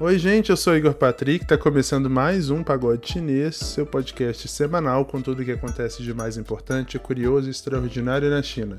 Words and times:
Oi, 0.00 0.16
gente, 0.16 0.50
eu 0.50 0.56
sou 0.56 0.76
Igor 0.76 0.94
Patrick, 0.94 1.44
tá 1.44 1.58
começando 1.58 2.08
mais 2.08 2.50
um 2.50 2.62
Pagode 2.62 3.10
Chinês, 3.10 3.56
seu 3.56 3.84
podcast 3.84 4.46
semanal 4.46 5.04
com 5.04 5.20
tudo 5.20 5.42
o 5.42 5.44
que 5.44 5.50
acontece 5.50 6.04
de 6.04 6.14
mais 6.14 6.36
importante, 6.36 7.00
curioso 7.00 7.48
e 7.48 7.50
extraordinário 7.50 8.30
na 8.30 8.40
China. 8.40 8.76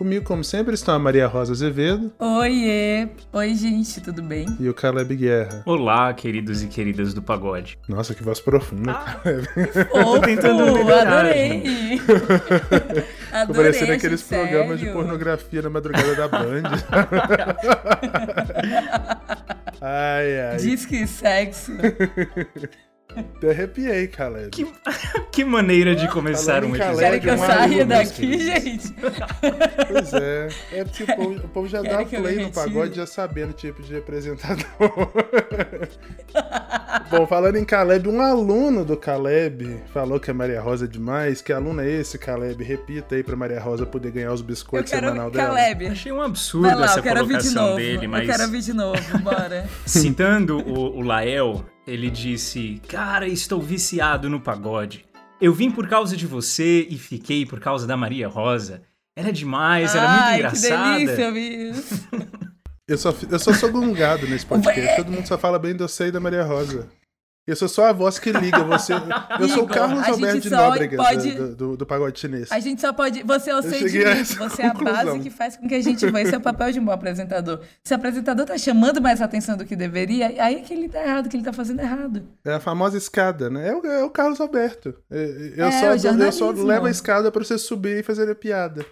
Comigo, 0.00 0.24
como 0.24 0.42
sempre, 0.42 0.72
estão 0.72 0.94
a 0.94 0.98
Maria 0.98 1.26
Rosa 1.26 1.52
Azevedo. 1.52 2.10
Oiê! 2.18 3.06
Oi, 3.34 3.54
gente, 3.54 4.00
tudo 4.00 4.22
bem? 4.22 4.46
E 4.58 4.66
o 4.66 4.72
Caleb 4.72 5.14
Guerra. 5.14 5.62
Olá, 5.66 6.14
queridos 6.14 6.62
e 6.62 6.68
queridas 6.68 7.12
do 7.12 7.20
pagode. 7.20 7.78
Nossa, 7.86 8.14
que 8.14 8.22
voz 8.22 8.40
profunda, 8.40 8.92
ah. 8.92 9.20
Caleb. 9.22 9.46
Tô 9.92 10.18
tentando 10.22 10.72
melhorar, 10.72 11.06
adorei! 11.06 11.98
Ficou 11.98 13.54
parecendo 13.54 13.92
aqueles 13.92 14.22
sério? 14.22 14.48
programas 14.48 14.80
de 14.80 14.86
pornografia 14.86 15.60
na 15.60 15.68
madrugada 15.68 16.14
da 16.14 16.28
Band. 16.28 16.62
ai, 19.82 20.40
ai. 20.40 20.56
Diz 20.56 20.86
que 20.86 21.06
sexo. 21.06 21.72
Eu 23.42 23.50
arrepiei, 23.50 24.06
Caleb. 24.06 24.50
Que, 24.50 24.66
que 25.32 25.44
maneira 25.44 25.94
de 25.94 26.08
começar 26.08 26.64
um 26.64 26.74
episódio. 26.74 26.98
Querem 26.98 27.20
que 27.20 27.28
eu 27.28 27.38
saia 27.38 27.86
daqui, 27.86 28.38
gente? 28.38 28.94
Pois 29.88 30.12
é. 30.14 30.48
É 30.72 30.84
porque 30.84 31.04
o 31.04 31.16
povo, 31.16 31.36
o 31.36 31.48
povo 31.48 31.68
já 31.68 31.82
Querem 31.82 31.98
dá 31.98 32.04
play 32.04 32.36
no 32.36 32.52
pagode 32.52 32.96
já 32.96 33.06
sabendo 33.06 33.50
o 33.50 33.54
tipo 33.54 33.82
de 33.82 33.92
representador. 33.92 34.66
Bom, 37.10 37.26
falando 37.26 37.56
em 37.56 37.64
Caleb, 37.64 38.08
um 38.08 38.20
aluno 38.20 38.84
do 38.84 38.96
Caleb 38.96 39.82
falou 39.92 40.20
que 40.20 40.30
a 40.30 40.34
Maria 40.34 40.60
Rosa 40.60 40.84
é 40.84 40.88
demais. 40.88 41.42
Que 41.42 41.52
aluno 41.52 41.80
é 41.80 41.90
esse, 41.90 42.18
Caleb? 42.18 42.62
Repita 42.62 43.16
aí 43.16 43.22
pra 43.22 43.36
Maria 43.36 43.60
Rosa 43.60 43.84
poder 43.84 44.12
ganhar 44.12 44.32
os 44.32 44.42
biscoitos 44.42 44.90
semanal 44.90 45.30
dela. 45.30 45.48
Caleb. 45.48 45.88
Achei 45.88 46.12
um 46.12 46.22
absurdo 46.22 46.78
lá, 46.78 46.84
essa 46.84 47.02
colocação 47.02 47.76
de 47.76 47.82
dele, 47.82 48.06
mas... 48.06 48.22
Eu 48.22 48.30
quero 48.30 48.42
ouvir 48.44 48.62
de 48.62 48.72
novo, 48.72 49.18
bora. 49.18 49.68
Citando 49.84 50.58
o, 50.58 50.98
o 50.98 51.02
Lael, 51.02 51.64
ele 51.86 52.10
disse: 52.10 52.80
Cara, 52.88 53.26
estou 53.26 53.60
viciado 53.60 54.28
no 54.28 54.40
pagode. 54.40 55.04
Eu 55.40 55.54
vim 55.54 55.70
por 55.70 55.88
causa 55.88 56.16
de 56.16 56.26
você 56.26 56.86
e 56.90 56.98
fiquei 56.98 57.46
por 57.46 57.60
causa 57.60 57.86
da 57.86 57.96
Maria 57.96 58.28
Rosa. 58.28 58.82
Era 59.16 59.32
demais, 59.32 59.94
era 59.94 60.08
muito 60.08 60.34
engraçada. 60.34 60.98
Que 60.98 61.06
delícia, 61.06 61.30
isso. 61.70 62.08
eu, 62.86 62.98
só, 62.98 63.14
eu 63.30 63.38
só 63.38 63.52
sou 63.54 63.70
gongado 63.72 64.26
nesse 64.28 64.44
podcast. 64.46 64.96
Todo 64.96 65.10
mundo 65.10 65.26
só 65.26 65.38
fala 65.38 65.58
bem 65.58 65.74
do 65.74 65.88
você 65.88 66.08
e 66.08 66.12
da 66.12 66.20
Maria 66.20 66.44
Rosa. 66.44 66.88
Eu 67.50 67.56
sou 67.56 67.68
só 67.68 67.86
a 67.86 67.92
voz 67.92 68.18
que 68.18 68.32
liga 68.32 68.62
você. 68.64 68.92
Eu 69.40 69.48
sou 69.48 69.64
o 69.64 69.66
Carlos 69.66 70.06
Alberto 70.06 70.40
de 70.40 70.50
Nóbrega 70.50 70.96
pode... 70.96 71.32
do, 71.32 71.56
do, 71.56 71.76
do, 71.76 71.86
pagode 71.86 72.18
chinês. 72.18 72.50
A 72.50 72.60
gente 72.60 72.80
só 72.80 72.92
pode. 72.92 73.22
Você 73.22 73.50
é 73.50 73.56
o 73.56 73.62
sentimento, 73.62 74.36
você 74.36 74.62
é 74.62 74.66
a 74.66 74.74
base 74.74 75.18
que 75.20 75.30
faz 75.30 75.56
com 75.56 75.66
que 75.66 75.74
a 75.74 75.82
gente 75.82 76.06
vá. 76.10 76.20
Esse 76.20 76.34
é 76.34 76.38
o 76.38 76.40
papel 76.40 76.72
de 76.72 76.80
um 76.80 76.84
bom 76.84 76.92
apresentador. 76.92 77.60
Se 77.82 77.92
o 77.92 77.96
apresentador 77.96 78.46
tá 78.46 78.56
chamando 78.56 79.00
mais 79.00 79.20
atenção 79.20 79.56
do 79.56 79.64
que 79.64 79.74
deveria, 79.74 80.26
aí 80.26 80.56
é 80.56 80.60
que 80.60 80.72
ele 80.72 80.88
tá 80.88 81.02
errado, 81.02 81.28
que 81.28 81.36
ele 81.36 81.44
tá 81.44 81.52
fazendo 81.52 81.80
errado. 81.80 82.22
É 82.44 82.54
a 82.54 82.60
famosa 82.60 82.96
escada, 82.96 83.50
né? 83.50 83.68
É 83.68 83.74
o, 83.74 83.86
é 83.86 84.04
o 84.04 84.10
Carlos 84.10 84.40
Alberto. 84.40 84.94
É, 85.10 85.52
eu, 85.56 85.66
é, 85.66 85.98
só, 85.98 86.08
eu 86.08 86.32
só 86.32 86.50
levo 86.50 86.86
a 86.86 86.90
escada 86.90 87.30
pra 87.30 87.42
você 87.42 87.58
subir 87.58 87.98
e 87.98 88.02
fazer 88.02 88.30
a 88.30 88.34
piada. 88.34 88.84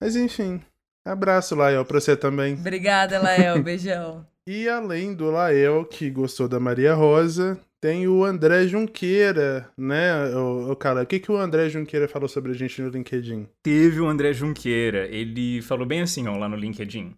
Mas 0.00 0.16
enfim. 0.16 0.60
Abraço, 1.04 1.54
Lael, 1.54 1.84
pra 1.84 2.00
você 2.00 2.16
também. 2.16 2.54
Obrigada, 2.54 3.18
Lael. 3.18 3.62
Beijão. 3.62 4.26
e 4.46 4.68
além 4.68 5.14
do 5.14 5.30
Lael, 5.30 5.84
que 5.84 6.10
gostou 6.10 6.46
da 6.46 6.60
Maria 6.60 6.94
Rosa, 6.94 7.58
tem 7.80 8.06
o 8.06 8.24
André 8.24 8.66
Junqueira, 8.66 9.70
né, 9.76 10.34
o, 10.36 10.72
o 10.72 10.76
cara? 10.76 11.02
O 11.02 11.06
que, 11.06 11.18
que 11.18 11.32
o 11.32 11.36
André 11.36 11.68
Junqueira 11.68 12.06
falou 12.06 12.28
sobre 12.28 12.52
a 12.52 12.54
gente 12.54 12.82
no 12.82 12.90
LinkedIn? 12.90 13.48
Teve 13.62 14.00
o 14.00 14.06
André 14.06 14.32
Junqueira, 14.32 15.06
ele 15.06 15.62
falou 15.62 15.86
bem 15.86 16.02
assim, 16.02 16.28
ó, 16.28 16.36
lá 16.36 16.48
no 16.48 16.56
LinkedIn. 16.56 17.16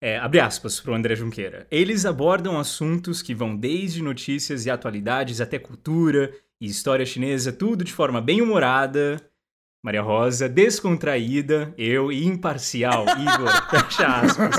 É, 0.00 0.16
abre 0.18 0.40
aspas 0.40 0.80
para 0.80 0.92
o 0.92 0.94
André 0.94 1.14
Junqueira. 1.16 1.66
Eles 1.70 2.06
abordam 2.06 2.58
assuntos 2.58 3.20
que 3.20 3.34
vão 3.34 3.56
desde 3.56 4.02
notícias 4.02 4.64
e 4.64 4.70
atualidades 4.70 5.40
até 5.40 5.58
cultura 5.58 6.32
e 6.60 6.66
história 6.66 7.04
chinesa, 7.04 7.52
tudo 7.52 7.84
de 7.84 7.92
forma 7.92 8.20
bem 8.20 8.40
humorada, 8.40 9.20
Maria 9.82 10.02
Rosa, 10.02 10.48
descontraída, 10.48 11.72
eu 11.78 12.10
imparcial, 12.10 13.04
Igor, 13.04 13.48
fecha 13.70 14.06
aspas. 14.06 14.56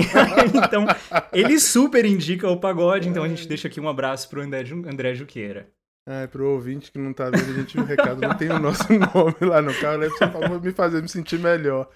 então, 0.54 0.86
ele 1.32 1.58
super 1.58 2.06
indica 2.06 2.48
o 2.48 2.58
pagode, 2.58 3.08
então 3.08 3.22
a 3.22 3.28
gente 3.28 3.46
deixa 3.46 3.68
aqui 3.68 3.78
um 3.80 3.88
abraço 3.88 4.28
pro 4.30 4.40
André, 4.40 4.64
André 4.86 5.14
Juqueira. 5.14 5.70
É, 6.08 6.26
pro 6.26 6.48
ouvinte 6.48 6.90
que 6.90 6.98
não 6.98 7.12
tá 7.12 7.26
vendo, 7.30 7.50
a 7.50 7.54
gente 7.54 7.78
o 7.78 7.84
recado 7.84 8.20
não 8.20 8.36
tem 8.36 8.50
o 8.50 8.58
nosso 8.58 8.88
nome 8.92 9.36
lá 9.40 9.62
no 9.62 9.72
carro, 9.78 10.02
é 10.02 10.10
só 10.10 10.26
pra 10.26 10.48
me 10.58 10.72
fazer 10.72 11.00
me 11.00 11.08
sentir 11.08 11.38
melhor. 11.38 11.88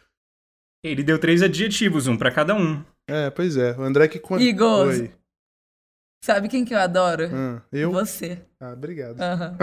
Ele 0.84 1.02
deu 1.02 1.18
três 1.18 1.42
adjetivos, 1.42 2.06
um 2.06 2.16
para 2.16 2.30
cada 2.30 2.54
um. 2.54 2.84
É, 3.08 3.30
pois 3.30 3.56
é. 3.56 3.72
O 3.76 3.82
André 3.82 4.06
que 4.06 4.20
conta. 4.20 4.42
Igor, 4.42 4.88
Oi. 4.88 5.10
sabe 6.22 6.48
quem 6.48 6.64
que 6.64 6.74
eu 6.74 6.78
adoro? 6.78 7.28
Ah, 7.32 7.62
eu? 7.72 7.90
Você. 7.90 8.38
Ah, 8.60 8.74
obrigado. 8.74 9.18
Uhum. 9.18 9.56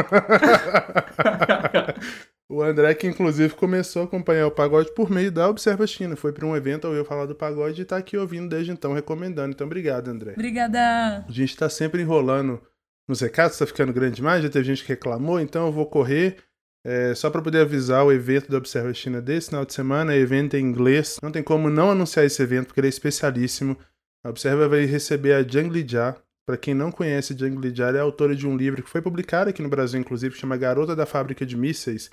O 2.49 2.61
André, 2.61 2.93
que 2.93 3.07
inclusive 3.07 3.53
começou 3.55 4.01
a 4.01 4.05
acompanhar 4.05 4.45
o 4.45 4.51
pagode 4.51 4.93
por 4.93 5.09
meio 5.09 5.31
da 5.31 5.49
Observa 5.49 5.87
China. 5.87 6.15
Foi 6.15 6.31
para 6.31 6.45
um 6.45 6.55
evento, 6.55 6.85
ouviu 6.85 7.05
falar 7.05 7.25
do 7.25 7.33
pagode 7.33 7.81
e 7.81 7.83
está 7.83 7.97
aqui 7.97 8.17
ouvindo 8.17 8.49
desde 8.49 8.71
então, 8.71 8.93
recomendando. 8.93 9.53
Então, 9.53 9.65
obrigado, 9.65 10.09
André. 10.09 10.33
Obrigada. 10.33 11.25
A 11.27 11.31
gente 11.31 11.49
está 11.49 11.69
sempre 11.69 12.01
enrolando 12.01 12.61
nos 13.07 13.21
recados, 13.21 13.53
está 13.53 13.65
ficando 13.65 13.93
grande 13.93 14.17
demais. 14.17 14.43
Já 14.43 14.49
teve 14.49 14.65
gente 14.65 14.83
que 14.83 14.89
reclamou, 14.89 15.39
então 15.39 15.67
eu 15.67 15.71
vou 15.71 15.85
correr. 15.85 16.37
É, 16.85 17.15
só 17.15 17.29
para 17.29 17.41
poder 17.41 17.61
avisar 17.61 18.05
o 18.05 18.11
evento 18.11 18.51
da 18.51 18.57
Observa 18.57 18.93
China 18.93 19.21
desse 19.21 19.47
final 19.47 19.65
de 19.65 19.73
semana, 19.73 20.15
evento 20.15 20.57
em 20.57 20.65
inglês. 20.65 21.17
Não 21.23 21.31
tem 21.31 21.41
como 21.41 21.69
não 21.69 21.91
anunciar 21.91 22.25
esse 22.25 22.41
evento, 22.43 22.67
porque 22.67 22.81
ele 22.81 22.87
é 22.87 22.89
especialíssimo. 22.89 23.77
A 24.21 24.29
Observa 24.29 24.67
vai 24.67 24.85
receber 24.85 25.33
a 25.33 25.41
Jiang 25.41 25.69
Lijia. 25.69 26.15
Para 26.45 26.57
quem 26.57 26.73
não 26.73 26.91
conhece, 26.91 27.35
Jiang 27.37 27.57
Lijia 27.57 27.85
é 27.85 27.99
autora 27.99 28.35
de 28.35 28.45
um 28.45 28.57
livro 28.57 28.83
que 28.83 28.89
foi 28.89 29.01
publicado 29.01 29.49
aqui 29.49 29.61
no 29.61 29.69
Brasil, 29.69 29.97
inclusive, 29.97 30.35
que 30.35 30.41
chama 30.41 30.57
Garota 30.57 30.93
da 30.93 31.05
Fábrica 31.05 31.45
de 31.45 31.55
Mísseis 31.55 32.11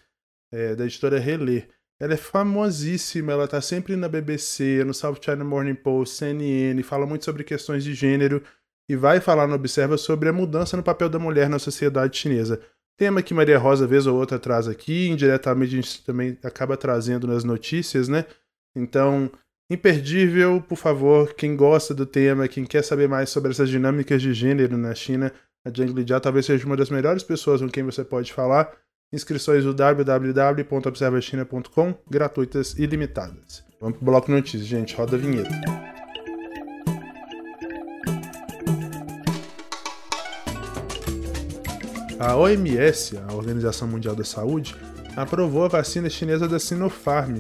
é, 0.53 0.75
da 0.75 0.85
editora 0.85 1.19
Relê. 1.19 1.65
Ela 2.01 2.15
é 2.15 2.17
famosíssima, 2.17 3.33
ela 3.33 3.47
tá 3.47 3.61
sempre 3.61 3.95
na 3.95 4.09
BBC, 4.09 4.83
no 4.85 4.95
South 4.95 5.19
China 5.21 5.45
Morning 5.45 5.75
Post, 5.75 6.17
CNN, 6.17 6.83
fala 6.83 7.05
muito 7.05 7.25
sobre 7.25 7.45
questões 7.45 7.85
de 7.85 7.93
gênero 7.93 8.43
e 8.89 8.97
vai 8.97 9.21
falar 9.21 9.47
no 9.47 9.55
Observa 9.55 9.99
sobre 9.99 10.29
a 10.29 10.33
mudança 10.33 10.77
no 10.77 10.83
papel 10.83 11.09
da 11.09 11.19
mulher 11.19 11.49
na 11.49 11.59
sociedade 11.59 12.17
chinesa. 12.17 12.61
Tema 12.99 13.23
que 13.23 13.33
Maria 13.33 13.59
Rosa, 13.59 13.87
vez 13.87 14.07
ou 14.07 14.19
outra, 14.19 14.39
traz 14.39 14.67
aqui, 14.67 15.09
indiretamente 15.09 15.75
a 15.75 15.77
gente 15.77 16.05
também 16.05 16.39
acaba 16.43 16.77
trazendo 16.77 17.27
nas 17.27 17.45
notícias, 17.45 18.09
né? 18.09 18.25
Então, 18.75 19.31
imperdível, 19.71 20.61
por 20.61 20.77
favor, 20.77 21.35
quem 21.35 21.57
gosta 21.57 21.95
do 21.95 22.05
tema, 22.05 22.49
quem 22.49 22.65
quer 22.65 22.83
saber 22.83 23.09
mais 23.09 23.31
sobre 23.31 23.51
essas 23.53 23.69
dinâmicas 23.69 24.21
de 24.21 24.35
gênero 24.35 24.77
na 24.77 24.95
China, 24.95 25.33
a 25.65 25.71
Jiang 25.71 25.93
Lijia 25.93 26.19
talvez 26.19 26.47
seja 26.47 26.67
uma 26.67 26.77
das 26.77 26.91
melhores 26.91 27.23
pessoas 27.23 27.61
com 27.61 27.69
quem 27.69 27.85
você 27.85 28.03
pode 28.03 28.33
falar. 28.33 28.75
Inscrições 29.13 29.65
do 29.65 29.75
www.observachina.com, 29.75 31.95
gratuitas 32.09 32.79
e 32.79 32.87
limitadas. 32.87 33.65
Vamos 33.81 33.97
pro 33.97 34.07
bloco 34.07 34.31
notícias, 34.31 34.65
gente. 34.65 34.95
Roda 34.95 35.17
a 35.17 35.19
vinheta. 35.19 35.51
A 42.21 42.37
OMS, 42.37 43.19
a 43.19 43.35
Organização 43.35 43.89
Mundial 43.89 44.15
da 44.15 44.23
Saúde, 44.23 44.77
aprovou 45.17 45.65
a 45.65 45.69
vacina 45.69 46.09
chinesa 46.09 46.47
da 46.47 46.61
Sinopharm. 46.61 47.39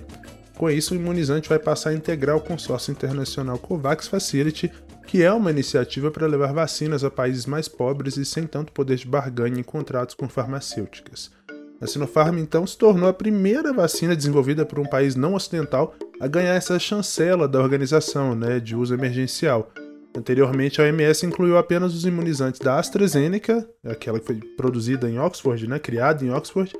Com 0.59 0.69
isso, 0.69 0.93
o 0.93 0.97
imunizante 0.97 1.49
vai 1.49 1.61
passar 1.61 1.91
a 1.91 1.95
integrar 1.95 2.37
o 2.37 2.41
consórcio 2.41 2.91
internacional 2.91 3.61
COVAX 3.61 4.09
Facility, 4.09 4.73
que 5.07 5.23
é 5.23 5.33
uma 5.33 5.53
iniciativa 5.53 6.11
para 6.11 6.27
levar 6.27 6.53
vacinas 6.53 7.05
a 7.05 7.11
países 7.13 7.47
mais 7.47 7.69
pobres 7.69 8.17
e 8.17 8.25
sem 8.25 8.45
tanto 8.45 8.73
poder 8.73 8.97
de 8.97 9.07
barganha 9.07 9.61
em 9.61 9.63
contratos 9.63 10.17
com 10.17 10.29
farmacêuticas. 10.29 11.31
A 11.81 11.87
Sinopharm 11.87 12.39
então 12.39 12.67
se 12.67 12.77
tornou 12.77 13.09
a 13.09 13.13
primeira 13.13 13.73
vacina 13.73 14.15
desenvolvida 14.15 14.67
por 14.67 14.79
um 14.79 14.85
país 14.85 15.17
não 15.17 15.35
ocidental 15.35 15.95
a 16.21 16.27
ganhar 16.27 16.55
essa 16.55 16.79
chancela 16.79 17.49
da 17.49 17.59
organização 17.59 18.35
né, 18.35 18.61
de 18.61 18.77
uso 18.77 18.93
emergencial. 18.93 19.71
Anteriormente, 20.15 20.81
a 20.81 20.85
OMS 20.85 21.25
incluiu 21.25 21.57
apenas 21.57 21.95
os 21.95 22.05
imunizantes 22.05 22.61
da 22.61 22.79
AstraZeneca, 22.79 23.67
aquela 23.85 24.21
que 24.21 24.27
foi 24.27 24.41
produzida 24.57 25.09
em 25.09 25.19
Oxford, 25.19 25.67
né, 25.67 25.79
criada 25.79 26.23
em 26.23 26.31
Oxford, 26.31 26.77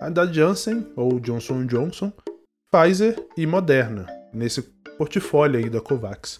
a 0.00 0.08
da 0.08 0.24
Janssen, 0.24 0.86
ou 0.96 1.20
Johnson 1.20 1.66
Johnson, 1.66 2.10
Pfizer 2.70 3.16
e 3.36 3.46
Moderna, 3.46 4.06
nesse 4.32 4.62
portfólio 4.96 5.58
aí 5.58 5.68
da 5.68 5.80
COVAX. 5.80 6.38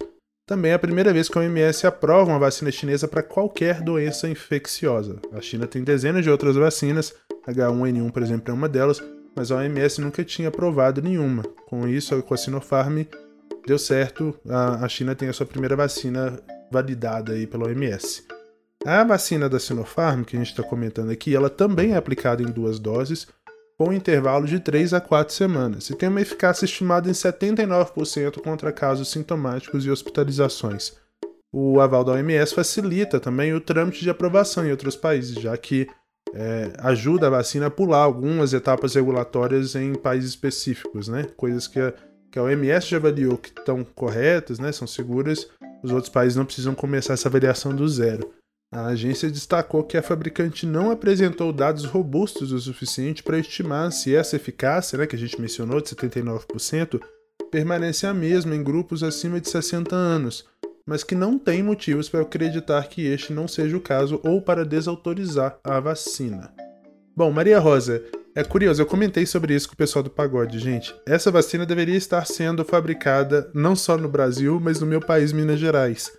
Também 0.48 0.70
é 0.70 0.74
a 0.74 0.78
primeira 0.78 1.12
vez 1.12 1.28
que 1.28 1.36
a 1.36 1.42
OMS 1.42 1.86
aprova 1.86 2.30
uma 2.30 2.38
vacina 2.38 2.70
chinesa 2.70 3.06
para 3.06 3.22
qualquer 3.22 3.82
doença 3.82 4.26
infecciosa. 4.26 5.20
A 5.30 5.42
China 5.42 5.66
tem 5.66 5.84
dezenas 5.84 6.24
de 6.24 6.30
outras 6.30 6.56
vacinas, 6.56 7.14
H1N1, 7.46 8.10
por 8.10 8.22
exemplo, 8.22 8.50
é 8.50 8.54
uma 8.54 8.66
delas, 8.66 8.98
mas 9.36 9.52
a 9.52 9.56
OMS 9.56 10.00
nunca 10.00 10.24
tinha 10.24 10.48
aprovado 10.48 11.02
nenhuma. 11.02 11.42
Com 11.66 11.86
isso, 11.86 12.22
com 12.22 12.32
a 12.32 12.36
Sinopharm 12.38 13.02
deu 13.66 13.78
certo, 13.78 14.34
a 14.48 14.88
China 14.88 15.14
tem 15.14 15.28
a 15.28 15.34
sua 15.34 15.44
primeira 15.44 15.76
vacina 15.76 16.40
validada 16.72 17.34
aí 17.34 17.46
pela 17.46 17.66
OMS. 17.66 18.24
A 18.86 19.04
vacina 19.04 19.50
da 19.50 19.60
Sinopharm, 19.60 20.22
que 20.22 20.34
a 20.34 20.38
gente 20.38 20.52
está 20.52 20.62
comentando 20.62 21.10
aqui, 21.10 21.36
ela 21.36 21.50
também 21.50 21.92
é 21.92 21.96
aplicada 21.98 22.42
em 22.42 22.46
duas 22.46 22.78
doses, 22.78 23.26
com 23.78 23.92
intervalo 23.92 24.44
de 24.44 24.58
3 24.58 24.92
a 24.92 25.00
4 25.00 25.32
semanas, 25.32 25.88
e 25.88 25.94
tem 25.94 26.08
uma 26.08 26.20
eficácia 26.20 26.64
estimada 26.64 27.08
em 27.08 27.12
79% 27.12 28.42
contra 28.42 28.72
casos 28.72 29.10
sintomáticos 29.10 29.86
e 29.86 29.90
hospitalizações. 29.90 30.92
o 31.50 31.80
aval 31.80 32.04
da 32.04 32.12
OMS 32.12 32.54
facilita 32.54 33.18
também 33.18 33.54
o 33.54 33.60
trâmite 33.60 34.02
de 34.02 34.10
aprovação 34.10 34.66
em 34.66 34.70
outros 34.70 34.96
países, 34.96 35.40
já 35.40 35.56
que 35.56 35.88
é, 36.34 36.72
ajuda 36.80 37.28
a 37.28 37.30
vacina 37.30 37.66
a 37.66 37.70
pular 37.70 38.02
algumas 38.02 38.52
etapas 38.52 38.94
regulatórias 38.94 39.74
em 39.74 39.94
países 39.94 40.30
específicos, 40.30 41.08
né? 41.08 41.24
Coisas 41.36 41.66
que 41.66 41.80
a, 41.80 41.94
que 42.30 42.38
a 42.38 42.42
OMS 42.42 42.86
já 42.86 42.98
avaliou 42.98 43.38
que 43.38 43.48
estão 43.48 43.82
corretas, 43.82 44.58
né? 44.58 44.70
São 44.72 44.86
seguras, 44.86 45.48
os 45.82 45.90
outros 45.90 46.12
países 46.12 46.36
não 46.36 46.44
precisam 46.44 46.74
começar 46.74 47.14
essa 47.14 47.28
avaliação 47.28 47.74
do 47.74 47.88
zero. 47.88 48.30
A 48.70 48.88
agência 48.88 49.30
destacou 49.30 49.82
que 49.82 49.96
a 49.96 50.02
fabricante 50.02 50.66
não 50.66 50.90
apresentou 50.90 51.54
dados 51.54 51.86
robustos 51.86 52.52
o 52.52 52.60
suficiente 52.60 53.22
para 53.22 53.38
estimar 53.38 53.90
se 53.90 54.14
essa 54.14 54.36
eficácia, 54.36 54.98
né, 54.98 55.06
que 55.06 55.16
a 55.16 55.18
gente 55.18 55.40
mencionou, 55.40 55.80
de 55.80 55.88
79%, 55.88 57.00
permanece 57.50 58.06
a 58.06 58.12
mesma 58.12 58.54
em 58.54 58.62
grupos 58.62 59.02
acima 59.02 59.40
de 59.40 59.48
60 59.48 59.96
anos, 59.96 60.44
mas 60.84 61.02
que 61.02 61.14
não 61.14 61.38
tem 61.38 61.62
motivos 61.62 62.10
para 62.10 62.20
acreditar 62.20 62.88
que 62.88 63.06
este 63.06 63.32
não 63.32 63.48
seja 63.48 63.74
o 63.74 63.80
caso 63.80 64.20
ou 64.22 64.42
para 64.42 64.66
desautorizar 64.66 65.58
a 65.64 65.80
vacina. 65.80 66.52
Bom, 67.16 67.32
Maria 67.32 67.58
Rosa, 67.58 68.04
é 68.34 68.44
curioso, 68.44 68.82
eu 68.82 68.86
comentei 68.86 69.24
sobre 69.24 69.54
isso 69.54 69.66
com 69.66 69.74
o 69.74 69.78
pessoal 69.78 70.02
do 70.02 70.10
Pagode, 70.10 70.58
gente. 70.58 70.94
Essa 71.06 71.30
vacina 71.30 71.64
deveria 71.64 71.96
estar 71.96 72.26
sendo 72.26 72.64
fabricada 72.66 73.50
não 73.54 73.74
só 73.74 73.96
no 73.96 74.10
Brasil, 74.10 74.60
mas 74.62 74.78
no 74.78 74.86
meu 74.86 75.00
país, 75.00 75.32
Minas 75.32 75.58
Gerais. 75.58 76.12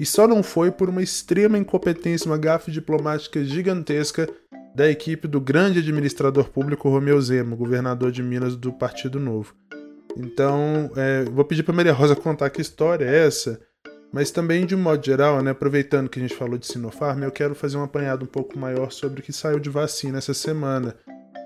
E 0.00 0.06
só 0.06 0.26
não 0.26 0.42
foi 0.42 0.70
por 0.70 0.88
uma 0.88 1.02
extrema 1.02 1.58
incompetência, 1.58 2.26
uma 2.26 2.38
gafe 2.38 2.72
diplomática 2.72 3.44
gigantesca 3.44 4.28
da 4.74 4.90
equipe 4.90 5.28
do 5.28 5.40
grande 5.40 5.78
administrador 5.80 6.48
público 6.48 6.88
Romeu 6.88 7.20
Zema, 7.20 7.54
governador 7.54 8.10
de 8.10 8.22
Minas 8.22 8.56
do 8.56 8.72
Partido 8.72 9.20
Novo. 9.20 9.54
Então, 10.16 10.90
é, 10.96 11.24
vou 11.24 11.44
pedir 11.44 11.62
para 11.62 11.74
Maria 11.74 11.92
Rosa 11.92 12.16
contar 12.16 12.50
que 12.50 12.60
história 12.60 13.04
é 13.04 13.26
essa 13.26 13.60
mas 14.12 14.30
também, 14.30 14.66
de 14.66 14.74
um 14.74 14.78
modo 14.78 15.04
geral, 15.04 15.40
né, 15.40 15.52
aproveitando 15.52 16.08
que 16.08 16.18
a 16.18 16.22
gente 16.22 16.34
falou 16.34 16.58
de 16.58 16.66
Sinopharm, 16.66 17.22
eu 17.22 17.30
quero 17.30 17.54
fazer 17.54 17.76
um 17.76 17.84
apanhado 17.84 18.24
um 18.24 18.28
pouco 18.28 18.58
maior 18.58 18.90
sobre 18.90 19.20
o 19.20 19.22
que 19.22 19.32
saiu 19.32 19.60
de 19.60 19.70
vacina 19.70 20.18
essa 20.18 20.34
semana. 20.34 20.96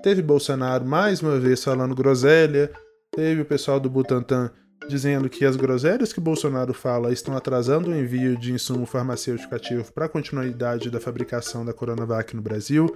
Teve 0.01 0.21
Bolsonaro 0.21 0.83
mais 0.83 1.21
uma 1.21 1.39
vez 1.39 1.63
falando 1.63 1.93
groselha, 1.93 2.71
teve 3.11 3.41
o 3.41 3.45
pessoal 3.45 3.79
do 3.79 3.89
Butantan 3.89 4.51
dizendo 4.87 5.29
que 5.29 5.45
as 5.45 5.55
groselhas 5.55 6.13
que 6.13 6.19
Bolsonaro 6.19 6.73
fala 6.73 7.11
estão 7.11 7.35
atrasando 7.35 7.89
o 7.89 7.95
envio 7.95 8.37
de 8.37 8.53
insumo 8.53 8.85
farmacêutico 8.85 9.53
ativo 9.53 9.91
para 9.91 10.05
a 10.05 10.09
continuidade 10.09 10.89
da 10.89 10.99
fabricação 10.99 11.65
da 11.65 11.73
Coronavac 11.73 12.35
no 12.35 12.41
Brasil. 12.41 12.95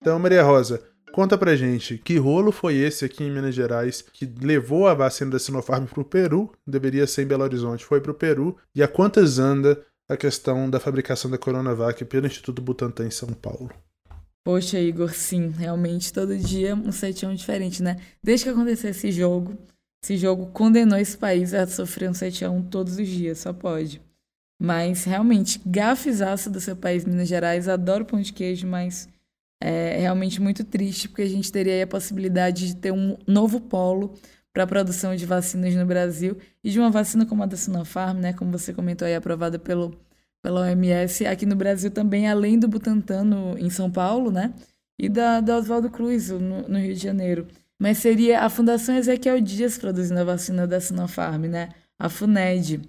Então, 0.00 0.18
Maria 0.18 0.42
Rosa, 0.42 0.82
Conta 1.16 1.38
pra 1.38 1.56
gente, 1.56 1.96
que 1.96 2.18
rolo 2.18 2.52
foi 2.52 2.74
esse 2.74 3.02
aqui 3.02 3.24
em 3.24 3.30
Minas 3.30 3.54
Gerais 3.54 4.02
que 4.02 4.26
levou 4.26 4.86
a 4.86 4.92
vacina 4.92 5.30
da 5.30 5.38
Sinopharm 5.38 5.86
pro 5.86 6.04
Peru? 6.04 6.52
Deveria 6.66 7.06
ser 7.06 7.22
em 7.22 7.26
Belo 7.26 7.42
Horizonte, 7.42 7.86
foi 7.86 8.02
pro 8.02 8.12
Peru. 8.12 8.54
E 8.74 8.82
a 8.82 8.88
quantas 8.88 9.38
anda 9.38 9.82
a 10.10 10.14
questão 10.14 10.68
da 10.68 10.78
fabricação 10.78 11.30
da 11.30 11.38
Coronavac 11.38 12.04
pelo 12.04 12.26
Instituto 12.26 12.60
Butantan 12.60 13.06
em 13.06 13.10
São 13.10 13.30
Paulo? 13.30 13.70
Poxa, 14.44 14.78
Igor, 14.78 15.08
sim, 15.14 15.48
realmente 15.48 16.12
todo 16.12 16.36
dia 16.36 16.74
um 16.74 16.92
setião 16.92 17.34
diferente, 17.34 17.82
né? 17.82 17.96
Desde 18.22 18.44
que 18.44 18.50
aconteceu 18.50 18.90
esse 18.90 19.10
jogo, 19.10 19.56
esse 20.02 20.16
jogo 20.16 20.46
condenou 20.46 20.98
esse 20.98 21.16
país 21.16 21.52
a 21.52 21.66
sofrer 21.66 22.08
um 22.08 22.12
7x1 22.12 22.68
todos 22.68 22.96
os 22.98 23.08
dias, 23.08 23.38
só 23.38 23.52
pode. 23.52 24.00
Mas 24.58 25.04
realmente, 25.04 25.60
gafezaço 25.66 26.50
do 26.50 26.60
seu 26.60 26.76
país, 26.76 27.04
Minas 27.04 27.28
Gerais, 27.28 27.68
adoro 27.68 28.04
pão 28.04 28.20
de 28.20 28.32
queijo, 28.32 28.66
mas 28.66 29.08
é 29.60 29.98
realmente 29.98 30.40
muito 30.40 30.64
triste, 30.64 31.08
porque 31.08 31.22
a 31.22 31.28
gente 31.28 31.50
teria 31.50 31.82
a 31.84 31.86
possibilidade 31.86 32.68
de 32.68 32.76
ter 32.76 32.92
um 32.92 33.16
novo 33.26 33.60
polo 33.60 34.14
para 34.52 34.62
a 34.62 34.66
produção 34.66 35.14
de 35.14 35.26
vacinas 35.26 35.74
no 35.74 35.84
Brasil 35.84 36.38
e 36.64 36.70
de 36.70 36.78
uma 36.78 36.90
vacina 36.90 37.26
como 37.26 37.42
a 37.42 37.46
da 37.46 37.56
Sinopharm, 37.56 38.18
né, 38.18 38.32
como 38.32 38.50
você 38.50 38.72
comentou 38.72 39.06
aí, 39.06 39.14
aprovada 39.14 39.58
pelo, 39.58 39.98
pela 40.42 40.62
OMS, 40.62 41.26
aqui 41.26 41.44
no 41.44 41.54
Brasil 41.54 41.90
também, 41.90 42.28
além 42.28 42.58
do 42.58 42.66
Butantan 42.66 43.24
no, 43.24 43.58
em 43.58 43.68
São 43.68 43.90
Paulo, 43.90 44.30
né, 44.30 44.54
e 44.98 45.08
da, 45.08 45.40
da 45.40 45.58
Oswaldo 45.58 45.90
Cruz 45.90 46.30
no, 46.30 46.66
no 46.68 46.78
Rio 46.78 46.94
de 46.94 47.02
Janeiro. 47.02 47.46
Mas 47.80 47.98
seria 47.98 48.40
a 48.40 48.48
Fundação 48.48 48.96
Ezequiel 48.96 49.40
Dias 49.40 49.76
produzindo 49.76 50.20
a 50.20 50.24
vacina 50.24 50.66
da 50.66 50.80
Sinopharm, 50.80 51.44
né, 51.44 51.70
a 51.98 52.08
FUNED. 52.08 52.80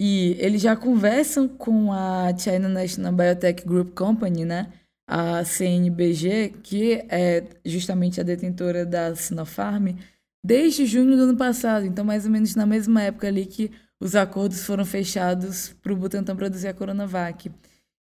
E 0.00 0.36
eles 0.38 0.60
já 0.60 0.76
conversam 0.76 1.48
com 1.48 1.92
a 1.92 2.36
China 2.36 2.68
National 2.68 3.12
Biotech 3.12 3.64
Group 3.66 3.94
Company, 3.94 4.44
né, 4.44 4.72
a 5.08 5.44
CNBG, 5.44 6.54
que 6.62 7.04
é 7.08 7.44
justamente 7.64 8.20
a 8.20 8.24
detentora 8.24 8.84
da 8.84 9.14
Sinopharm, 9.14 9.94
desde 10.44 10.84
junho 10.86 11.16
do 11.16 11.22
ano 11.22 11.36
passado. 11.36 11.86
Então, 11.86 12.04
mais 12.04 12.24
ou 12.24 12.30
menos 12.30 12.54
na 12.54 12.66
mesma 12.66 13.02
época 13.02 13.28
ali 13.28 13.46
que 13.46 13.70
os 14.00 14.14
acordos 14.14 14.64
foram 14.64 14.84
fechados 14.84 15.74
para 15.82 15.92
o 15.92 15.96
Butantan 15.96 16.36
produzir 16.36 16.68
a 16.68 16.74
Coronavac. 16.74 17.50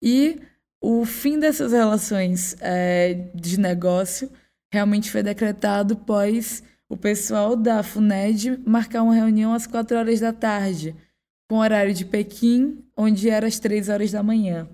E 0.02 0.40
o 0.82 1.06
fim 1.06 1.38
dessas 1.38 1.72
relações 1.72 2.56
é, 2.60 3.30
de 3.36 3.60
negócio 3.60 4.32
realmente 4.72 5.12
foi 5.12 5.22
decretado 5.22 5.94
após 5.96 6.64
o 6.90 6.98
pessoal 6.98 7.56
da 7.56 7.84
FUNED 7.84 8.60
marcar 8.66 9.04
uma 9.04 9.14
reunião 9.14 9.54
às 9.54 9.68
4 9.68 9.98
horas 9.98 10.20
da 10.20 10.34
tarde, 10.34 10.96
com 11.50 11.58
horário 11.58 11.94
de 11.94 12.06
Pequim, 12.06 12.84
onde 12.96 13.30
era 13.30 13.48
às 13.48 13.60
3 13.60 13.90
horas 13.90 14.12
da 14.12 14.24
manhã. 14.24 14.68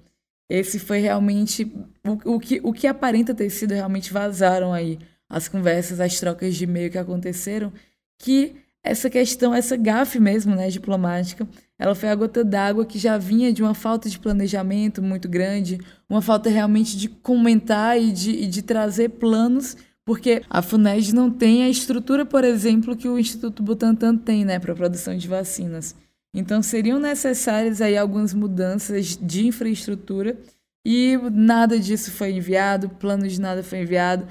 Esse 0.49 0.79
foi 0.79 0.99
realmente 0.99 1.71
o, 2.05 2.35
o, 2.35 2.39
que, 2.39 2.61
o 2.63 2.71
que 2.71 2.87
aparenta 2.87 3.33
ter 3.33 3.49
sido 3.49 3.73
realmente 3.73 4.13
vazaram 4.13 4.73
aí 4.73 4.97
as 5.29 5.47
conversas, 5.47 5.99
as 5.99 6.19
trocas 6.19 6.55
de 6.55 6.63
e-mail 6.63 6.89
que 6.89 6.97
aconteceram, 6.97 7.73
que 8.17 8.55
essa 8.83 9.09
questão, 9.09 9.53
essa 9.53 9.75
gafe 9.75 10.19
mesmo, 10.19 10.55
né, 10.55 10.69
diplomática, 10.69 11.47
ela 11.77 11.93
foi 11.93 12.09
a 12.09 12.15
gota 12.15 12.43
d'água 12.43 12.85
que 12.85 12.97
já 12.97 13.17
vinha 13.17 13.51
de 13.51 13.61
uma 13.61 13.73
falta 13.73 14.09
de 14.09 14.17
planejamento 14.17 15.01
muito 15.01 15.27
grande, 15.27 15.79
uma 16.09 16.21
falta 16.21 16.49
realmente 16.49 16.97
de 16.97 17.09
comentar 17.09 18.01
e 18.01 18.11
de, 18.11 18.31
e 18.31 18.47
de 18.47 18.61
trazer 18.61 19.09
planos, 19.09 19.75
porque 20.07 20.41
a 20.49 20.61
FUNED 20.61 21.13
não 21.13 21.29
tem 21.29 21.63
a 21.63 21.69
estrutura, 21.69 22.25
por 22.25 22.45
exemplo, 22.45 22.95
que 22.95 23.09
o 23.09 23.19
Instituto 23.19 23.61
Butantan 23.61 24.15
tem, 24.15 24.45
né, 24.45 24.57
para 24.57 24.73
produção 24.73 25.17
de 25.17 25.27
vacinas. 25.27 25.93
Então 26.33 26.63
seriam 26.63 26.97
necessárias 26.97 27.81
aí 27.81 27.97
algumas 27.97 28.33
mudanças 28.33 29.19
de 29.21 29.45
infraestrutura 29.45 30.37
e 30.85 31.17
nada 31.33 31.77
disso 31.77 32.09
foi 32.09 32.31
enviado, 32.31 32.87
plano 32.87 33.27
de 33.27 33.41
nada 33.41 33.61
foi 33.61 33.81
enviado. 33.81 34.25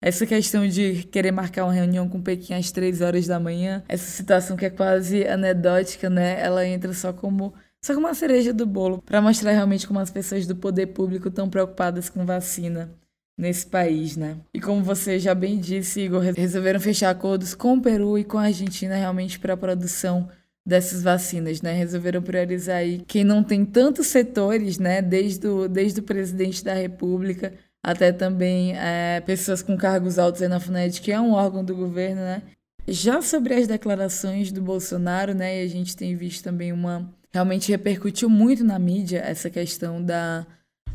Essa 0.00 0.24
questão 0.24 0.66
de 0.66 1.02
querer 1.12 1.30
marcar 1.30 1.64
uma 1.64 1.74
reunião 1.74 2.08
com 2.08 2.22
Pequim 2.22 2.54
às 2.54 2.72
três 2.72 3.02
horas 3.02 3.26
da 3.26 3.38
manhã, 3.38 3.84
essa 3.86 4.10
situação 4.10 4.56
que 4.56 4.64
é 4.64 4.70
quase 4.70 5.28
anedótica, 5.28 6.08
né? 6.08 6.40
Ela 6.40 6.66
entra 6.66 6.94
só 6.94 7.12
como 7.12 7.52
só 7.84 7.92
como 7.92 8.06
uma 8.06 8.14
cereja 8.14 8.54
do 8.54 8.64
bolo 8.64 9.02
para 9.02 9.20
mostrar 9.20 9.52
realmente 9.52 9.86
como 9.86 10.00
as 10.00 10.10
pessoas 10.10 10.46
do 10.46 10.56
poder 10.56 10.86
público 10.86 11.28
estão 11.28 11.50
preocupadas 11.50 12.08
com 12.08 12.24
vacina 12.24 12.96
nesse 13.38 13.64
país, 13.64 14.16
né? 14.16 14.36
E 14.52 14.60
como 14.60 14.82
você 14.82 15.16
já 15.20 15.32
bem 15.32 15.60
disse, 15.60 16.00
Igor, 16.00 16.20
resolveram 16.36 16.80
fechar 16.80 17.10
acordos 17.10 17.54
com 17.54 17.74
o 17.74 17.80
Peru 17.80 18.18
e 18.18 18.24
com 18.24 18.36
a 18.36 18.46
Argentina 18.46 18.96
realmente 18.96 19.38
para 19.38 19.54
a 19.54 19.56
produção 19.56 20.28
dessas 20.66 21.02
vacinas, 21.02 21.62
né? 21.62 21.72
Resolveram 21.72 22.20
priorizar 22.20 22.78
aí 22.78 23.00
quem 23.06 23.22
não 23.22 23.44
tem 23.44 23.64
tantos 23.64 24.08
setores, 24.08 24.78
né? 24.78 25.00
Desde 25.00 25.46
o, 25.46 25.68
desde 25.68 26.00
o 26.00 26.02
presidente 26.02 26.64
da 26.64 26.74
República 26.74 27.54
até 27.80 28.10
também 28.12 28.76
é, 28.76 29.20
pessoas 29.20 29.62
com 29.62 29.76
cargos 29.76 30.18
altos 30.18 30.40
na 30.48 30.58
FUNED, 30.58 31.00
que 31.00 31.12
é 31.12 31.20
um 31.20 31.32
órgão 31.32 31.64
do 31.64 31.76
governo, 31.76 32.20
né? 32.20 32.42
Já 32.88 33.22
sobre 33.22 33.54
as 33.54 33.68
declarações 33.68 34.50
do 34.50 34.60
Bolsonaro, 34.60 35.32
né? 35.32 35.62
E 35.62 35.64
a 35.64 35.68
gente 35.68 35.96
tem 35.96 36.16
visto 36.16 36.42
também 36.42 36.72
uma... 36.72 37.08
Realmente 37.30 37.70
repercutiu 37.70 38.28
muito 38.28 38.64
na 38.64 38.78
mídia 38.78 39.20
essa 39.20 39.48
questão 39.48 40.02
da, 40.02 40.46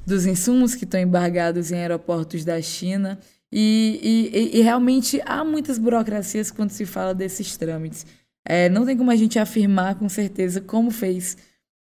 dos 0.05 0.25
insumos 0.25 0.75
que 0.75 0.83
estão 0.83 0.99
embargados 0.99 1.71
em 1.71 1.75
aeroportos 1.75 2.43
da 2.43 2.61
China. 2.61 3.19
E, 3.51 4.31
e, 4.33 4.59
e 4.59 4.61
realmente 4.61 5.21
há 5.25 5.43
muitas 5.43 5.77
burocracias 5.77 6.49
quando 6.49 6.71
se 6.71 6.85
fala 6.85 7.13
desses 7.13 7.55
trâmites. 7.55 8.05
É, 8.45 8.67
não 8.67 8.85
tem 8.85 8.97
como 8.97 9.11
a 9.11 9.15
gente 9.15 9.39
afirmar 9.39 9.95
com 9.95 10.09
certeza 10.09 10.59
como 10.59 10.91
fez 10.91 11.37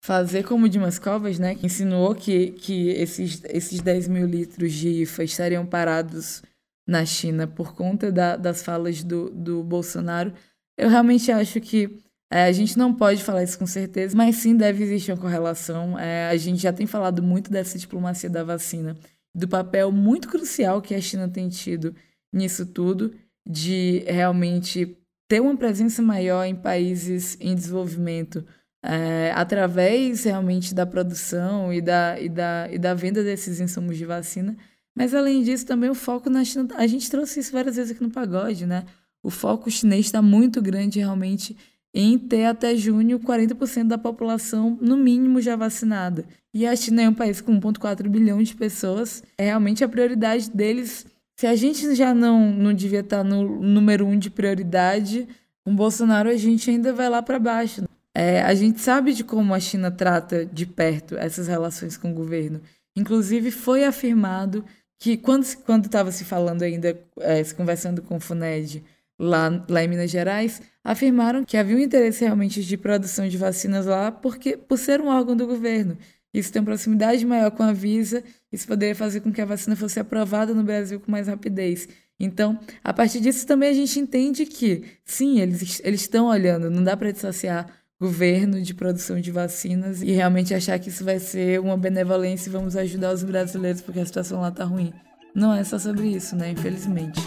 fazer 0.03 0.43
como 0.43 0.67
Dimas 0.67 0.97
Covas, 0.97 1.37
né, 1.37 1.53
que 1.53 1.65
insinuou 1.65 2.15
que, 2.15 2.51
que 2.53 2.89
esses, 2.89 3.41
esses 3.45 3.81
10 3.81 4.07
mil 4.07 4.25
litros 4.25 4.73
de 4.73 5.03
IFA 5.03 5.23
estariam 5.23 5.65
parados 5.65 6.41
na 6.87 7.05
China 7.05 7.45
por 7.45 7.75
conta 7.75 8.11
da, 8.11 8.35
das 8.35 8.63
falas 8.63 9.03
do, 9.03 9.29
do 9.29 9.63
Bolsonaro. 9.63 10.33
Eu 10.75 10.89
realmente 10.89 11.31
acho 11.31 11.61
que 11.61 11.99
é, 12.31 12.45
a 12.45 12.51
gente 12.53 12.77
não 12.77 12.93
pode 12.93 13.21
falar 13.21 13.43
isso 13.43 13.59
com 13.59 13.67
certeza, 13.67 14.15
mas 14.15 14.37
sim 14.37 14.55
deve 14.55 14.81
existir 14.85 15.11
uma 15.11 15.17
correlação. 15.17 15.99
É, 15.99 16.29
a 16.29 16.37
gente 16.37 16.61
já 16.61 16.71
tem 16.71 16.87
falado 16.87 17.21
muito 17.21 17.51
dessa 17.51 17.77
diplomacia 17.77 18.29
da 18.29 18.41
vacina, 18.41 18.95
do 19.35 19.49
papel 19.49 19.91
muito 19.91 20.29
crucial 20.29 20.81
que 20.81 20.95
a 20.95 21.01
China 21.01 21.27
tem 21.27 21.49
tido 21.49 21.93
nisso 22.31 22.65
tudo, 22.65 23.13
de 23.45 24.05
realmente 24.07 24.97
ter 25.27 25.41
uma 25.41 25.57
presença 25.57 26.01
maior 26.01 26.45
em 26.45 26.55
países 26.55 27.37
em 27.41 27.53
desenvolvimento 27.53 28.45
é, 28.81 29.33
através 29.35 30.23
realmente 30.23 30.73
da 30.73 30.85
produção 30.85 31.73
e 31.73 31.81
da, 31.81 32.17
e, 32.17 32.29
da, 32.29 32.69
e 32.71 32.79
da 32.79 32.93
venda 32.93 33.21
desses 33.23 33.59
insumos 33.59 33.97
de 33.97 34.05
vacina. 34.05 34.55
Mas 34.95 35.13
além 35.13 35.43
disso, 35.43 35.65
também 35.65 35.89
o 35.89 35.95
foco 35.95 36.29
na 36.29 36.45
China. 36.45 36.67
A 36.75 36.87
gente 36.87 37.09
trouxe 37.09 37.41
isso 37.41 37.51
várias 37.51 37.75
vezes 37.75 37.91
aqui 37.91 38.01
no 38.01 38.09
pagode, 38.09 38.65
né? 38.65 38.85
O 39.21 39.29
foco 39.29 39.69
chinês 39.69 40.05
está 40.05 40.21
muito 40.21 40.61
grande 40.61 40.99
realmente 40.99 41.55
em 41.93 42.17
ter 42.17 42.45
até 42.45 42.75
junho 42.75 43.19
40% 43.19 43.87
da 43.87 43.97
população, 43.97 44.77
no 44.81 44.95
mínimo, 44.95 45.41
já 45.41 45.55
vacinada. 45.55 46.25
E 46.53 46.65
a 46.65 46.75
China 46.75 47.01
é 47.01 47.09
um 47.09 47.13
país 47.13 47.41
com 47.41 47.59
1,4 47.59 48.07
bilhão 48.07 48.41
de 48.41 48.55
pessoas. 48.55 49.23
É 49.37 49.45
realmente 49.45 49.83
a 49.83 49.89
prioridade 49.89 50.49
deles. 50.49 51.05
Se 51.37 51.47
a 51.47 51.55
gente 51.55 51.95
já 51.95 52.13
não, 52.13 52.51
não 52.51 52.73
devia 52.73 53.01
estar 53.01 53.23
no 53.23 53.61
número 53.61 54.05
um 54.05 54.17
de 54.17 54.29
prioridade, 54.29 55.27
com 55.65 55.75
Bolsonaro 55.75 56.29
a 56.29 56.37
gente 56.37 56.69
ainda 56.69 56.93
vai 56.93 57.09
lá 57.09 57.21
para 57.21 57.39
baixo. 57.39 57.83
É, 58.15 58.41
a 58.41 58.53
gente 58.53 58.81
sabe 58.81 59.13
de 59.13 59.23
como 59.23 59.53
a 59.53 59.59
China 59.59 59.89
trata 59.89 60.45
de 60.45 60.65
perto 60.65 61.15
essas 61.17 61.47
relações 61.47 61.97
com 61.97 62.11
o 62.11 62.15
governo. 62.15 62.61
Inclusive, 62.95 63.51
foi 63.51 63.85
afirmado 63.85 64.65
que, 64.99 65.17
quando 65.17 65.85
estava 65.85 66.11
se 66.11 66.23
falando 66.25 66.61
ainda, 66.61 66.99
é, 67.19 67.43
se 67.43 67.55
conversando 67.55 68.01
com 68.01 68.17
o 68.17 68.19
FUNED 68.19 68.83
lá, 69.21 69.63
lá 69.69 69.83
em 69.83 69.87
Minas 69.87 70.09
Gerais, 70.09 70.61
afirmaram 70.83 71.45
que 71.45 71.55
havia 71.55 71.75
um 71.75 71.79
interesse 71.79 72.25
realmente 72.25 72.63
de 72.63 72.75
produção 72.75 73.27
de 73.27 73.37
vacinas 73.37 73.85
lá 73.85 74.11
porque, 74.11 74.57
por 74.57 74.77
ser 74.77 74.99
um 74.99 75.07
órgão 75.07 75.35
do 75.35 75.45
governo. 75.45 75.97
Isso 76.33 76.51
tem 76.51 76.63
proximidade 76.63 77.25
maior 77.25 77.51
com 77.51 77.61
a 77.61 77.73
Visa, 77.73 78.23
isso 78.51 78.65
poderia 78.65 78.95
fazer 78.95 79.19
com 79.19 79.31
que 79.31 79.41
a 79.41 79.45
vacina 79.45 79.75
fosse 79.75 79.99
aprovada 79.99 80.53
no 80.53 80.63
Brasil 80.63 80.99
com 80.99 81.11
mais 81.11 81.27
rapidez. 81.27 81.87
Então, 82.19 82.57
a 82.83 82.93
partir 82.93 83.19
disso 83.19 83.45
também 83.45 83.69
a 83.69 83.73
gente 83.73 83.99
entende 83.99 84.45
que, 84.45 84.83
sim, 85.03 85.39
eles, 85.39 85.81
eles 85.83 86.01
estão 86.01 86.27
olhando, 86.27 86.69
não 86.69 86.83
dá 86.83 86.95
para 86.95 87.11
dissociar 87.11 87.67
governo 87.99 88.61
de 88.61 88.73
produção 88.73 89.19
de 89.19 89.31
vacinas 89.31 90.01
e 90.01 90.11
realmente 90.11 90.53
achar 90.55 90.79
que 90.79 90.89
isso 90.89 91.03
vai 91.03 91.19
ser 91.19 91.59
uma 91.59 91.77
benevolência 91.77 92.49
e 92.49 92.51
vamos 92.51 92.75
ajudar 92.75 93.13
os 93.13 93.23
brasileiros 93.23 93.81
porque 93.81 93.99
a 93.99 94.05
situação 94.05 94.41
lá 94.41 94.49
está 94.49 94.63
ruim. 94.63 94.91
Não 95.35 95.53
é 95.53 95.63
só 95.63 95.77
sobre 95.77 96.07
isso, 96.07 96.35
né? 96.35 96.49
Infelizmente. 96.49 97.21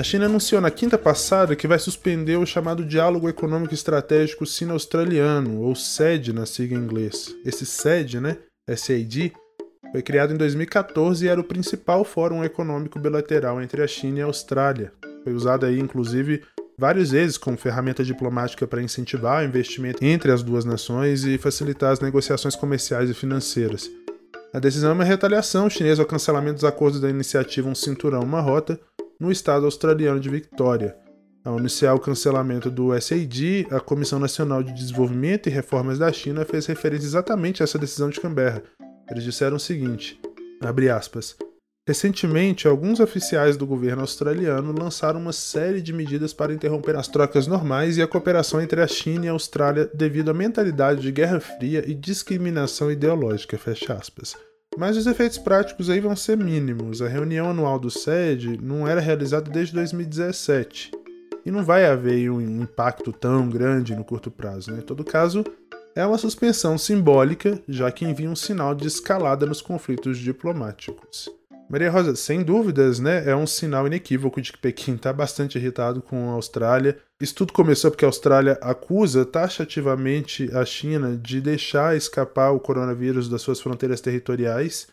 A 0.00 0.02
China 0.02 0.24
anunciou 0.24 0.62
na 0.62 0.70
quinta 0.70 0.96
passada 0.96 1.54
que 1.54 1.68
vai 1.68 1.78
suspender 1.78 2.38
o 2.38 2.46
chamado 2.46 2.86
Diálogo 2.86 3.28
Econômico 3.28 3.74
Estratégico 3.74 4.46
Sino-Australiano, 4.46 5.60
ou 5.60 5.74
SED 5.74 6.32
na 6.32 6.46
sigla 6.46 6.78
em 6.78 6.82
inglês. 6.82 7.36
Esse 7.44 7.66
SED, 7.66 8.18
né, 8.18 8.38
SAD, 8.66 9.30
foi 9.92 10.00
criado 10.00 10.32
em 10.32 10.38
2014 10.38 11.22
e 11.22 11.28
era 11.28 11.38
o 11.38 11.44
principal 11.44 12.02
fórum 12.02 12.42
econômico 12.42 12.98
bilateral 12.98 13.60
entre 13.60 13.82
a 13.82 13.86
China 13.86 14.20
e 14.20 14.22
a 14.22 14.24
Austrália. 14.24 14.90
Foi 15.22 15.34
usado 15.34 15.66
aí, 15.66 15.78
inclusive, 15.78 16.44
várias 16.78 17.10
vezes 17.10 17.36
como 17.36 17.58
ferramenta 17.58 18.02
diplomática 18.02 18.66
para 18.66 18.82
incentivar 18.82 19.42
o 19.42 19.46
investimento 19.46 20.02
entre 20.02 20.32
as 20.32 20.42
duas 20.42 20.64
nações 20.64 21.24
e 21.24 21.36
facilitar 21.36 21.92
as 21.92 22.00
negociações 22.00 22.56
comerciais 22.56 23.10
e 23.10 23.12
financeiras. 23.12 23.90
A 24.50 24.58
decisão 24.58 24.92
é 24.92 24.94
uma 24.94 25.04
retaliação 25.04 25.68
chinesa 25.68 26.00
ao 26.00 26.08
cancelamento 26.08 26.54
dos 26.54 26.64
acordos 26.64 27.02
da 27.02 27.10
iniciativa 27.10 27.68
Um 27.68 27.74
Cinturão, 27.74 28.22
Uma 28.22 28.40
Rota, 28.40 28.80
no 29.20 29.30
estado 29.30 29.66
australiano 29.66 30.18
de 30.18 30.30
Victoria. 30.30 30.96
Ao 31.44 31.58
anunciar 31.58 31.94
o 31.94 32.00
cancelamento 32.00 32.70
do 32.70 32.98
SAD, 32.98 33.66
a 33.70 33.78
Comissão 33.78 34.18
Nacional 34.18 34.62
de 34.62 34.72
Desenvolvimento 34.72 35.48
e 35.48 35.52
Reformas 35.52 35.98
da 35.98 36.10
China 36.12 36.44
fez 36.44 36.66
referência 36.66 37.06
exatamente 37.06 37.62
a 37.62 37.64
essa 37.64 37.78
decisão 37.78 38.08
de 38.08 38.20
Canberra. 38.20 38.62
Eles 39.10 39.24
disseram 39.24 39.56
o 39.56 39.60
seguinte: 39.60 40.20
aspas, 40.94 41.36
Recentemente, 41.88 42.68
alguns 42.68 43.00
oficiais 43.00 43.56
do 43.56 43.66
governo 43.66 44.02
australiano 44.02 44.72
lançaram 44.78 45.18
uma 45.18 45.32
série 45.32 45.80
de 45.80 45.92
medidas 45.92 46.32
para 46.32 46.52
interromper 46.52 46.94
as 46.94 47.08
trocas 47.08 47.46
normais 47.46 47.96
e 47.96 48.02
a 48.02 48.06
cooperação 48.06 48.60
entre 48.60 48.80
a 48.80 48.86
China 48.86 49.26
e 49.26 49.28
a 49.28 49.32
Austrália 49.32 49.90
devido 49.92 50.30
à 50.30 50.34
mentalidade 50.34 51.00
de 51.00 51.10
guerra 51.10 51.40
fria 51.40 51.82
e 51.86 51.94
discriminação 51.94 52.92
ideológica. 52.92 53.58
Fecha 53.58 53.94
aspas. 53.94 54.36
Mas 54.78 54.96
os 54.96 55.06
efeitos 55.06 55.38
práticos 55.38 55.90
aí 55.90 56.00
vão 56.00 56.14
ser 56.14 56.36
mínimos. 56.36 57.02
A 57.02 57.08
reunião 57.08 57.50
anual 57.50 57.78
do 57.78 57.90
SED 57.90 58.58
não 58.62 58.86
era 58.86 59.00
realizada 59.00 59.50
desde 59.50 59.74
2017 59.74 60.92
e 61.44 61.50
não 61.50 61.64
vai 61.64 61.86
haver 61.86 62.30
um 62.30 62.62
impacto 62.62 63.12
tão 63.12 63.48
grande 63.48 63.94
no 63.94 64.04
curto 64.04 64.30
prazo. 64.30 64.70
Né? 64.70 64.78
Em 64.78 64.82
todo 64.82 65.04
caso, 65.04 65.44
é 65.94 66.06
uma 66.06 66.18
suspensão 66.18 66.78
simbólica, 66.78 67.60
já 67.68 67.90
que 67.90 68.04
envia 68.04 68.30
um 68.30 68.36
sinal 68.36 68.74
de 68.74 68.86
escalada 68.86 69.44
nos 69.44 69.60
conflitos 69.60 70.18
diplomáticos. 70.18 71.28
Maria 71.70 71.88
Rosa, 71.88 72.16
sem 72.16 72.42
dúvidas, 72.42 72.98
né, 72.98 73.30
é 73.30 73.36
um 73.36 73.46
sinal 73.46 73.86
inequívoco 73.86 74.42
de 74.42 74.50
que 74.50 74.58
Pequim 74.58 74.96
está 74.96 75.12
bastante 75.12 75.56
irritado 75.56 76.02
com 76.02 76.30
a 76.30 76.32
Austrália. 76.32 76.98
Isso 77.20 77.32
tudo 77.32 77.52
começou 77.52 77.92
porque 77.92 78.04
a 78.04 78.08
Austrália 78.08 78.58
acusa 78.60 79.24
taxativamente 79.24 80.50
a 80.52 80.64
China 80.64 81.16
de 81.16 81.40
deixar 81.40 81.96
escapar 81.96 82.50
o 82.50 82.58
coronavírus 82.58 83.28
das 83.28 83.40
suas 83.40 83.60
fronteiras 83.60 84.00
territoriais. 84.00 84.88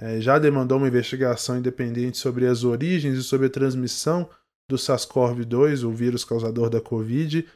É, 0.00 0.22
já 0.22 0.38
demandou 0.38 0.78
uma 0.78 0.88
investigação 0.88 1.58
independente 1.58 2.16
sobre 2.16 2.46
as 2.46 2.64
origens 2.64 3.18
e 3.18 3.22
sobre 3.22 3.48
a 3.48 3.50
transmissão 3.50 4.26
do 4.70 4.76
SARS-CoV-2, 4.78 5.86
o 5.86 5.92
vírus 5.92 6.24
causador 6.24 6.70
da 6.70 6.80
Covid. 6.80 7.46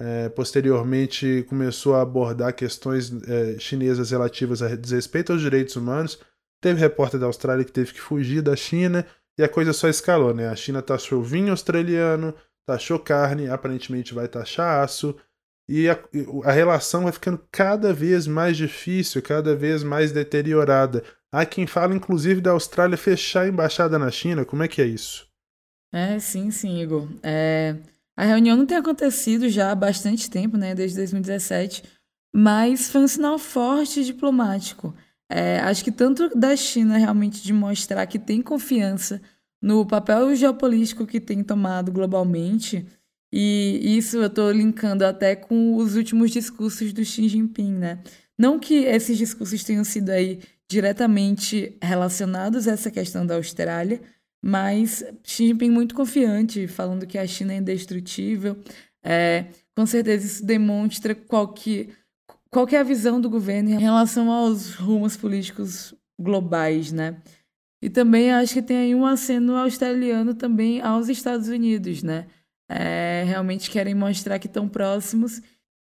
É, 0.00 0.30
posteriormente, 0.30 1.44
começou 1.50 1.96
a 1.96 2.00
abordar 2.00 2.54
questões 2.54 3.12
é, 3.28 3.58
chinesas 3.58 4.10
relativas 4.10 4.62
a 4.62 4.74
desrespeito 4.74 5.32
aos 5.32 5.42
direitos 5.42 5.76
humanos 5.76 6.18
Teve 6.62 6.80
repórter 6.80 7.18
da 7.18 7.26
Austrália 7.26 7.64
que 7.64 7.72
teve 7.72 7.92
que 7.92 8.00
fugir 8.00 8.40
da 8.40 8.54
China 8.54 9.04
e 9.36 9.42
a 9.42 9.48
coisa 9.48 9.72
só 9.72 9.88
escalou, 9.88 10.32
né? 10.32 10.48
A 10.48 10.54
China 10.54 10.80
taxou 10.80 11.22
vinho 11.22 11.50
australiano, 11.50 12.32
taxou 12.64 12.98
carne, 13.00 13.48
aparentemente 13.48 14.14
vai 14.14 14.28
taxar 14.28 14.82
aço. 14.82 15.16
E 15.68 15.88
a, 15.88 15.98
a, 16.44 16.52
relação 16.52 17.04
vai 17.04 17.12
ficando 17.12 17.42
cada 17.50 17.92
vez 17.92 18.26
mais 18.28 18.56
difícil, 18.56 19.20
cada 19.20 19.56
vez 19.56 19.82
mais 19.82 20.12
deteriorada. 20.12 21.02
Há 21.32 21.44
quem 21.44 21.66
fala, 21.66 21.94
inclusive, 21.94 22.40
da 22.40 22.52
Austrália 22.52 22.96
fechar 22.96 23.42
a 23.42 23.48
embaixada 23.48 23.98
na 23.98 24.10
China. 24.10 24.44
Como 24.44 24.62
é 24.62 24.68
que 24.68 24.80
é 24.80 24.86
isso? 24.86 25.26
É, 25.92 26.18
sim, 26.20 26.50
sim, 26.50 26.80
Igor. 26.80 27.08
É, 27.22 27.76
a 28.16 28.24
reunião 28.24 28.56
não 28.56 28.66
tem 28.66 28.76
acontecido 28.76 29.48
já 29.48 29.72
há 29.72 29.74
bastante 29.74 30.30
tempo, 30.30 30.56
né? 30.56 30.74
Desde 30.74 30.96
2017. 30.96 31.82
Mas 32.34 32.88
foi 32.90 33.00
um 33.00 33.08
sinal 33.08 33.38
forte 33.38 34.04
diplomático. 34.04 34.94
É, 35.34 35.60
acho 35.60 35.82
que 35.82 35.90
tanto 35.90 36.28
da 36.38 36.54
China 36.54 36.98
realmente 36.98 37.42
de 37.42 37.54
mostrar 37.54 38.06
que 38.06 38.18
tem 38.18 38.42
confiança 38.42 39.18
no 39.62 39.86
papel 39.86 40.34
geopolítico 40.36 41.06
que 41.06 41.18
tem 41.18 41.42
tomado 41.42 41.90
globalmente, 41.90 42.84
e 43.32 43.96
isso 43.96 44.18
eu 44.18 44.26
estou 44.26 44.50
linkando 44.50 45.06
até 45.06 45.34
com 45.34 45.76
os 45.76 45.96
últimos 45.96 46.30
discursos 46.30 46.92
do 46.92 47.02
Xi 47.02 47.28
Jinping, 47.28 47.72
né? 47.72 48.00
Não 48.38 48.58
que 48.58 48.84
esses 48.84 49.16
discursos 49.16 49.64
tenham 49.64 49.84
sido 49.84 50.10
aí 50.10 50.40
diretamente 50.68 51.78
relacionados 51.80 52.68
a 52.68 52.72
essa 52.72 52.90
questão 52.90 53.24
da 53.24 53.36
Austrália, 53.36 54.02
mas 54.44 55.02
Xi 55.24 55.46
Jinping 55.46 55.70
muito 55.70 55.94
confiante, 55.94 56.66
falando 56.66 57.06
que 57.06 57.16
a 57.16 57.26
China 57.26 57.54
é 57.54 57.56
indestrutível. 57.56 58.58
É, 59.02 59.46
com 59.74 59.86
certeza 59.86 60.26
isso 60.26 60.44
demonstra 60.44 61.14
qual 61.14 61.48
que 61.48 61.88
qual 62.52 62.68
é 62.70 62.76
a 62.76 62.82
visão 62.82 63.18
do 63.18 63.30
governo 63.30 63.70
em 63.70 63.78
relação 63.78 64.30
aos 64.30 64.74
rumos 64.74 65.16
políticos 65.16 65.94
globais, 66.20 66.92
né? 66.92 67.16
E 67.82 67.88
também 67.88 68.30
acho 68.30 68.52
que 68.52 68.62
tem 68.62 68.76
aí 68.76 68.94
um 68.94 69.06
aceno 69.06 69.56
australiano 69.56 70.34
também 70.34 70.80
aos 70.82 71.08
Estados 71.08 71.48
Unidos, 71.48 72.02
né? 72.02 72.26
É, 72.70 73.24
realmente 73.26 73.70
querem 73.70 73.94
mostrar 73.94 74.38
que 74.38 74.46
estão 74.46 74.68
próximos. 74.68 75.40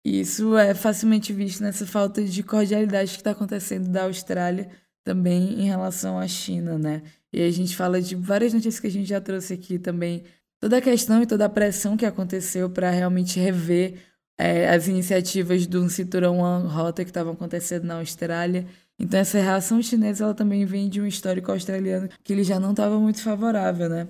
E 0.05 0.21
isso 0.21 0.57
é 0.59 0.75
facilmente 0.75 1.33
visto 1.33 1.63
nessa 1.63 1.87
falta 1.87 2.23
de 2.23 2.43
cordialidade 2.43 3.13
que 3.13 3.19
está 3.19 3.31
acontecendo 3.31 3.89
da 3.89 4.05
Austrália 4.05 4.69
também 5.05 5.61
em 5.61 5.67
relação 5.67 6.19
à 6.19 6.27
China, 6.27 6.77
né? 6.77 7.03
E 7.33 7.43
a 7.43 7.51
gente 7.51 7.77
fala 7.77 8.03
de 8.03 8.17
várias 8.17 8.53
notícias 8.53 8.81
que 8.81 8.89
a 8.89 8.91
gente 8.91 9.09
já 9.09 9.21
trouxe 9.21 9.55
aqui 9.55 9.79
também, 9.79 10.25
toda 10.61 10.79
a 10.79 10.83
questão 10.83 11.23
e 11.23 11.27
toda 11.27 11.45
a 11.45 11.49
pressão 11.49 11.97
que 11.97 12.05
aconteceu 12.05 12.69
para 12.69 12.91
realmente 12.91 13.39
rever 13.39 14.01
é, 14.39 14.69
as 14.69 14.87
iniciativas 14.89 15.67
do 15.67 15.89
cinturão 15.89 16.39
One 16.39 16.69
Rota 16.69 17.05
que 17.05 17.11
estavam 17.11 17.33
acontecendo 17.33 17.85
na 17.85 17.99
Austrália. 17.99 18.67
Então 18.99 19.21
essa 19.21 19.39
reação 19.39 19.83
chinesa 19.83 20.25
ela 20.25 20.35
também 20.35 20.65
vem 20.65 20.89
de 20.89 21.01
um 21.01 21.07
histórico 21.07 21.51
australiano 21.51 22.09
que 22.23 22.33
ele 22.33 22.45
já 22.45 22.61
não 22.61 22.71
estava 22.71 22.99
muito 22.99 23.23
favorável, 23.23 23.89
né? 23.89 24.09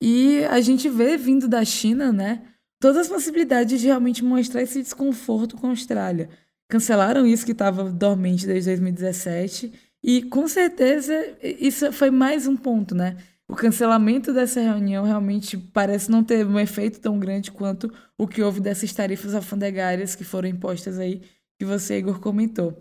E 0.00 0.44
a 0.46 0.60
gente 0.60 0.88
vê 0.88 1.16
vindo 1.16 1.48
da 1.48 1.64
China, 1.64 2.12
né? 2.12 2.42
Todas 2.80 3.02
as 3.02 3.08
possibilidades 3.08 3.80
de 3.80 3.86
realmente 3.86 4.24
mostrar 4.24 4.62
esse 4.62 4.82
desconforto 4.82 5.56
com 5.56 5.68
a 5.68 5.70
Austrália. 5.70 6.28
Cancelaram 6.68 7.26
isso 7.26 7.44
que 7.44 7.52
estava 7.52 7.84
dormente 7.84 8.46
desde 8.46 8.70
2017 8.70 9.72
e 10.02 10.22
com 10.22 10.48
certeza 10.48 11.14
isso 11.42 11.92
foi 11.92 12.10
mais 12.10 12.46
um 12.46 12.56
ponto, 12.56 12.94
né? 12.94 13.16
O 13.48 13.54
cancelamento 13.54 14.32
dessa 14.32 14.60
reunião 14.60 15.04
realmente 15.04 15.58
parece 15.58 16.10
não 16.10 16.24
ter 16.24 16.46
um 16.46 16.58
efeito 16.58 17.00
tão 17.00 17.18
grande 17.18 17.50
quanto 17.50 17.92
o 18.16 18.26
que 18.26 18.42
houve 18.42 18.60
dessas 18.60 18.92
tarifas 18.92 19.34
alfandegárias 19.34 20.14
que 20.14 20.24
foram 20.24 20.48
impostas 20.48 20.98
aí, 20.98 21.22
que 21.58 21.64
você, 21.64 21.98
Igor, 21.98 22.18
comentou. 22.20 22.76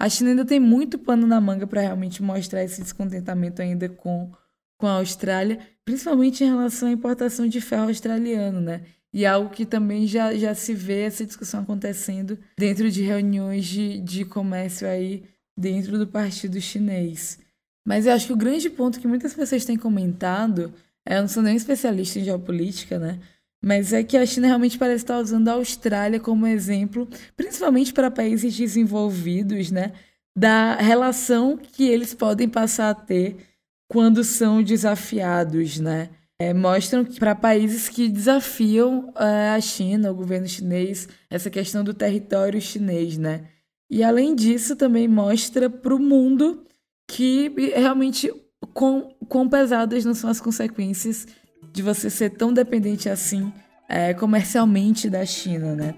A 0.00 0.08
China 0.08 0.30
ainda 0.30 0.44
tem 0.44 0.58
muito 0.58 0.98
pano 0.98 1.26
na 1.26 1.40
manga 1.40 1.66
para 1.66 1.80
realmente 1.80 2.22
mostrar 2.22 2.64
esse 2.64 2.82
descontentamento 2.82 3.62
ainda 3.62 3.88
com, 3.88 4.32
com 4.78 4.86
a 4.86 4.94
Austrália, 4.94 5.60
principalmente 5.84 6.42
em 6.42 6.48
relação 6.48 6.88
à 6.88 6.92
importação 6.92 7.46
de 7.46 7.60
ferro 7.60 7.88
australiano, 7.88 8.60
né? 8.60 8.82
E 9.12 9.24
algo 9.24 9.50
que 9.50 9.64
também 9.64 10.06
já, 10.06 10.34
já 10.34 10.54
se 10.54 10.74
vê 10.74 11.02
essa 11.02 11.24
discussão 11.24 11.60
acontecendo 11.60 12.36
dentro 12.58 12.90
de 12.90 13.02
reuniões 13.02 13.64
de, 13.64 14.00
de 14.00 14.24
comércio 14.24 14.88
aí 14.88 15.22
dentro 15.56 15.98
do 15.98 16.06
partido 16.06 16.60
chinês. 16.60 17.38
Mas 17.84 18.06
eu 18.06 18.12
acho 18.12 18.26
que 18.26 18.32
o 18.32 18.36
grande 18.36 18.70
ponto 18.70 19.00
que 19.00 19.06
muitas 19.06 19.34
pessoas 19.34 19.64
têm 19.64 19.76
comentado 19.76 20.72
É, 21.06 21.16
eu 21.18 21.20
não 21.22 21.28
sou 21.28 21.42
nem 21.42 21.54
especialista 21.56 22.18
em 22.18 22.24
geopolítica, 22.24 22.98
né? 22.98 23.20
Mas 23.62 23.92
é 23.92 24.02
que 24.02 24.16
a 24.16 24.26
China 24.26 24.46
realmente 24.46 24.78
parece 24.78 25.04
estar 25.04 25.18
usando 25.18 25.48
a 25.48 25.52
Austrália 25.54 26.20
como 26.20 26.46
exemplo, 26.46 27.08
principalmente 27.36 27.92
para 27.92 28.10
países 28.10 28.56
desenvolvidos, 28.56 29.70
né? 29.70 29.92
Da 30.36 30.76
relação 30.76 31.56
que 31.58 31.84
eles 31.84 32.14
podem 32.14 32.48
passar 32.48 32.90
a 32.90 32.94
ter 32.94 33.36
quando 33.88 34.24
são 34.24 34.62
desafiados, 34.62 35.78
né? 35.80 36.10
É, 36.38 36.52
mostram 36.52 37.04
que 37.04 37.18
para 37.20 37.34
países 37.34 37.88
que 37.88 38.08
desafiam 38.08 39.12
é, 39.16 39.50
a 39.50 39.60
China, 39.60 40.10
o 40.10 40.14
governo 40.14 40.48
chinês, 40.48 41.08
essa 41.30 41.48
questão 41.50 41.84
do 41.84 41.94
território 41.94 42.60
chinês, 42.60 43.16
né? 43.18 43.44
E 43.90 44.02
além 44.02 44.34
disso, 44.34 44.74
também 44.76 45.06
mostra 45.06 45.70
para 45.70 45.94
o 45.94 45.98
mundo 46.00 46.64
que 47.06 47.48
realmente 47.74 48.32
quão, 48.72 49.14
quão 49.28 49.48
pesadas 49.48 50.04
não 50.04 50.14
são 50.14 50.30
as 50.30 50.40
consequências 50.40 51.26
de 51.72 51.82
você 51.82 52.08
ser 52.08 52.30
tão 52.30 52.52
dependente 52.52 53.08
assim 53.08 53.52
é, 53.88 54.14
comercialmente 54.14 55.10
da 55.10 55.24
China, 55.26 55.74
né? 55.74 55.94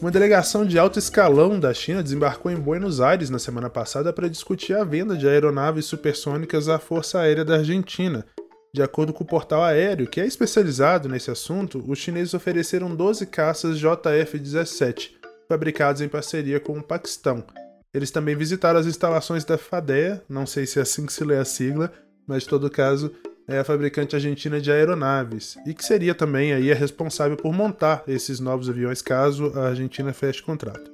Uma 0.00 0.10
delegação 0.10 0.64
de 0.64 0.78
alto 0.78 0.98
escalão 0.98 1.58
da 1.58 1.74
China 1.74 2.02
desembarcou 2.02 2.52
em 2.52 2.56
Buenos 2.56 3.00
Aires 3.00 3.28
na 3.28 3.38
semana 3.38 3.68
passada 3.68 4.12
para 4.12 4.28
discutir 4.28 4.74
a 4.74 4.84
venda 4.84 5.16
de 5.16 5.26
aeronaves 5.26 5.86
supersônicas 5.86 6.68
à 6.68 6.78
Força 6.78 7.18
Aérea 7.20 7.44
da 7.44 7.56
Argentina. 7.56 8.24
De 8.72 8.82
acordo 8.82 9.12
com 9.12 9.24
o 9.24 9.26
portal 9.26 9.64
aéreo, 9.64 10.06
que 10.06 10.20
é 10.20 10.26
especializado 10.26 11.08
nesse 11.08 11.30
assunto, 11.30 11.82
os 11.88 11.98
chineses 11.98 12.34
ofereceram 12.34 12.94
12 12.94 13.26
caças 13.26 13.80
JF-17, 13.80 15.12
fabricados 15.48 16.02
em 16.02 16.08
parceria 16.08 16.60
com 16.60 16.78
o 16.78 16.82
Paquistão. 16.82 17.44
Eles 17.92 18.10
também 18.10 18.36
visitaram 18.36 18.78
as 18.78 18.86
instalações 18.86 19.44
da 19.44 19.56
FADEA, 19.56 20.22
não 20.28 20.44
sei 20.44 20.66
se 20.66 20.78
é 20.78 20.82
assim 20.82 21.06
que 21.06 21.12
se 21.12 21.24
lê 21.24 21.36
a 21.36 21.44
sigla, 21.44 21.92
mas 22.26 22.44
em 22.44 22.48
todo 22.48 22.70
caso 22.70 23.12
é 23.48 23.58
a 23.58 23.64
fabricante 23.64 24.16
argentina 24.16 24.60
de 24.60 24.72
aeronaves, 24.72 25.56
e 25.66 25.72
que 25.72 25.84
seria 25.84 26.14
também 26.14 26.52
aí 26.52 26.70
a 26.72 26.74
responsável 26.74 27.36
por 27.36 27.52
montar 27.52 28.02
esses 28.08 28.40
novos 28.40 28.68
aviões 28.68 29.00
caso 29.00 29.52
a 29.54 29.68
Argentina 29.68 30.12
feche 30.12 30.42
contrato. 30.42 30.90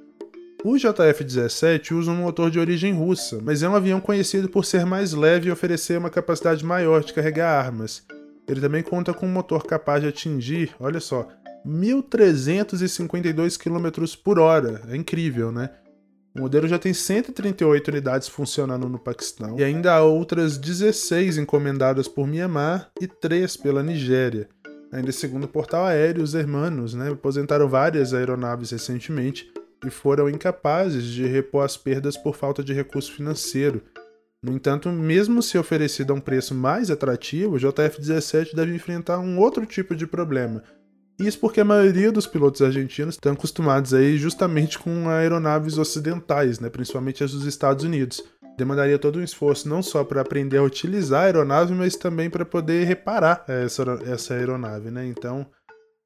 O 0.63 0.75
JF-17 0.75 1.91
usa 1.91 2.11
um 2.11 2.15
motor 2.15 2.49
de 2.49 2.57
origem 2.57 2.93
russa, 2.93 3.39
mas 3.43 3.61
é 3.63 3.67
um 3.67 3.75
avião 3.75 3.99
conhecido 3.99 4.47
por 4.47 4.63
ser 4.63 4.85
mais 4.85 5.11
leve 5.11 5.49
e 5.49 5.51
oferecer 5.51 5.97
uma 5.97 6.09
capacidade 6.09 6.63
maior 6.63 7.03
de 7.03 7.11
carregar 7.11 7.49
armas. 7.49 8.03
Ele 8.47 8.61
também 8.61 8.81
conta 8.81 9.13
com 9.13 9.25
um 9.25 9.31
motor 9.31 9.65
capaz 9.65 10.01
de 10.01 10.07
atingir, 10.07 10.73
olha 10.79 11.01
só, 11.01 11.27
1.352 11.65 13.57
km 13.57 13.89
por 14.23 14.39
hora. 14.39 14.81
É 14.89 14.95
incrível, 14.95 15.51
né? 15.51 15.69
O 16.35 16.41
modelo 16.41 16.67
já 16.67 16.79
tem 16.79 16.93
138 16.93 17.87
unidades 17.89 18.27
funcionando 18.27 18.89
no 18.89 18.97
Paquistão 18.97 19.59
e 19.59 19.63
ainda 19.63 19.93
há 19.93 20.01
outras 20.01 20.57
16 20.57 21.37
encomendadas 21.37 22.07
por 22.07 22.25
Myanmar 22.25 22.89
e 22.99 23.07
3 23.07 23.55
pela 23.57 23.83
Nigéria. 23.83 24.49
Ainda 24.91 25.11
segundo 25.11 25.43
o 25.43 25.47
portal 25.47 25.85
aéreo, 25.85 26.23
os 26.23 26.33
hermanos 26.33 26.95
né, 26.95 27.11
aposentaram 27.11 27.67
várias 27.67 28.13
aeronaves 28.13 28.71
recentemente 28.71 29.51
e 29.85 29.91
foram 29.91 30.29
incapazes 30.29 31.03
de 31.03 31.25
repor 31.25 31.63
as 31.63 31.77
perdas 31.77 32.17
por 32.17 32.35
falta 32.35 32.63
de 32.63 32.73
recurso 32.73 33.11
financeiro. 33.13 33.83
No 34.41 34.51
entanto, 34.51 34.89
mesmo 34.89 35.41
se 35.41 35.57
oferecido 35.57 36.13
a 36.13 36.15
um 36.15 36.19
preço 36.19 36.53
mais 36.53 36.89
atrativo, 36.89 37.55
o 37.55 37.59
JF-17 37.59 38.55
deve 38.55 38.75
enfrentar 38.75 39.19
um 39.19 39.39
outro 39.39 39.65
tipo 39.65 39.95
de 39.95 40.05
problema, 40.05 40.63
isso 41.19 41.39
porque 41.39 41.61
a 41.61 41.65
maioria 41.65 42.11
dos 42.11 42.25
pilotos 42.25 42.61
argentinos 42.61 43.15
estão 43.15 43.33
acostumados 43.33 43.93
aí 43.93 44.17
justamente 44.17 44.79
com 44.79 45.09
aeronaves 45.09 45.77
ocidentais, 45.77 46.59
né, 46.59 46.69
principalmente 46.69 47.23
as 47.23 47.31
dos 47.31 47.45
Estados 47.45 47.83
Unidos. 47.83 48.21
Demandaria 48.57 48.99
todo 48.99 49.19
um 49.19 49.23
esforço 49.23 49.67
não 49.67 49.81
só 49.81 50.03
para 50.03 50.21
aprender 50.21 50.57
a 50.57 50.63
utilizar 50.63 51.21
a 51.21 51.25
aeronave, 51.25 51.73
mas 51.73 51.95
também 51.95 52.29
para 52.29 52.45
poder 52.45 52.85
reparar 52.85 53.43
essa, 53.47 53.83
essa 54.05 54.35
aeronave, 54.35 54.91
né? 54.91 55.05
Então, 55.07 55.47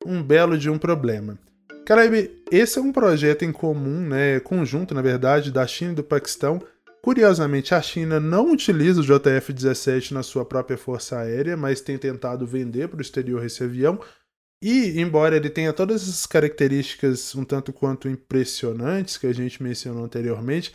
um 0.06 0.24
belo 0.24 0.58
de 0.58 0.70
um 0.70 0.78
problema. 0.78 1.38
Caleb, 1.86 2.44
esse 2.52 2.80
é 2.80 2.82
um 2.82 2.92
projeto 2.92 3.44
em 3.44 3.52
comum, 3.52 4.02
né, 4.02 4.40
conjunto, 4.40 4.94
na 4.94 5.02
verdade, 5.02 5.52
da 5.52 5.66
China 5.68 5.92
e 5.92 5.96
do 5.96 6.04
Paquistão. 6.04 6.62
Curiosamente, 7.02 7.74
a 7.74 7.82
China 7.82 8.20
não 8.20 8.52
utiliza 8.52 9.02
o 9.02 9.04
JF-17 9.04 10.12
na 10.12 10.24
sua 10.24 10.44
própria 10.44 10.78
força 10.78 11.18
aérea, 11.18 11.56
mas 11.56 11.80
tem 11.80 11.98
tentado 11.98 12.46
vender 12.46 12.90
para 12.90 12.98
o 12.98 13.02
exterior 13.02 13.46
esse 13.46 13.64
avião, 13.64 14.00
e, 14.62 15.00
embora 15.00 15.36
ele 15.36 15.50
tenha 15.50 15.72
todas 15.72 16.02
essas 16.02 16.26
características 16.26 17.36
um 17.36 17.44
tanto 17.44 17.72
quanto 17.72 18.10
impressionantes 18.10 19.18
que 19.18 19.28
a 19.28 19.34
gente 19.34 19.62
mencionou 19.62 20.04
anteriormente, 20.04 20.74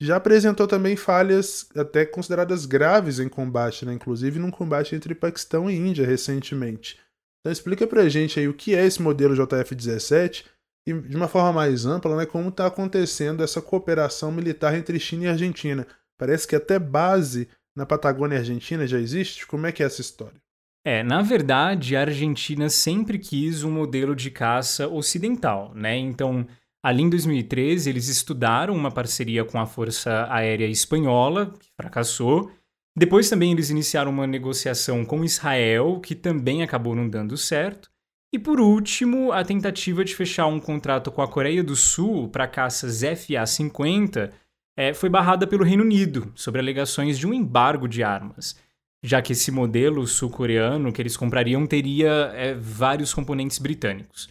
já 0.00 0.16
apresentou 0.16 0.66
também 0.66 0.96
falhas 0.96 1.68
até 1.76 2.04
consideradas 2.04 2.66
graves 2.66 3.20
em 3.20 3.28
combate, 3.28 3.86
né? 3.86 3.92
inclusive 3.92 4.40
num 4.40 4.50
combate 4.50 4.96
entre 4.96 5.14
Paquistão 5.14 5.70
e 5.70 5.76
Índia 5.76 6.04
recentemente. 6.04 6.98
Então 7.40 7.52
explica 7.52 7.86
pra 7.86 8.08
gente 8.08 8.40
aí 8.40 8.48
o 8.48 8.54
que 8.54 8.74
é 8.74 8.84
esse 8.84 9.00
modelo 9.00 9.36
JF-17 9.36 10.44
e, 10.86 10.92
de 10.92 11.16
uma 11.16 11.28
forma 11.28 11.52
mais 11.52 11.86
ampla, 11.86 12.16
né, 12.16 12.26
como 12.26 12.48
está 12.48 12.66
acontecendo 12.66 13.44
essa 13.44 13.62
cooperação 13.62 14.32
militar 14.32 14.74
entre 14.74 14.98
China 14.98 15.24
e 15.24 15.28
Argentina. 15.28 15.86
Parece 16.18 16.46
que 16.48 16.56
até 16.56 16.78
base 16.78 17.48
na 17.76 17.86
Patagônia 17.86 18.38
Argentina 18.38 18.86
já 18.86 18.98
existe. 18.98 19.46
Como 19.46 19.66
é 19.66 19.72
que 19.72 19.82
é 19.82 19.86
essa 19.86 20.00
história? 20.00 20.41
É, 20.84 21.04
na 21.04 21.22
verdade, 21.22 21.94
a 21.94 22.00
Argentina 22.00 22.68
sempre 22.68 23.16
quis 23.16 23.62
um 23.62 23.70
modelo 23.70 24.16
de 24.16 24.30
caça 24.32 24.88
ocidental, 24.88 25.72
né? 25.76 25.96
Então, 25.96 26.44
ali 26.82 27.04
em 27.04 27.10
2013, 27.10 27.88
eles 27.88 28.08
estudaram 28.08 28.74
uma 28.74 28.90
parceria 28.90 29.44
com 29.44 29.60
a 29.60 29.66
Força 29.66 30.26
Aérea 30.28 30.66
Espanhola, 30.66 31.54
que 31.60 31.70
fracassou. 31.76 32.50
Depois 32.96 33.30
também 33.30 33.52
eles 33.52 33.70
iniciaram 33.70 34.10
uma 34.10 34.26
negociação 34.26 35.04
com 35.04 35.24
Israel, 35.24 36.00
que 36.00 36.16
também 36.16 36.64
acabou 36.64 36.96
não 36.96 37.08
dando 37.08 37.36
certo. 37.36 37.88
E 38.34 38.38
por 38.38 38.60
último, 38.60 39.30
a 39.30 39.44
tentativa 39.44 40.04
de 40.04 40.16
fechar 40.16 40.46
um 40.46 40.58
contrato 40.58 41.12
com 41.12 41.22
a 41.22 41.28
Coreia 41.28 41.62
do 41.62 41.76
Sul 41.76 42.28
para 42.28 42.48
caças 42.48 43.02
FA-50 43.02 44.32
é, 44.76 44.92
foi 44.92 45.08
barrada 45.08 45.46
pelo 45.46 45.64
Reino 45.64 45.84
Unido, 45.84 46.32
sobre 46.34 46.60
alegações 46.60 47.18
de 47.18 47.26
um 47.26 47.32
embargo 47.32 47.86
de 47.86 48.02
armas 48.02 48.56
já 49.02 49.20
que 49.20 49.32
esse 49.32 49.50
modelo 49.50 50.06
sul-coreano 50.06 50.92
que 50.92 51.02
eles 51.02 51.16
comprariam 51.16 51.66
teria 51.66 52.32
é, 52.34 52.54
vários 52.54 53.12
componentes 53.12 53.58
britânicos. 53.58 54.28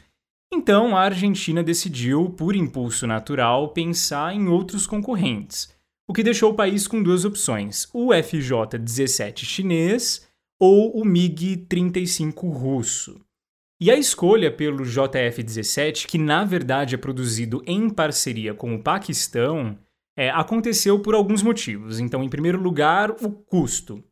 Então 0.54 0.96
a 0.96 1.02
Argentina 1.02 1.64
decidiu, 1.64 2.30
por 2.30 2.56
impulso 2.56 3.08
natural, 3.08 3.70
pensar 3.70 4.34
em 4.36 4.48
outros 4.48 4.86
concorrentes, 4.86 5.74
o 6.08 6.14
que 6.14 6.24
deixou 6.24 6.52
o 6.52 6.56
país 6.56 6.88
com 6.88 7.02
duas 7.02 7.24
opções: 7.24 7.88
o 7.94 8.10
FJ-17 8.10 9.46
chinês 9.46 10.28
ou 10.60 11.00
o 11.00 11.06
MiG-35 11.06 12.52
russo. 12.52 13.20
E 13.80 13.90
a 13.90 13.96
escolha 13.96 14.52
pelo 14.52 14.84
JF-17, 14.84 16.06
que 16.06 16.20
na 16.20 16.44
verdade 16.46 16.94
é 16.94 16.98
produzido 16.98 17.64
em 17.66 17.90
parceria 17.90 18.54
com 18.54 18.76
o 18.76 18.84
Paquistão, 18.84 19.76
é, 20.16 20.30
aconteceu 20.30 21.00
por 21.00 21.16
alguns 21.16 21.42
motivos. 21.42 22.00
Então, 22.00 22.24
em 22.24 22.30
primeiro 22.30 22.62
lugar, 22.62 23.10
o 23.10 23.32
custo. 23.32 24.04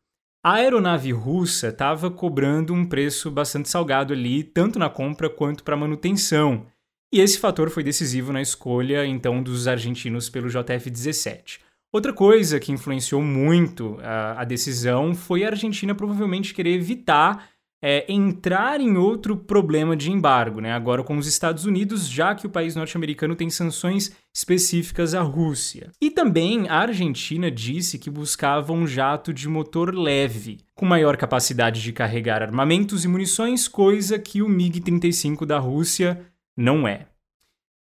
A 0.41 0.54
aeronave 0.54 1.12
russa 1.12 1.67
estava 1.67 2.10
cobrando 2.10 2.73
um 2.73 2.86
preço 2.86 3.30
bastante 3.30 3.67
salgado 3.67 4.13
ali, 4.13 4.41
tanto 4.41 4.80
na 4.80 4.89
compra 4.89 5.30
quanto 5.30 5.65
para 5.65 5.75
manutenção. 5.75 6.65
E 7.13 7.19
esse 7.19 7.38
fator 7.38 7.69
foi 7.69 7.84
decisivo 7.84 8.32
na 8.32 8.41
escolha 8.41 9.06
então 9.06 9.43
dos 9.43 9.67
argentinos 9.67 10.30
pelo 10.30 10.47
JF-17. 10.47 11.60
Outra 11.91 12.13
coisa 12.13 12.58
que 12.58 12.71
influenciou 12.71 13.21
muito 13.21 13.97
a, 14.02 14.41
a 14.41 14.45
decisão 14.45 15.13
foi 15.13 15.43
a 15.43 15.49
Argentina 15.49 15.93
provavelmente 15.93 16.54
querer 16.54 16.75
evitar 16.75 17.49
é, 17.82 18.06
entrar 18.12 18.82
em 18.82 18.98
outro 18.98 19.38
problema 19.38 19.96
de 19.96 20.12
embargo, 20.12 20.60
né? 20.60 20.74
agora 20.74 21.04
com 21.04 21.18
os 21.18 21.28
Estados 21.28 21.65
Unidos, 21.65 22.10
já 22.10 22.36
que 22.36 22.46
o 22.46 22.50
país 22.50 22.76
norte-americano 22.76 23.36
tem 23.36 23.50
sanções 23.50 24.12
específicas 24.34 25.13
à 25.13 25.22
Rússia. 25.22 25.92
E 26.02 26.12
também 26.12 26.68
a 26.68 26.80
Argentina 26.80 27.50
disse 27.50 27.98
que 27.98 28.10
buscava 28.10 28.74
um 28.74 28.86
jato 28.86 29.34
de 29.34 29.48
motor 29.48 29.96
leve, 29.96 30.58
com 30.76 30.86
maior 30.86 31.15
capacidade 31.15 31.82
de 31.82 31.94
carregar 31.94 32.42
armamentos 32.42 33.06
e 33.06 33.08
munições, 33.08 33.68
coisa 33.68 34.20
que 34.20 34.42
o 34.42 34.50
MiG-35 34.50 35.46
da 35.46 35.60
Rússia 35.60 36.26
não 36.56 36.88
é. 36.88 37.08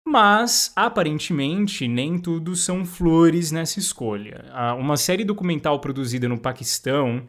Mas, 0.07 0.71
aparentemente, 0.75 1.87
nem 1.87 2.17
tudo 2.17 2.55
são 2.55 2.83
flores 2.83 3.51
nessa 3.51 3.77
escolha. 3.77 4.45
Uma 4.79 4.97
série 4.97 5.23
documental 5.23 5.79
produzida 5.79 6.27
no 6.27 6.39
Paquistão 6.39 7.27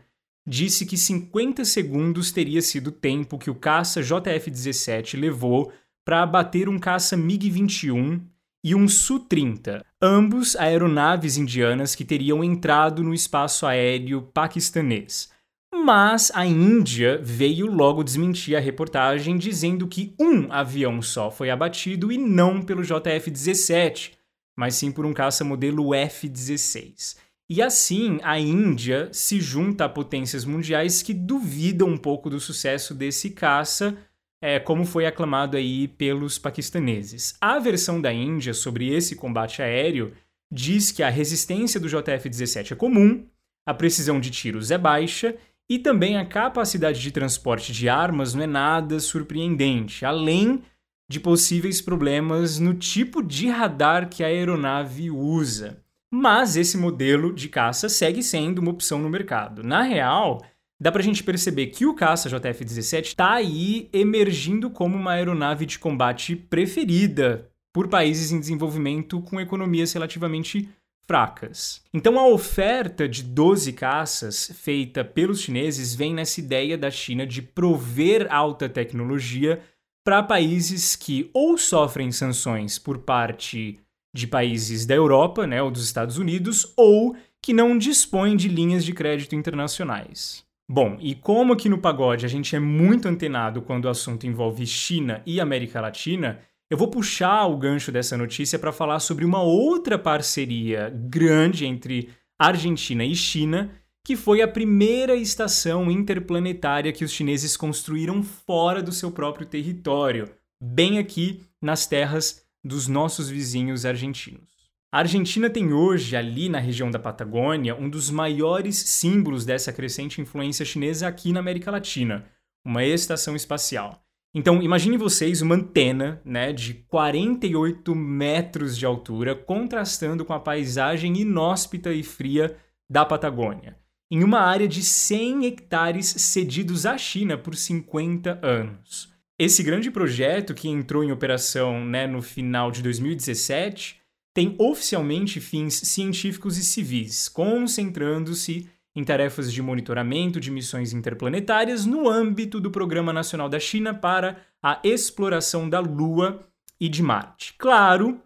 disse 0.50 0.84
que 0.84 0.98
50 0.98 1.64
segundos 1.64 2.32
teria 2.32 2.60
sido 2.60 2.88
o 2.88 2.92
tempo 2.92 3.38
que 3.38 3.48
o 3.48 3.54
caça 3.54 4.00
JF-17 4.00 5.16
levou 5.16 5.72
para 6.04 6.24
abater 6.24 6.68
um 6.68 6.76
caça 6.76 7.16
MiG-21 7.16 8.20
e 8.64 8.74
um 8.74 8.88
Su-30, 8.88 9.80
ambos 10.02 10.56
aeronaves 10.56 11.36
indianas 11.36 11.94
que 11.94 12.04
teriam 12.04 12.42
entrado 12.42 13.04
no 13.04 13.14
espaço 13.14 13.64
aéreo 13.64 14.22
paquistanês. 14.22 15.30
Mas 15.72 16.32
a 16.34 16.44
Índia 16.44 17.20
veio 17.22 17.66
logo 17.66 18.02
desmentir 18.02 18.56
a 18.56 18.60
reportagem 18.60 19.38
dizendo 19.38 19.86
que 19.86 20.16
um 20.18 20.52
avião 20.52 21.00
só 21.00 21.30
foi 21.30 21.48
abatido 21.48 22.10
e 22.10 22.18
não 22.18 22.60
pelo 22.60 22.82
JF-17, 22.82 24.14
mas 24.58 24.74
sim 24.74 24.90
por 24.90 25.06
um 25.06 25.14
caça 25.14 25.44
modelo 25.44 25.94
F-16. 25.94 27.16
E 27.52 27.60
assim, 27.60 28.20
a 28.22 28.38
Índia 28.38 29.08
se 29.12 29.40
junta 29.40 29.86
a 29.86 29.88
potências 29.88 30.44
mundiais 30.44 31.02
que 31.02 31.12
duvidam 31.12 31.88
um 31.88 31.96
pouco 31.96 32.30
do 32.30 32.38
sucesso 32.38 32.94
desse 32.94 33.30
caça, 33.30 33.98
é, 34.40 34.60
como 34.60 34.84
foi 34.84 35.04
aclamado 35.04 35.56
aí 35.56 35.88
pelos 35.88 36.38
paquistaneses. 36.38 37.36
A 37.40 37.58
versão 37.58 38.00
da 38.00 38.12
Índia 38.12 38.54
sobre 38.54 38.94
esse 38.94 39.16
combate 39.16 39.60
aéreo 39.62 40.14
diz 40.48 40.92
que 40.92 41.02
a 41.02 41.10
resistência 41.10 41.80
do 41.80 41.88
JF-17 41.88 42.70
é 42.70 42.76
comum, 42.76 43.26
a 43.66 43.74
precisão 43.74 44.20
de 44.20 44.30
tiros 44.30 44.70
é 44.70 44.78
baixa 44.78 45.36
e 45.68 45.76
também 45.76 46.16
a 46.16 46.24
capacidade 46.24 47.00
de 47.00 47.10
transporte 47.10 47.72
de 47.72 47.88
armas 47.88 48.32
não 48.32 48.44
é 48.44 48.46
nada 48.46 49.00
surpreendente, 49.00 50.04
além 50.04 50.62
de 51.10 51.18
possíveis 51.18 51.80
problemas 51.80 52.60
no 52.60 52.74
tipo 52.74 53.20
de 53.20 53.48
radar 53.48 54.08
que 54.08 54.22
a 54.22 54.28
aeronave 54.28 55.10
usa. 55.10 55.82
Mas 56.12 56.56
esse 56.56 56.76
modelo 56.76 57.32
de 57.32 57.48
caça 57.48 57.88
segue 57.88 58.22
sendo 58.22 58.58
uma 58.58 58.72
opção 58.72 58.98
no 58.98 59.08
mercado. 59.08 59.62
Na 59.62 59.82
real, 59.82 60.42
dá 60.80 60.90
pra 60.90 61.02
gente 61.02 61.22
perceber 61.22 61.68
que 61.68 61.86
o 61.86 61.94
caça 61.94 62.28
JF-17 62.28 63.02
está 63.02 63.34
aí 63.34 63.88
emergindo 63.92 64.70
como 64.70 64.96
uma 64.96 65.12
aeronave 65.12 65.64
de 65.66 65.78
combate 65.78 66.34
preferida 66.34 67.48
por 67.72 67.88
países 67.88 68.32
em 68.32 68.40
desenvolvimento 68.40 69.20
com 69.20 69.40
economias 69.40 69.92
relativamente 69.92 70.68
fracas. 71.06 71.82
Então 71.92 72.18
a 72.18 72.28
oferta 72.28 73.08
de 73.08 73.22
12 73.22 73.72
caças 73.72 74.50
feita 74.54 75.04
pelos 75.04 75.40
chineses 75.40 75.94
vem 75.94 76.14
nessa 76.14 76.40
ideia 76.40 76.78
da 76.78 76.90
China 76.90 77.26
de 77.26 77.42
prover 77.42 78.26
alta 78.30 78.68
tecnologia 78.68 79.60
para 80.04 80.22
países 80.22 80.96
que 80.96 81.28
ou 81.32 81.58
sofrem 81.58 82.10
sanções 82.10 82.78
por 82.78 82.98
parte 82.98 83.78
de 84.12 84.26
países 84.26 84.84
da 84.86 84.94
Europa, 84.94 85.46
né, 85.46 85.62
ou 85.62 85.70
dos 85.70 85.84
Estados 85.84 86.18
Unidos, 86.18 86.72
ou 86.76 87.14
que 87.42 87.52
não 87.52 87.78
dispõem 87.78 88.36
de 88.36 88.48
linhas 88.48 88.84
de 88.84 88.92
crédito 88.92 89.34
internacionais. 89.34 90.44
Bom, 90.68 90.96
e 91.00 91.14
como 91.14 91.52
aqui 91.52 91.68
no 91.68 91.78
Pagode 91.78 92.24
a 92.24 92.28
gente 92.28 92.54
é 92.54 92.60
muito 92.60 93.08
antenado 93.08 93.62
quando 93.62 93.86
o 93.86 93.88
assunto 93.88 94.26
envolve 94.26 94.64
China 94.66 95.22
e 95.26 95.40
América 95.40 95.80
Latina, 95.80 96.38
eu 96.70 96.78
vou 96.78 96.86
puxar 96.86 97.46
o 97.46 97.56
gancho 97.56 97.90
dessa 97.90 98.16
notícia 98.16 98.56
para 98.56 98.70
falar 98.70 99.00
sobre 99.00 99.24
uma 99.24 99.42
outra 99.42 99.98
parceria 99.98 100.88
grande 100.88 101.66
entre 101.66 102.10
Argentina 102.38 103.04
e 103.04 103.16
China, 103.16 103.72
que 104.04 104.14
foi 104.14 104.40
a 104.40 104.48
primeira 104.48 105.16
estação 105.16 105.90
interplanetária 105.90 106.92
que 106.92 107.04
os 107.04 107.10
chineses 107.10 107.56
construíram 107.56 108.22
fora 108.22 108.80
do 108.80 108.92
seu 108.92 109.10
próprio 109.10 109.46
território, 109.46 110.30
bem 110.62 110.98
aqui 110.98 111.42
nas 111.60 111.86
terras 111.86 112.46
dos 112.64 112.86
nossos 112.88 113.28
vizinhos 113.28 113.84
argentinos. 113.84 114.50
A 114.92 114.98
Argentina 114.98 115.48
tem 115.48 115.72
hoje, 115.72 116.16
ali 116.16 116.48
na 116.48 116.58
região 116.58 116.90
da 116.90 116.98
Patagônia, 116.98 117.76
um 117.76 117.88
dos 117.88 118.10
maiores 118.10 118.76
símbolos 118.76 119.44
dessa 119.44 119.72
crescente 119.72 120.20
influência 120.20 120.64
chinesa 120.64 121.06
aqui 121.06 121.32
na 121.32 121.38
América 121.38 121.70
Latina, 121.70 122.26
uma 122.64 122.84
estação 122.84 123.36
espacial. 123.36 124.02
Então, 124.34 124.62
imagine 124.62 124.96
vocês 124.96 125.42
uma 125.42 125.56
antena 125.56 126.20
né, 126.24 126.52
de 126.52 126.74
48 126.74 127.94
metros 127.94 128.76
de 128.76 128.86
altura 128.86 129.34
contrastando 129.34 130.24
com 130.24 130.32
a 130.32 130.40
paisagem 130.40 131.16
inóspita 131.20 131.92
e 131.92 132.02
fria 132.02 132.56
da 132.88 133.04
Patagônia, 133.04 133.76
em 134.10 134.22
uma 134.22 134.40
área 134.40 134.66
de 134.66 134.82
100 134.82 135.46
hectares 135.46 136.06
cedidos 136.06 136.86
à 136.86 136.98
China 136.98 137.38
por 137.38 137.56
50 137.56 138.40
anos. 138.42 139.09
Esse 139.40 139.62
grande 139.62 139.90
projeto, 139.90 140.52
que 140.52 140.68
entrou 140.68 141.02
em 141.02 141.12
operação 141.12 141.82
né, 141.82 142.06
no 142.06 142.20
final 142.20 142.70
de 142.70 142.82
2017, 142.82 143.98
tem 144.34 144.54
oficialmente 144.58 145.40
fins 145.40 145.72
científicos 145.72 146.58
e 146.58 146.62
civis, 146.62 147.26
concentrando-se 147.26 148.68
em 148.94 149.02
tarefas 149.02 149.50
de 149.50 149.62
monitoramento 149.62 150.38
de 150.38 150.50
missões 150.50 150.92
interplanetárias 150.92 151.86
no 151.86 152.06
âmbito 152.06 152.60
do 152.60 152.70
Programa 152.70 153.14
Nacional 153.14 153.48
da 153.48 153.58
China 153.58 153.94
para 153.94 154.42
a 154.62 154.78
exploração 154.84 155.70
da 155.70 155.80
Lua 155.80 156.46
e 156.78 156.86
de 156.86 157.02
Marte. 157.02 157.54
Claro 157.56 158.20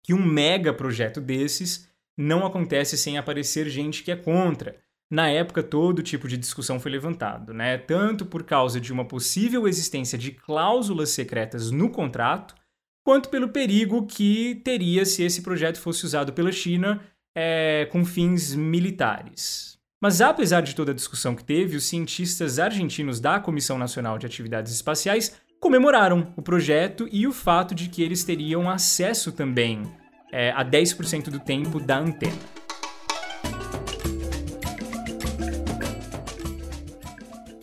que 0.00 0.14
um 0.14 0.24
mega 0.24 0.72
projeto 0.72 1.20
desses 1.20 1.88
não 2.16 2.46
acontece 2.46 2.96
sem 2.96 3.18
aparecer 3.18 3.68
gente 3.68 4.04
que 4.04 4.12
é 4.12 4.16
contra. 4.16 4.76
Na 5.12 5.28
época, 5.28 5.62
todo 5.62 6.02
tipo 6.02 6.26
de 6.26 6.38
discussão 6.38 6.80
foi 6.80 6.90
levantado, 6.90 7.52
né? 7.52 7.76
tanto 7.76 8.24
por 8.24 8.44
causa 8.44 8.80
de 8.80 8.90
uma 8.90 9.04
possível 9.04 9.68
existência 9.68 10.16
de 10.16 10.32
cláusulas 10.32 11.10
secretas 11.10 11.70
no 11.70 11.90
contrato, 11.90 12.54
quanto 13.04 13.28
pelo 13.28 13.50
perigo 13.50 14.06
que 14.06 14.62
teria 14.64 15.04
se 15.04 15.22
esse 15.22 15.42
projeto 15.42 15.78
fosse 15.78 16.06
usado 16.06 16.32
pela 16.32 16.50
China 16.50 16.98
é, 17.36 17.86
com 17.92 18.06
fins 18.06 18.54
militares. 18.54 19.78
Mas 20.00 20.22
apesar 20.22 20.62
de 20.62 20.74
toda 20.74 20.92
a 20.92 20.94
discussão 20.94 21.36
que 21.36 21.44
teve, 21.44 21.76
os 21.76 21.84
cientistas 21.84 22.58
argentinos 22.58 23.20
da 23.20 23.38
Comissão 23.38 23.76
Nacional 23.76 24.16
de 24.16 24.24
Atividades 24.24 24.72
Espaciais 24.72 25.38
comemoraram 25.60 26.32
o 26.38 26.40
projeto 26.40 27.06
e 27.12 27.26
o 27.26 27.34
fato 27.34 27.74
de 27.74 27.90
que 27.90 28.02
eles 28.02 28.24
teriam 28.24 28.70
acesso 28.70 29.30
também 29.30 29.82
é, 30.32 30.52
a 30.52 30.64
10% 30.64 31.24
do 31.24 31.38
tempo 31.38 31.78
da 31.78 31.98
antena. 31.98 32.61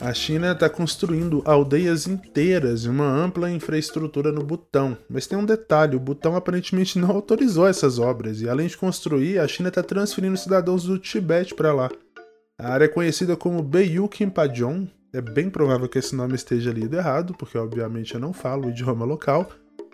A 0.10 0.14
China 0.16 0.54
está 0.54 0.68
construindo 0.68 1.44
aldeias 1.46 2.08
inteiras 2.08 2.84
e 2.84 2.90
uma 2.90 3.06
ampla 3.06 3.52
infraestrutura 3.52 4.32
no 4.32 4.44
Butão. 4.44 4.98
Mas 5.08 5.28
tem 5.28 5.38
um 5.38 5.46
detalhe: 5.46 5.96
o 5.96 6.00
Butão 6.00 6.36
aparentemente 6.36 6.98
não 6.98 7.12
autorizou 7.12 7.68
essas 7.68 8.00
obras, 8.00 8.42
e 8.42 8.50
além 8.50 8.66
de 8.66 8.76
construir, 8.76 9.38
a 9.38 9.48
China 9.48 9.70
está 9.70 9.84
transferindo 9.84 10.36
cidadãos 10.36 10.84
do 10.84 10.98
Tibete 10.98 11.54
para 11.54 11.72
lá. 11.72 11.92
A 12.58 12.70
área 12.74 12.86
é 12.86 12.88
conhecida 12.88 13.36
como 13.36 13.62
Beiyu 13.62 14.08
Kimpajon. 14.08 14.88
É 15.14 15.22
bem 15.22 15.48
provável 15.48 15.88
que 15.88 16.00
esse 16.00 16.16
nome 16.16 16.34
esteja 16.34 16.72
lido 16.72 16.98
errado, 16.98 17.36
porque 17.38 17.60
obviamente 17.60 18.16
eu 18.16 18.20
não 18.20 18.34
falo 18.34 18.66
o 18.66 18.70
idioma 18.72 19.06
local, 19.06 19.48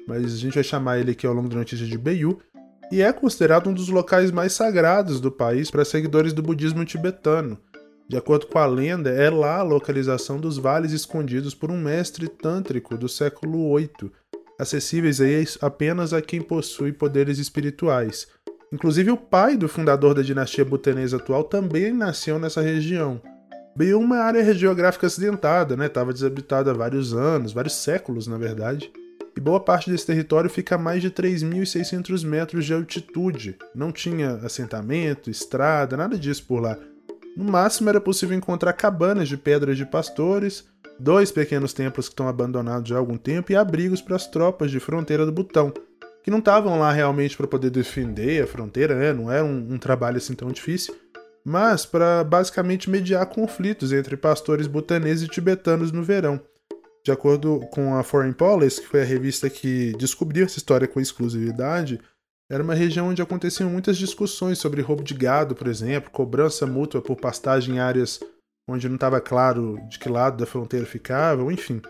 mas 0.08 0.34
a 0.34 0.38
gente 0.38 0.54
vai 0.54 0.64
chamar 0.64 0.98
ele 0.98 1.12
aqui 1.12 1.28
ao 1.28 1.34
longo 1.34 1.50
da 1.50 1.58
notícia 1.58 1.86
de 1.86 1.98
Beiyu. 1.98 2.40
E 2.90 3.02
é 3.02 3.12
considerado 3.12 3.70
um 3.70 3.74
dos 3.74 3.90
locais 3.90 4.32
mais 4.32 4.54
sagrados 4.54 5.20
do 5.20 5.30
país 5.30 5.70
para 5.70 5.84
seguidores 5.84 6.32
do 6.32 6.42
budismo 6.42 6.86
tibetano. 6.86 7.60
De 8.08 8.16
acordo 8.16 8.46
com 8.46 8.60
a 8.60 8.66
lenda, 8.68 9.10
é 9.10 9.30
lá 9.30 9.58
a 9.58 9.64
localização 9.64 10.40
dos 10.40 10.58
vales 10.58 10.92
escondidos 10.92 11.56
por 11.56 11.72
um 11.72 11.78
mestre 11.78 12.28
tântrico 12.28 12.96
do 12.96 13.10
século 13.10 13.76
VIII, 13.76 14.12
acessíveis 14.60 15.58
apenas 15.60 16.14
a 16.14 16.22
quem 16.22 16.40
possui 16.40 16.94
poderes 16.94 17.40
espirituais. 17.40 18.28
Inclusive, 18.72 19.10
o 19.10 19.18
pai 19.18 19.58
do 19.58 19.68
fundador 19.68 20.14
da 20.14 20.22
dinastia 20.22 20.64
butanesa 20.64 21.18
atual 21.18 21.44
também 21.44 21.92
nasceu 21.92 22.38
nessa 22.38 22.62
região. 22.62 23.20
Bem, 23.76 23.94
uma 23.94 24.18
área 24.18 24.54
geográfica 24.54 25.08
acidentada, 25.08 25.76
né? 25.76 25.88
Estava 25.88 26.14
desabitada 26.14 26.72
há 26.72 26.74
vários 26.74 27.14
anos, 27.14 27.54
vários 27.54 27.74
séculos, 27.74 28.28
na 28.28 28.38
verdade. 28.38 28.92
E 29.36 29.42
boa 29.42 29.60
parte 29.60 29.90
desse 29.90 30.06
território 30.06 30.50
fica 30.50 30.76
a 30.76 30.78
mais 30.78 31.02
de 31.02 31.12
3.600 31.12 32.24
metros 32.24 32.66
de 32.66 32.74
altitude. 32.74 33.58
Não 33.74 33.92
tinha 33.92 34.36
assentamento, 34.36 35.30
estrada, 35.30 35.98
nada 35.98 36.18
disso 36.18 36.46
por 36.48 36.62
lá. 36.62 36.78
No 37.36 37.44
máximo 37.52 37.90
era 37.90 38.00
possível 38.00 38.38
encontrar 38.38 38.74
cabanas 38.74 39.28
de 39.28 39.36
pedras 39.36 39.78
de 39.78 39.86
pastores, 39.86 40.66
dois 40.98 41.32
pequenos 41.32 41.74
templos 41.74 42.08
que 42.08 42.14
estão 42.14 42.28
abandonados 42.28 42.92
há 42.92 42.98
algum 42.98 43.18
tempo 43.18 43.52
e 43.52 43.56
abrigos 43.56 44.02
para 44.02 44.16
as 44.16 44.26
tropas 44.26 44.72
de 44.72 44.80
fronteira 44.80 45.26
do 45.26 45.32
Butão, 45.32 45.74
que 46.24 46.32
não 46.32 46.40
estavam 46.40 46.80
lá 46.80 46.92
realmente 46.92 47.36
para 47.36 47.48
poder 47.48 47.70
defender 47.70 48.44
a 48.44 48.48
fronteira, 48.48 48.96
né? 48.96 49.12
não 49.12 49.30
era 49.30 49.44
um, 49.44 49.74
um 49.74 49.78
trabalho 49.78 50.18
assim 50.18 50.34
tão 50.34 50.50
difícil, 50.50 50.96
mas 51.44 51.86
para 51.86 52.24
basicamente 52.24 52.90
mediar 52.90 53.26
conflitos 53.28 53.92
entre 53.92 54.16
pastores 54.16 54.66
butaneses 54.66 55.28
e 55.28 55.32
tibetanos 55.32 55.92
no 55.92 56.04
verão. 56.04 56.40
De 57.04 57.12
acordo 57.12 57.60
com 57.72 57.96
a 57.96 58.02
Foreign 58.02 58.34
Policy, 58.34 58.82
que 58.82 58.88
foi 58.88 59.02
a 59.04 59.06
revista 59.06 59.48
que 59.48 59.94
descobriu 60.00 60.46
essa 60.46 60.58
história 60.58 60.88
com 60.88 61.00
exclusividade, 61.00 62.00
era 62.50 62.62
uma 62.62 62.76
região 62.76 63.08
onde 63.08 63.22
aconteciam 63.22 63.70
muitas 63.70 63.98
discussões 63.98 64.60
sobre 64.60 64.82
roubo 64.82 65.04
de 65.04 65.14
gado, 65.14 65.56
por 65.56 65.68
exemplo, 65.68 66.12
cobrança 66.12 66.68
mútua 66.68 67.02
por 67.02 67.16
pastagem 67.16 67.76
em 67.76 67.80
áreas 67.80 68.20
onde 68.68 68.88
não 68.88 68.96
estava 68.96 69.22
claro 69.22 69.80
de 69.90 70.00
que 70.00 70.10
lado 70.10 70.38
da 70.38 70.46
fronteira 70.46 70.86
ficavam, 70.86 71.52
enfim. 71.52 71.82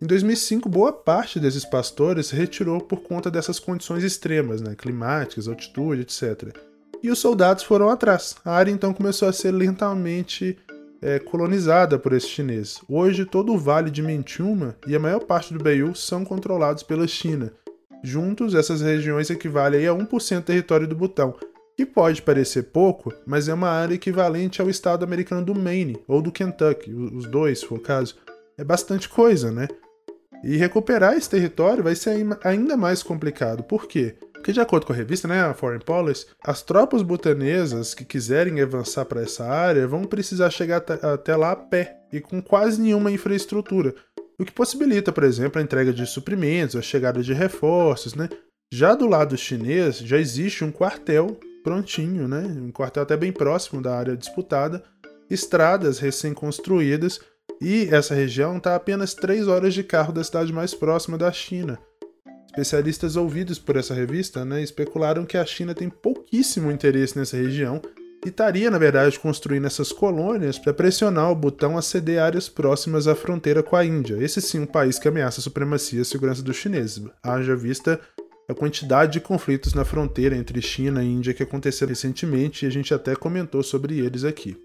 Em 0.00 0.06
2005, 0.06 0.68
boa 0.68 0.92
parte 0.92 1.38
desses 1.38 1.64
pastores 1.64 2.26
se 2.26 2.36
retirou 2.36 2.80
por 2.80 3.02
conta 3.02 3.30
dessas 3.30 3.58
condições 3.58 4.02
extremas, 4.02 4.60
né, 4.60 4.74
climáticas, 4.74 5.46
altitude, 5.46 6.02
etc. 6.02 6.56
E 7.02 7.10
os 7.10 7.18
soldados 7.18 7.62
foram 7.62 7.88
atrás. 7.88 8.36
A 8.44 8.52
área 8.52 8.70
então 8.70 8.92
começou 8.92 9.28
a 9.28 9.32
ser 9.32 9.52
lentamente 9.52 10.58
é, 11.00 11.18
colonizada 11.18 11.98
por 11.98 12.12
esses 12.12 12.28
chineses. 12.28 12.80
Hoje, 12.88 13.24
todo 13.24 13.52
o 13.52 13.58
vale 13.58 13.90
de 13.90 14.02
Mentiuma 14.02 14.76
e 14.86 14.94
a 14.94 15.00
maior 15.00 15.20
parte 15.20 15.52
do 15.52 15.62
Beiú 15.62 15.94
são 15.94 16.24
controlados 16.24 16.82
pela 16.82 17.06
China, 17.06 17.52
Juntos, 18.02 18.54
essas 18.54 18.80
regiões 18.80 19.30
equivalem 19.30 19.86
a 19.86 19.92
1% 19.92 20.36
do 20.36 20.42
território 20.42 20.88
do 20.88 20.96
Butão, 20.96 21.34
que 21.76 21.86
pode 21.86 22.20
parecer 22.20 22.64
pouco, 22.64 23.12
mas 23.26 23.48
é 23.48 23.54
uma 23.54 23.68
área 23.68 23.94
equivalente 23.94 24.60
ao 24.60 24.68
estado 24.68 25.04
americano 25.04 25.44
do 25.44 25.54
Maine 25.54 26.02
ou 26.06 26.20
do 26.20 26.32
Kentucky, 26.32 26.92
os 26.92 27.26
dois, 27.26 27.60
se 27.60 27.66
for 27.66 27.78
o 27.78 27.82
caso. 27.82 28.16
É 28.58 28.64
bastante 28.64 29.08
coisa, 29.08 29.50
né? 29.50 29.68
E 30.44 30.56
recuperar 30.56 31.14
esse 31.14 31.30
território 31.30 31.84
vai 31.84 31.94
ser 31.94 32.26
ainda 32.42 32.76
mais 32.76 33.02
complicado. 33.02 33.62
Por 33.62 33.86
quê? 33.86 34.16
Porque, 34.32 34.52
de 34.52 34.60
acordo 34.60 34.86
com 34.86 34.92
a 34.92 34.96
revista, 34.96 35.28
né, 35.28 35.40
a 35.40 35.54
Foreign 35.54 35.84
Policy, 35.84 36.26
as 36.44 36.62
tropas 36.62 37.00
butanesas 37.02 37.94
que 37.94 38.04
quiserem 38.04 38.60
avançar 38.60 39.04
para 39.04 39.22
essa 39.22 39.44
área 39.44 39.86
vão 39.86 40.02
precisar 40.02 40.50
chegar 40.50 40.82
até 41.00 41.36
lá 41.36 41.52
a 41.52 41.56
pé 41.56 41.96
e 42.12 42.20
com 42.20 42.42
quase 42.42 42.80
nenhuma 42.80 43.12
infraestrutura, 43.12 43.94
o 44.42 44.46
que 44.46 44.52
possibilita, 44.52 45.12
por 45.12 45.24
exemplo, 45.24 45.60
a 45.60 45.64
entrega 45.64 45.92
de 45.92 46.06
suprimentos, 46.06 46.76
a 46.76 46.82
chegada 46.82 47.22
de 47.22 47.32
reforços, 47.32 48.14
né? 48.14 48.28
Já 48.72 48.94
do 48.94 49.06
lado 49.06 49.36
chinês, 49.36 49.98
já 49.98 50.18
existe 50.18 50.64
um 50.64 50.72
quartel 50.72 51.38
prontinho, 51.62 52.26
né? 52.26 52.40
Um 52.40 52.70
quartel 52.70 53.02
até 53.02 53.16
bem 53.16 53.32
próximo 53.32 53.80
da 53.80 53.96
área 53.96 54.16
disputada, 54.16 54.82
estradas 55.30 55.98
recém-construídas 55.98 57.20
e 57.60 57.88
essa 57.90 58.14
região 58.14 58.56
está 58.56 58.72
a 58.72 58.76
apenas 58.76 59.14
3 59.14 59.46
horas 59.46 59.74
de 59.74 59.84
carro 59.84 60.12
da 60.12 60.24
cidade 60.24 60.52
mais 60.52 60.74
próxima 60.74 61.16
da 61.16 61.30
China. 61.30 61.78
Especialistas 62.46 63.16
ouvidos 63.16 63.58
por 63.58 63.76
essa 63.76 63.94
revista 63.94 64.44
né, 64.44 64.62
especularam 64.62 65.24
que 65.24 65.38
a 65.38 65.46
China 65.46 65.74
tem 65.74 65.88
pouquíssimo 65.88 66.70
interesse 66.70 67.16
nessa 67.16 67.36
região 67.36 67.80
estaria, 68.28 68.70
na 68.70 68.78
verdade, 68.78 69.18
construindo 69.18 69.66
essas 69.66 69.92
colônias 69.92 70.58
para 70.58 70.72
pressionar 70.72 71.30
o 71.30 71.34
Butão 71.34 71.76
a 71.76 71.82
ceder 71.82 72.22
áreas 72.22 72.48
próximas 72.48 73.08
à 73.08 73.14
fronteira 73.14 73.62
com 73.62 73.74
a 73.74 73.84
Índia. 73.84 74.16
Esse 74.22 74.40
sim 74.40 74.60
um 74.60 74.66
país 74.66 74.98
que 74.98 75.08
ameaça 75.08 75.40
a 75.40 75.42
supremacia 75.42 75.98
e 75.98 76.02
a 76.02 76.04
segurança 76.04 76.42
dos 76.42 76.56
chineses. 76.56 77.02
Haja 77.22 77.56
vista 77.56 78.00
a 78.48 78.54
quantidade 78.54 79.12
de 79.12 79.20
conflitos 79.20 79.74
na 79.74 79.84
fronteira 79.84 80.36
entre 80.36 80.60
China 80.60 81.02
e 81.02 81.06
Índia 81.06 81.34
que 81.34 81.42
aconteceram 81.42 81.90
recentemente 81.90 82.64
e 82.64 82.68
a 82.68 82.70
gente 82.70 82.92
até 82.94 83.14
comentou 83.16 83.62
sobre 83.62 83.98
eles 83.98 84.24
aqui. 84.24 84.56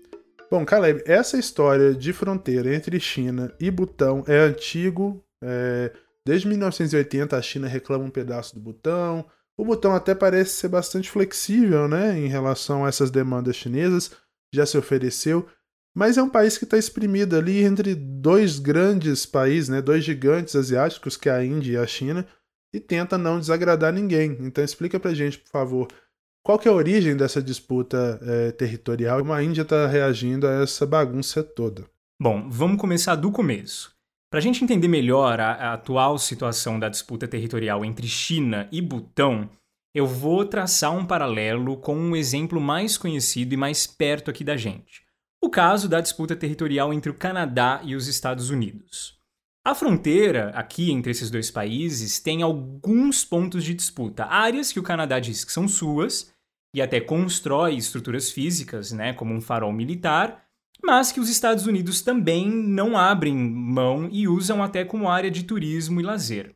Bom, 0.49 0.63
Caleb, 0.63 1.03
essa 1.05 1.37
história 1.37 1.93
de 1.93 2.13
fronteira 2.13 2.73
entre 2.73 2.99
China 2.99 3.51
e 3.59 3.69
Butão 3.69 4.23
é 4.27 4.37
antigo. 4.37 5.23
É... 5.43 5.91
Desde 6.25 6.47
1980 6.47 7.37
a 7.37 7.41
China 7.41 7.67
reclama 7.67 8.05
um 8.05 8.09
pedaço 8.09 8.55
do 8.55 8.61
Butão. 8.61 9.25
O 9.57 9.65
Butão 9.65 9.93
até 9.93 10.13
parece 10.13 10.51
ser 10.51 10.67
bastante 10.67 11.09
flexível, 11.09 11.87
né, 11.87 12.17
em 12.17 12.27
relação 12.27 12.85
a 12.85 12.89
essas 12.89 13.09
demandas 13.09 13.55
chinesas. 13.55 14.11
Já 14.53 14.65
se 14.65 14.77
ofereceu, 14.77 15.47
mas 15.95 16.17
é 16.17 16.21
um 16.21 16.29
país 16.29 16.57
que 16.57 16.63
está 16.63 16.77
exprimido 16.77 17.35
ali 17.35 17.63
entre 17.63 17.95
dois 17.95 18.59
grandes 18.59 19.25
países, 19.25 19.67
né, 19.67 19.81
dois 19.81 20.03
gigantes 20.03 20.55
asiáticos, 20.55 21.17
que 21.17 21.27
é 21.27 21.31
a 21.31 21.43
Índia 21.43 21.73
e 21.73 21.77
a 21.77 21.87
China, 21.87 22.25
e 22.71 22.79
tenta 22.79 23.17
não 23.17 23.39
desagradar 23.39 23.91
ninguém. 23.91 24.37
Então 24.41 24.63
explica 24.63 24.99
pra 24.99 25.13
gente, 25.13 25.39
por 25.39 25.49
favor, 25.49 25.87
qual 26.45 26.59
que 26.59 26.67
é 26.67 26.71
a 26.71 26.75
origem 26.75 27.17
dessa 27.17 27.41
disputa 27.41 28.19
é, 28.21 28.51
territorial? 28.51 29.19
Como 29.19 29.33
a 29.33 29.41
Índia 29.41 29.63
está 29.63 29.87
reagindo 29.87 30.47
a 30.47 30.61
essa 30.61 30.85
bagunça 30.85 31.43
toda? 31.43 31.83
Bom, 32.21 32.47
vamos 32.49 32.79
começar 32.79 33.15
do 33.15 33.31
começo. 33.31 33.96
Para 34.29 34.39
a 34.39 34.41
gente 34.41 34.61
entender 34.61 34.89
melhor 34.89 35.39
a, 35.39 35.53
a, 35.53 35.73
atual 35.73 36.17
situação 36.17 36.77
da 36.77 36.89
disputa 36.89 37.25
territorial 37.27 37.85
entre 37.85 38.07
China 38.07 38.67
e 38.73 38.81
Butão, 38.81 39.49
eu 39.95 40.05
vou 40.05 40.43
traçar 40.43 40.93
um 40.93 41.05
paralelo 41.05 41.77
com 41.77 41.95
um 41.95 42.13
exemplo 42.13 42.59
mais 42.59 42.97
conhecido 42.97 43.53
e 43.53 43.57
mais 43.57 43.87
perto 43.87 44.29
aqui 44.29 44.43
da 44.43 44.57
gente. 44.57 45.01
O 45.41 45.49
caso 45.49 45.87
da 45.87 46.01
disputa 46.01 46.35
territorial 46.35 46.93
entre 46.93 47.09
o 47.09 47.13
Canadá 47.13 47.79
e 47.85 47.95
os 47.95 48.07
Estados 48.07 48.49
Unidos. 48.49 49.17
A 49.65 49.73
fronteira 49.73 50.49
aqui 50.49 50.91
entre 50.91 51.11
esses 51.11 51.29
dois 51.29 51.49
países 51.49 52.19
tem 52.19 52.41
alguns 52.41 53.23
pontos 53.23 53.63
de 53.63 53.73
disputa, 53.73 54.25
áreas 54.25 54.73
que 54.73 54.79
o 54.79 54.83
Canadá 54.83 55.19
diz 55.19 55.45
que 55.45 55.53
são 55.53 55.69
suas 55.69 56.33
e 56.75 56.81
até 56.81 56.99
constrói 56.99 57.75
estruturas 57.75 58.29
físicas, 58.29 58.91
né, 58.91 59.13
como 59.13 59.33
um 59.33 59.39
farol 59.39 59.71
militar, 59.71 60.46
mas 60.83 61.11
que 61.11 61.19
os 61.19 61.29
Estados 61.29 61.65
Unidos 61.65 62.01
também 62.01 62.49
não 62.49 62.97
abrem 62.97 63.35
mão 63.35 64.09
e 64.11 64.27
usam 64.27 64.63
até 64.63 64.85
como 64.85 65.09
área 65.09 65.31
de 65.31 65.43
turismo 65.43 65.99
e 65.99 66.03
lazer. 66.03 66.55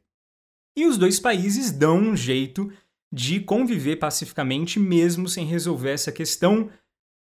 E 0.78 0.86
os 0.86 0.98
dois 0.98 1.20
países 1.20 1.72
dão 1.72 1.98
um 1.98 2.16
jeito 2.16 2.72
de 3.12 3.42
conviver 3.42 3.98
pacificamente 3.98 4.80
mesmo 4.80 5.28
sem 5.28 5.46
resolver 5.46 5.92
essa 5.92 6.12
questão 6.12 6.70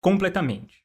completamente. 0.01 0.85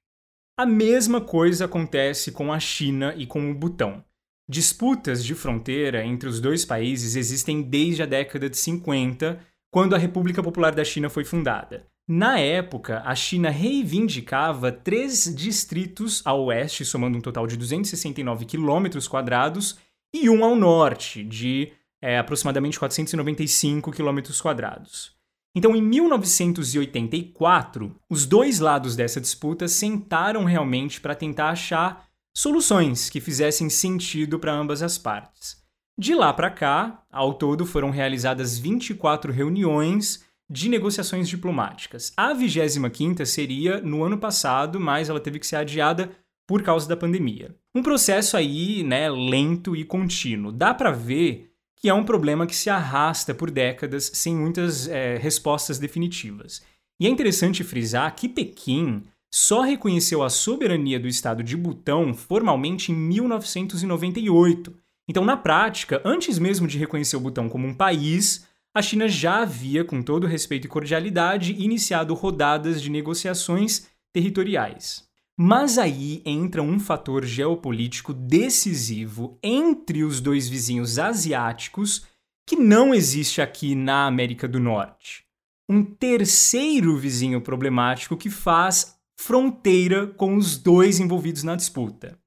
A 0.57 0.65
mesma 0.65 1.21
coisa 1.21 1.65
acontece 1.65 2.31
com 2.31 2.51
a 2.51 2.59
China 2.59 3.13
e 3.17 3.27
com 3.27 3.51
o 3.51 3.53
Butão. 3.53 4.03
Disputas 4.47 5.23
de 5.23 5.35
fronteira 5.35 6.05
entre 6.05 6.29
os 6.29 6.39
dois 6.39 6.63
países 6.63 7.15
existem 7.15 7.61
desde 7.61 8.03
a 8.03 8.05
década 8.05 8.49
de 8.49 8.57
50, 8.57 9.39
quando 9.71 9.95
a 9.95 9.97
República 9.97 10.41
Popular 10.41 10.73
da 10.73 10.83
China 10.83 11.09
foi 11.09 11.25
fundada. 11.25 11.85
Na 12.07 12.39
época, 12.39 13.01
a 13.03 13.15
China 13.15 13.49
reivindicava 13.49 14.71
três 14.71 15.33
distritos 15.35 16.21
ao 16.23 16.45
oeste, 16.45 16.85
somando 16.85 17.17
um 17.17 17.21
total 17.21 17.47
de 17.47 17.57
269 17.57 18.45
quilômetros 18.45 19.07
quadrados, 19.07 19.79
e 20.13 20.29
um 20.29 20.45
ao 20.45 20.55
norte, 20.55 21.23
de 21.23 21.73
é, 21.99 22.19
aproximadamente 22.19 22.77
495 22.77 23.91
quilômetros 23.91 24.39
quadrados. 24.39 25.15
Então, 25.55 25.75
em 25.75 25.81
1984, 25.81 27.95
os 28.07 28.27
dois 28.27 28.59
lados 28.59 28.95
dessa 28.95 29.19
disputa 29.19 29.67
sentaram 29.67 30.43
realmente 30.43 31.01
para 31.01 31.15
tentar 31.15 31.49
achar 31.49 32.07
soluções 32.35 33.09
que 33.09 33.19
fizessem 33.19 33.67
sentido 33.69 34.37
para 34.37 34.53
ambas 34.53 34.83
as 34.83 34.99
partes. 34.99 35.57
De 35.97 36.13
lá 36.13 36.33
para 36.33 36.51
cá, 36.51 37.01
ao 37.09 37.33
todo 37.33 37.65
foram 37.65 37.89
realizadas 37.89 38.59
24 38.59 39.31
reuniões 39.31 40.25
de 40.49 40.69
negociações 40.69 41.27
diplomáticas. 41.27 42.13
A 42.15 42.33
25ª 42.33 43.25
seria 43.25 43.81
no 43.81 44.03
ano 44.03 44.17
passado, 44.17 44.79
mas 44.79 45.09
ela 45.09 45.19
teve 45.19 45.39
que 45.39 45.47
ser 45.47 45.55
adiada 45.55 46.11
por 46.47 46.61
causa 46.61 46.87
da 46.87 46.95
pandemia. 46.95 47.55
Um 47.73 47.81
processo 47.81 48.37
aí, 48.37 48.83
né, 48.83 49.09
lento 49.09 49.75
e 49.75 49.83
contínuo. 49.83 50.51
Dá 50.51 50.73
para 50.73 50.91
ver 50.91 51.51
que 51.75 51.89
é 51.89 51.93
um 51.93 52.03
problema 52.03 52.47
que 52.47 52.55
se 52.55 52.69
arrasta 52.69 53.33
por 53.33 53.51
décadas 53.51 54.11
sem 54.13 54.35
muitas 54.35 54.87
é, 54.87 55.17
respostas 55.17 55.77
definitivas. 55.77 56.63
E 56.99 57.05
é 57.05 57.09
interessante 57.09 57.63
frisar 57.63 58.15
que 58.15 58.29
Pequim 58.29 59.03
só 59.33 59.61
reconheceu 59.61 60.23
a 60.23 60.29
soberania 60.29 60.99
do 60.99 61.07
estado 61.07 61.43
de 61.43 61.57
Butão 61.57 62.13
formalmente 62.13 62.91
em 62.91 62.95
1998. 62.95 64.73
Então, 65.07 65.25
na 65.25 65.35
prática, 65.35 66.01
antes 66.05 66.39
mesmo 66.39 66.67
de 66.67 66.77
reconhecer 66.77 67.17
o 67.17 67.19
Butão 67.19 67.49
como 67.49 67.67
um 67.67 67.73
país, 67.73 68.47
a 68.75 68.81
China 68.81 69.07
já 69.07 69.41
havia, 69.41 69.85
com 69.85 70.01
todo 70.01 70.27
respeito 70.27 70.65
e 70.65 70.69
cordialidade, 70.69 71.53
iniciado 71.53 72.13
rodadas 72.13 72.81
de 72.81 72.91
negociações 72.91 73.87
territoriais. 74.11 75.05
Mas 75.37 75.77
aí 75.77 76.21
entra 76.25 76.61
um 76.61 76.77
fator 76.77 77.25
geopolítico 77.25 78.13
decisivo 78.13 79.39
entre 79.41 80.03
os 80.03 80.19
dois 80.19 80.49
vizinhos 80.49 80.99
asiáticos 80.99 82.05
que 82.45 82.57
não 82.57 82.93
existe 82.93 83.41
aqui 83.41 83.75
na 83.75 84.07
América 84.07 84.45
do 84.45 84.59
Norte. 84.59 85.23
Um 85.69 85.81
terceiro 85.81 86.97
vizinho 86.97 87.39
problemático 87.39 88.17
que 88.17 88.29
faz 88.29 88.97
fronteira 89.17 90.05
com 90.05 90.35
os 90.35 90.57
dois 90.57 90.99
envolvidos 90.99 91.43
na 91.43 91.55
disputa. 91.55 92.19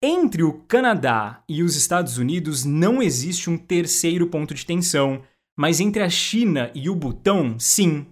Entre 0.00 0.42
o 0.44 0.52
Canadá 0.52 1.42
e 1.48 1.64
os 1.64 1.74
Estados 1.74 2.16
Unidos 2.16 2.64
não 2.64 3.02
existe 3.02 3.50
um 3.50 3.58
terceiro 3.58 4.28
ponto 4.28 4.54
de 4.54 4.64
tensão, 4.64 5.22
mas 5.60 5.78
entre 5.78 6.02
a 6.02 6.08
China 6.08 6.70
e 6.74 6.88
o 6.88 6.94
Butão, 6.94 7.58
sim, 7.58 8.06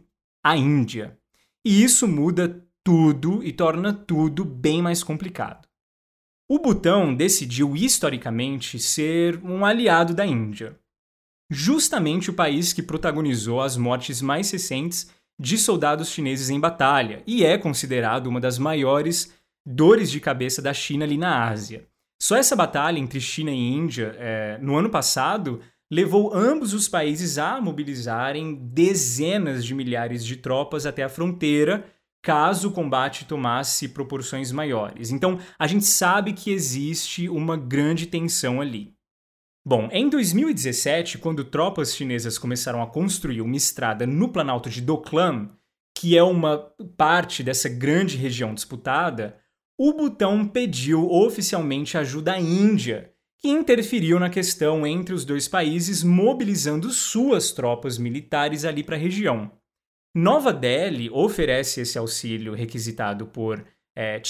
a 0.44 0.54
Índia. 0.54 1.18
E 1.64 1.82
isso 1.82 2.06
muda 2.06 2.62
tudo 2.84 3.42
e 3.42 3.54
torna 3.54 3.90
tudo 3.90 4.44
bem 4.44 4.82
mais 4.82 5.02
complicado. 5.02 5.66
O 6.46 6.58
Butão 6.58 7.14
decidiu 7.14 7.74
historicamente 7.74 8.78
ser 8.78 9.42
um 9.42 9.64
aliado 9.64 10.12
da 10.12 10.26
Índia. 10.26 10.78
Justamente 11.50 12.28
o 12.28 12.34
país 12.34 12.74
que 12.74 12.82
protagonizou 12.82 13.62
as 13.62 13.78
mortes 13.78 14.20
mais 14.20 14.50
recentes 14.50 15.10
de 15.40 15.56
soldados 15.56 16.10
chineses 16.10 16.50
em 16.50 16.60
batalha 16.60 17.22
e 17.26 17.46
é 17.46 17.56
considerado 17.56 18.26
uma 18.26 18.42
das 18.42 18.58
maiores 18.58 19.32
dores 19.64 20.10
de 20.10 20.20
cabeça 20.20 20.60
da 20.60 20.74
China 20.74 21.06
ali 21.06 21.16
na 21.16 21.48
Ásia. 21.48 21.88
Só 22.20 22.36
essa 22.36 22.54
batalha 22.54 22.98
entre 22.98 23.22
China 23.22 23.50
e 23.50 23.72
Índia, 23.72 24.14
é, 24.18 24.58
no 24.60 24.76
ano 24.76 24.90
passado, 24.90 25.62
levou 25.90 26.34
ambos 26.34 26.74
os 26.74 26.88
países 26.88 27.38
a 27.38 27.60
mobilizarem 27.60 28.54
dezenas 28.54 29.64
de 29.64 29.74
milhares 29.74 30.24
de 30.24 30.36
tropas 30.36 30.84
até 30.86 31.02
a 31.02 31.08
fronteira, 31.08 31.86
caso 32.22 32.68
o 32.68 32.72
combate 32.72 33.24
tomasse 33.24 33.88
proporções 33.88 34.52
maiores. 34.52 35.10
Então, 35.10 35.38
a 35.58 35.66
gente 35.66 35.86
sabe 35.86 36.32
que 36.32 36.50
existe 36.50 37.28
uma 37.28 37.56
grande 37.56 38.06
tensão 38.06 38.60
ali. 38.60 38.92
Bom, 39.64 39.88
em 39.92 40.08
2017, 40.08 41.18
quando 41.18 41.44
tropas 41.44 41.94
chinesas 41.94 42.38
começaram 42.38 42.82
a 42.82 42.86
construir 42.86 43.40
uma 43.40 43.56
estrada 43.56 44.06
no 44.06 44.30
Planalto 44.30 44.70
de 44.70 44.80
Doklam, 44.80 45.50
que 45.96 46.16
é 46.16 46.22
uma 46.22 46.58
parte 46.96 47.42
dessa 47.42 47.68
grande 47.68 48.16
região 48.16 48.54
disputada, 48.54 49.38
o 49.76 49.92
Butão 49.92 50.46
pediu 50.46 51.10
oficialmente 51.10 51.98
ajuda 51.98 52.32
à 52.32 52.40
Índia, 52.40 53.12
que 53.40 53.48
interferiu 53.48 54.18
na 54.18 54.28
questão 54.28 54.86
entre 54.86 55.14
os 55.14 55.24
dois 55.24 55.46
países, 55.46 56.02
mobilizando 56.02 56.90
suas 56.90 57.52
tropas 57.52 57.96
militares 57.96 58.64
ali 58.64 58.82
para 58.82 58.96
a 58.96 58.98
região. 58.98 59.50
Nova 60.14 60.52
Delhi 60.52 61.08
oferece 61.10 61.80
esse 61.80 61.96
auxílio 61.96 62.54
requisitado 62.54 63.26
por 63.26 63.64
é, 63.96 64.20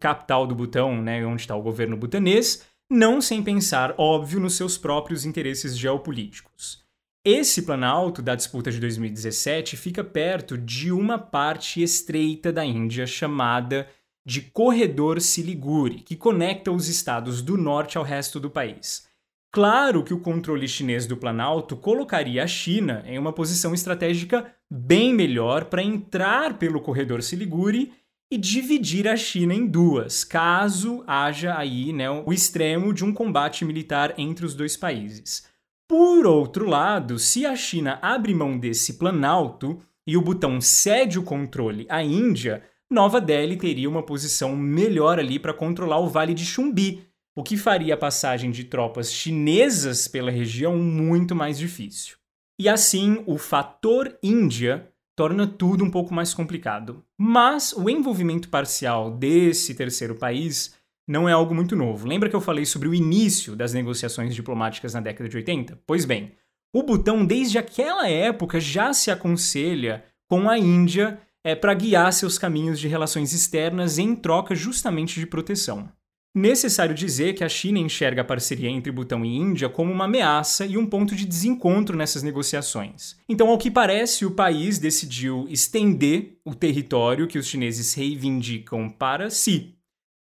capital 0.00 0.46
do 0.46 0.54
Butão, 0.54 1.00
né, 1.00 1.24
onde 1.24 1.42
está 1.42 1.54
o 1.54 1.62
governo 1.62 1.96
butanês, 1.96 2.66
não 2.90 3.20
sem 3.20 3.42
pensar, 3.42 3.94
óbvio, 3.96 4.40
nos 4.40 4.54
seus 4.54 4.76
próprios 4.76 5.24
interesses 5.24 5.76
geopolíticos. 5.78 6.82
Esse 7.24 7.62
planalto 7.62 8.20
da 8.20 8.34
disputa 8.34 8.70
de 8.72 8.80
2017 8.80 9.76
fica 9.76 10.02
perto 10.02 10.58
de 10.58 10.90
uma 10.90 11.18
parte 11.18 11.80
estreita 11.80 12.52
da 12.52 12.64
Índia 12.64 13.06
chamada 13.06 13.88
de 14.24 14.40
Corredor 14.40 15.20
Siliguri, 15.20 16.00
que 16.00 16.16
conecta 16.16 16.70
os 16.70 16.88
estados 16.88 17.42
do 17.42 17.56
norte 17.56 17.98
ao 17.98 18.04
resto 18.04 18.38
do 18.38 18.50
país. 18.50 19.06
Claro 19.50 20.02
que 20.02 20.14
o 20.14 20.20
controle 20.20 20.66
chinês 20.66 21.06
do 21.06 21.16
Planalto 21.16 21.76
colocaria 21.76 22.42
a 22.42 22.46
China 22.46 23.02
em 23.06 23.18
uma 23.18 23.32
posição 23.32 23.74
estratégica 23.74 24.50
bem 24.70 25.12
melhor 25.12 25.66
para 25.66 25.82
entrar 25.82 26.58
pelo 26.58 26.80
corredor 26.80 27.22
Siliguri 27.22 27.92
e 28.32 28.38
dividir 28.38 29.06
a 29.06 29.14
China 29.14 29.52
em 29.52 29.66
duas, 29.66 30.24
caso 30.24 31.04
haja 31.06 31.54
aí 31.58 31.92
né, 31.92 32.08
o 32.08 32.32
extremo 32.32 32.94
de 32.94 33.04
um 33.04 33.12
combate 33.12 33.62
militar 33.62 34.14
entre 34.16 34.46
os 34.46 34.54
dois 34.54 34.74
países. 34.74 35.46
Por 35.86 36.26
outro 36.26 36.66
lado, 36.66 37.18
se 37.18 37.44
a 37.44 37.54
China 37.54 37.98
abre 38.00 38.34
mão 38.34 38.58
desse 38.58 38.94
planalto 38.94 39.78
e 40.06 40.16
o 40.16 40.22
Butão 40.22 40.62
cede 40.62 41.18
o 41.18 41.22
controle 41.22 41.84
à 41.90 42.02
Índia, 42.02 42.62
Nova 42.92 43.20
Delhi 43.20 43.56
teria 43.56 43.88
uma 43.88 44.02
posição 44.02 44.54
melhor 44.54 45.18
ali 45.18 45.38
para 45.38 45.54
controlar 45.54 45.98
o 45.98 46.08
Vale 46.08 46.34
de 46.34 46.44
Chumbi, 46.44 47.02
o 47.34 47.42
que 47.42 47.56
faria 47.56 47.94
a 47.94 47.96
passagem 47.96 48.50
de 48.50 48.64
tropas 48.64 49.12
chinesas 49.12 50.06
pela 50.06 50.30
região 50.30 50.76
muito 50.76 51.34
mais 51.34 51.58
difícil. 51.58 52.16
E 52.60 52.68
assim, 52.68 53.24
o 53.26 53.38
fator 53.38 54.16
Índia 54.22 54.88
torna 55.16 55.46
tudo 55.46 55.84
um 55.84 55.90
pouco 55.90 56.12
mais 56.12 56.34
complicado. 56.34 57.02
Mas 57.18 57.72
o 57.72 57.88
envolvimento 57.88 58.48
parcial 58.48 59.10
desse 59.10 59.74
terceiro 59.74 60.14
país 60.14 60.74
não 61.08 61.28
é 61.28 61.32
algo 61.32 61.54
muito 61.54 61.74
novo. 61.74 62.06
Lembra 62.06 62.28
que 62.28 62.36
eu 62.36 62.40
falei 62.40 62.64
sobre 62.64 62.88
o 62.88 62.94
início 62.94 63.56
das 63.56 63.72
negociações 63.72 64.34
diplomáticas 64.34 64.94
na 64.94 65.00
década 65.00 65.28
de 65.28 65.36
80? 65.36 65.80
Pois 65.86 66.04
bem, 66.04 66.32
o 66.74 66.82
Butão, 66.82 67.24
desde 67.24 67.58
aquela 67.58 68.08
época, 68.08 68.60
já 68.60 68.92
se 68.92 69.10
aconselha 69.10 70.04
com 70.28 70.48
a 70.48 70.58
Índia 70.58 71.20
é, 71.44 71.54
para 71.54 71.74
guiar 71.74 72.12
seus 72.12 72.38
caminhos 72.38 72.78
de 72.78 72.88
relações 72.88 73.32
externas 73.32 73.98
em 73.98 74.14
troca 74.14 74.54
justamente 74.54 75.18
de 75.18 75.26
proteção. 75.26 75.88
Necessário 76.34 76.94
dizer 76.94 77.34
que 77.34 77.44
a 77.44 77.48
China 77.48 77.78
enxerga 77.78 78.22
a 78.22 78.24
parceria 78.24 78.70
entre 78.70 78.90
Butão 78.90 79.22
e 79.22 79.36
Índia 79.36 79.68
como 79.68 79.92
uma 79.92 80.06
ameaça 80.06 80.64
e 80.64 80.78
um 80.78 80.86
ponto 80.86 81.14
de 81.14 81.26
desencontro 81.26 81.94
nessas 81.94 82.22
negociações. 82.22 83.16
Então, 83.28 83.48
ao 83.50 83.58
que 83.58 83.70
parece, 83.70 84.24
o 84.24 84.30
país 84.30 84.78
decidiu 84.78 85.46
estender 85.50 86.38
o 86.42 86.54
território 86.54 87.26
que 87.26 87.38
os 87.38 87.46
chineses 87.46 87.92
reivindicam 87.92 88.88
para 88.88 89.28
si. 89.28 89.74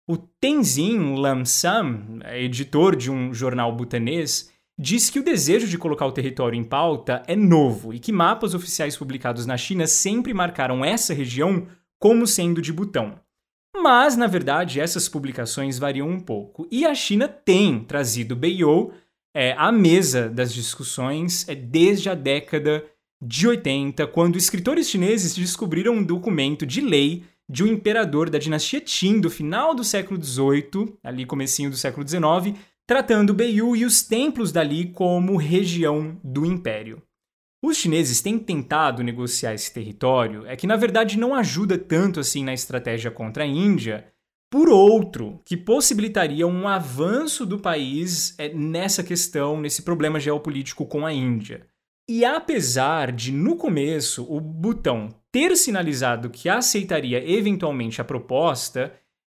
O 0.09 0.16
Tenzin 0.16 1.14
Lamsam, 1.14 2.18
editor 2.35 2.96
de 2.96 3.09
um 3.09 3.33
jornal 3.33 3.72
butanês, 3.76 4.50
diz 4.81 5.11
que 5.11 5.19
o 5.19 5.23
desejo 5.23 5.69
de 5.69 5.77
colocar 5.77 6.07
o 6.07 6.12
território 6.12 6.59
em 6.59 6.64
pauta 6.64 7.23
é 7.27 7.37
novo 7.37 7.93
e 7.93 7.99
que 7.99 8.11
mapas 8.11 8.55
oficiais 8.55 8.97
publicados 8.97 9.45
na 9.45 9.59
China 9.59 9.87
sempre 9.87 10.33
marcaram 10.33 10.83
essa 10.83 11.12
região 11.12 11.66
como 11.99 12.27
sendo 12.27 12.62
de 12.62 12.73
Butão. 12.73 13.21
Mas, 13.77 14.16
na 14.16 14.27
verdade, 14.27 14.81
essas 14.81 15.07
publicações 15.07 15.79
variam 15.79 16.09
um 16.09 16.19
pouco. 16.19 16.66
E 16.71 16.87
a 16.87 16.95
China 16.95 17.29
tem 17.29 17.85
trazido 17.85 18.35
Beiyou 18.35 18.95
é, 19.35 19.53
à 19.53 19.71
mesa 19.71 20.31
das 20.31 20.53
discussões 20.53 21.47
é, 21.47 21.55
desde 21.55 22.09
a 22.09 22.14
década 22.14 22.83
de 23.23 23.47
80, 23.47 24.07
quando 24.07 24.38
escritores 24.38 24.88
chineses 24.88 25.35
descobriram 25.35 25.93
um 25.93 26.03
documento 26.03 26.64
de 26.64 26.81
lei 26.81 27.25
de 27.47 27.62
um 27.62 27.66
imperador 27.66 28.31
da 28.31 28.38
dinastia 28.38 28.81
Qin 28.81 29.21
do 29.21 29.29
final 29.29 29.75
do 29.75 29.85
século 29.85 30.23
XVIII, 30.23 30.95
ali 31.05 31.27
comecinho 31.27 31.69
do 31.69 31.77
século 31.77 32.07
XIX, 32.09 32.57
tratando 32.90 33.33
Beiyou 33.33 33.76
e 33.76 33.85
os 33.85 34.03
templos 34.03 34.50
dali 34.50 34.90
como 34.90 35.37
região 35.37 36.18
do 36.24 36.44
império. 36.44 37.00
Os 37.64 37.76
chineses 37.76 38.20
têm 38.20 38.37
tentado 38.37 39.05
negociar 39.05 39.55
esse 39.55 39.72
território, 39.72 40.44
é 40.44 40.57
que 40.57 40.66
na 40.66 40.74
verdade 40.74 41.16
não 41.16 41.33
ajuda 41.33 41.79
tanto 41.79 42.18
assim 42.18 42.42
na 42.42 42.53
estratégia 42.53 43.09
contra 43.09 43.44
a 43.44 43.46
Índia, 43.46 44.12
por 44.50 44.68
outro, 44.68 45.40
que 45.44 45.57
possibilitaria 45.57 46.44
um 46.48 46.66
avanço 46.66 47.46
do 47.46 47.61
país 47.61 48.37
é, 48.37 48.53
nessa 48.53 49.05
questão, 49.05 49.61
nesse 49.61 49.83
problema 49.83 50.18
geopolítico 50.18 50.85
com 50.85 51.07
a 51.07 51.12
Índia. 51.12 51.68
E 52.09 52.24
apesar 52.24 53.12
de, 53.12 53.31
no 53.31 53.55
começo, 53.55 54.26
o 54.29 54.40
Butão 54.40 55.11
ter 55.31 55.57
sinalizado 55.57 56.29
que 56.29 56.48
aceitaria 56.48 57.22
eventualmente 57.24 58.00
a 58.00 58.05
proposta, 58.05 58.92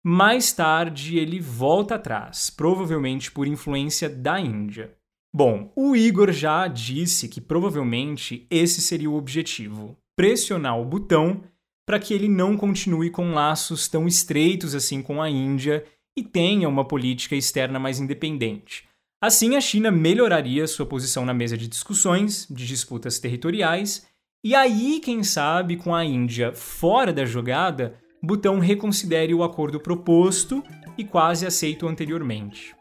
mais 0.10 0.54
tarde 0.54 1.17
ele 1.17 1.38
volta 1.38 1.96
atrás, 1.96 2.50
provavelmente 2.50 3.30
por 3.30 3.46
influência 3.46 4.08
da 4.08 4.39
Índia. 4.39 4.96
Bom, 5.36 5.70
o 5.76 5.98
Igor 5.98 6.32
já 6.32 6.65
disse 6.70 7.28
que 7.28 7.41
provavelmente 7.41 8.48
esse 8.50 8.82
seria 8.82 9.10
o 9.10 9.17
objetivo: 9.17 9.98
pressionar 10.15 10.80
o 10.80 10.86
botão 10.86 11.43
para 11.86 12.00
que 12.00 12.13
ele 12.13 12.30
não 12.30 12.56
continue 12.56 13.10
com 13.10 13.34
laços 13.34 13.89
tão 13.89 14.08
estreitos 14.08 14.74
assim 14.74 15.02
com 15.02 15.22
a 15.22 15.30
Índia 15.30 15.84
e 16.17 16.24
tenha 16.24 16.70
uma 16.70 16.86
política 16.86 17.36
externa 17.36 17.78
mais 17.78 18.00
independente. 18.00 18.88
Assim, 19.22 19.58
a 19.58 19.62
China 19.62 19.91
melhoraria 19.91 20.67
sua 20.67 20.86
posição 20.86 21.26
na 21.26 21.34
mesa 21.34 21.58
de 21.58 21.67
discussões, 21.67 22.48
de 22.50 22.65
disputas 22.65 23.20
territoriais, 23.20 24.08
e 24.41 24.56
aí, 24.56 25.02
quem 25.04 25.22
sabe, 25.22 25.76
com 25.76 25.93
a 25.93 26.06
Índia 26.06 26.54
fora 26.54 27.12
da 27.12 27.26
jogada, 27.26 28.00
Butão 28.21 28.60
reconsidere 28.60 29.34
o 29.34 29.43
acordo 29.43 29.80
proposto 29.80 30.63
e 30.97 31.03
quase 31.03 31.45
aceito 31.45 31.88
anteriormente. 31.88 32.75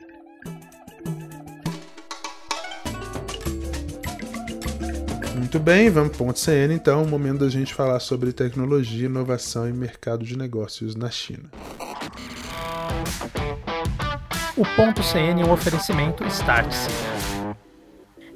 Muito 5.34 5.60
bem, 5.60 5.90
vamos 5.90 6.16
para 6.16 6.24
o 6.24 6.26
ponto 6.26 6.38
CN 6.38 6.74
então, 6.74 7.02
o 7.02 7.06
momento 7.06 7.40
da 7.40 7.48
gente 7.48 7.74
falar 7.74 8.00
sobre 8.00 8.32
tecnologia, 8.32 9.06
inovação 9.06 9.68
e 9.68 9.72
mercado 9.72 10.24
de 10.24 10.36
negócios 10.36 10.96
na 10.96 11.10
China. 11.10 11.50
O 14.56 14.64
ponto 14.74 15.02
CN 15.02 15.42
é 15.42 15.44
um 15.44 15.52
oferecimento 15.52 16.24
Startse. 16.24 16.88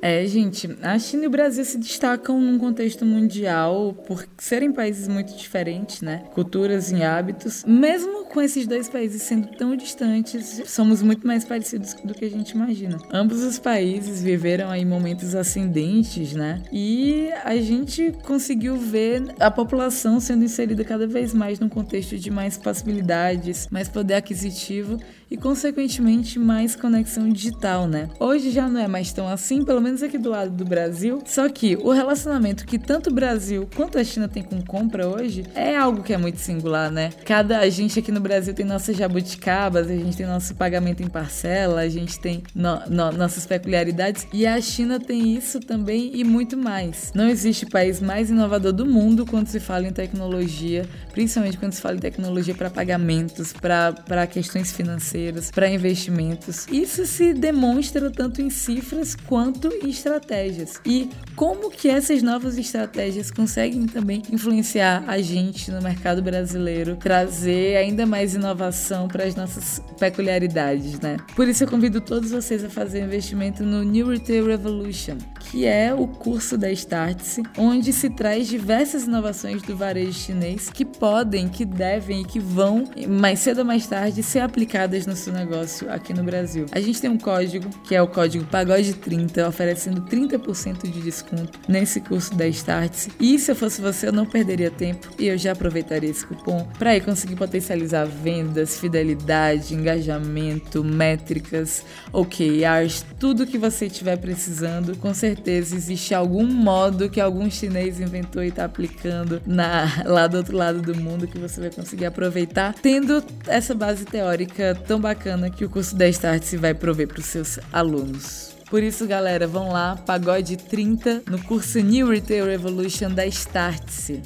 É, 0.03 0.25
gente, 0.27 0.77
a 0.83 0.99
China 0.99 1.25
e 1.25 1.27
o 1.27 1.31
Brasil 1.31 1.65
se 1.65 1.79
destacam 1.79 2.41
num 2.41 2.59
contexto 2.59 3.05
mundial 3.05 3.95
por 4.07 4.27
serem 4.39 4.73
países 4.73 5.07
muito 5.07 5.37
diferentes, 5.37 6.01
né? 6.01 6.25
Culturas 6.33 6.91
e 6.91 7.03
hábitos. 7.03 7.65
Mesmo 7.65 8.25
com 8.25 8.41
esses 8.41 8.67
dois 8.67 8.89
países 8.89 9.23
sendo 9.23 9.49
tão 9.49 9.77
distantes, 9.77 10.63
somos 10.67 11.03
muito 11.03 11.27
mais 11.27 11.45
parecidos 11.45 11.95
do 12.03 12.15
que 12.15 12.25
a 12.25 12.31
gente 12.31 12.51
imagina. 12.51 12.97
Ambos 13.13 13.43
os 13.43 13.59
países 13.59 14.23
viveram 14.23 14.71
aí 14.71 14.85
momentos 14.85 15.35
ascendentes, 15.35 16.33
né? 16.33 16.63
E 16.73 17.29
a 17.45 17.57
gente 17.57 18.13
conseguiu 18.23 18.77
ver 18.77 19.35
a 19.39 19.51
população 19.51 20.19
sendo 20.19 20.45
inserida 20.45 20.85
cada 20.85 21.07
vez 21.07 21.35
mais 21.35 21.61
num 21.61 21.69
contexto 21.69 22.17
de 22.17 22.31
mais 22.31 22.57
possibilidades, 22.57 23.69
mais 23.71 23.89
poder 23.89 24.15
aquisitivo 24.15 24.99
e, 25.31 25.37
consequentemente, 25.37 26.39
mais 26.39 26.75
conexão 26.75 27.29
digital, 27.29 27.87
né? 27.87 28.09
Hoje 28.19 28.51
já 28.51 28.69
não 28.69 28.81
é 28.81 28.89
mais 28.89 29.13
tão 29.13 29.29
assim, 29.29 29.65
pelo 29.65 29.81
menos 29.81 30.03
aqui 30.03 30.19
do 30.19 30.31
lado 30.31 30.51
do 30.51 30.65
Brasil. 30.65 31.23
Só 31.25 31.49
que 31.49 31.77
o 31.77 31.93
relacionamento 31.93 32.67
que 32.67 32.79
tanto 32.79 33.11
o 33.11 33.15
Brasil 33.15 33.69
quanto 33.77 33.97
a 33.97 34.03
China 34.03 34.27
tem 34.27 34.43
com 34.43 34.61
compra 34.61 35.07
hoje 35.07 35.45
é 35.55 35.77
algo 35.77 36.03
que 36.03 36.13
é 36.13 36.19
muito 36.19 36.39
singular, 36.39 36.91
né? 36.91 37.11
Cada 37.25 37.61
a 37.61 37.69
gente 37.71 37.99
aqui 37.99 38.11
no 38.11 38.21
Brasil 38.21 38.53
tem 38.53 38.67
nossas 38.67 38.97
jabuticabas, 38.97 39.89
a 39.89 39.95
gente 39.95 40.17
tem 40.17 40.27
nosso 40.27 40.55
pagamento 40.57 41.03
em 41.03 41.09
parcela, 41.09 41.83
a 41.83 41.89
gente 41.89 42.19
tem 42.19 42.43
no, 42.53 42.81
no, 42.89 43.13
nossas 43.13 43.47
peculiaridades 43.47 44.27
e 44.33 44.47
a 44.47 44.61
China 44.61 44.99
tem 44.99 45.37
isso 45.37 45.61
também 45.61 46.11
e 46.15 46.25
muito 46.25 46.57
mais. 46.57 47.13
Não 47.15 47.29
existe 47.29 47.67
país 47.67 48.01
mais 48.01 48.31
inovador 48.31 48.73
do 48.73 48.85
mundo 48.85 49.25
quando 49.25 49.47
se 49.47 49.61
fala 49.61 49.87
em 49.87 49.93
tecnologia, 49.93 50.85
principalmente 51.13 51.57
quando 51.57 51.73
se 51.73 51.81
fala 51.81 51.97
em 51.97 52.01
tecnologia 52.01 52.55
para 52.55 52.71
pagamentos, 52.71 53.53
para 53.53 54.27
questões 54.27 54.73
financeiras 54.73 55.20
financeiras, 55.21 55.51
para 55.51 55.69
investimentos. 55.69 56.67
Isso 56.71 57.07
se 57.07 57.35
demonstra 57.35 58.11
tanto 58.11 58.41
em 58.41 58.49
cifras 58.49 59.15
quanto 59.15 59.69
em 59.69 59.91
estratégias. 59.91 60.81
E 60.85 61.11
como 61.37 61.71
que 61.71 61.89
essas 61.89 62.23
novas 62.23 62.57
estratégias 62.57 63.31
conseguem 63.31 63.87
também 63.87 64.23
influenciar 64.33 65.05
a 65.07 65.21
gente 65.21 65.71
no 65.71 65.83
mercado 65.83 66.23
brasileiro, 66.23 66.97
trazer 66.97 67.77
ainda 67.77 68.07
mais 68.07 68.35
inovação 68.35 69.09
para 69.09 69.25
as 69.25 69.35
nossas 69.35 69.83
peculiaridades, 69.99 70.99
né? 71.01 71.19
Por 71.37 71.49
isso 71.49 71.65
eu 71.65 71.69
convido 71.69 72.01
todos 72.01 72.31
vocês 72.31 72.65
a 72.65 72.71
fazer 72.71 73.03
investimento 73.05 73.63
no 73.63 73.83
New 73.83 74.09
Retail 74.09 74.47
Revolution, 74.47 75.19
que 75.51 75.67
é 75.67 75.93
o 75.95 76.07
curso 76.07 76.57
da 76.57 76.71
Startse, 76.71 77.43
onde 77.57 77.93
se 77.93 78.09
traz 78.11 78.49
diversas 78.49 79.05
inovações 79.05 79.63
do 79.63 79.77
varejo 79.77 80.13
chinês 80.13 80.71
que 80.71 80.85
podem, 80.85 81.49
que 81.49 81.65
devem 81.65 82.23
e 82.23 82.25
que 82.25 82.39
vão 82.39 82.85
mais 83.09 83.41
cedo 83.41 83.59
ou 83.59 83.65
mais 83.65 83.87
tarde 83.87 84.23
ser 84.23 84.41
aplicadas 84.41 85.07
seu 85.17 85.33
negócio 85.33 85.91
aqui 85.91 86.13
no 86.13 86.23
Brasil. 86.23 86.67
A 86.73 86.81
gente 86.81 87.01
tem 87.01 87.11
um 87.11 87.19
código, 87.19 87.69
que 87.85 87.95
é 87.95 88.03
o 88.03 88.09
código 88.09 88.45
PAGODE30, 88.47 89.49
oferecendo 89.49 90.03
30% 90.03 90.91
de 90.91 91.01
desconto 91.01 91.59
nesse 91.69 92.01
curso 92.01 92.35
da 92.35 92.47
Startse. 92.47 93.11
E 93.19 93.39
se 93.39 93.51
eu 93.51 93.57
fosse 93.57 93.81
você, 93.81 94.09
eu 94.09 94.13
não 94.13 94.27
perderia 94.27 94.71
tempo 94.71 95.09
e 95.19 95.27
eu 95.29 95.39
já 95.39 95.53
aproveitaria 95.53 96.11
esse 96.11 96.25
cupom 96.27 96.67
para 96.79 96.97
ir 96.97 97.03
conseguir 97.03 97.37
potencializar 97.37 98.07
vendas, 98.07 98.79
fidelidade, 98.79 99.75
engajamento, 99.75 100.83
métricas, 100.85 101.85
OKRs, 102.13 103.05
tudo 103.19 103.47
que 103.47 103.59
você 103.59 103.87
estiver 103.87 104.17
precisando, 104.17 104.97
com 104.97 105.13
certeza 105.15 105.75
existe 105.75 106.15
algum 106.15 106.47
modo 106.47 107.09
que 107.09 107.21
algum 107.21 107.51
chinês 107.51 108.01
inventou 108.01 108.43
e 108.43 108.49
está 108.49 108.65
aplicando 108.65 109.41
na, 109.47 110.03
lá 110.05 110.27
do 110.27 110.37
outro 110.37 110.57
lado 110.57 110.81
do 110.81 110.95
mundo 110.97 111.27
que 111.27 111.39
você 111.39 111.61
vai 111.61 111.71
conseguir 111.71 112.07
aproveitar, 112.07 112.75
tendo 112.75 113.23
essa 113.47 113.75
base 113.75 114.05
teórica 114.05 114.77
tão 114.87 115.00
bacana 115.01 115.51
que 115.51 115.65
o 115.65 115.71
curso 115.71 115.97
da 115.97 116.09
Startse 116.09 116.57
vai 116.57 116.75
prover 116.75 117.09
para 117.09 117.21
os 117.21 117.27
seus 117.27 117.59
alunos. 117.73 118.55
Por 118.71 118.83
isso, 118.83 119.07
galera, 119.07 119.49
vão 119.49 119.73
lá, 119.73 119.97
pagode 119.97 120.57
30 120.57 121.25
no 121.29 121.43
curso 121.43 121.81
New 121.81 122.11
Retail 122.11 122.47
Revolution 122.47 123.11
da 123.11 123.27
Startse. 123.27 124.23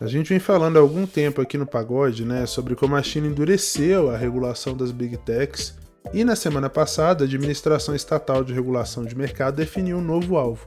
A 0.00 0.06
gente 0.06 0.28
vem 0.28 0.40
falando 0.40 0.76
há 0.76 0.80
algum 0.80 1.06
tempo 1.06 1.40
aqui 1.40 1.56
no 1.56 1.64
Pagode, 1.64 2.24
né, 2.24 2.44
sobre 2.44 2.74
como 2.74 2.96
a 2.96 3.02
China 3.02 3.26
endureceu 3.26 4.10
a 4.10 4.16
regulação 4.16 4.76
das 4.76 4.90
Big 4.90 5.16
Techs 5.18 5.78
e 6.12 6.24
na 6.24 6.36
semana 6.36 6.68
passada 6.68 7.24
a 7.24 7.26
Administração 7.26 7.94
Estatal 7.94 8.44
de 8.44 8.52
Regulação 8.52 9.04
de 9.04 9.16
Mercado 9.16 9.56
definiu 9.56 9.96
um 9.98 10.02
novo 10.02 10.36
alvo, 10.36 10.66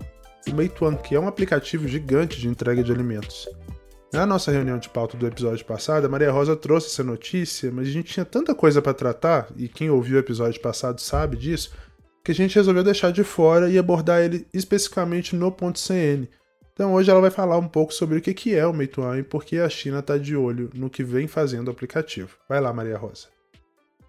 o 0.49 0.55
Meituan, 0.55 0.95
que 0.95 1.13
é 1.13 1.19
um 1.19 1.27
aplicativo 1.27 1.87
gigante 1.87 2.39
de 2.39 2.47
entrega 2.47 2.83
de 2.83 2.91
alimentos. 2.91 3.47
Na 4.13 4.25
nossa 4.25 4.51
reunião 4.51 4.77
de 4.77 4.89
pauta 4.89 5.17
do 5.17 5.27
episódio 5.27 5.65
passado, 5.65 6.05
a 6.05 6.09
Maria 6.09 6.31
Rosa 6.31 6.55
trouxe 6.55 6.87
essa 6.87 7.03
notícia, 7.03 7.71
mas 7.71 7.87
a 7.87 7.91
gente 7.91 8.13
tinha 8.13 8.25
tanta 8.25 8.55
coisa 8.55 8.81
para 8.81 8.93
tratar, 8.93 9.49
e 9.55 9.67
quem 9.67 9.89
ouviu 9.89 10.15
o 10.15 10.19
episódio 10.19 10.61
passado 10.61 11.01
sabe 11.01 11.35
disso, 11.35 11.71
que 12.23 12.31
a 12.31 12.35
gente 12.35 12.55
resolveu 12.55 12.83
deixar 12.83 13.11
de 13.11 13.23
fora 13.23 13.69
e 13.69 13.77
abordar 13.77 14.21
ele 14.21 14.47
especificamente 14.53 15.35
no 15.35 15.51
ponto 15.51 15.79
CN, 15.79 16.27
então 16.77 16.93
hoje 16.93 17.09
ela 17.09 17.19
vai 17.19 17.31
falar 17.31 17.57
um 17.57 17.67
pouco 17.67 17.91
sobre 17.91 18.19
o 18.19 18.21
que 18.21 18.53
é 18.53 18.63
o 18.63 18.71
Meituan 18.71 19.17
e 19.17 19.23
por 19.23 19.43
que 19.43 19.57
a 19.57 19.67
China 19.67 19.97
está 19.97 20.15
de 20.15 20.35
olho 20.35 20.69
no 20.75 20.91
que 20.91 21.03
vem 21.03 21.27
fazendo 21.27 21.69
o 21.69 21.71
aplicativo. 21.71 22.37
Vai 22.47 22.61
lá, 22.61 22.71
Maria 22.71 22.95
Rosa. 22.99 23.29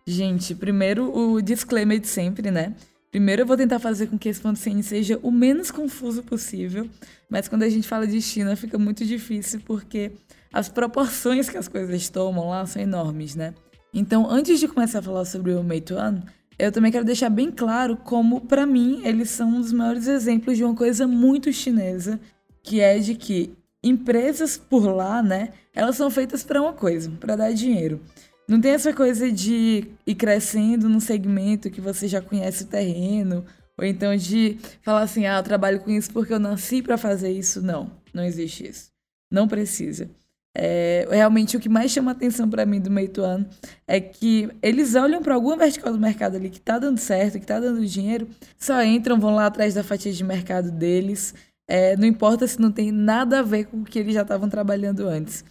Gente, 0.07 0.55
primeiro 0.55 1.11
o 1.11 1.41
disclaimer 1.41 1.99
de 1.99 2.09
sempre, 2.09 2.51
né? 2.51 2.75
Primeiro 3.11 3.43
eu 3.43 3.47
vou 3.47 3.57
tentar 3.57 3.79
fazer 3.79 4.07
com 4.07 4.19
que 4.19 4.29
esse 4.29 4.41
ponto 4.41 4.59
CN 4.59 4.83
seja 4.83 5.19
o 5.23 5.31
menos 5.31 5.71
confuso 5.71 6.23
possível, 6.23 6.89
mas 7.29 7.49
quando 7.49 7.63
a 7.63 7.69
gente 7.69 7.89
fala 7.89 8.07
de 8.07 8.21
China 8.21 8.55
fica 8.55 8.79
muito 8.79 9.05
difícil 9.05 9.61
porque 9.65 10.13
as 10.53 10.69
proporções 10.69 11.49
que 11.49 11.57
as 11.57 11.69
coisas 11.69 12.09
tomam 12.11 12.51
lá 12.51 12.67
são 12.67 12.83
enormes, 12.83 13.35
né? 13.35 13.55
Então, 13.95 14.31
antes 14.31 14.61
de 14.61 14.69
começar 14.69 14.99
a 14.99 15.03
falar 15.03 15.25
sobre 15.25 15.53
o 15.53 15.63
Meituan, 15.63 16.23
eu 16.59 16.71
também 16.71 16.93
quero 16.93 17.05
deixar 17.05 17.31
bem 17.31 17.51
claro 17.51 17.97
como, 17.97 18.43
para 18.43 18.67
mim, 18.67 19.01
eles 19.05 19.31
são 19.31 19.49
um 19.49 19.61
dos 19.61 19.73
maiores 19.73 20.07
exemplos 20.07 20.57
de 20.57 20.65
uma 20.65 20.75
coisa 20.75 21.07
muito 21.07 21.53
chinesa 21.53 22.21
que 22.63 22.81
é 22.81 22.99
de 22.99 23.15
que 23.15 23.55
empresas 23.83 24.59
por 24.59 24.87
lá, 24.87 25.23
né, 25.23 25.51
elas 25.75 25.97
são 25.97 26.11
feitas 26.11 26.43
para 26.43 26.61
uma 26.61 26.73
coisa, 26.73 27.11
para 27.19 27.37
dar 27.37 27.53
dinheiro. 27.53 28.01
Não 28.49 28.61
tem 28.61 28.73
essa 28.73 28.95
coisa 28.95 29.31
de 29.31 29.85
ir 30.07 30.15
crescendo 30.15 30.89
num 30.89 31.01
segmento 31.01 31.71
que 31.71 31.83
você 31.83 32.09
já 32.09 32.23
conhece 32.23 32.65
o 32.65 32.67
terreno, 32.67 33.45
ou 33.77 33.85
então 33.85 34.17
de 34.17 34.59
falar 34.83 35.03
assim, 35.03 35.27
ah, 35.27 35.37
eu 35.37 35.43
trabalho 35.43 35.81
com 35.81 35.91
isso 35.91 36.11
porque 36.11 36.33
eu 36.33 36.41
nasci 36.41 36.83
para 36.83 36.97
fazer 36.97 37.31
isso. 37.31 37.61
Não, 37.61 37.93
não 38.13 38.25
existe 38.25 38.67
isso. 38.67 38.91
Não 39.31 39.47
precisa. 39.47 40.11
É, 40.57 41.07
realmente 41.11 41.57
o 41.57 41.61
que 41.61 41.69
mais 41.69 41.93
chama 41.93 42.11
atenção 42.11 42.49
para 42.49 42.67
mim 42.67 42.81
do 42.81 42.91
Meituan 42.91 43.47
é 43.87 44.01
que 44.01 44.49
eles 44.63 44.95
olham 44.95 45.23
para 45.23 45.35
alguma 45.35 45.57
vertical 45.57 45.93
do 45.93 46.01
mercado 46.01 46.37
ali 46.37 46.51
que 46.51 46.61
tá 46.61 46.79
dando 46.79 46.99
certo, 46.99 47.39
que 47.39 47.47
tá 47.47 47.61
dando 47.61 47.85
dinheiro, 47.87 48.27
só 48.59 48.83
entram, 48.83 49.21
vão 49.21 49.35
lá 49.35 49.47
atrás 49.47 49.75
da 49.75 49.85
fatia 49.85 50.13
de 50.13 50.25
mercado 50.25 50.73
deles, 50.73 51.33
é, 51.69 51.97
não 51.97 52.07
importa 52.07 52.47
se 52.47 52.59
não 52.59 52.73
tem 52.73 52.91
nada 52.91 53.41
a 53.41 53.43
ver 53.43 53.67
com 53.67 53.83
o 53.83 53.85
que 53.85 53.99
eles 53.99 54.15
já 54.15 54.23
estavam 54.23 54.49
trabalhando 54.49 55.07
antes. 55.07 55.45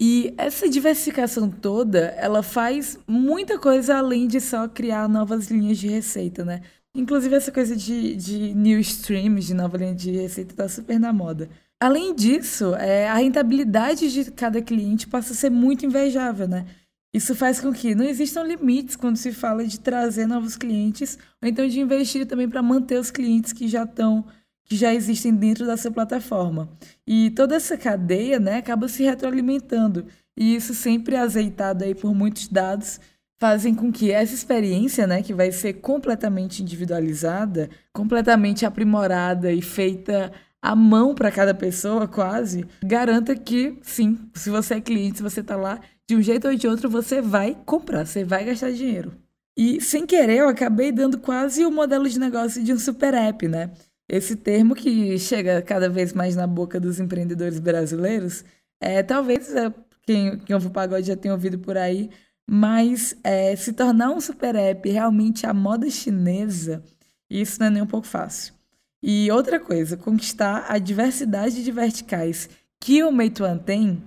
E 0.00 0.32
essa 0.38 0.68
diversificação 0.68 1.50
toda, 1.50 2.14
ela 2.16 2.42
faz 2.42 2.98
muita 3.06 3.58
coisa 3.58 3.96
além 3.96 4.28
de 4.28 4.40
só 4.40 4.68
criar 4.68 5.08
novas 5.08 5.50
linhas 5.50 5.78
de 5.78 5.88
receita, 5.88 6.44
né? 6.44 6.62
Inclusive 6.94 7.34
essa 7.34 7.50
coisa 7.50 7.74
de, 7.74 8.14
de 8.14 8.54
new 8.54 8.78
streams, 8.80 9.46
de 9.46 9.54
nova 9.54 9.76
linha 9.76 9.94
de 9.94 10.12
receita, 10.12 10.54
tá 10.54 10.68
super 10.68 11.00
na 11.00 11.12
moda. 11.12 11.48
Além 11.80 12.14
disso, 12.14 12.74
é, 12.74 13.08
a 13.08 13.14
rentabilidade 13.14 14.12
de 14.12 14.30
cada 14.30 14.62
cliente 14.62 15.06
passa 15.06 15.32
a 15.32 15.36
ser 15.36 15.50
muito 15.50 15.84
invejável, 15.84 16.46
né? 16.46 16.66
Isso 17.12 17.34
faz 17.34 17.60
com 17.60 17.72
que 17.72 17.94
não 17.94 18.04
existam 18.04 18.42
limites 18.42 18.94
quando 18.94 19.16
se 19.16 19.32
fala 19.32 19.64
de 19.64 19.80
trazer 19.80 20.26
novos 20.26 20.56
clientes, 20.56 21.18
ou 21.42 21.48
então 21.48 21.66
de 21.66 21.80
investir 21.80 22.26
também 22.26 22.48
para 22.48 22.62
manter 22.62 22.98
os 22.98 23.10
clientes 23.10 23.52
que 23.52 23.66
já 23.66 23.84
estão 23.84 24.24
que 24.68 24.76
já 24.76 24.94
existem 24.94 25.34
dentro 25.34 25.66
da 25.66 25.76
sua 25.76 25.90
plataforma. 25.90 26.68
E 27.06 27.30
toda 27.30 27.56
essa 27.56 27.76
cadeia 27.76 28.38
né, 28.38 28.58
acaba 28.58 28.86
se 28.86 29.02
retroalimentando. 29.02 30.06
E 30.36 30.54
isso 30.54 30.74
sempre 30.74 31.16
azeitado 31.16 31.84
aí 31.84 31.94
por 31.94 32.14
muitos 32.14 32.46
dados 32.48 33.00
fazem 33.40 33.74
com 33.74 33.90
que 33.90 34.10
essa 34.10 34.34
experiência, 34.34 35.06
né, 35.06 35.22
que 35.22 35.32
vai 35.32 35.50
ser 35.50 35.74
completamente 35.74 36.62
individualizada, 36.62 37.70
completamente 37.92 38.66
aprimorada 38.66 39.52
e 39.52 39.62
feita 39.62 40.32
à 40.60 40.74
mão 40.74 41.14
para 41.14 41.30
cada 41.30 41.54
pessoa, 41.54 42.08
quase, 42.08 42.66
garanta 42.84 43.36
que, 43.36 43.78
sim, 43.80 44.18
se 44.34 44.50
você 44.50 44.74
é 44.74 44.80
cliente, 44.80 45.18
se 45.18 45.22
você 45.22 45.40
está 45.40 45.56
lá, 45.56 45.80
de 46.06 46.16
um 46.16 46.22
jeito 46.22 46.48
ou 46.48 46.54
de 46.54 46.66
outro, 46.66 46.90
você 46.90 47.22
vai 47.22 47.56
comprar, 47.64 48.04
você 48.04 48.24
vai 48.24 48.44
gastar 48.44 48.72
dinheiro. 48.72 49.12
E, 49.56 49.80
sem 49.80 50.06
querer, 50.06 50.38
eu 50.38 50.48
acabei 50.48 50.90
dando 50.90 51.18
quase 51.18 51.64
o 51.64 51.70
modelo 51.70 52.08
de 52.08 52.18
negócio 52.18 52.62
de 52.62 52.72
um 52.72 52.78
super 52.78 53.14
app, 53.14 53.46
né? 53.46 53.70
Esse 54.08 54.36
termo 54.36 54.74
que 54.74 55.18
chega 55.18 55.60
cada 55.60 55.88
vez 55.90 56.12
mais 56.12 56.34
na 56.34 56.46
boca 56.46 56.80
dos 56.80 56.98
empreendedores 56.98 57.60
brasileiros, 57.60 58.44
é, 58.80 59.02
talvez 59.02 59.54
é, 59.54 59.72
quem, 60.06 60.38
quem 60.38 60.54
ouve 60.54 60.68
o 60.68 60.70
pagode 60.70 61.06
já 61.06 61.16
tenha 61.16 61.34
ouvido 61.34 61.58
por 61.58 61.76
aí, 61.76 62.08
mas 62.48 63.14
é, 63.22 63.54
se 63.54 63.74
tornar 63.74 64.10
um 64.10 64.20
super 64.20 64.54
app 64.54 64.88
realmente 64.88 65.46
a 65.46 65.52
moda 65.52 65.90
chinesa, 65.90 66.82
isso 67.28 67.60
não 67.60 67.66
é 67.66 67.70
nem 67.70 67.82
um 67.82 67.86
pouco 67.86 68.06
fácil. 68.06 68.54
E 69.02 69.30
outra 69.30 69.60
coisa, 69.60 69.96
conquistar 69.96 70.64
a 70.68 70.78
diversidade 70.78 71.62
de 71.62 71.70
verticais 71.70 72.48
que 72.80 73.04
o 73.04 73.12
Meituan 73.12 73.58
tem, 73.58 74.02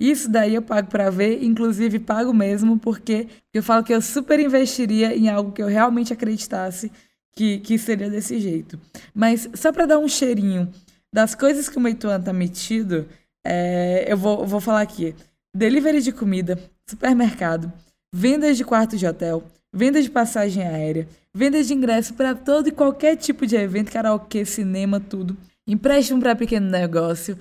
isso 0.00 0.28
daí 0.28 0.54
eu 0.54 0.62
pago 0.62 0.88
para 0.88 1.10
ver, 1.10 1.44
inclusive 1.44 1.98
pago 1.98 2.32
mesmo, 2.32 2.78
porque 2.78 3.28
eu 3.52 3.62
falo 3.62 3.84
que 3.84 3.94
eu 3.94 4.00
super 4.02 4.40
investiria 4.40 5.14
em 5.16 5.28
algo 5.28 5.52
que 5.52 5.62
eu 5.62 5.68
realmente 5.68 6.12
acreditasse 6.12 6.90
que, 7.34 7.58
que 7.58 7.78
seria 7.78 8.10
desse 8.10 8.38
jeito. 8.38 8.78
Mas 9.14 9.48
só 9.54 9.72
para 9.72 9.86
dar 9.86 9.98
um 9.98 10.08
cheirinho 10.08 10.70
das 11.12 11.34
coisas 11.34 11.68
que 11.68 11.76
o 11.76 11.80
Meituan 11.80 12.20
tá 12.20 12.32
metido, 12.32 13.06
é, 13.44 14.06
eu 14.08 14.16
vou, 14.16 14.46
vou 14.46 14.60
falar 14.60 14.82
aqui. 14.82 15.14
Delivery 15.54 16.00
de 16.00 16.12
comida, 16.12 16.58
supermercado, 16.88 17.72
vendas 18.14 18.56
de 18.56 18.64
quartos 18.64 18.98
de 18.98 19.06
hotel, 19.06 19.42
vendas 19.72 20.04
de 20.04 20.10
passagem 20.10 20.62
aérea, 20.62 21.08
vendas 21.34 21.66
de 21.66 21.74
ingresso 21.74 22.14
para 22.14 22.34
todo 22.34 22.68
e 22.68 22.72
qualquer 22.72 23.16
tipo 23.16 23.46
de 23.46 23.56
evento, 23.56 23.92
karaokê, 23.92 24.44
cinema, 24.44 25.00
tudo. 25.00 25.36
Empréstimo 25.66 26.20
para 26.20 26.34
pequeno 26.34 26.68
negócio, 26.68 27.38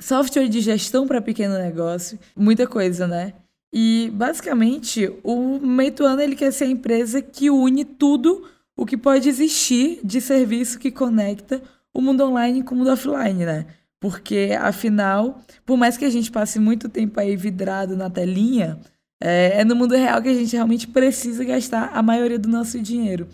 software 0.00 0.48
de 0.48 0.60
gestão 0.60 1.06
para 1.06 1.22
pequeno 1.22 1.56
negócio, 1.58 2.18
muita 2.36 2.66
coisa, 2.66 3.06
né? 3.06 3.34
E 3.72 4.10
basicamente 4.14 5.12
o 5.22 5.58
Meituan 5.58 6.20
ele 6.22 6.36
quer 6.36 6.52
ser 6.52 6.64
a 6.64 6.68
empresa 6.68 7.20
que 7.20 7.50
une 7.50 7.84
tudo 7.84 8.48
o 8.76 8.84
que 8.84 8.96
pode 8.96 9.28
existir 9.28 10.00
de 10.02 10.20
serviço 10.20 10.78
que 10.78 10.90
conecta 10.90 11.62
o 11.92 12.00
mundo 12.00 12.24
online 12.24 12.62
com 12.62 12.74
o 12.74 12.78
mundo 12.78 12.90
offline, 12.90 13.44
né? 13.44 13.66
Porque, 14.00 14.50
afinal, 14.60 15.40
por 15.64 15.76
mais 15.76 15.96
que 15.96 16.04
a 16.04 16.10
gente 16.10 16.30
passe 16.30 16.58
muito 16.58 16.88
tempo 16.88 17.18
aí 17.18 17.36
vidrado 17.36 17.96
na 17.96 18.10
telinha, 18.10 18.78
é, 19.20 19.60
é 19.60 19.64
no 19.64 19.74
mundo 19.74 19.94
real 19.94 20.20
que 20.20 20.28
a 20.28 20.34
gente 20.34 20.52
realmente 20.52 20.88
precisa 20.88 21.44
gastar 21.44 21.90
a 21.94 22.02
maioria 22.02 22.38
do 22.38 22.48
nosso 22.48 22.78
dinheiro. 22.80 23.28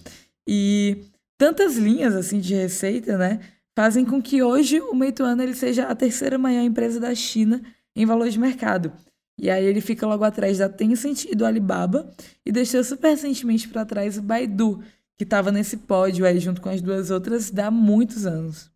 E 0.47 0.99
tantas 1.37 1.77
linhas 1.77 2.15
assim 2.15 2.39
de 2.39 2.55
receita, 2.55 3.17
né, 3.17 3.41
fazem 3.75 4.05
com 4.05 4.21
que 4.21 4.43
hoje 4.43 4.81
o 4.81 4.95
Meituan 4.95 5.43
ele 5.43 5.55
seja 5.55 5.87
a 5.87 5.95
terceira 5.95 6.39
maior 6.39 6.63
empresa 6.63 7.01
da 7.01 7.15
China 7.15 7.63
em 7.97 8.07
valor 8.07 8.29
de 8.29 8.39
mercado. 8.39 8.93
E 9.41 9.49
aí 9.49 9.65
ele 9.65 9.81
fica 9.81 10.07
logo 10.07 10.23
atrás 10.23 10.59
da 10.59 10.69
Tencent 10.69 11.25
e 11.25 11.35
do 11.35 11.47
Alibaba 11.47 12.11
e 12.45 12.53
deixou 12.53 12.85
super 12.85 13.09
recentemente 13.09 13.67
para 13.69 13.87
trás 13.87 14.19
o 14.19 14.23
Baidu, 14.23 14.83
que 15.21 15.25
estava 15.25 15.53
nesse 15.53 15.77
pódio 15.77 16.25
aí 16.25 16.41
junto 16.41 16.63
com 16.63 16.71
as 16.71 16.81
duas 16.81 17.11
outras 17.11 17.53
há 17.59 17.71
muitos 17.71 18.25
anos. 18.25 18.71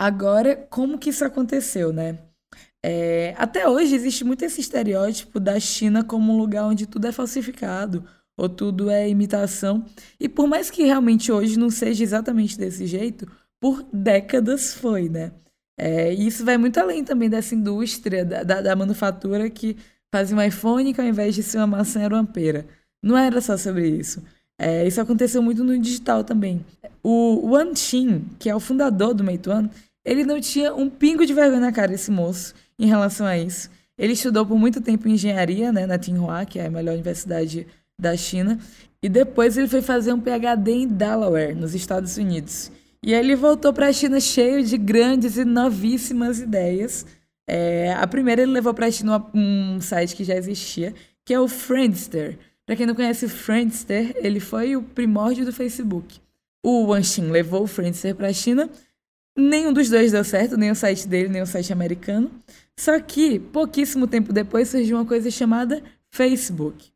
Agora, 0.00 0.54
como 0.70 0.96
que 0.96 1.10
isso 1.10 1.24
aconteceu, 1.24 1.92
né? 1.92 2.20
É, 2.86 3.34
até 3.36 3.68
hoje 3.68 3.96
existe 3.96 4.22
muito 4.22 4.44
esse 4.44 4.60
estereótipo 4.60 5.40
da 5.40 5.58
China 5.58 6.04
como 6.04 6.32
um 6.32 6.38
lugar 6.38 6.66
onde 6.66 6.86
tudo 6.86 7.08
é 7.08 7.10
falsificado 7.10 8.08
ou 8.38 8.48
tudo 8.48 8.90
é 8.90 9.08
imitação. 9.08 9.84
E 10.20 10.28
por 10.28 10.46
mais 10.46 10.70
que 10.70 10.84
realmente 10.84 11.32
hoje 11.32 11.58
não 11.58 11.68
seja 11.68 12.04
exatamente 12.04 12.56
desse 12.56 12.86
jeito, 12.86 13.26
por 13.60 13.82
décadas 13.92 14.74
foi, 14.74 15.08
né? 15.08 15.32
É, 15.76 16.14
e 16.14 16.28
isso 16.28 16.44
vai 16.44 16.56
muito 16.56 16.78
além 16.78 17.02
também 17.02 17.28
dessa 17.28 17.56
indústria 17.56 18.24
da, 18.24 18.44
da, 18.44 18.60
da 18.60 18.76
manufatura 18.76 19.50
que 19.50 19.76
fazia 20.14 20.36
um 20.36 20.42
iPhone 20.42 20.94
que 20.94 21.00
ao 21.00 21.06
invés 21.08 21.34
de 21.34 21.42
ser 21.42 21.58
uma 21.58 21.66
maçã 21.66 22.02
era 22.02 22.14
uma 22.14 22.24
pera. 22.24 22.68
Não 23.02 23.18
era 23.18 23.40
só 23.40 23.56
sobre 23.56 23.88
isso. 23.88 24.22
É, 24.64 24.86
isso 24.86 25.00
aconteceu 25.00 25.42
muito 25.42 25.64
no 25.64 25.76
digital 25.76 26.22
também. 26.22 26.64
O 27.02 27.48
Wan 27.48 27.74
Xin, 27.74 28.22
que 28.38 28.48
é 28.48 28.54
o 28.54 28.60
fundador 28.60 29.12
do 29.12 29.24
Meituan, 29.24 29.68
Ele 30.04 30.24
não 30.24 30.40
tinha 30.40 30.72
um 30.72 30.88
pingo 30.88 31.26
de 31.26 31.34
vergonha 31.34 31.60
na 31.60 31.72
cara, 31.72 31.92
esse 31.92 32.12
moço, 32.12 32.54
em 32.78 32.86
relação 32.86 33.26
a 33.26 33.36
isso. 33.36 33.68
Ele 33.98 34.12
estudou 34.12 34.46
por 34.46 34.56
muito 34.56 34.80
tempo 34.80 35.08
engenharia, 35.08 35.72
né, 35.72 35.84
na 35.84 35.98
Tsinghua, 35.98 36.44
que 36.44 36.60
é 36.60 36.66
a 36.66 36.70
melhor 36.70 36.94
universidade 36.94 37.66
da 37.98 38.16
China, 38.16 38.56
e 39.02 39.08
depois 39.08 39.56
ele 39.56 39.66
foi 39.66 39.82
fazer 39.82 40.12
um 40.12 40.20
PhD 40.20 40.70
em 40.70 40.86
Delaware, 40.86 41.56
nos 41.56 41.74
Estados 41.74 42.16
Unidos. 42.16 42.70
E 43.02 43.14
aí 43.14 43.20
ele 43.20 43.34
voltou 43.34 43.72
para 43.72 43.88
a 43.88 43.92
China 43.92 44.20
cheio 44.20 44.64
de 44.64 44.78
grandes 44.78 45.36
e 45.36 45.44
novíssimas 45.44 46.38
ideias. 46.38 47.04
É, 47.48 47.94
a 47.94 48.06
primeira 48.06 48.42
ele 48.42 48.52
levou 48.52 48.72
para 48.72 48.86
a 48.86 48.90
China 48.92 49.26
um 49.34 49.80
site 49.80 50.14
que 50.14 50.22
já 50.22 50.36
existia, 50.36 50.94
que 51.24 51.34
é 51.34 51.40
o 51.40 51.48
Friendster. 51.48 52.38
Para 52.72 52.76
quem 52.78 52.86
não 52.86 52.94
conhece 52.94 53.26
o 53.26 53.28
Friendster, 53.28 54.16
ele 54.16 54.40
foi 54.40 54.76
o 54.76 54.82
primórdio 54.82 55.44
do 55.44 55.52
Facebook. 55.52 56.18
O 56.64 56.86
Wanxin 56.86 57.30
levou 57.30 57.64
o 57.64 57.66
Friendster 57.66 58.16
para 58.16 58.28
a 58.28 58.32
China. 58.32 58.70
Nenhum 59.36 59.74
dos 59.74 59.90
dois 59.90 60.10
deu 60.10 60.24
certo, 60.24 60.56
nem 60.56 60.70
o 60.70 60.74
site 60.74 61.06
dele, 61.06 61.28
nem 61.28 61.42
o 61.42 61.46
site 61.46 61.70
americano. 61.70 62.30
Só 62.74 62.98
que, 62.98 63.38
pouquíssimo 63.38 64.06
tempo 64.06 64.32
depois, 64.32 64.70
surgiu 64.70 64.96
uma 64.96 65.04
coisa 65.04 65.30
chamada 65.30 65.82
Facebook. 66.08 66.90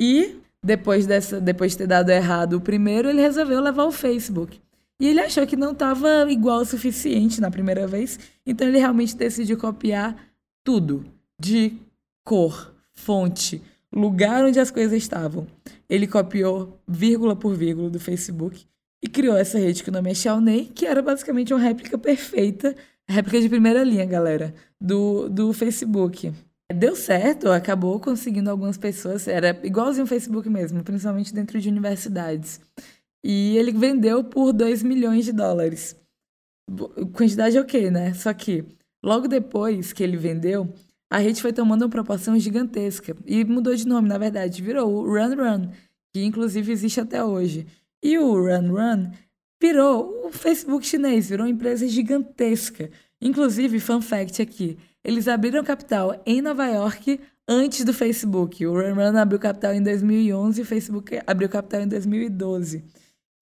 E, 0.00 0.36
depois, 0.64 1.04
dessa, 1.04 1.38
depois 1.38 1.72
de 1.72 1.78
ter 1.78 1.88
dado 1.88 2.08
errado 2.08 2.54
o 2.54 2.60
primeiro, 2.62 3.10
ele 3.10 3.20
resolveu 3.20 3.60
levar 3.60 3.84
o 3.84 3.92
Facebook. 3.92 4.58
E 4.98 5.08
ele 5.08 5.20
achou 5.20 5.46
que 5.46 5.56
não 5.56 5.72
estava 5.72 6.24
igual 6.32 6.60
o 6.60 6.64
suficiente 6.64 7.38
na 7.38 7.50
primeira 7.50 7.86
vez, 7.86 8.18
então 8.46 8.66
ele 8.66 8.78
realmente 8.78 9.14
decidiu 9.14 9.58
copiar 9.58 10.16
tudo, 10.64 11.04
de 11.38 11.74
cor, 12.24 12.74
fonte, 12.94 13.60
lugar 13.92 14.44
onde 14.44 14.58
as 14.58 14.70
coisas 14.70 14.96
estavam. 14.96 15.46
Ele 15.88 16.06
copiou 16.06 16.80
vírgula 16.88 17.36
por 17.36 17.54
vírgula 17.54 17.90
do 17.90 18.00
Facebook 18.00 18.64
e 19.02 19.08
criou 19.08 19.36
essa 19.36 19.58
rede 19.58 19.82
que 19.82 19.90
o 19.90 19.92
nome 19.92 20.10
é 20.10 20.14
Xiaonei, 20.14 20.70
que 20.74 20.86
era 20.86 21.02
basicamente 21.02 21.52
uma 21.52 21.60
réplica 21.60 21.98
perfeita, 21.98 22.74
réplica 23.08 23.40
de 23.40 23.48
primeira 23.48 23.82
linha, 23.82 24.06
galera, 24.06 24.54
do, 24.80 25.28
do 25.28 25.52
Facebook. 25.52 26.32
Deu 26.72 26.96
certo, 26.96 27.50
acabou 27.50 28.00
conseguindo 28.00 28.48
algumas 28.48 28.78
pessoas, 28.78 29.28
era 29.28 29.60
igualzinho 29.62 30.04
o 30.04 30.08
Facebook 30.08 30.48
mesmo, 30.48 30.82
principalmente 30.82 31.34
dentro 31.34 31.60
de 31.60 31.68
universidades. 31.68 32.60
E 33.22 33.56
ele 33.56 33.72
vendeu 33.72 34.24
por 34.24 34.52
2 34.52 34.82
milhões 34.82 35.24
de 35.24 35.32
dólares. 35.32 35.96
Quantidade 37.12 37.58
ok, 37.58 37.90
né? 37.90 38.14
Só 38.14 38.32
que 38.32 38.64
logo 39.04 39.28
depois 39.28 39.92
que 39.92 40.02
ele 40.02 40.16
vendeu, 40.16 40.72
a 41.12 41.18
rede 41.18 41.42
foi 41.42 41.52
tomando 41.52 41.82
uma 41.82 41.90
proporção 41.90 42.38
gigantesca 42.38 43.14
e 43.26 43.44
mudou 43.44 43.74
de 43.74 43.86
nome, 43.86 44.08
na 44.08 44.16
verdade, 44.16 44.62
virou 44.62 44.90
o 44.90 45.04
Run 45.04 45.36
Run, 45.36 45.68
que 46.10 46.24
inclusive 46.24 46.72
existe 46.72 47.02
até 47.02 47.22
hoje. 47.22 47.66
E 48.02 48.16
o 48.16 48.32
Run 48.32 48.72
Run 48.72 49.10
virou 49.60 50.26
o 50.26 50.32
Facebook 50.32 50.86
chinês, 50.86 51.28
virou 51.28 51.44
uma 51.44 51.52
empresa 51.52 51.86
gigantesca. 51.86 52.90
Inclusive, 53.20 53.78
fun 53.78 54.00
fact 54.00 54.40
aqui, 54.40 54.78
eles 55.04 55.28
abriram 55.28 55.62
capital 55.62 56.18
em 56.24 56.40
Nova 56.40 56.64
York 56.66 57.20
antes 57.46 57.84
do 57.84 57.92
Facebook. 57.92 58.64
O 58.66 58.72
Run 58.72 58.94
Run 58.94 59.18
abriu 59.18 59.38
capital 59.38 59.74
em 59.74 59.82
2011 59.82 60.60
e 60.60 60.62
o 60.62 60.66
Facebook 60.66 61.20
abriu 61.26 61.46
capital 61.50 61.82
em 61.82 61.88
2012. 61.88 62.82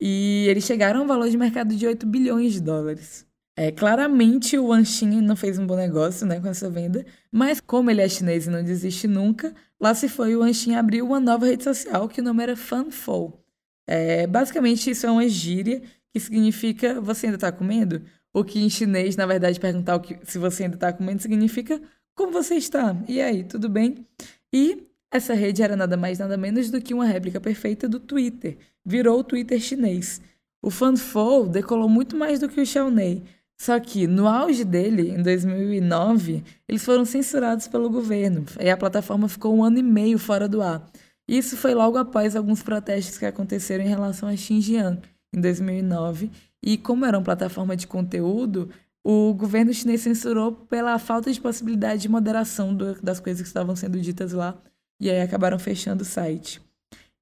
E 0.01 0.45
eles 0.49 0.65
chegaram 0.65 1.03
a 1.03 1.05
um 1.05 1.07
valor 1.07 1.31
de 1.31 1.37
mercado 1.37 1.73
de 1.77 1.87
8 1.87 2.05
bilhões 2.05 2.53
de 2.53 2.63
dólares. 2.63 3.30
É, 3.57 3.71
claramente 3.71 4.57
o 4.57 4.67
Wanxin 4.67 5.21
não 5.21 5.37
fez 5.37 5.59
um 5.59 5.67
bom 5.67 5.77
negócio 5.77 6.27
né, 6.27 6.41
com 6.41 6.49
essa 6.49 6.71
venda, 6.71 7.05
mas 7.31 7.61
como 7.61 7.91
ele 7.91 8.01
é 8.01 8.09
chinês 8.09 8.47
e 8.47 8.51
não 8.51 8.63
desiste 8.63 9.07
nunca, 9.07 9.55
lá 9.79 9.95
se 9.95 10.09
foi 10.09 10.35
o 10.35 10.41
Wanxin 10.41 10.75
abriu 10.77 11.05
uma 11.07 11.21
nova 11.21 11.47
rede 11.47 11.65
social 11.65 12.09
que 12.09 12.21
o 12.21 12.25
nome 12.25 12.43
era 12.43 12.57
Fanfo. 12.57 13.39
É, 13.87 14.27
basicamente 14.27 14.91
isso 14.91 15.07
é 15.07 15.11
uma 15.11 15.29
gíria 15.29 15.83
que 16.13 16.21
significa 16.21 17.01
você 17.01 17.27
ainda 17.27 17.37
está 17.37 17.53
comendo? 17.53 18.03
O 18.33 18.45
que 18.45 18.61
em 18.61 18.71
chinês, 18.71 19.17
na 19.17 19.27
verdade, 19.27 19.59
perguntar 19.59 19.97
o 19.97 20.01
que, 20.01 20.19
se 20.25 20.39
você 20.39 20.65
ainda 20.65 20.77
está 20.77 20.93
comendo 20.93 21.21
significa 21.21 21.81
como 22.15 22.33
você 22.33 22.55
está? 22.55 22.97
E 23.09 23.21
aí, 23.21 23.45
tudo 23.45 23.69
bem? 23.69 24.07
E 24.53 24.87
essa 25.11 25.35
rede 25.35 25.63
era 25.63 25.77
nada 25.77 25.97
mais 25.97 26.19
nada 26.19 26.37
menos 26.37 26.71
do 26.71 26.81
que 26.81 26.95
uma 26.95 27.05
réplica 27.05 27.41
perfeita 27.41 27.89
do 27.89 27.99
Twitter. 27.99 28.59
Virou 28.85 29.19
o 29.19 29.25
Twitter 29.25 29.59
chinês. 29.61 30.21
O 30.63 30.71
Fanfo 30.71 31.49
decolou 31.49 31.89
muito 31.89 32.17
mais 32.17 32.39
do 32.39 32.49
que 32.49 32.61
o 32.61 32.67
Xiaonei, 32.67 33.25
só 33.61 33.79
que 33.79 34.07
no 34.07 34.27
auge 34.27 34.65
dele, 34.65 35.11
em 35.11 35.23
2009, 35.23 36.43
eles 36.67 36.83
foram 36.83 37.05
censurados 37.05 37.69
pelo 37.69 37.91
governo 37.91 38.47
e 38.59 38.71
a 38.71 38.77
plataforma 38.77 39.29
ficou 39.29 39.55
um 39.55 39.63
ano 39.63 39.79
e 39.79 39.83
meio 39.83 40.19
fora 40.19 40.49
do 40.49 40.63
ar. 40.63 40.91
Isso 41.29 41.59
foi 41.59 41.75
logo 41.75 41.99
após 41.99 42.35
alguns 42.35 42.63
protestos 42.63 43.19
que 43.19 43.27
aconteceram 43.27 43.85
em 43.85 43.87
relação 43.87 44.31
a 44.31 44.35
Xinjiang, 44.35 44.99
em 45.31 45.43
2009. 45.43 46.31
E 46.63 46.79
como 46.79 47.05
era 47.05 47.19
uma 47.19 47.23
plataforma 47.23 47.77
de 47.77 47.87
conteúdo, 47.87 48.71
o 49.05 49.35
governo 49.35 49.75
chinês 49.75 50.01
censurou 50.01 50.53
pela 50.53 50.99
falta 50.99 51.31
de 51.31 51.39
possibilidade 51.39 52.01
de 52.01 52.09
moderação 52.09 52.75
do, 52.75 52.95
das 53.03 53.21
coisas 53.21 53.43
que 53.43 53.49
estavam 53.49 53.77
sendo 53.77 54.01
ditas 54.01 54.33
lá. 54.33 54.57
E 54.99 55.11
aí 55.11 55.21
acabaram 55.21 55.59
fechando 55.59 56.03
o 56.03 56.07
site. 56.07 56.63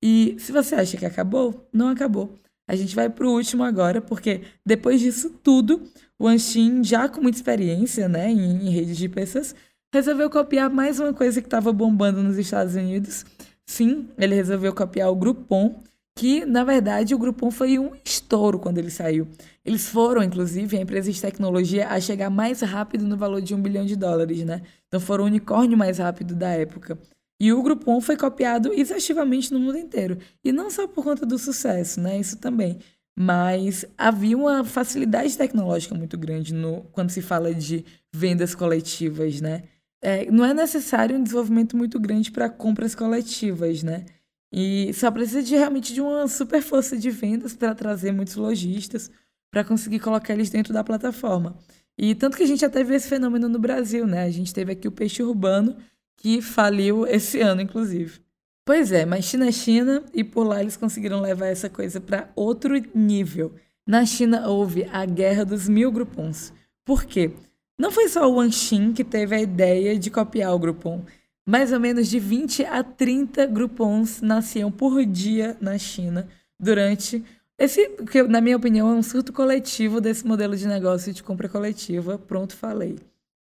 E 0.01 0.37
se 0.39 0.53
você 0.53 0.77
acha 0.77 0.97
que 0.97 1.05
acabou, 1.05 1.69
não 1.73 1.89
acabou. 1.89 2.33
A 2.69 2.77
gente 2.77 2.95
vai 2.95 3.11
para 3.11 3.27
o 3.27 3.33
último 3.33 3.65
agora, 3.65 4.01
porque 4.01 4.43
depois 4.65 5.01
disso 5.01 5.31
tudo, 5.43 5.83
o 6.19 6.27
Anshin, 6.27 6.83
já 6.83 7.09
com 7.09 7.21
muita 7.21 7.39
experiência 7.39 8.09
né, 8.09 8.31
em, 8.31 8.67
em 8.67 8.71
redes 8.71 8.97
de 8.97 9.09
pessoas, 9.09 9.55
resolveu 9.93 10.29
copiar 10.29 10.69
mais 10.69 10.99
uma 10.99 11.15
coisa 11.15 11.41
que 11.41 11.47
estava 11.47 11.73
bombando 11.73 12.23
nos 12.23 12.37
Estados 12.37 12.75
Unidos. 12.75 13.25
Sim, 13.65 14.09
ele 14.19 14.35
resolveu 14.35 14.75
copiar 14.75 15.11
o 15.11 15.15
Groupon, 15.15 15.83
que 16.17 16.45
na 16.45 16.65
verdade 16.65 17.15
o 17.15 17.19
Groupon 17.19 17.51
foi 17.51 17.79
um 17.79 17.93
estouro 18.05 18.59
quando 18.59 18.79
ele 18.79 18.91
saiu. 18.91 19.29
Eles 19.65 19.87
foram, 19.87 20.23
inclusive, 20.23 20.77
a 20.77 20.81
empresa 20.81 21.13
de 21.13 21.21
tecnologia 21.21 21.89
a 21.89 22.01
chegar 22.01 22.31
mais 22.31 22.61
rápido 22.63 23.07
no 23.07 23.17
valor 23.17 23.41
de 23.41 23.55
um 23.55 23.63
bilhão 23.63 23.87
de 23.87 23.95
dólares, 23.95 24.45
né? 24.45 24.63
Então 24.89 24.99
foram 24.99 25.25
o 25.25 25.27
unicórnio 25.29 25.79
mais 25.79 25.99
rápido 25.99 26.35
da 26.35 26.49
época. 26.49 26.99
E 27.41 27.53
o 27.53 27.63
Groupon 27.63 28.01
foi 28.01 28.17
copiado 28.17 28.73
exaustivamente 28.73 29.53
no 29.53 29.61
mundo 29.61 29.79
inteiro. 29.79 30.19
E 30.43 30.51
não 30.51 30.71
só 30.71 30.89
por 30.89 31.05
conta 31.05 31.25
do 31.25 31.39
sucesso, 31.39 32.01
né? 32.01 32.19
Isso 32.19 32.37
também 32.39 32.79
mas 33.21 33.85
havia 33.99 34.39
uma 34.39 34.63
facilidade 34.63 35.37
tecnológica 35.37 35.93
muito 35.93 36.17
grande 36.17 36.55
no, 36.55 36.83
quando 36.93 37.11
se 37.11 37.21
fala 37.21 37.53
de 37.53 37.85
vendas 38.15 38.55
coletivas, 38.55 39.41
né? 39.41 39.65
É, 40.01 40.31
não 40.31 40.45
é 40.45 40.55
necessário 40.55 41.17
um 41.17 41.23
desenvolvimento 41.25 41.77
muito 41.77 41.99
grande 41.99 42.31
para 42.31 42.49
compras 42.49 42.95
coletivas, 42.95 43.83
né? 43.83 44.07
E 44.53 44.93
só 44.95 45.11
precisa 45.11 45.43
de 45.43 45.57
realmente 45.57 45.93
de 45.93 46.01
uma 46.01 46.29
super 46.29 46.63
força 46.63 46.97
de 46.97 47.11
vendas 47.11 47.55
para 47.55 47.75
trazer 47.75 48.13
muitos 48.13 48.37
lojistas 48.37 49.11
para 49.51 49.65
conseguir 49.65 49.99
colocar 49.99 50.33
eles 50.33 50.49
dentro 50.49 50.73
da 50.73 50.85
plataforma. 50.85 51.59
E 51.99 52.15
tanto 52.15 52.37
que 52.37 52.45
a 52.45 52.47
gente 52.47 52.65
até 52.65 52.85
vê 52.85 52.95
esse 52.95 53.09
fenômeno 53.09 53.49
no 53.49 53.59
Brasil, 53.59 54.07
né? 54.07 54.23
A 54.23 54.31
gente 54.31 54.55
teve 54.55 54.71
aqui 54.71 54.87
o 54.87 54.93
peixe 54.93 55.25
urbano 55.25 55.77
que 56.17 56.41
faliu 56.41 57.05
esse 57.05 57.41
ano, 57.41 57.61
inclusive. 57.63 58.21
Pois 58.69 58.93
é, 58.93 59.07
mas 59.07 59.25
China 59.25 59.49
é 59.49 59.51
China 59.51 60.05
e 60.13 60.23
por 60.23 60.47
lá 60.47 60.61
eles 60.61 60.77
conseguiram 60.77 61.23
levar 61.23 61.47
essa 61.47 61.71
coisa 61.71 62.03
para 62.03 62.29
outro 62.37 62.75
nível. 62.95 63.55
Na 63.87 64.05
China 64.05 64.47
houve 64.47 64.87
a 64.93 65.07
Guerra 65.07 65.43
dos 65.43 65.67
Mil 65.71 65.91
Groupons. 65.91 66.53
Por 66.85 67.07
quê? 67.07 67.31
Não 67.79 67.91
foi 67.91 68.11
só 68.11 68.31
o 68.31 68.35
Wanxin 68.35 68.93
que 68.93 69.03
teve 69.03 69.35
a 69.35 69.41
ideia 69.41 69.99
de 69.99 70.11
copiar 70.11 70.55
o 70.55 70.59
Groupon. 70.59 71.03
Mais 71.49 71.73
ou 71.73 71.81
menos 71.81 72.09
de 72.09 72.21
20 72.21 72.67
a 72.67 72.85
30 72.85 73.47
Groupons 73.47 74.21
nasciam 74.21 74.71
por 74.71 75.03
dia 75.03 75.57
na 75.63 75.79
China 75.79 76.29
durante 76.61 77.25
esse, 77.59 77.89
que 78.13 78.23
na 78.25 78.43
minha 78.43 78.59
opinião 78.59 78.91
é 78.91 78.95
um 78.95 79.03
surto 79.03 79.33
coletivo 79.33 79.99
desse 79.99 80.27
modelo 80.27 80.55
de 80.55 80.69
negócio 80.69 81.11
de 81.15 81.23
compra 81.23 81.49
coletiva. 81.49 82.19
Pronto, 82.19 82.55
falei. 82.55 82.99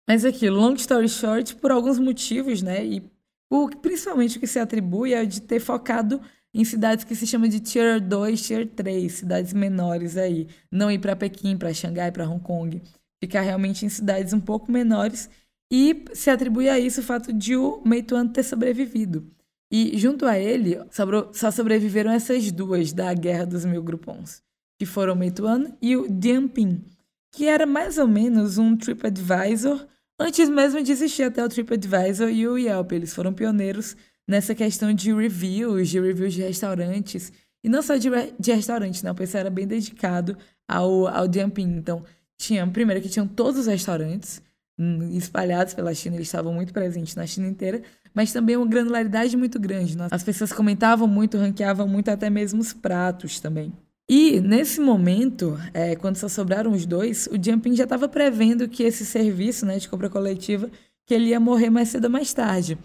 Mas 0.07 0.27
aqui, 0.27 0.51
long 0.51 0.75
story 0.75 1.09
short, 1.09 1.57
por 1.57 1.71
alguns 1.71 1.99
motivos, 1.99 2.61
né, 2.61 2.85
e 2.85 3.16
o, 3.51 3.69
principalmente 3.69 4.37
o 4.37 4.41
que 4.41 4.47
se 4.47 4.59
atribui 4.59 5.15
é 5.15 5.25
de 5.25 5.41
ter 5.41 5.61
focado 5.61 6.21
em 6.53 6.65
cidades 6.65 7.05
que 7.05 7.15
se 7.15 7.27
chamam 7.27 7.49
de 7.49 7.61
Tier 7.61 8.01
2, 8.01 8.47
Tier 8.47 8.67
3, 8.67 9.13
cidades 9.13 9.53
menores 9.53 10.17
aí. 10.17 10.49
Não 10.71 10.91
ir 10.91 10.99
para 10.99 11.15
Pequim, 11.15 11.57
para 11.57 11.73
Xangai, 11.75 12.11
para 12.11 12.27
Hong 12.27 12.43
Kong. 12.43 12.83
Ficar 13.23 13.43
realmente 13.43 13.85
em 13.85 13.89
cidades 13.89 14.33
um 14.33 14.41
pouco 14.41 14.73
menores. 14.73 15.29
E 15.71 16.05
se 16.15 16.31
atribui 16.31 16.69
a 16.69 16.79
isso 16.79 17.01
o 17.01 17.05
fato 17.05 17.33
de 17.33 17.57
o 17.57 17.83
Meituan 17.85 18.27
ter 18.29 18.43
sobrevivido. 18.43 19.31
E 19.71 19.99
junto 19.99 20.25
a 20.27 20.39
ele, 20.39 20.79
só 21.33 21.51
sobreviveram 21.51 22.11
essas 22.11 22.51
duas 22.53 22.93
da 22.93 23.13
Guerra 23.13 23.45
dos 23.45 23.65
Mil 23.65 23.83
Grupons, 23.83 24.43
que 24.79 24.87
foram 24.87 25.13
o 25.13 25.17
Meituan 25.17 25.73
e 25.83 25.97
o 25.97 26.09
Dianping, 26.09 26.85
que 27.33 27.47
era 27.47 27.67
mais 27.67 27.99
ou 27.99 28.07
menos 28.07 28.59
um 28.59 28.77
TripAdvisor 28.77 29.87
Antes 30.19 30.49
mesmo 30.49 30.83
de 30.83 30.93
existir 30.93 31.25
até 31.25 31.45
o 31.45 31.49
TripAdvisor 31.49 32.31
e 32.31 32.49
o 32.49 32.57
Yelp, 32.57 32.93
eles 32.93 33.15
foram 33.15 33.35
pioneiros 33.35 33.97
nessa 34.27 34.55
questão 34.55 34.93
de 34.93 35.13
reviews, 35.13 35.89
de 35.89 36.01
reviews 36.01 36.33
de 36.33 36.43
restaurantes. 36.43 37.33
E 37.63 37.69
não 37.69 37.83
só 37.83 37.97
de, 37.97 38.09
de 38.39 38.53
restaurantes, 38.53 39.03
não. 39.03 39.13
O 39.13 39.15
pessoal 39.15 39.41
era 39.43 39.51
bem 39.51 39.67
dedicado 39.67 40.37
ao, 40.67 41.07
ao 41.07 41.29
dumping. 41.29 41.77
Então, 41.77 42.03
tinha, 42.39 42.67
primeiro 42.67 43.03
que 43.03 43.09
tinham 43.09 43.27
todos 43.27 43.61
os 43.61 43.67
restaurantes 43.67 44.43
hum, 44.79 45.11
espalhados 45.13 45.75
pela 45.75 45.95
China, 45.95 46.17
eles 46.17 46.29
estavam 46.29 46.53
muito 46.53 46.73
presentes 46.73 47.15
na 47.15 47.27
China 47.27 47.47
inteira, 47.47 47.83
mas 48.15 48.33
também 48.33 48.57
uma 48.57 48.67
granularidade 48.67 49.37
muito 49.37 49.61
grande. 49.61 49.97
As 50.11 50.23
pessoas 50.23 50.53
comentavam 50.53 51.07
muito, 51.07 51.37
ranqueavam 51.37 51.87
muito 51.87 52.11
até 52.11 52.31
mesmo 52.31 52.61
os 52.61 52.73
pratos 52.73 53.39
também. 53.39 53.73
E 54.09 54.41
nesse 54.41 54.81
momento, 54.81 55.59
é, 55.75 55.97
quando 55.97 56.17
só 56.17 56.29
sobraram 56.29 56.71
os 56.73 56.87
dois, 56.87 57.27
o 57.27 57.43
Jumping 57.43 57.75
já 57.75 57.85
estava 57.85 58.09
prevendo 58.09 58.69
que 58.69 58.85
esse 58.85 59.05
serviço 59.05 59.67
né, 59.67 59.79
de 59.79 59.89
compra 59.89 60.09
coletiva 60.09 60.71
que 61.05 61.15
ele 61.15 61.31
ia 61.31 61.41
morrer 61.41 61.71
mais 61.71 61.89
cedo 61.89 62.05
ou 62.05 62.11
mais 62.11 62.33
tarde. 62.33 62.79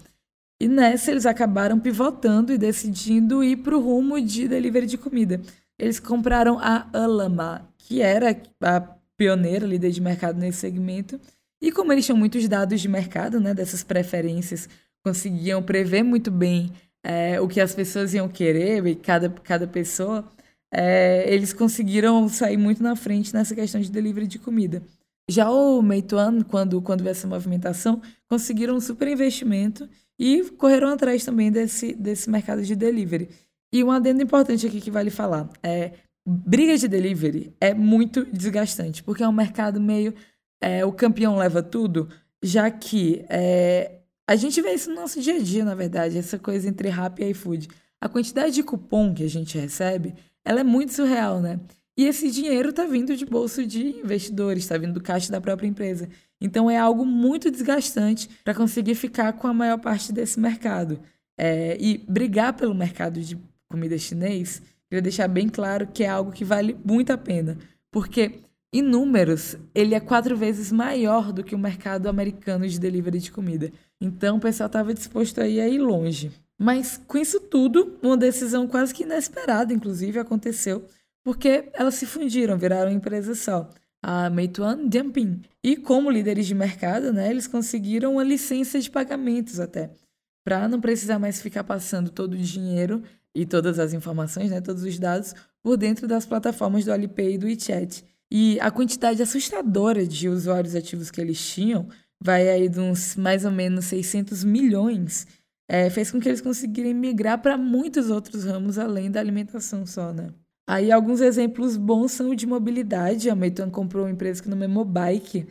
E 0.60 0.68
nessa 0.68 1.10
eles 1.10 1.26
acabaram 1.26 1.78
pivotando 1.78 2.52
e 2.52 2.58
decidindo 2.58 3.42
ir 3.42 3.56
para 3.58 3.76
o 3.76 3.80
rumo 3.80 4.20
de 4.20 4.46
delivery 4.48 4.86
de 4.86 4.98
comida. 4.98 5.40
Eles 5.78 5.98
compraram 5.98 6.58
a 6.58 6.88
Alama, 6.92 7.68
que 7.78 8.00
era 8.00 8.40
a 8.60 8.80
pioneira, 9.16 9.66
líder 9.66 9.90
de 9.90 10.00
mercado 10.00 10.38
nesse 10.38 10.58
segmento. 10.58 11.20
E 11.60 11.70
como 11.70 11.92
eles 11.92 12.04
tinham 12.04 12.16
muitos 12.16 12.46
dados 12.48 12.80
de 12.80 12.88
mercado, 12.88 13.40
né, 13.40 13.54
dessas 13.54 13.82
preferências, 13.82 14.68
conseguiam 15.04 15.62
prever 15.62 16.02
muito 16.02 16.30
bem 16.30 16.72
é, 17.04 17.40
o 17.40 17.48
que 17.48 17.60
as 17.60 17.74
pessoas 17.74 18.14
iam 18.14 18.28
querer 18.28 18.86
e 18.86 18.94
cada, 18.94 19.28
cada 19.28 19.66
pessoa, 19.66 20.28
é, 20.72 21.32
eles 21.32 21.52
conseguiram 21.52 22.28
sair 22.28 22.56
muito 22.56 22.82
na 22.82 22.96
frente 22.96 23.34
nessa 23.34 23.54
questão 23.54 23.80
de 23.80 23.90
delivery 23.90 24.26
de 24.26 24.38
comida. 24.38 24.82
Já 25.28 25.50
o 25.50 25.82
Meituan, 25.82 26.42
quando, 26.42 26.80
quando 26.80 27.02
veio 27.02 27.12
essa 27.12 27.28
movimentação, 27.28 28.00
conseguiram 28.28 28.74
um 28.74 28.80
super 28.80 29.06
investimento 29.06 29.88
e 30.18 30.42
correram 30.56 30.88
atrás 30.88 31.24
também 31.24 31.52
desse, 31.52 31.94
desse 31.94 32.30
mercado 32.30 32.62
de 32.62 32.74
delivery. 32.74 33.28
E 33.72 33.84
um 33.84 33.90
adendo 33.90 34.22
importante 34.22 34.66
aqui 34.66 34.80
que 34.80 34.90
vale 34.90 35.10
falar 35.10 35.48
é 35.62 35.92
briga 36.26 36.76
de 36.76 36.88
delivery 36.88 37.54
é 37.60 37.74
muito 37.74 38.24
desgastante, 38.24 39.02
porque 39.02 39.22
é 39.22 39.28
um 39.28 39.32
mercado 39.32 39.80
meio 39.80 40.14
é, 40.62 40.84
o 40.84 40.92
campeão 40.92 41.36
leva 41.36 41.62
tudo, 41.62 42.08
já 42.42 42.70
que 42.70 43.24
é, 43.28 44.02
a 44.28 44.36
gente 44.36 44.62
vê 44.62 44.72
isso 44.72 44.88
no 44.90 44.96
nosso 44.96 45.20
dia 45.20 45.34
a 45.34 45.38
dia, 45.40 45.64
na 45.64 45.74
verdade, 45.74 46.16
essa 46.16 46.38
coisa 46.38 46.68
entre 46.68 46.88
rap 46.88 47.20
e 47.20 47.30
iFood. 47.30 47.68
A 48.00 48.08
quantidade 48.08 48.54
de 48.54 48.62
cupom 48.62 49.12
que 49.12 49.24
a 49.24 49.28
gente 49.28 49.58
recebe, 49.58 50.14
ela 50.44 50.60
é 50.60 50.64
muito 50.64 50.92
surreal, 50.92 51.40
né? 51.40 51.60
E 51.96 52.04
esse 52.04 52.30
dinheiro 52.30 52.70
está 52.70 52.86
vindo 52.86 53.14
de 53.16 53.24
bolso 53.24 53.66
de 53.66 54.00
investidores, 54.00 54.64
está 54.64 54.78
vindo 54.78 54.94
do 54.94 55.02
caixa 55.02 55.30
da 55.30 55.40
própria 55.40 55.68
empresa. 55.68 56.08
Então 56.40 56.70
é 56.70 56.76
algo 56.76 57.04
muito 57.04 57.50
desgastante 57.50 58.28
para 58.42 58.54
conseguir 58.54 58.94
ficar 58.94 59.34
com 59.34 59.46
a 59.46 59.54
maior 59.54 59.78
parte 59.78 60.12
desse 60.12 60.40
mercado. 60.40 60.98
É, 61.38 61.76
e 61.80 61.98
brigar 62.08 62.54
pelo 62.54 62.74
mercado 62.74 63.20
de 63.20 63.38
comida 63.70 63.96
chinês, 63.98 64.62
queria 64.88 65.02
deixar 65.02 65.28
bem 65.28 65.48
claro 65.48 65.86
que 65.86 66.04
é 66.04 66.08
algo 66.08 66.32
que 66.32 66.44
vale 66.44 66.76
muito 66.84 67.12
a 67.12 67.18
pena. 67.18 67.58
Porque, 67.90 68.40
em 68.72 68.82
números, 68.82 69.56
ele 69.74 69.94
é 69.94 70.00
quatro 70.00 70.36
vezes 70.36 70.72
maior 70.72 71.32
do 71.32 71.44
que 71.44 71.54
o 71.54 71.58
mercado 71.58 72.08
americano 72.08 72.66
de 72.66 72.80
delivery 72.80 73.18
de 73.18 73.30
comida. 73.30 73.70
Então 74.00 74.38
o 74.38 74.40
pessoal 74.40 74.66
estava 74.66 74.94
disposto 74.94 75.40
a 75.40 75.46
ir 75.46 75.78
longe. 75.78 76.32
Mas 76.62 77.00
com 77.08 77.18
isso 77.18 77.40
tudo, 77.40 77.98
uma 78.00 78.16
decisão 78.16 78.68
quase 78.68 78.94
que 78.94 79.02
inesperada, 79.02 79.74
inclusive, 79.74 80.20
aconteceu, 80.20 80.86
porque 81.24 81.68
elas 81.72 81.96
se 81.96 82.06
fundiram, 82.06 82.56
viraram 82.56 82.92
empresa 82.92 83.34
só 83.34 83.68
a 84.00 84.30
Meituan 84.30 84.88
Dianping. 84.88 85.42
E 85.62 85.76
como 85.76 86.10
líderes 86.10 86.46
de 86.46 86.54
mercado, 86.54 87.12
né, 87.12 87.30
eles 87.30 87.48
conseguiram 87.48 88.12
uma 88.12 88.22
licença 88.22 88.78
de 88.78 88.88
pagamentos 88.88 89.58
até, 89.58 89.90
para 90.44 90.68
não 90.68 90.80
precisar 90.80 91.18
mais 91.18 91.42
ficar 91.42 91.64
passando 91.64 92.10
todo 92.10 92.34
o 92.34 92.38
dinheiro 92.38 93.02
e 93.34 93.44
todas 93.44 93.80
as 93.80 93.92
informações, 93.92 94.50
né, 94.50 94.60
todos 94.60 94.84
os 94.84 94.98
dados 95.00 95.34
por 95.62 95.76
dentro 95.76 96.06
das 96.06 96.26
plataformas 96.26 96.84
do 96.84 96.92
Alipay 96.92 97.34
e 97.34 97.38
do 97.38 97.46
WeChat. 97.46 98.04
E 98.30 98.58
a 98.60 98.70
quantidade 98.70 99.20
assustadora 99.20 100.06
de 100.06 100.28
usuários 100.28 100.76
ativos 100.76 101.10
que 101.10 101.20
eles 101.20 101.44
tinham, 101.44 101.88
vai 102.20 102.48
aí 102.48 102.68
de 102.68 102.78
uns 102.78 103.16
mais 103.16 103.44
ou 103.44 103.50
menos 103.50 103.86
600 103.86 104.44
milhões, 104.44 105.26
é, 105.68 105.88
fez 105.90 106.10
com 106.10 106.20
que 106.20 106.28
eles 106.28 106.40
conseguirem 106.40 106.94
migrar 106.94 107.40
para 107.40 107.56
muitos 107.56 108.10
outros 108.10 108.44
ramos 108.44 108.78
além 108.78 109.10
da 109.10 109.20
alimentação 109.20 109.86
só, 109.86 110.12
né? 110.12 110.30
Aí 110.66 110.92
alguns 110.92 111.20
exemplos 111.20 111.76
bons 111.76 112.12
são 112.12 112.30
o 112.30 112.36
de 112.36 112.46
mobilidade. 112.46 113.28
A 113.28 113.34
Meituan 113.34 113.70
comprou 113.70 114.04
uma 114.04 114.10
empresa 114.10 114.42
que 114.42 114.48
nome 114.48 114.64
é 114.64 114.68
Mobike, 114.68 115.46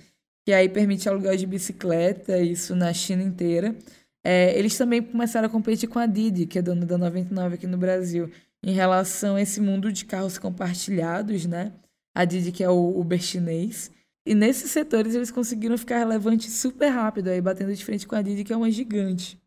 que 0.45 0.53
aí 0.53 0.69
permite 0.69 1.07
aluguel 1.09 1.35
de 1.35 1.45
bicicleta, 1.45 2.39
isso 2.39 2.75
na 2.75 2.93
China 2.93 3.21
inteira. 3.23 3.75
É, 4.23 4.57
eles 4.57 4.77
também 4.77 5.01
começaram 5.01 5.47
a 5.47 5.51
competir 5.51 5.89
com 5.89 5.99
a 5.99 6.05
Didi, 6.05 6.45
que 6.45 6.59
é 6.59 6.61
dona 6.61 6.85
da 6.85 6.97
99 6.97 7.55
aqui 7.55 7.67
no 7.67 7.77
Brasil, 7.77 8.29
em 8.63 8.71
relação 8.71 9.35
a 9.35 9.41
esse 9.41 9.59
mundo 9.59 9.91
de 9.91 10.05
carros 10.05 10.37
compartilhados, 10.37 11.45
né? 11.45 11.73
A 12.15 12.25
Didi, 12.25 12.51
que 12.51 12.63
é 12.63 12.69
o 12.69 12.99
Uber 12.99 13.19
chinês. 13.19 13.91
E 14.25 14.35
nesses 14.35 14.69
setores 14.71 15.15
eles 15.15 15.31
conseguiram 15.31 15.77
ficar 15.77 15.97
relevantes 15.97 16.53
super 16.53 16.89
rápido, 16.89 17.29
aí 17.29 17.41
batendo 17.41 17.73
de 17.73 17.83
frente 17.83 18.07
com 18.07 18.15
a 18.15 18.21
Didi, 18.21 18.43
que 18.43 18.53
é 18.53 18.57
uma 18.57 18.69
gigante. 18.69 19.40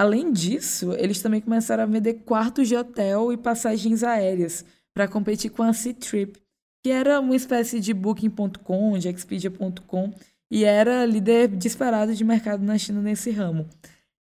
Além 0.00 0.32
disso, 0.32 0.94
eles 0.94 1.20
também 1.20 1.42
começaram 1.42 1.82
a 1.82 1.86
vender 1.86 2.22
quartos 2.24 2.66
de 2.66 2.74
hotel 2.74 3.34
e 3.34 3.36
passagens 3.36 4.02
aéreas 4.02 4.64
para 4.94 5.06
competir 5.06 5.50
com 5.50 5.62
a 5.62 5.74
C-Trip, 5.74 6.40
que 6.82 6.90
era 6.90 7.20
uma 7.20 7.36
espécie 7.36 7.78
de 7.78 7.92
Booking.com, 7.92 8.96
de 8.96 9.10
Expedia.com, 9.10 10.14
e 10.50 10.64
era 10.64 11.04
líder 11.04 11.48
disparado 11.48 12.14
de 12.14 12.24
mercado 12.24 12.64
na 12.64 12.78
China 12.78 13.02
nesse 13.02 13.30
ramo. 13.30 13.68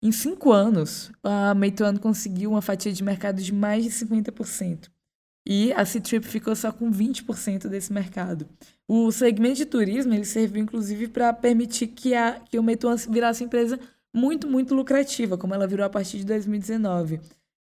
Em 0.03 0.11
cinco 0.11 0.51
anos, 0.51 1.13
a 1.23 1.55
Meituan 1.55 1.95
conseguiu 1.95 2.49
uma 2.49 2.61
fatia 2.61 2.91
de 2.91 3.01
mercado 3.01 3.41
de 3.41 3.53
mais 3.53 3.85
de 3.85 3.89
50%. 3.89 4.89
E 5.47 5.71
a 5.71 5.85
C-Trip 5.85 6.27
ficou 6.27 6.57
só 6.57 6.73
com 6.73 6.91
20% 6.91 7.69
desse 7.69 7.93
mercado. 7.93 8.45
O 8.85 9.13
segmento 9.13 9.55
de 9.55 9.65
turismo 9.65 10.13
ele 10.13 10.25
serviu 10.25 10.61
inclusive 10.61 11.07
para 11.07 11.31
permitir 11.31 11.87
que, 11.87 12.13
a, 12.13 12.33
que 12.33 12.59
o 12.59 12.63
Meituan 12.63 12.97
virasse 12.97 13.45
empresa 13.45 13.79
muito, 14.13 14.47
muito 14.47 14.73
lucrativa, 14.73 15.37
como 15.37 15.53
ela 15.53 15.67
virou 15.67 15.85
a 15.85 15.89
partir 15.89 16.17
de 16.17 16.25
2019. 16.25 17.19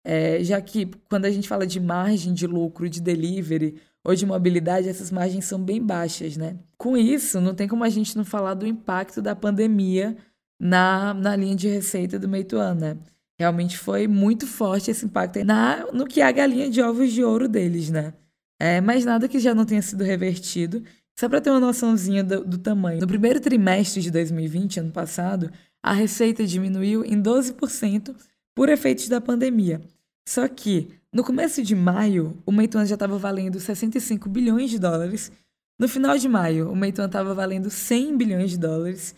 É, 0.06 0.42
já 0.44 0.60
que 0.60 0.86
quando 1.08 1.24
a 1.24 1.30
gente 1.30 1.48
fala 1.48 1.66
de 1.66 1.80
margem 1.80 2.34
de 2.34 2.46
lucro 2.46 2.88
de 2.88 3.00
delivery 3.00 3.80
ou 4.04 4.14
de 4.14 4.26
mobilidade, 4.26 4.88
essas 4.88 5.10
margens 5.10 5.46
são 5.46 5.58
bem 5.58 5.82
baixas, 5.82 6.36
né? 6.36 6.58
Com 6.76 6.96
isso, 6.96 7.40
não 7.40 7.54
tem 7.54 7.66
como 7.66 7.84
a 7.84 7.88
gente 7.88 8.16
não 8.16 8.24
falar 8.24 8.52
do 8.52 8.66
impacto 8.66 9.22
da 9.22 9.34
pandemia 9.34 10.14
na, 10.60 11.14
na 11.14 11.34
linha 11.34 11.56
de 11.56 11.68
receita 11.68 12.18
do 12.18 12.28
Meituan, 12.28 12.74
né? 12.74 12.98
Realmente 13.38 13.78
foi 13.78 14.06
muito 14.06 14.46
forte 14.46 14.90
esse 14.90 15.06
impacto 15.06 15.42
na, 15.42 15.86
no 15.92 16.06
que 16.06 16.20
é 16.20 16.26
a 16.26 16.32
galinha 16.32 16.70
de 16.70 16.82
ovos 16.82 17.10
de 17.10 17.24
ouro 17.24 17.48
deles, 17.48 17.90
né? 17.90 18.12
É, 18.60 18.80
mas 18.80 19.04
nada 19.04 19.28
que 19.28 19.38
já 19.38 19.54
não 19.54 19.64
tenha 19.64 19.82
sido 19.82 20.04
revertido. 20.04 20.82
Só 21.18 21.28
para 21.28 21.40
ter 21.40 21.50
uma 21.50 21.60
noçãozinha 21.60 22.24
do, 22.24 22.44
do 22.44 22.58
tamanho. 22.58 23.00
No 23.00 23.06
primeiro 23.06 23.40
trimestre 23.40 24.02
de 24.02 24.10
2020, 24.10 24.80
ano 24.80 24.90
passado, 24.90 25.50
a 25.84 25.92
receita 25.92 26.46
diminuiu 26.46 27.04
em 27.04 27.22
12% 27.22 28.16
por 28.54 28.70
efeitos 28.70 29.06
da 29.06 29.20
pandemia. 29.20 29.82
Só 30.26 30.48
que, 30.48 30.88
no 31.12 31.22
começo 31.22 31.62
de 31.62 31.76
maio, 31.76 32.42
o 32.46 32.50
Meituan 32.50 32.86
já 32.86 32.94
estava 32.94 33.18
valendo 33.18 33.60
65 33.60 34.26
bilhões 34.30 34.70
de 34.70 34.78
dólares. 34.78 35.30
No 35.78 35.86
final 35.86 36.16
de 36.16 36.26
maio, 36.26 36.72
o 36.72 36.74
Meituan 36.74 37.04
estava 37.04 37.34
valendo 37.34 37.68
100 37.68 38.16
bilhões 38.16 38.52
de 38.52 38.58
dólares. 38.58 39.14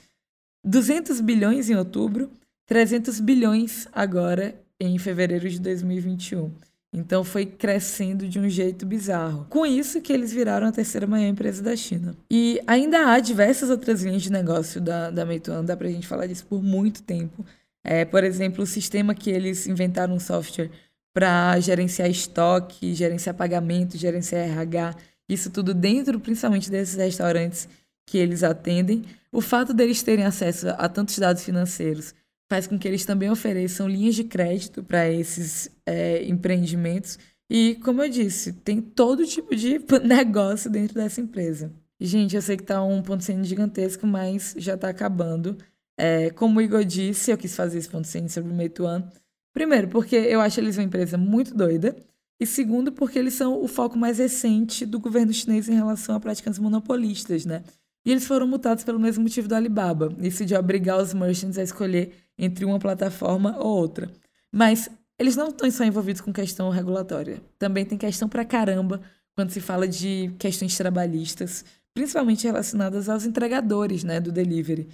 200 0.64 1.20
bilhões 1.20 1.70
em 1.70 1.76
outubro, 1.76 2.32
300 2.66 3.20
bilhões 3.20 3.86
agora 3.92 4.60
em 4.80 4.98
fevereiro 4.98 5.48
de 5.48 5.60
2021. 5.60 6.50
Então 6.92 7.22
foi 7.22 7.44
crescendo 7.44 8.28
de 8.28 8.38
um 8.38 8.48
jeito 8.48 8.86
bizarro. 8.86 9.46
Com 9.50 9.66
isso 9.66 10.00
que 10.00 10.12
eles 10.12 10.32
viraram 10.32 10.66
a 10.66 10.72
terceira 10.72 11.06
maior 11.06 11.28
empresa 11.28 11.62
da 11.62 11.76
China. 11.76 12.16
E 12.30 12.60
ainda 12.66 13.10
há 13.12 13.20
diversas 13.20 13.68
outras 13.68 14.02
linhas 14.02 14.22
de 14.22 14.32
negócio 14.32 14.80
da, 14.80 15.10
da 15.10 15.26
Meituan, 15.26 15.64
dá 15.64 15.76
pra 15.76 15.88
gente 15.88 16.06
falar 16.06 16.26
disso 16.26 16.46
por 16.46 16.62
muito 16.62 17.02
tempo. 17.02 17.44
É, 17.84 18.04
por 18.04 18.24
exemplo, 18.24 18.64
o 18.64 18.66
sistema 18.66 19.14
que 19.14 19.30
eles 19.30 19.66
inventaram 19.66 20.14
um 20.14 20.20
software 20.20 20.70
para 21.14 21.58
gerenciar 21.60 22.10
estoque, 22.10 22.94
gerenciar 22.94 23.34
pagamento, 23.34 23.96
gerenciar 23.96 24.48
RH, 24.48 24.94
isso 25.28 25.50
tudo 25.50 25.72
dentro 25.72 26.20
principalmente 26.20 26.70
desses 26.70 26.96
restaurantes 26.96 27.68
que 28.06 28.18
eles 28.18 28.42
atendem. 28.42 29.04
O 29.32 29.40
fato 29.40 29.74
deles 29.74 30.02
terem 30.02 30.24
acesso 30.24 30.68
a 30.68 30.88
tantos 30.88 31.18
dados 31.18 31.44
financeiros 31.44 32.14
faz 32.48 32.66
com 32.66 32.78
que 32.78 32.86
eles 32.86 33.04
também 33.04 33.30
ofereçam 33.30 33.88
linhas 33.88 34.14
de 34.14 34.24
crédito 34.24 34.82
para 34.82 35.10
esses 35.10 35.70
é, 35.84 36.24
empreendimentos. 36.24 37.18
E, 37.50 37.76
como 37.76 38.02
eu 38.02 38.08
disse, 38.08 38.52
tem 38.52 38.80
todo 38.80 39.26
tipo 39.26 39.54
de 39.54 39.80
negócio 40.04 40.70
dentro 40.70 40.94
dessa 40.94 41.20
empresa. 41.20 41.72
Gente, 42.00 42.36
eu 42.36 42.42
sei 42.42 42.56
que 42.56 42.62
está 42.62 42.82
um 42.82 43.02
ponto 43.02 43.24
sendo 43.24 43.44
gigantesco, 43.44 44.06
mas 44.06 44.54
já 44.58 44.74
está 44.74 44.88
acabando. 44.88 45.56
É, 45.98 46.30
como 46.30 46.58
o 46.58 46.62
Igor 46.62 46.84
disse, 46.84 47.30
eu 47.30 47.38
quis 47.38 47.56
fazer 47.56 47.78
esse 47.78 47.88
ponto 47.88 48.06
sendo 48.06 48.28
sobre 48.28 48.52
o 48.52 48.54
Meituan 48.54 49.08
Primeiro, 49.56 49.88
porque 49.88 50.14
eu 50.14 50.38
acho 50.42 50.60
eles 50.60 50.76
uma 50.76 50.84
empresa 50.84 51.16
muito 51.16 51.54
doida. 51.54 51.96
E 52.38 52.44
segundo, 52.44 52.92
porque 52.92 53.18
eles 53.18 53.32
são 53.32 53.62
o 53.62 53.66
foco 53.66 53.96
mais 53.96 54.18
recente 54.18 54.84
do 54.84 55.00
governo 55.00 55.32
chinês 55.32 55.66
em 55.66 55.74
relação 55.74 56.14
a 56.14 56.20
práticas 56.20 56.58
monopolistas, 56.58 57.46
né? 57.46 57.64
E 58.04 58.10
eles 58.10 58.26
foram 58.26 58.46
multados 58.46 58.84
pelo 58.84 59.00
mesmo 59.00 59.22
motivo 59.22 59.48
do 59.48 59.54
Alibaba, 59.54 60.14
isso 60.20 60.44
de 60.44 60.54
obrigar 60.54 61.00
os 61.00 61.14
merchants 61.14 61.56
a 61.56 61.62
escolher 61.62 62.12
entre 62.38 62.64
uma 62.64 62.78
plataforma 62.78 63.56
ou 63.58 63.76
outra. 63.76 64.10
Mas 64.52 64.88
eles 65.18 65.36
não 65.36 65.48
estão 65.48 65.70
só 65.70 65.84
envolvidos 65.84 66.20
com 66.20 66.32
questão 66.32 66.68
regulatória. 66.70 67.42
Também 67.58 67.84
tem 67.84 67.96
questão 67.96 68.28
pra 68.28 68.44
caramba 68.44 69.00
quando 69.34 69.50
se 69.50 69.60
fala 69.60 69.86
de 69.86 70.30
questões 70.38 70.76
trabalhistas, 70.76 71.64
principalmente 71.94 72.46
relacionadas 72.46 73.08
aos 73.08 73.24
entregadores, 73.24 74.04
né, 74.04 74.20
do 74.20 74.32
delivery, 74.32 74.88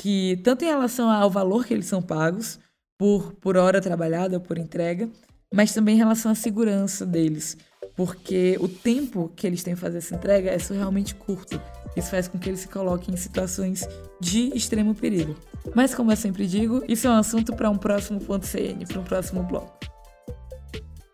que 0.00 0.40
tanto 0.44 0.64
em 0.64 0.68
relação 0.68 1.10
ao 1.10 1.30
valor 1.30 1.64
que 1.64 1.74
eles 1.74 1.86
são 1.86 2.00
pagos, 2.00 2.58
por, 2.98 3.32
por 3.34 3.56
hora 3.56 3.80
trabalhada 3.80 4.36
ou 4.36 4.40
por 4.40 4.58
entrega, 4.58 5.08
mas 5.54 5.72
também 5.72 5.94
em 5.94 5.98
relação 5.98 6.32
à 6.32 6.34
segurança 6.34 7.06
deles. 7.06 7.56
Porque 7.98 8.56
o 8.60 8.68
tempo 8.68 9.28
que 9.34 9.44
eles 9.44 9.64
têm 9.64 9.74
para 9.74 9.88
fazer 9.88 9.98
essa 9.98 10.14
entrega 10.14 10.52
é 10.52 10.58
surrealmente 10.60 11.16
curto. 11.16 11.60
Isso 11.96 12.12
faz 12.12 12.28
com 12.28 12.38
que 12.38 12.48
eles 12.48 12.60
se 12.60 12.68
coloquem 12.68 13.12
em 13.12 13.16
situações 13.16 13.88
de 14.20 14.56
extremo 14.56 14.94
perigo. 14.94 15.34
Mas, 15.74 15.96
como 15.96 16.12
eu 16.12 16.16
sempre 16.16 16.46
digo, 16.46 16.80
isso 16.86 17.08
é 17.08 17.10
um 17.10 17.14
assunto 17.14 17.56
para 17.56 17.68
um 17.68 17.76
próximo 17.76 18.20
ponto 18.20 18.46
CN, 18.46 18.86
para 18.86 19.00
um 19.00 19.02
próximo 19.02 19.42
bloco. 19.42 19.76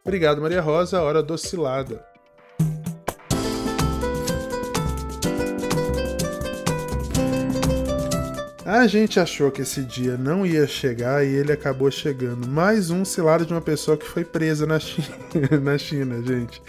Obrigado, 0.05 0.43
Maria 0.43 0.61
Rosa. 0.61 1.01
Hora 1.01 1.23
docilada. 1.23 2.05
A 8.75 8.89
gente 8.89 9.21
achou 9.21 9.53
que 9.53 9.63
esse 9.63 9.83
dia 9.83 10.17
não 10.17 10.45
ia 10.45 10.67
chegar 10.67 11.25
e 11.25 11.33
ele 11.33 11.53
acabou 11.53 11.89
chegando. 11.93 12.49
Mais 12.49 12.91
um 12.91 13.05
cilado 13.05 13.47
de 13.47 13.53
uma 13.53 13.61
pessoa 13.61 13.97
que 13.97 14.05
foi 14.05 14.25
presa 14.25 14.67
na 14.67 14.81
China, 14.81 15.17
na 15.63 15.79
China, 15.79 16.21
gente. 16.21 16.61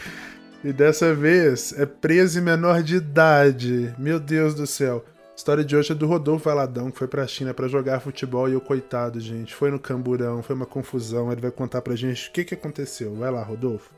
E 0.64 0.72
dessa 0.72 1.16
vez 1.16 1.74
é 1.76 1.84
presa 1.84 2.38
e 2.38 2.44
menor 2.44 2.84
de 2.84 2.98
idade. 2.98 3.92
Meu 3.98 4.20
Deus 4.20 4.54
do 4.54 4.68
céu. 4.68 5.04
A 5.32 5.36
história 5.36 5.64
de 5.64 5.76
hoje 5.76 5.94
é 5.94 5.96
do 5.96 6.06
Rodolfo 6.06 6.46
Valadão, 6.46 6.92
que 6.92 7.00
foi 7.00 7.08
pra 7.08 7.26
China 7.26 7.56
para 7.56 7.68
jogar 7.68 8.00
futebol 8.00 8.48
e 8.48 8.56
o 8.56 8.62
coitado, 8.62 9.20
gente. 9.20 9.56
Foi 9.56 9.72
no 9.72 9.80
camburão, 9.80 10.44
foi 10.44 10.56
uma 10.56 10.68
confusão. 10.68 11.32
Ele 11.32 11.42
vai 11.42 11.50
contar 11.50 11.82
pra 11.82 11.96
gente 11.96 12.30
o 12.30 12.32
que, 12.32 12.46
que 12.46 12.54
aconteceu. 12.54 13.16
Vai 13.16 13.32
lá, 13.32 13.42
Rodolfo. 13.42 13.92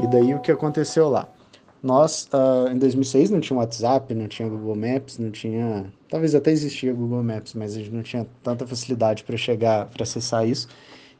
E 0.00 0.08
daí 0.08 0.34
o 0.34 0.40
que 0.40 0.50
aconteceu 0.50 1.08
lá? 1.08 1.28
Nós, 1.80 2.28
uh, 2.34 2.68
em 2.68 2.78
2006, 2.78 3.30
não 3.30 3.38
tinha 3.38 3.56
WhatsApp, 3.56 4.12
não 4.12 4.26
tinha 4.26 4.48
Google 4.48 4.74
Maps, 4.74 5.18
não 5.18 5.30
tinha. 5.30 5.86
Talvez 6.10 6.34
até 6.34 6.50
existia 6.50 6.92
Google 6.92 7.22
Maps, 7.22 7.54
mas 7.54 7.76
a 7.76 7.78
gente 7.78 7.92
não 7.92 8.02
tinha 8.02 8.26
tanta 8.42 8.66
facilidade 8.66 9.22
para 9.22 9.36
chegar, 9.36 9.86
para 9.86 10.02
acessar 10.02 10.46
isso. 10.46 10.68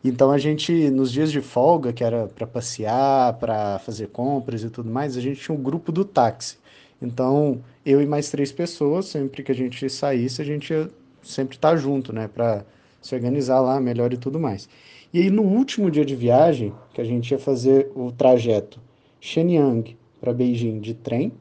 Então 0.02 0.32
a 0.32 0.38
gente, 0.38 0.90
nos 0.90 1.12
dias 1.12 1.30
de 1.30 1.40
folga, 1.40 1.92
que 1.92 2.02
era 2.02 2.26
para 2.26 2.46
passear, 2.46 3.34
para 3.34 3.78
fazer 3.78 4.08
compras 4.08 4.64
e 4.64 4.70
tudo 4.70 4.90
mais, 4.90 5.16
a 5.16 5.20
gente 5.20 5.40
tinha 5.40 5.56
um 5.56 5.62
grupo 5.62 5.92
do 5.92 6.04
táxi. 6.04 6.56
Então 7.00 7.62
eu 7.86 8.02
e 8.02 8.06
mais 8.06 8.30
três 8.30 8.50
pessoas, 8.50 9.06
sempre 9.06 9.42
que 9.44 9.52
a 9.52 9.54
gente 9.54 9.88
saísse, 9.88 10.42
a 10.42 10.44
gente 10.44 10.72
ia 10.72 10.90
sempre 11.22 11.56
estar 11.56 11.70
tá 11.70 11.76
junto, 11.76 12.12
né, 12.12 12.28
para 12.28 12.64
se 13.00 13.14
organizar 13.14 13.60
lá 13.60 13.78
melhor 13.78 14.12
e 14.12 14.16
tudo 14.16 14.40
mais. 14.40 14.68
E 15.12 15.20
aí 15.20 15.30
no 15.30 15.42
último 15.42 15.90
dia 15.90 16.04
de 16.04 16.16
viagem, 16.16 16.74
que 16.92 17.00
a 17.00 17.04
gente 17.04 17.30
ia 17.30 17.38
fazer 17.38 17.90
o 17.94 18.10
trajeto 18.10 18.80
Shenyang 19.20 19.96
para 20.20 20.32
Beijing 20.32 20.80
de 20.80 20.94
trem 20.94 21.32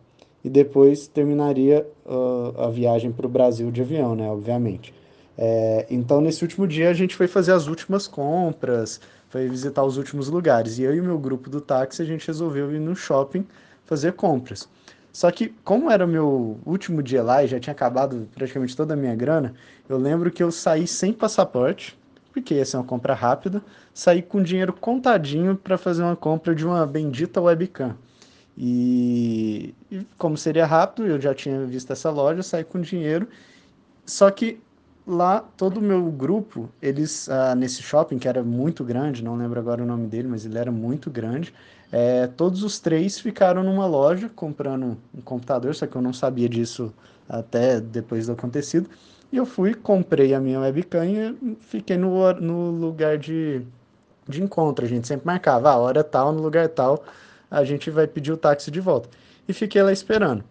e 0.43 0.49
depois 0.49 1.07
terminaria 1.07 1.85
uh, 2.05 2.61
a 2.61 2.69
viagem 2.69 3.11
para 3.11 3.25
o 3.25 3.29
Brasil 3.29 3.71
de 3.71 3.81
avião, 3.81 4.15
né? 4.15 4.29
Obviamente. 4.29 4.93
É, 5.37 5.85
então, 5.89 6.19
nesse 6.19 6.43
último 6.43 6.67
dia, 6.67 6.89
a 6.89 6.93
gente 6.93 7.15
foi 7.15 7.27
fazer 7.27 7.53
as 7.53 7.67
últimas 7.67 8.07
compras, 8.07 8.99
foi 9.29 9.47
visitar 9.47 9.83
os 9.83 9.97
últimos 9.97 10.27
lugares. 10.27 10.77
E 10.77 10.83
eu 10.83 10.93
e 10.93 10.99
o 10.99 11.03
meu 11.03 11.17
grupo 11.17 11.49
do 11.49 11.61
táxi, 11.61 12.01
a 12.01 12.05
gente 12.05 12.27
resolveu 12.27 12.73
ir 12.73 12.79
no 12.79 12.95
shopping 12.95 13.45
fazer 13.85 14.13
compras. 14.13 14.67
Só 15.13 15.31
que, 15.31 15.49
como 15.63 15.89
era 15.89 16.05
meu 16.05 16.59
último 16.65 17.01
dia 17.01 17.23
lá 17.23 17.43
e 17.43 17.47
já 17.47 17.59
tinha 17.59 17.71
acabado 17.71 18.27
praticamente 18.35 18.75
toda 18.75 18.93
a 18.93 18.97
minha 18.97 19.15
grana, 19.15 19.53
eu 19.87 19.97
lembro 19.97 20.29
que 20.29 20.43
eu 20.43 20.51
saí 20.51 20.85
sem 20.85 21.11
passaporte, 21.13 21.97
porque 22.31 22.55
ia 22.55 22.65
ser 22.65 22.77
uma 22.77 22.83
compra 22.83 23.13
rápida, 23.13 23.63
saí 23.93 24.21
com 24.21 24.43
dinheiro 24.43 24.73
contadinho 24.73 25.55
para 25.55 25.77
fazer 25.77 26.03
uma 26.03 26.15
compra 26.15 26.53
de 26.53 26.65
uma 26.65 26.85
bendita 26.85 27.41
webcam. 27.41 27.95
E, 28.57 29.73
e, 29.91 30.05
como 30.17 30.37
seria 30.37 30.65
rápido, 30.65 31.07
eu 31.07 31.19
já 31.19 31.33
tinha 31.33 31.65
visto 31.65 31.91
essa 31.91 32.09
loja, 32.09 32.43
saí 32.43 32.63
com 32.63 32.79
dinheiro. 32.79 33.27
Só 34.05 34.29
que 34.29 34.61
lá 35.05 35.43
todo 35.57 35.77
o 35.77 35.81
meu 35.81 36.11
grupo, 36.11 36.69
eles 36.81 37.27
ah, 37.29 37.55
nesse 37.55 37.81
shopping 37.81 38.19
que 38.19 38.27
era 38.27 38.43
muito 38.43 38.83
grande, 38.83 39.23
não 39.23 39.35
lembro 39.35 39.59
agora 39.59 39.81
o 39.81 39.85
nome 39.85 40.07
dele, 40.07 40.27
mas 40.27 40.45
ele 40.45 40.57
era 40.57 40.71
muito 40.71 41.09
grande. 41.09 41.53
É, 41.91 42.27
todos 42.27 42.63
os 42.63 42.79
três 42.79 43.19
ficaram 43.19 43.63
numa 43.63 43.87
loja 43.87 44.29
comprando 44.29 44.97
um 45.13 45.21
computador, 45.21 45.73
só 45.73 45.87
que 45.87 45.95
eu 45.95 46.01
não 46.01 46.13
sabia 46.13 46.47
disso 46.47 46.93
até 47.27 47.81
depois 47.81 48.27
do 48.27 48.33
acontecido. 48.33 48.89
E 49.31 49.37
eu 49.37 49.45
fui, 49.45 49.73
comprei 49.73 50.33
a 50.33 50.39
minha 50.39 50.59
webcam 50.59 51.05
e 51.05 51.57
fiquei 51.61 51.97
no, 51.97 52.31
no 52.33 52.71
lugar 52.71 53.17
de, 53.17 53.61
de 54.27 54.43
encontro. 54.43 54.85
A 54.85 54.87
gente 54.87 55.07
sempre 55.07 55.25
marcava 55.25 55.71
a 55.71 55.77
hora 55.77 56.03
tal, 56.03 56.31
no 56.31 56.41
lugar 56.41 56.67
tal 56.69 57.03
a 57.49 57.63
gente 57.63 57.89
vai 57.89 58.05
pedir 58.07 58.31
o 58.31 58.37
táxi 58.37 58.69
de 58.69 58.79
volta. 58.79 59.09
E 59.49 59.53
fiquei 59.53 59.81
lá 59.81 59.91
esperando. 59.91 60.43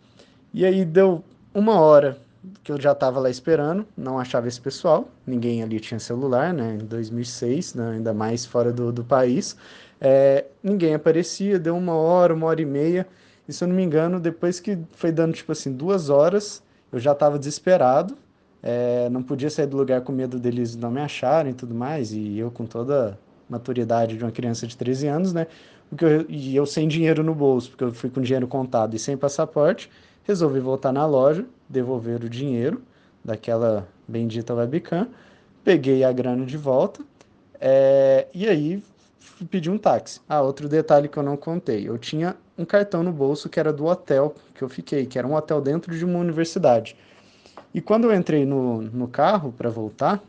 E 0.53 0.67
aí 0.67 0.85
deu 0.85 1.23
uma 1.55 1.79
hora 1.81 2.19
que 2.65 2.73
eu 2.73 2.81
já 2.81 2.91
estava 2.91 3.21
lá 3.21 3.31
esperando, 3.31 3.87
não 3.97 4.19
achava 4.19 4.49
esse 4.49 4.61
pessoal, 4.61 5.09
ninguém 5.25 5.63
ali 5.63 5.79
tinha 5.79 6.01
celular, 6.01 6.53
né, 6.53 6.79
em 6.81 6.85
2006, 6.85 7.75
né, 7.75 7.93
ainda 7.93 8.13
mais 8.13 8.45
fora 8.45 8.73
do, 8.73 8.91
do 8.91 9.05
país, 9.05 9.57
é, 10.01 10.47
ninguém 10.63 10.95
aparecia, 10.95 11.61
deu 11.61 11.77
uma 11.77 11.95
hora, 11.95 12.35
uma 12.35 12.47
hora 12.47 12.61
e 12.61 12.67
meia, 12.67 13.07
e 13.47 13.53
se 13.53 13.63
eu 13.63 13.69
não 13.69 13.77
me 13.77 13.85
engano, 13.85 14.19
depois 14.19 14.59
que 14.59 14.77
foi 14.93 15.13
dando, 15.13 15.35
tipo 15.35 15.53
assim, 15.53 15.73
duas 15.73 16.11
horas, 16.11 16.61
eu 16.91 16.99
já 16.99 17.13
estava 17.13 17.39
desesperado, 17.39 18.17
é, 18.61 19.09
não 19.11 19.23
podia 19.23 19.49
sair 19.49 19.67
do 19.67 19.77
lugar 19.77 20.01
com 20.01 20.11
medo 20.11 20.41
deles 20.41 20.75
não 20.75 20.91
me 20.91 21.01
acharem 21.01 21.53
e 21.53 21.55
tudo 21.55 21.75
mais, 21.75 22.13
e 22.13 22.37
eu 22.39 22.51
com 22.51 22.67
toda 22.67 23.11
a 23.49 23.53
maturidade 23.53 24.17
de 24.17 24.25
uma 24.25 24.33
criança 24.33 24.67
de 24.67 24.77
13 24.77 25.07
anos, 25.07 25.33
né, 25.33 25.47
porque 25.89 26.05
eu, 26.05 26.27
e 26.29 26.55
eu 26.55 26.67
sem 26.67 26.87
dinheiro 26.87 27.23
no 27.23 27.35
bolso, 27.35 27.71
porque 27.71 27.85
eu 27.85 27.93
fui 27.93 28.11
com 28.11 28.21
dinheiro 28.21 28.47
contado 28.47 28.95
e 28.95 28.99
sem 28.99 29.17
passaporte, 29.17 29.91
resolvi 30.25 30.61
voltar 30.61 30.93
na 30.93 31.07
loja, 31.07 31.45
devolver 31.69 32.23
o 32.23 32.29
dinheiro 32.29 32.83
daquela 33.25 33.89
bendita 34.07 34.55
webcam, 34.55 35.09
peguei 35.65 36.05
a 36.05 36.13
grana 36.13 36.45
de 36.45 36.57
volta 36.57 37.03
é, 37.61 38.27
e 38.33 38.47
aí 38.47 38.83
pedi 39.51 39.71
um 39.71 39.79
táxi. 39.79 40.21
Ah, 40.29 40.43
outro 40.43 40.69
detalhe 40.69 41.09
que 41.09 41.17
eu 41.17 41.23
não 41.23 41.37
contei, 41.37 41.89
eu 41.89 41.99
tinha 41.99 42.37
um 42.57 42.65
cartão 42.65 43.03
no 43.03 43.13
bolso 43.13 43.49
que 43.49 43.59
era 43.59 43.73
do 43.73 43.87
hotel 43.87 44.35
que 44.55 44.63
eu 44.63 44.69
fiquei, 44.69 45.07
que 45.07 45.19
era 45.19 45.27
um 45.27 45.35
hotel 45.35 45.61
dentro 45.61 45.97
de 45.97 46.05
uma 46.05 46.19
universidade. 46.19 46.97
E 47.73 47.81
quando 47.81 48.05
eu 48.05 48.15
entrei 48.15 48.45
no, 48.45 48.83
no 48.83 49.09
carro 49.09 49.53
para 49.53 49.71
voltar, 49.71 50.23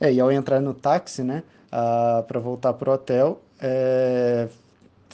é, 0.00 0.12
e 0.12 0.20
ao 0.20 0.32
entrar 0.32 0.60
no 0.60 0.74
táxi, 0.74 1.22
né, 1.22 1.42
ah, 1.70 2.24
para 2.26 2.40
voltar 2.40 2.72
para 2.72 2.90
o 2.90 2.94
hotel, 2.94 3.40
é, 3.60 4.48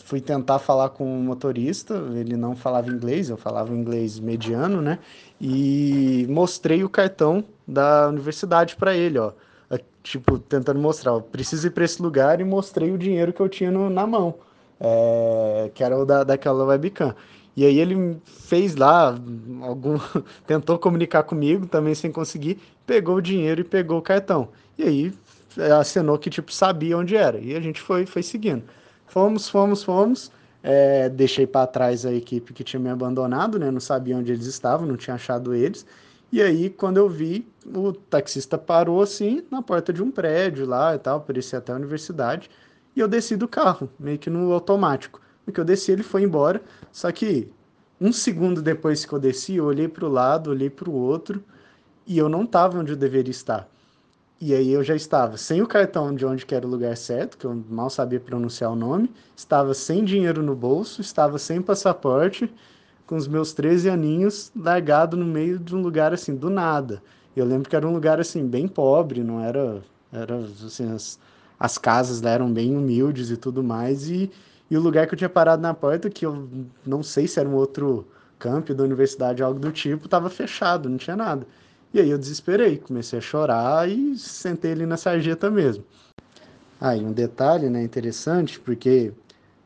fui 0.08 0.22
tentar 0.22 0.58
falar 0.58 0.88
com 0.88 1.04
o 1.04 1.22
motorista, 1.22 2.02
ele 2.14 2.34
não 2.34 2.56
falava 2.56 2.90
inglês, 2.90 3.28
eu 3.28 3.36
falava 3.36 3.74
inglês 3.74 4.18
mediano, 4.18 4.80
né? 4.80 5.00
E 5.38 6.26
mostrei 6.30 6.82
o 6.82 6.88
cartão 6.88 7.44
da 7.66 8.08
universidade 8.08 8.74
para 8.74 8.96
ele, 8.96 9.18
ó. 9.18 9.32
Tipo, 10.02 10.38
tentando 10.38 10.80
mostrar, 10.80 11.12
ó, 11.12 11.20
preciso 11.20 11.66
ir 11.66 11.70
para 11.72 11.84
esse 11.84 12.00
lugar 12.00 12.40
e 12.40 12.44
mostrei 12.44 12.90
o 12.90 12.96
dinheiro 12.96 13.34
que 13.34 13.40
eu 13.40 13.50
tinha 13.50 13.70
no, 13.70 13.90
na 13.90 14.06
mão, 14.06 14.36
é, 14.80 15.70
que 15.74 15.84
era 15.84 15.98
o 15.98 16.06
da, 16.06 16.24
daquela 16.24 16.64
webcam. 16.64 17.14
E 17.54 17.66
aí 17.66 17.78
ele 17.78 18.16
fez 18.24 18.76
lá, 18.76 19.14
algum, 19.60 19.98
tentou 20.48 20.78
comunicar 20.78 21.22
comigo, 21.24 21.66
também 21.66 21.94
sem 21.94 22.10
conseguir, 22.10 22.58
pegou 22.86 23.16
o 23.16 23.20
dinheiro 23.20 23.60
e 23.60 23.64
pegou 23.64 23.98
o 23.98 24.02
cartão. 24.02 24.48
E 24.78 24.84
aí 24.84 25.12
acenou 25.78 26.18
que, 26.18 26.30
tipo, 26.30 26.50
sabia 26.50 26.96
onde 26.96 27.14
era. 27.14 27.38
E 27.38 27.54
a 27.54 27.60
gente 27.60 27.82
foi, 27.82 28.06
foi 28.06 28.22
seguindo. 28.22 28.62
Fomos, 29.08 29.48
fomos, 29.48 29.82
fomos. 29.82 30.30
É, 30.62 31.08
deixei 31.08 31.46
para 31.46 31.66
trás 31.66 32.04
a 32.04 32.12
equipe 32.12 32.52
que 32.52 32.64
tinha 32.64 32.80
me 32.80 32.88
abandonado, 32.88 33.58
né? 33.58 33.70
Não 33.70 33.80
sabia 33.80 34.16
onde 34.16 34.32
eles 34.32 34.46
estavam, 34.46 34.86
não 34.86 34.96
tinha 34.96 35.14
achado 35.14 35.54
eles. 35.54 35.86
E 36.30 36.42
aí, 36.42 36.68
quando 36.68 36.98
eu 36.98 37.08
vi, 37.08 37.46
o 37.66 37.92
taxista 37.92 38.58
parou 38.58 39.00
assim 39.00 39.42
na 39.50 39.62
porta 39.62 39.92
de 39.92 40.02
um 40.02 40.10
prédio 40.10 40.66
lá 40.66 40.94
e 40.94 40.98
tal, 40.98 41.20
parecia 41.22 41.58
até 41.58 41.72
a 41.72 41.76
universidade. 41.76 42.50
E 42.94 43.00
eu 43.00 43.08
desci 43.08 43.36
do 43.36 43.48
carro, 43.48 43.88
meio 43.98 44.18
que 44.18 44.28
no 44.28 44.52
automático. 44.52 45.20
No 45.46 45.52
que 45.52 45.60
eu 45.60 45.64
desci, 45.64 45.92
ele 45.92 46.02
foi 46.02 46.22
embora. 46.22 46.60
Só 46.92 47.10
que 47.10 47.50
um 48.00 48.12
segundo 48.12 48.60
depois 48.60 49.04
que 49.06 49.12
eu 49.12 49.18
desci, 49.18 49.56
eu 49.56 49.64
olhei 49.64 49.88
para 49.88 50.04
o 50.04 50.08
lado, 50.08 50.50
olhei 50.50 50.68
para 50.68 50.90
o 50.90 50.92
outro 50.92 51.42
e 52.06 52.18
eu 52.18 52.28
não 52.28 52.42
estava 52.44 52.78
onde 52.78 52.92
eu 52.92 52.96
deveria 52.96 53.30
estar. 53.30 53.68
E 54.40 54.54
aí 54.54 54.70
eu 54.70 54.84
já 54.84 54.94
estava 54.94 55.36
sem 55.36 55.62
o 55.62 55.66
cartão 55.66 56.14
de 56.14 56.24
onde 56.24 56.46
que 56.46 56.54
era 56.54 56.66
o 56.66 56.70
lugar 56.70 56.96
certo, 56.96 57.36
que 57.36 57.44
eu 57.44 57.64
mal 57.68 57.90
sabia 57.90 58.20
pronunciar 58.20 58.70
o 58.70 58.76
nome, 58.76 59.10
estava 59.36 59.74
sem 59.74 60.04
dinheiro 60.04 60.42
no 60.42 60.54
bolso, 60.54 61.00
estava 61.00 61.38
sem 61.38 61.60
passaporte, 61.60 62.52
com 63.06 63.16
os 63.16 63.26
meus 63.26 63.52
13 63.52 63.90
aninhos, 63.90 64.52
largado 64.54 65.16
no 65.16 65.24
meio 65.24 65.58
de 65.58 65.74
um 65.74 65.82
lugar 65.82 66.12
assim, 66.12 66.36
do 66.36 66.50
nada. 66.50 67.02
Eu 67.34 67.44
lembro 67.44 67.68
que 67.68 67.74
era 67.74 67.86
um 67.86 67.92
lugar 67.92 68.20
assim, 68.20 68.46
bem 68.46 68.68
pobre, 68.68 69.24
não 69.24 69.42
era. 69.42 69.82
Era 70.12 70.36
assim, 70.36 70.90
as, 70.92 71.18
as 71.58 71.76
casas 71.78 72.20
lá 72.20 72.30
eram 72.30 72.52
bem 72.52 72.76
humildes 72.76 73.30
e 73.30 73.36
tudo 73.36 73.62
mais. 73.62 74.08
E, 74.08 74.30
e 74.70 74.76
o 74.76 74.80
lugar 74.80 75.06
que 75.06 75.14
eu 75.14 75.18
tinha 75.18 75.28
parado 75.28 75.62
na 75.62 75.74
porta, 75.74 76.08
que 76.10 76.24
eu 76.26 76.48
não 76.86 77.02
sei 77.02 77.26
se 77.26 77.40
era 77.40 77.48
um 77.48 77.54
outro 77.54 78.06
campo 78.38 78.72
da 78.74 78.84
universidade, 78.84 79.42
algo 79.42 79.58
do 79.58 79.72
tipo, 79.72 80.04
estava 80.04 80.30
fechado, 80.30 80.88
não 80.88 80.96
tinha 80.96 81.16
nada. 81.16 81.46
E 81.92 82.00
aí 82.00 82.10
eu 82.10 82.18
desesperei, 82.18 82.76
comecei 82.76 83.18
a 83.18 83.22
chorar 83.22 83.88
e 83.88 84.16
sentei 84.16 84.72
ali 84.72 84.84
na 84.84 84.96
sarjeta 84.96 85.50
mesmo. 85.50 85.84
Aí 86.80 87.00
ah, 87.00 87.02
um 87.02 87.12
detalhe 87.12 87.68
né, 87.68 87.82
interessante, 87.82 88.60
porque 88.60 89.12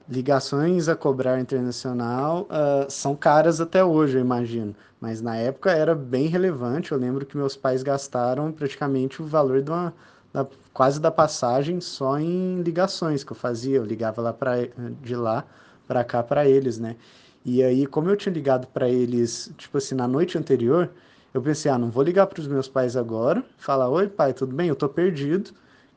ligações 0.08 0.88
a 0.88 0.96
cobrar 0.96 1.40
internacional 1.40 2.42
uh, 2.42 2.90
são 2.90 3.14
caras 3.14 3.60
até 3.60 3.84
hoje, 3.84 4.16
eu 4.16 4.20
imagino. 4.20 4.74
Mas 5.00 5.20
na 5.20 5.36
época 5.36 5.72
era 5.72 5.94
bem 5.94 6.26
relevante. 6.26 6.92
Eu 6.92 6.98
lembro 6.98 7.26
que 7.26 7.36
meus 7.36 7.56
pais 7.56 7.82
gastaram 7.82 8.52
praticamente 8.52 9.20
o 9.20 9.26
valor 9.26 9.60
de 9.60 9.70
uma, 9.70 9.92
da, 10.32 10.46
quase 10.72 11.00
da 11.00 11.10
passagem 11.10 11.80
só 11.80 12.18
em 12.18 12.62
ligações 12.62 13.24
que 13.24 13.32
eu 13.32 13.36
fazia. 13.36 13.76
Eu 13.76 13.84
ligava 13.84 14.22
lá 14.22 14.32
pra, 14.32 14.54
de 15.02 15.16
lá 15.16 15.44
para 15.86 16.04
cá 16.04 16.22
para 16.22 16.48
eles, 16.48 16.78
né? 16.78 16.96
E 17.44 17.62
aí, 17.62 17.86
como 17.86 18.08
eu 18.08 18.16
tinha 18.16 18.32
ligado 18.32 18.68
para 18.68 18.88
eles, 18.88 19.52
tipo 19.58 19.76
assim, 19.76 19.96
na 19.96 20.06
noite 20.06 20.38
anterior, 20.38 20.90
eu 21.32 21.40
pensei, 21.40 21.70
ah, 21.70 21.78
não 21.78 21.90
vou 21.90 22.02
ligar 22.02 22.26
para 22.26 22.40
os 22.40 22.46
meus 22.46 22.68
pais 22.68 22.96
agora, 22.96 23.44
falar, 23.58 23.88
oi 23.88 24.08
pai, 24.08 24.32
tudo 24.32 24.54
bem? 24.54 24.68
Eu 24.68 24.76
tô 24.76 24.88
perdido, 24.88 25.50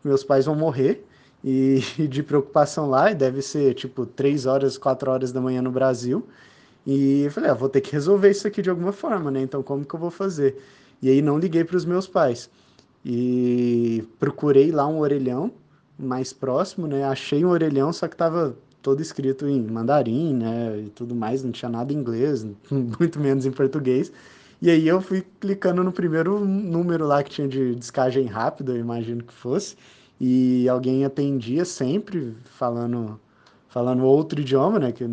meus 0.03 0.23
pais 0.23 0.45
vão 0.45 0.55
morrer, 0.55 1.05
e, 1.43 1.81
e 1.99 2.07
de 2.07 2.23
preocupação 2.23 2.89
lá, 2.89 3.11
e 3.11 3.15
deve 3.15 3.41
ser 3.41 3.73
tipo 3.73 4.05
3 4.05 4.45
horas, 4.45 4.77
4 4.77 5.11
horas 5.11 5.31
da 5.31 5.41
manhã 5.41 5.61
no 5.61 5.71
Brasil, 5.71 6.25
e 6.85 7.23
eu 7.23 7.31
falei, 7.31 7.49
ah, 7.49 7.53
vou 7.53 7.67
ter 7.67 7.81
que 7.81 7.91
resolver 7.91 8.29
isso 8.29 8.47
aqui 8.47 8.61
de 8.61 8.69
alguma 8.69 8.91
forma, 8.91 9.31
né? 9.31 9.41
Então, 9.41 9.63
como 9.63 9.83
que 9.83 9.93
eu 9.95 9.99
vou 9.99 10.11
fazer? 10.11 10.61
E 11.01 11.09
aí, 11.09 11.21
não 11.21 11.37
liguei 11.39 11.63
para 11.63 11.75
os 11.75 11.83
meus 11.83 12.07
pais. 12.07 12.49
E 13.03 14.03
procurei 14.19 14.71
lá 14.71 14.87
um 14.87 14.99
orelhão 14.99 15.51
mais 15.97 16.31
próximo, 16.31 16.85
né? 16.87 17.03
Achei 17.03 17.43
um 17.43 17.49
orelhão, 17.49 17.91
só 17.91 18.07
que 18.07 18.15
tava 18.15 18.55
todo 18.83 19.01
escrito 19.01 19.47
em 19.47 19.61
mandarim, 19.61 20.35
né? 20.35 20.83
E 20.85 20.89
tudo 20.89 21.15
mais, 21.15 21.43
não 21.43 21.51
tinha 21.51 21.69
nada 21.69 21.91
em 21.91 21.97
inglês, 21.97 22.45
muito 22.69 23.19
menos 23.19 23.45
em 23.45 23.51
português. 23.51 24.11
E 24.61 24.69
aí 24.69 24.87
eu 24.87 25.01
fui 25.01 25.25
clicando 25.39 25.83
no 25.83 25.91
primeiro 25.91 26.39
número 26.39 27.05
lá 27.05 27.23
que 27.23 27.29
tinha 27.29 27.47
de 27.47 27.75
descagem 27.75 28.25
rápida, 28.25 28.71
eu 28.71 28.77
imagino 28.77 29.23
que 29.23 29.33
fosse, 29.33 29.75
e 30.19 30.67
alguém 30.69 31.05
atendia 31.05 31.65
sempre 31.65 32.35
falando 32.45 33.19
falando 33.67 34.05
outro 34.05 34.39
idioma, 34.39 34.79
né? 34.79 34.91
Que 34.93 35.05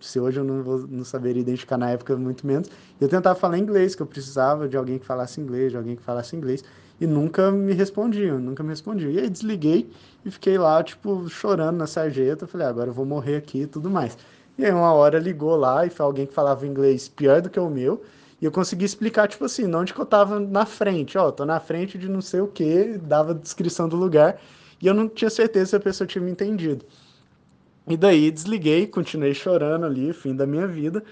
se 0.00 0.20
hoje 0.20 0.38
eu 0.38 0.44
não, 0.44 0.62
vou, 0.62 0.86
não 0.86 1.04
saberia 1.04 1.42
identificar 1.42 1.76
na 1.76 1.90
época, 1.90 2.16
muito 2.16 2.46
menos. 2.46 2.70
Eu 3.00 3.08
tentava 3.08 3.38
falar 3.38 3.58
inglês, 3.58 3.96
que 3.96 4.02
eu 4.02 4.06
precisava 4.06 4.68
de 4.68 4.76
alguém 4.76 4.98
que 4.98 5.04
falasse 5.04 5.40
inglês, 5.40 5.72
de 5.72 5.76
alguém 5.76 5.96
que 5.96 6.02
falasse 6.02 6.36
inglês 6.36 6.62
e 7.00 7.06
nunca 7.06 7.50
me 7.50 7.72
respondiam, 7.72 8.38
nunca 8.38 8.62
me 8.62 8.70
respondiam. 8.70 9.10
E 9.10 9.18
aí 9.18 9.28
desliguei 9.28 9.90
e 10.24 10.30
fiquei 10.30 10.56
lá, 10.56 10.82
tipo, 10.82 11.28
chorando 11.28 11.76
na 11.76 11.86
sarjeta. 11.86 12.46
Falei, 12.46 12.66
ah, 12.66 12.70
agora 12.70 12.90
eu 12.90 12.94
vou 12.94 13.04
morrer 13.04 13.36
aqui 13.36 13.62
e 13.62 13.66
tudo 13.66 13.90
mais. 13.90 14.16
E 14.58 14.64
aí 14.64 14.72
uma 14.72 14.92
hora 14.92 15.18
ligou 15.18 15.56
lá 15.56 15.84
e 15.84 15.90
foi 15.90 16.06
alguém 16.06 16.26
que 16.26 16.32
falava 16.32 16.66
inglês 16.66 17.08
pior 17.08 17.42
do 17.42 17.50
que 17.50 17.60
o 17.60 17.68
meu. 17.68 18.02
E 18.40 18.44
eu 18.44 18.52
consegui 18.52 18.84
explicar, 18.84 19.28
tipo 19.28 19.44
assim, 19.44 19.72
onde 19.74 19.94
que 19.94 20.00
eu 20.00 20.06
tava 20.06 20.38
na 20.38 20.66
frente. 20.66 21.16
Ó, 21.16 21.30
tô 21.30 21.44
na 21.44 21.58
frente 21.58 21.96
de 21.96 22.08
não 22.08 22.20
sei 22.20 22.40
o 22.40 22.48
que, 22.48 22.98
dava 22.98 23.34
descrição 23.34 23.88
do 23.88 23.96
lugar. 23.96 24.40
E 24.80 24.86
eu 24.86 24.94
não 24.94 25.08
tinha 25.08 25.30
certeza 25.30 25.70
se 25.70 25.76
a 25.76 25.80
pessoa 25.80 26.06
tinha 26.06 26.22
me 26.22 26.30
entendido. 26.30 26.84
E 27.88 27.96
daí 27.96 28.30
desliguei, 28.30 28.86
continuei 28.86 29.32
chorando 29.32 29.86
ali, 29.86 30.12
fim 30.12 30.34
da 30.34 30.46
minha 30.46 30.66
vida. 30.66 31.02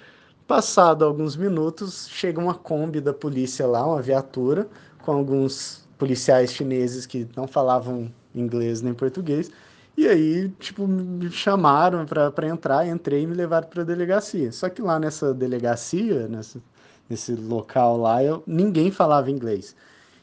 Passado 0.47 1.05
alguns 1.05 1.37
minutos, 1.37 2.09
chega 2.11 2.41
uma 2.41 2.55
Kombi 2.55 3.01
da 3.01 3.15
polícia 3.15 3.67
lá, 3.67 3.87
uma 3.87 4.03
viatura, 4.03 4.69
com 5.03 5.13
alguns 5.13 5.89
policiais 5.97 6.53
chineses 6.53 7.07
que 7.07 7.27
não 7.37 7.47
falavam 7.47 8.13
inglês 8.35 8.83
nem 8.83 8.93
português. 8.93 9.51
E 9.97 10.09
aí, 10.09 10.49
tipo, 10.59 10.87
me 10.87 11.31
chamaram 11.31 12.05
para 12.05 12.49
entrar, 12.49 12.87
entrei 12.87 13.23
e 13.23 13.27
me 13.27 13.35
levaram 13.35 13.69
para 13.69 13.83
a 13.83 13.85
delegacia. 13.85 14.51
Só 14.53 14.69
que 14.69 14.83
lá 14.83 14.99
nessa 14.99 15.33
delegacia, 15.33 16.27
nessa, 16.29 16.61
nesse 17.09 17.35
local 17.35 17.97
lá, 17.99 18.23
eu, 18.23 18.43
ninguém 18.47 18.91
falava 18.91 19.31
inglês. 19.31 19.77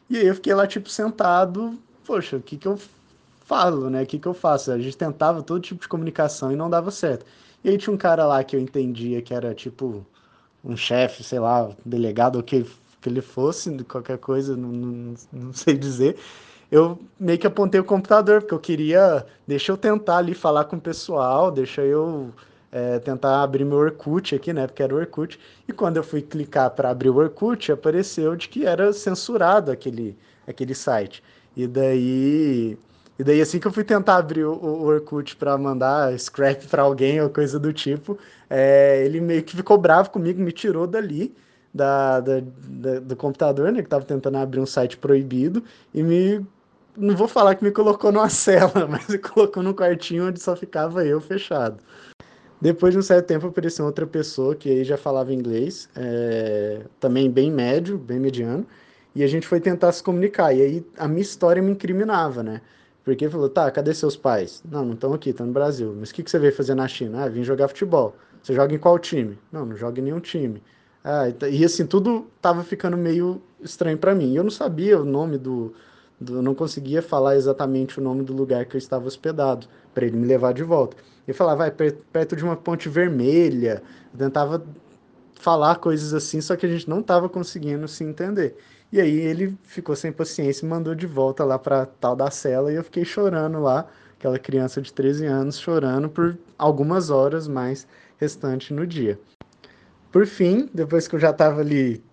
E 0.09 0.17
aí 0.17 0.27
eu 0.27 0.35
fiquei 0.35 0.53
lá, 0.53 0.67
tipo, 0.67 0.89
sentado, 0.89 1.77
poxa, 2.05 2.37
o 2.37 2.41
que 2.41 2.57
que 2.57 2.67
eu 2.67 2.79
falo, 3.45 3.89
né? 3.89 4.03
O 4.03 4.05
que 4.05 4.19
que 4.19 4.27
eu 4.27 4.33
faço? 4.33 4.71
A 4.71 4.79
gente 4.79 4.97
tentava 4.97 5.41
todo 5.43 5.61
tipo 5.61 5.81
de 5.81 5.87
comunicação 5.87 6.51
e 6.51 6.55
não 6.55 6.69
dava 6.69 6.91
certo. 6.91 7.25
E 7.63 7.69
aí 7.69 7.77
tinha 7.77 7.93
um 7.93 7.97
cara 7.97 8.25
lá 8.25 8.43
que 8.43 8.55
eu 8.55 8.59
entendia 8.59 9.21
que 9.21 9.33
era, 9.33 9.53
tipo, 9.53 10.05
um 10.63 10.75
chefe, 10.75 11.23
sei 11.23 11.39
lá, 11.39 11.69
delegado, 11.85 12.37
ou 12.37 12.43
que 12.43 12.65
que 13.01 13.09
ele 13.09 13.21
fosse, 13.21 13.75
qualquer 13.83 14.19
coisa, 14.19 14.55
não, 14.55 14.69
não, 14.69 15.13
não 15.33 15.53
sei 15.53 15.75
dizer, 15.77 16.17
eu 16.71 16.99
meio 17.19 17.39
que 17.39 17.47
apontei 17.47 17.81
o 17.81 17.83
computador, 17.83 18.41
porque 18.41 18.53
eu 18.53 18.59
queria, 18.59 19.25
deixa 19.47 19.71
eu 19.71 19.77
tentar 19.77 20.17
ali 20.17 20.33
falar 20.33 20.65
com 20.65 20.77
o 20.77 20.81
pessoal, 20.81 21.51
deixa 21.51 21.81
eu 21.81 22.31
é, 22.71 22.99
tentar 22.99 23.43
abrir 23.43 23.65
meu 23.65 23.77
Orkut 23.77 24.33
aqui, 24.35 24.53
né, 24.53 24.67
porque 24.67 24.81
era 24.83 24.93
o 24.93 24.97
Orkut, 24.97 25.39
e 25.67 25.73
quando 25.73 25.97
eu 25.97 26.03
fui 26.03 26.21
clicar 26.21 26.71
para 26.71 26.89
abrir 26.89 27.09
o 27.09 27.17
Orkut, 27.17 27.71
apareceu 27.71 28.35
de 28.35 28.47
que 28.49 28.65
era 28.65 28.93
censurado 28.93 29.71
aquele, 29.71 30.17
aquele 30.47 30.75
site, 30.75 31.23
e 31.55 31.67
daí... 31.67 32.77
E 33.19 33.23
daí, 33.23 33.39
assim 33.39 33.59
que 33.59 33.67
eu 33.67 33.71
fui 33.71 33.83
tentar 33.83 34.15
abrir 34.15 34.45
o, 34.45 34.83
Orkut 34.83 35.35
para 35.35 35.55
mandar 35.55 36.17
scrap 36.17 36.65
para 36.67 36.81
alguém 36.81 37.21
ou 37.21 37.29
coisa 37.29 37.59
do 37.59 37.71
tipo, 37.71 38.17
é, 38.49 39.05
ele 39.05 39.21
meio 39.21 39.43
que 39.43 39.55
ficou 39.55 39.77
bravo 39.77 40.09
comigo, 40.09 40.41
me 40.41 40.51
tirou 40.51 40.87
dali 40.87 41.31
da, 41.73 42.19
da, 42.19 42.41
da, 42.41 42.99
do 42.99 43.15
computador, 43.15 43.71
né? 43.71 43.79
Que 43.79 43.87
estava 43.87 44.05
tentando 44.05 44.37
abrir 44.37 44.59
um 44.59 44.65
site 44.65 44.97
proibido 44.97 45.63
e 45.93 46.03
me. 46.03 46.45
Não 46.97 47.15
vou 47.15 47.27
falar 47.27 47.55
que 47.55 47.63
me 47.63 47.71
colocou 47.71 48.11
numa 48.11 48.27
cela, 48.29 48.87
mas 48.87 49.07
me 49.07 49.17
colocou 49.17 49.63
num 49.63 49.73
quartinho 49.73 50.27
onde 50.27 50.41
só 50.41 50.55
ficava 50.55 51.05
eu 51.05 51.21
fechado. 51.21 51.77
Depois 52.61 52.93
de 52.93 52.99
um 52.99 53.01
certo 53.01 53.25
tempo 53.25 53.47
apareceu 53.47 53.85
outra 53.85 54.05
pessoa 54.05 54.55
que 54.55 54.69
aí 54.69 54.83
já 54.83 54.95
falava 54.95 55.33
inglês, 55.33 55.89
é, 55.95 56.81
também 56.99 57.29
bem 57.29 57.51
médio, 57.51 57.97
bem 57.97 58.19
mediano, 58.19 58.67
e 59.15 59.23
a 59.23 59.27
gente 59.27 59.47
foi 59.47 59.59
tentar 59.59 59.91
se 59.91 60.03
comunicar. 60.03 60.53
E 60.53 60.61
aí 60.61 60.85
a 60.97 61.07
minha 61.07 61.21
história 61.21 61.61
me 61.61 61.71
incriminava, 61.71 62.43
né? 62.43 62.61
Porque 63.03 63.27
falou, 63.29 63.49
tá, 63.49 63.69
cadê 63.71 63.93
seus 63.95 64.15
pais? 64.15 64.61
Não, 64.69 64.85
não 64.85 64.93
estão 64.93 65.11
aqui, 65.13 65.31
estão 65.31 65.47
no 65.47 65.51
Brasil. 65.51 65.95
Mas 65.99 66.11
o 66.11 66.13
que, 66.13 66.21
que 66.21 66.29
você 66.29 66.37
veio 66.37 66.53
fazer 66.53 66.75
na 66.75 66.87
China? 66.87 67.23
Ah, 67.23 67.29
vim 67.29 67.43
jogar 67.43 67.67
futebol. 67.67 68.15
Você 68.43 68.53
joga 68.53 68.75
em 68.75 68.77
qual 68.77 68.99
time? 68.99 69.39
Não, 69.51 69.65
não 69.65 69.75
joga 69.75 69.99
em 69.99 70.03
nenhum 70.03 70.19
time. 70.19 70.61
Ah, 71.03 71.23
e 71.49 71.65
assim, 71.65 71.85
tudo 71.85 72.27
tava 72.39 72.63
ficando 72.63 72.95
meio 72.95 73.41
estranho 73.59 73.97
para 73.97 74.13
mim. 74.13 74.35
Eu 74.35 74.43
não 74.43 74.51
sabia 74.51 74.99
o 74.99 75.05
nome 75.05 75.39
do, 75.39 75.73
do. 76.19 76.43
não 76.43 76.53
conseguia 76.53 77.01
falar 77.01 77.35
exatamente 77.35 77.99
o 77.99 78.03
nome 78.03 78.23
do 78.23 78.33
lugar 78.33 78.65
que 78.65 78.75
eu 78.75 78.79
estava 78.79 79.07
hospedado, 79.07 79.67
para 79.95 80.05
ele 80.05 80.15
me 80.15 80.27
levar 80.27 80.53
de 80.53 80.63
volta. 80.63 80.95
Ele 81.27 81.37
falava, 81.37 81.69
vai, 81.69 81.71
perto 81.71 82.35
de 82.35 82.43
uma 82.43 82.55
ponte 82.55 82.89
vermelha. 82.89 83.81
Eu 84.13 84.19
tentava 84.19 84.63
falar 85.35 85.75
coisas 85.75 86.13
assim, 86.13 86.39
só 86.41 86.55
que 86.55 86.65
a 86.65 86.69
gente 86.69 86.89
não 86.89 87.01
tava 87.01 87.27
conseguindo 87.27 87.87
se 87.87 88.03
entender. 88.03 88.55
E 88.91 88.99
aí 88.99 89.19
ele 89.19 89.57
ficou 89.63 89.95
sem 89.95 90.11
paciência 90.11 90.65
e 90.65 90.69
mandou 90.69 90.93
de 90.93 91.07
volta 91.07 91.43
lá 91.43 91.57
para 91.57 91.85
tal 91.85 92.15
da 92.15 92.29
cela 92.29 92.71
e 92.71 92.75
eu 92.75 92.83
fiquei 92.83 93.05
chorando 93.05 93.59
lá, 93.59 93.87
aquela 94.19 94.37
criança 94.37 94.81
de 94.81 94.91
13 94.91 95.25
anos 95.25 95.57
chorando 95.57 96.09
por 96.09 96.37
algumas 96.57 97.09
horas 97.09 97.47
mais 97.47 97.87
restante 98.17 98.73
no 98.73 98.85
dia. 98.85 99.17
Por 100.11 100.27
fim, 100.27 100.69
depois 100.73 101.07
que 101.07 101.15
eu 101.15 101.19
já 101.19 101.29
estava 101.29 101.61
ali 101.61 102.03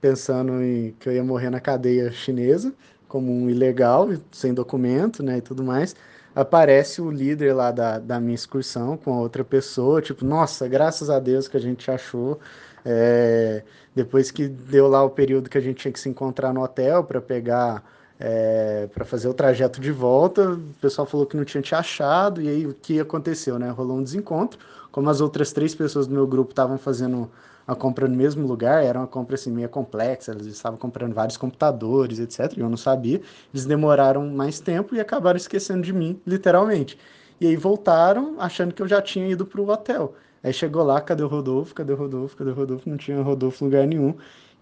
pensando 0.00 0.62
em 0.62 0.94
que 0.98 1.08
eu 1.08 1.12
ia 1.12 1.24
morrer 1.24 1.50
na 1.50 1.60
cadeia 1.60 2.12
chinesa, 2.12 2.72
como 3.08 3.32
um 3.32 3.50
ilegal, 3.50 4.08
sem 4.30 4.54
documento, 4.54 5.22
né, 5.22 5.38
e 5.38 5.40
tudo 5.40 5.64
mais, 5.64 5.96
aparece 6.40 7.02
o 7.02 7.10
líder 7.10 7.52
lá 7.52 7.72
da, 7.72 7.98
da 7.98 8.20
minha 8.20 8.34
excursão 8.34 8.96
com 8.96 9.12
a 9.12 9.20
outra 9.20 9.42
pessoa, 9.42 10.00
tipo, 10.00 10.24
nossa, 10.24 10.68
graças 10.68 11.10
a 11.10 11.18
Deus 11.18 11.48
que 11.48 11.56
a 11.56 11.60
gente 11.60 11.90
achou. 11.90 12.38
É, 12.84 13.64
depois 13.92 14.30
que 14.30 14.46
deu 14.46 14.86
lá 14.86 15.02
o 15.02 15.10
período 15.10 15.50
que 15.50 15.58
a 15.58 15.60
gente 15.60 15.78
tinha 15.78 15.92
que 15.92 15.98
se 15.98 16.08
encontrar 16.08 16.52
no 16.52 16.62
hotel 16.62 17.02
para 17.02 17.20
pegar, 17.20 17.82
é, 18.20 18.88
para 18.94 19.04
fazer 19.04 19.26
o 19.28 19.34
trajeto 19.34 19.80
de 19.80 19.90
volta, 19.90 20.52
o 20.52 20.74
pessoal 20.80 21.06
falou 21.06 21.26
que 21.26 21.36
não 21.36 21.44
tinha 21.44 21.60
te 21.60 21.74
achado, 21.74 22.40
e 22.40 22.48
aí 22.48 22.66
o 22.66 22.72
que 22.72 23.00
aconteceu, 23.00 23.58
né? 23.58 23.70
Rolou 23.70 23.98
um 23.98 24.02
desencontro, 24.02 24.60
como 24.92 25.10
as 25.10 25.20
outras 25.20 25.52
três 25.52 25.74
pessoas 25.74 26.06
do 26.06 26.14
meu 26.14 26.26
grupo 26.26 26.52
estavam 26.52 26.78
fazendo 26.78 27.28
a 27.68 27.76
compra 27.76 28.08
no 28.08 28.16
mesmo 28.16 28.46
lugar, 28.46 28.82
era 28.82 28.98
uma 28.98 29.06
compra 29.06 29.34
assim 29.34 29.52
meio 29.52 29.68
complexa, 29.68 30.32
eles 30.32 30.46
estavam 30.46 30.78
comprando 30.78 31.12
vários 31.12 31.36
computadores, 31.36 32.18
etc. 32.18 32.56
E 32.56 32.60
eu 32.60 32.68
não 32.70 32.78
sabia. 32.78 33.20
Eles 33.52 33.66
demoraram 33.66 34.26
mais 34.30 34.58
tempo 34.58 34.94
e 34.94 35.00
acabaram 35.00 35.36
esquecendo 35.36 35.82
de 35.82 35.92
mim, 35.92 36.18
literalmente. 36.26 36.98
E 37.38 37.46
aí 37.46 37.56
voltaram 37.56 38.36
achando 38.40 38.72
que 38.72 38.80
eu 38.82 38.88
já 38.88 39.02
tinha 39.02 39.28
ido 39.28 39.44
para 39.44 39.60
o 39.60 39.68
hotel. 39.68 40.14
Aí 40.42 40.50
chegou 40.52 40.82
lá, 40.82 40.98
cadê 41.00 41.22
o 41.22 41.28
Rodolfo? 41.28 41.74
Cadê 41.74 41.92
o 41.92 41.96
Rodolfo? 41.96 42.36
Cadê 42.38 42.50
o 42.50 42.54
Rodolfo? 42.54 42.88
Não 42.88 42.96
tinha 42.96 43.20
Rodolfo 43.22 43.64
lugar 43.66 43.86
nenhum. 43.86 44.14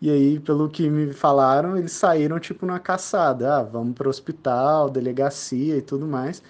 E 0.02 0.10
aí, 0.10 0.40
pelo 0.40 0.68
que 0.68 0.90
me 0.90 1.12
falaram, 1.12 1.76
eles 1.76 1.92
saíram 1.92 2.40
tipo 2.40 2.66
numa 2.66 2.80
caçada. 2.80 3.58
Ah, 3.58 3.62
vamos 3.62 3.94
para 3.94 4.08
o 4.08 4.10
hospital, 4.10 4.90
delegacia 4.90 5.76
e 5.76 5.82
tudo 5.82 6.06
mais. 6.08 6.42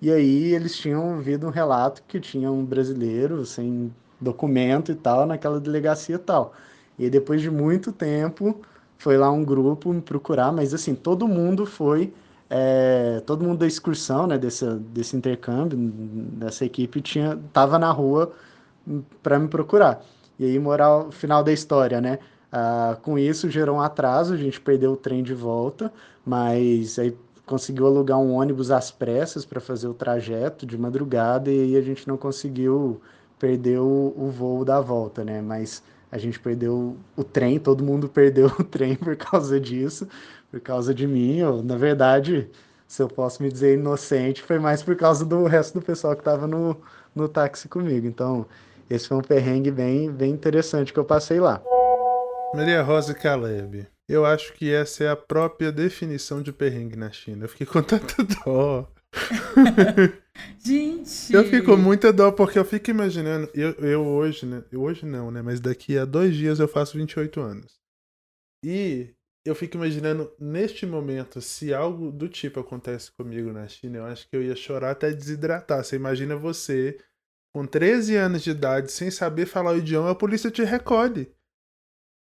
E 0.00 0.12
aí 0.12 0.54
eles 0.54 0.76
tinham 0.76 1.16
ouvido 1.16 1.46
um 1.46 1.50
relato 1.50 2.02
que 2.06 2.20
tinha 2.20 2.52
um 2.52 2.64
brasileiro 2.64 3.44
sem 3.44 3.92
documento 4.24 4.90
e 4.90 4.94
tal 4.94 5.26
naquela 5.26 5.60
delegacia 5.60 6.16
e 6.16 6.18
tal. 6.18 6.52
E 6.98 7.10
depois 7.10 7.40
de 7.42 7.50
muito 7.50 7.92
tempo 7.92 8.60
foi 8.98 9.16
lá 9.16 9.30
um 9.30 9.44
grupo 9.44 9.92
me 9.92 10.00
procurar, 10.00 10.52
mas 10.52 10.72
assim, 10.72 10.94
todo 10.94 11.28
mundo 11.28 11.66
foi, 11.66 12.12
é, 12.48 13.22
todo 13.26 13.44
mundo 13.44 13.58
da 13.58 13.66
excursão, 13.66 14.26
né, 14.26 14.38
desse, 14.38 14.64
desse 14.76 15.16
intercâmbio, 15.16 15.76
dessa 15.78 16.64
equipe, 16.64 17.00
tinha, 17.00 17.38
tava 17.52 17.78
na 17.78 17.90
rua 17.90 18.32
para 19.22 19.38
me 19.38 19.48
procurar. 19.48 20.02
E 20.38 20.44
aí, 20.44 20.58
moral, 20.58 21.10
final 21.12 21.42
da 21.44 21.52
história, 21.52 22.00
né? 22.00 22.18
Ah, 22.50 22.96
com 23.02 23.18
isso 23.18 23.50
gerou 23.50 23.76
um 23.76 23.80
atraso, 23.80 24.34
a 24.34 24.36
gente 24.36 24.60
perdeu 24.60 24.92
o 24.92 24.96
trem 24.96 25.22
de 25.22 25.34
volta, 25.34 25.92
mas 26.24 26.98
aí 26.98 27.16
conseguiu 27.44 27.86
alugar 27.86 28.18
um 28.18 28.32
ônibus 28.32 28.70
às 28.70 28.90
pressas 28.90 29.44
para 29.44 29.60
fazer 29.60 29.88
o 29.88 29.94
trajeto 29.94 30.64
de 30.64 30.78
madrugada 30.78 31.50
e 31.50 31.60
aí 31.60 31.76
a 31.76 31.80
gente 31.82 32.06
não 32.08 32.16
conseguiu 32.16 33.00
perdeu 33.44 33.84
o 34.16 34.30
voo 34.30 34.64
da 34.64 34.80
volta, 34.80 35.22
né? 35.22 35.42
Mas 35.42 35.82
a 36.10 36.16
gente 36.16 36.40
perdeu 36.40 36.96
o 37.14 37.22
trem, 37.22 37.58
todo 37.58 37.84
mundo 37.84 38.08
perdeu 38.08 38.46
o 38.58 38.64
trem 38.64 38.96
por 38.96 39.14
causa 39.16 39.60
disso, 39.60 40.08
por 40.50 40.60
causa 40.60 40.94
de 40.94 41.06
mim. 41.06 41.36
Eu, 41.36 41.62
na 41.62 41.76
verdade, 41.76 42.48
se 42.88 43.02
eu 43.02 43.08
posso 43.08 43.42
me 43.42 43.52
dizer 43.52 43.74
inocente, 43.74 44.40
foi 44.40 44.58
mais 44.58 44.82
por 44.82 44.96
causa 44.96 45.26
do 45.26 45.44
resto 45.44 45.78
do 45.78 45.84
pessoal 45.84 46.14
que 46.14 46.22
estava 46.22 46.46
no, 46.46 46.74
no 47.14 47.28
táxi 47.28 47.68
comigo. 47.68 48.06
Então, 48.06 48.46
esse 48.88 49.08
foi 49.08 49.18
um 49.18 49.22
perrengue 49.22 49.70
bem, 49.70 50.10
bem 50.10 50.32
interessante 50.32 50.90
que 50.90 50.98
eu 50.98 51.04
passei 51.04 51.38
lá. 51.38 51.60
Maria 52.54 52.80
Rosa 52.80 53.12
Caleb, 53.12 53.86
eu 54.08 54.24
acho 54.24 54.54
que 54.54 54.72
essa 54.72 55.04
é 55.04 55.10
a 55.10 55.16
própria 55.16 55.70
definição 55.70 56.40
de 56.40 56.50
perrengue 56.50 56.96
na 56.96 57.10
China. 57.10 57.44
Eu 57.44 57.48
fiquei 57.50 57.66
com 57.66 57.82
tanta 57.82 58.24
dó. 58.42 58.88
Gente! 60.58 61.32
Eu 61.32 61.44
fico 61.44 61.66
com 61.66 61.76
muita 61.76 62.12
dó 62.12 62.32
porque 62.32 62.58
eu 62.58 62.64
fico 62.64 62.90
imaginando. 62.90 63.48
Eu, 63.54 63.72
eu 63.74 64.06
hoje, 64.06 64.46
né? 64.46 64.64
Eu 64.70 64.82
hoje 64.82 65.06
não, 65.06 65.30
né? 65.30 65.42
Mas 65.42 65.60
daqui 65.60 65.96
a 65.96 66.04
dois 66.04 66.34
dias 66.34 66.58
eu 66.58 66.68
faço 66.68 66.96
28 66.96 67.40
anos. 67.40 67.78
E 68.64 69.14
eu 69.44 69.54
fico 69.54 69.76
imaginando, 69.76 70.32
neste 70.38 70.86
momento, 70.86 71.40
se 71.40 71.74
algo 71.74 72.10
do 72.10 72.28
tipo 72.28 72.60
acontece 72.60 73.12
comigo 73.12 73.52
na 73.52 73.68
China, 73.68 73.98
eu 73.98 74.04
acho 74.06 74.28
que 74.28 74.34
eu 74.34 74.42
ia 74.42 74.56
chorar 74.56 74.92
até 74.92 75.12
desidratar. 75.12 75.84
Você 75.84 75.96
imagina 75.96 76.34
você, 76.34 76.98
com 77.54 77.66
13 77.66 78.16
anos 78.16 78.42
de 78.42 78.50
idade, 78.50 78.90
sem 78.90 79.10
saber 79.10 79.46
falar 79.46 79.72
o 79.72 79.78
idioma, 79.78 80.10
a 80.10 80.14
polícia 80.14 80.50
te 80.50 80.64
recolhe. 80.64 81.30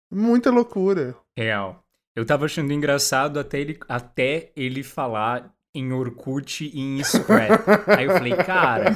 Muita 0.10 0.50
loucura. 0.50 1.16
Real. 1.38 1.84
Eu 2.16 2.26
tava 2.26 2.46
achando 2.46 2.74
engraçado 2.74 3.40
até 3.40 3.60
ele, 3.60 3.80
até 3.88 4.52
ele 4.56 4.84
falar 4.84 5.54
em 5.74 5.92
Orkut 5.94 6.70
e 6.74 6.80
em 6.80 7.04
Scrap. 7.04 7.64
aí 7.88 8.06
eu 8.06 8.12
falei, 8.12 8.36
cara, 8.36 8.96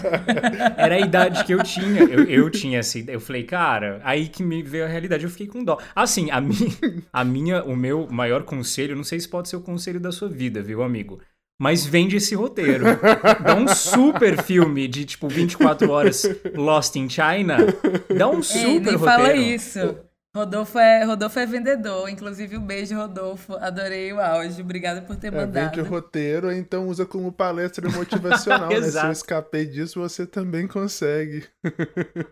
era 0.78 0.96
a 0.96 1.00
idade 1.00 1.44
que 1.44 1.54
eu 1.54 1.64
tinha. 1.64 2.04
Eu, 2.04 2.24
eu 2.26 2.50
tinha 2.50 2.80
essa 2.80 3.00
ideia. 3.00 3.16
Eu 3.16 3.22
falei, 3.22 3.44
cara, 3.44 4.02
aí 4.04 4.28
que 4.28 4.44
me 4.44 4.62
veio 4.62 4.86
a 4.86 4.88
realidade, 4.88 5.24
eu 5.24 5.30
fiquei 5.30 5.48
com 5.48 5.64
dó. 5.64 5.80
Assim, 5.96 6.30
a, 6.32 6.42
mi, 6.42 6.56
a 7.12 7.24
minha, 7.24 7.64
o 7.64 7.76
meu 7.76 8.08
maior 8.08 8.44
conselho, 8.44 8.96
não 8.96 9.04
sei 9.04 9.20
se 9.20 9.28
pode 9.30 9.50
ser 9.50 9.56
o 9.56 9.62
conselho 9.62 10.00
da 10.00 10.12
sua 10.12 10.28
vida, 10.28 10.62
viu, 10.62 10.84
amigo? 10.84 11.20
Mas 11.58 11.86
vende 11.86 12.18
esse 12.18 12.36
roteiro. 12.36 12.84
Dá 13.42 13.56
um 13.56 13.68
super 13.70 14.44
filme 14.44 14.90
de, 14.90 15.06
tipo, 15.06 15.30
24 15.30 15.90
horas 15.90 16.24
Lost 16.54 16.96
in 16.98 17.10
China. 17.10 17.58
Dá 18.18 18.28
um 18.30 18.44
super 18.44 18.60
Ei, 18.60 18.80
nem 18.82 18.96
roteiro. 18.96 19.00
fala 19.00 19.34
isso. 19.34 19.98
Rodolfo 20.36 20.78
é, 20.78 21.06
Rodolfo 21.06 21.40
é 21.40 21.46
vendedor, 21.46 22.10
inclusive 22.10 22.58
um 22.58 22.66
beijo, 22.66 22.94
Rodolfo. 22.94 23.56
Adorei 23.56 24.12
o 24.12 24.20
áudio, 24.20 24.66
obrigada 24.66 25.02
por 25.02 25.16
ter 25.16 25.28
é, 25.28 25.32
mandado. 25.32 25.74
Vende 25.74 25.88
roteiro, 25.88 26.52
então 26.52 26.90
usa 26.90 27.06
como 27.06 27.32
palestra 27.32 27.90
motivacional, 27.90 28.68
né? 28.68 28.82
Se 28.82 29.06
eu 29.06 29.12
escapei 29.14 29.66
disso, 29.66 30.02
você 30.02 30.28
também 30.28 30.68
consegue. 30.68 31.48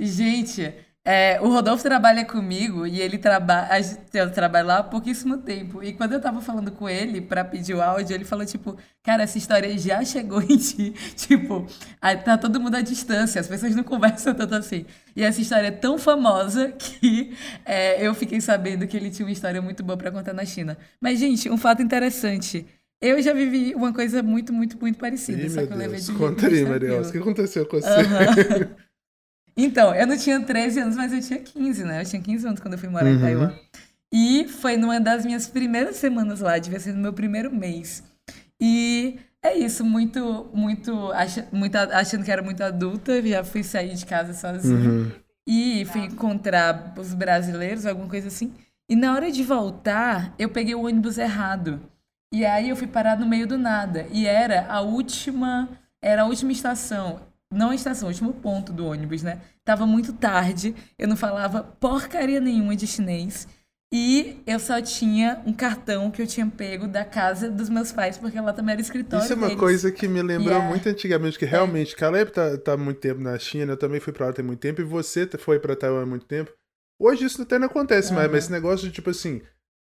Gente, 0.00 0.74
é, 1.06 1.38
o 1.42 1.48
Rodolfo 1.48 1.82
trabalha 1.82 2.24
comigo 2.24 2.86
e 2.86 2.98
ele 2.98 3.18
trabalha. 3.18 3.68
Eu 4.14 4.30
trabalho 4.32 4.66
lá 4.66 4.78
há 4.78 4.82
pouquíssimo 4.82 5.36
tempo. 5.36 5.82
E 5.82 5.92
quando 5.92 6.14
eu 6.14 6.20
tava 6.20 6.40
falando 6.40 6.72
com 6.72 6.88
ele 6.88 7.20
para 7.20 7.44
pedir 7.44 7.74
o 7.74 7.82
áudio, 7.82 8.14
ele 8.14 8.24
falou, 8.24 8.46
tipo, 8.46 8.74
cara, 9.02 9.22
essa 9.22 9.36
história 9.36 9.76
já 9.76 10.02
chegou 10.02 10.40
em 10.40 10.56
ti. 10.56 10.94
Tipo, 11.14 11.66
tá 12.24 12.38
todo 12.38 12.60
mundo 12.60 12.76
à 12.76 12.80
distância, 12.80 13.40
as 13.40 13.46
pessoas 13.46 13.74
não 13.74 13.84
conversam 13.84 14.34
tanto 14.34 14.54
assim. 14.54 14.86
E 15.14 15.22
essa 15.22 15.40
história 15.40 15.68
é 15.68 15.70
tão 15.70 15.98
famosa 15.98 16.72
que 16.78 17.34
é, 17.64 18.06
eu 18.06 18.14
fiquei 18.14 18.40
sabendo 18.40 18.86
que 18.86 18.96
ele 18.96 19.10
tinha 19.10 19.26
uma 19.26 19.32
história 19.32 19.60
muito 19.60 19.82
boa 19.82 19.96
para 19.98 20.10
contar 20.10 20.32
na 20.32 20.44
China. 20.46 20.76
Mas, 21.00 21.18
gente, 21.18 21.50
um 21.50 21.58
fato 21.58 21.82
interessante. 21.82 22.66
Eu 23.00 23.20
já 23.20 23.34
vivi 23.34 23.74
uma 23.74 23.92
coisa 23.92 24.22
muito, 24.22 24.52
muito, 24.52 24.78
muito 24.80 24.98
parecida. 24.98 25.42
Ih, 25.42 25.50
só 25.50 25.66
que 25.66 25.72
eu 25.72 25.76
levei 25.76 26.00
de 26.00 26.12
Conta 26.12 26.46
aí, 26.46 26.64
Mariel. 26.64 27.02
O 27.02 27.12
que 27.12 27.18
aconteceu 27.18 27.66
com 27.66 27.78
você? 27.78 28.68
Então, 29.56 29.94
eu 29.94 30.06
não 30.06 30.16
tinha 30.16 30.40
13 30.40 30.80
anos, 30.80 30.96
mas 30.96 31.12
eu 31.12 31.20
tinha 31.20 31.38
15, 31.38 31.84
né? 31.84 32.00
Eu 32.00 32.04
tinha 32.04 32.20
15 32.20 32.46
anos 32.46 32.60
quando 32.60 32.74
eu 32.74 32.78
fui 32.78 32.88
morar 32.88 33.06
uhum. 33.06 33.14
em 33.14 33.20
Taiwan. 33.20 33.52
E 34.12 34.46
foi 34.48 34.76
numa 34.76 35.00
das 35.00 35.24
minhas 35.24 35.46
primeiras 35.46 35.96
semanas 35.96 36.40
lá, 36.40 36.58
devia 36.58 36.78
ser 36.78 36.92
no 36.92 37.00
meu 37.00 37.12
primeiro 37.12 37.54
mês. 37.54 38.02
E 38.60 39.18
é 39.42 39.56
isso, 39.56 39.84
muito, 39.84 40.48
muito, 40.52 41.12
muito 41.52 41.76
achando 41.76 42.24
que 42.24 42.30
era 42.30 42.42
muito 42.42 42.62
adulta, 42.62 43.20
já 43.22 43.44
fui 43.44 43.62
sair 43.62 43.94
de 43.94 44.06
casa 44.06 44.32
sozinha. 44.32 44.90
Uhum. 44.90 45.10
E 45.46 45.84
fui 45.86 46.02
encontrar 46.02 46.94
os 46.96 47.12
brasileiros, 47.12 47.86
alguma 47.86 48.08
coisa 48.08 48.28
assim. 48.28 48.54
E 48.88 48.96
na 48.96 49.12
hora 49.14 49.30
de 49.30 49.42
voltar, 49.42 50.34
eu 50.38 50.48
peguei 50.48 50.74
o 50.74 50.86
ônibus 50.86 51.18
errado. 51.18 51.80
E 52.32 52.44
aí 52.44 52.68
eu 52.68 52.76
fui 52.76 52.86
parar 52.86 53.18
no 53.18 53.26
meio 53.26 53.46
do 53.46 53.58
nada. 53.58 54.06
E 54.10 54.26
era 54.26 54.66
a 54.68 54.80
última, 54.80 55.68
era 56.00 56.22
a 56.22 56.26
última 56.26 56.52
estação 56.52 57.20
não 57.54 57.70
a 57.70 57.74
estação, 57.74 58.08
o 58.08 58.10
último 58.10 58.32
ponto 58.32 58.72
do 58.72 58.86
ônibus, 58.86 59.22
né? 59.22 59.40
Tava 59.64 59.86
muito 59.86 60.12
tarde, 60.12 60.74
eu 60.98 61.08
não 61.08 61.16
falava 61.16 61.62
porcaria 61.62 62.40
nenhuma 62.40 62.76
de 62.76 62.86
chinês. 62.86 63.46
E 63.96 64.42
eu 64.44 64.58
só 64.58 64.82
tinha 64.82 65.40
um 65.46 65.52
cartão 65.52 66.10
que 66.10 66.20
eu 66.20 66.26
tinha 66.26 66.44
pego 66.46 66.88
da 66.88 67.04
casa 67.04 67.48
dos 67.48 67.68
meus 67.68 67.92
pais, 67.92 68.18
porque 68.18 68.40
lá 68.40 68.52
também 68.52 68.72
era 68.72 68.80
escritório. 68.80 69.22
Isso 69.22 69.32
é 69.32 69.36
uma 69.36 69.46
deles. 69.46 69.60
coisa 69.60 69.92
que 69.92 70.08
me 70.08 70.20
lembrou 70.20 70.54
yeah. 70.54 70.68
muito 70.68 70.88
antigamente, 70.88 71.38
que 71.38 71.44
é. 71.44 71.48
realmente, 71.48 71.94
é. 71.94 71.96
Caleb 71.96 72.32
tá, 72.32 72.58
tá 72.58 72.76
muito 72.76 72.98
tempo 72.98 73.20
na 73.20 73.38
China, 73.38 73.74
eu 73.74 73.76
também 73.76 74.00
fui 74.00 74.12
pra 74.12 74.26
lá 74.26 74.32
tem 74.32 74.44
muito 74.44 74.58
tempo, 74.58 74.80
e 74.80 74.84
você 74.84 75.28
foi 75.38 75.60
pra 75.60 75.76
Taiwan 75.76 76.02
há 76.02 76.06
muito 76.06 76.26
tempo. 76.26 76.52
Hoje 76.98 77.24
isso 77.24 77.40
até 77.42 77.56
não 77.56 77.66
acontece 77.66 78.08
uhum. 78.08 78.16
mais, 78.16 78.28
mas 78.28 78.44
esse 78.44 78.52
negócio 78.52 78.88
de 78.88 78.92
tipo 78.92 79.10
assim, 79.10 79.42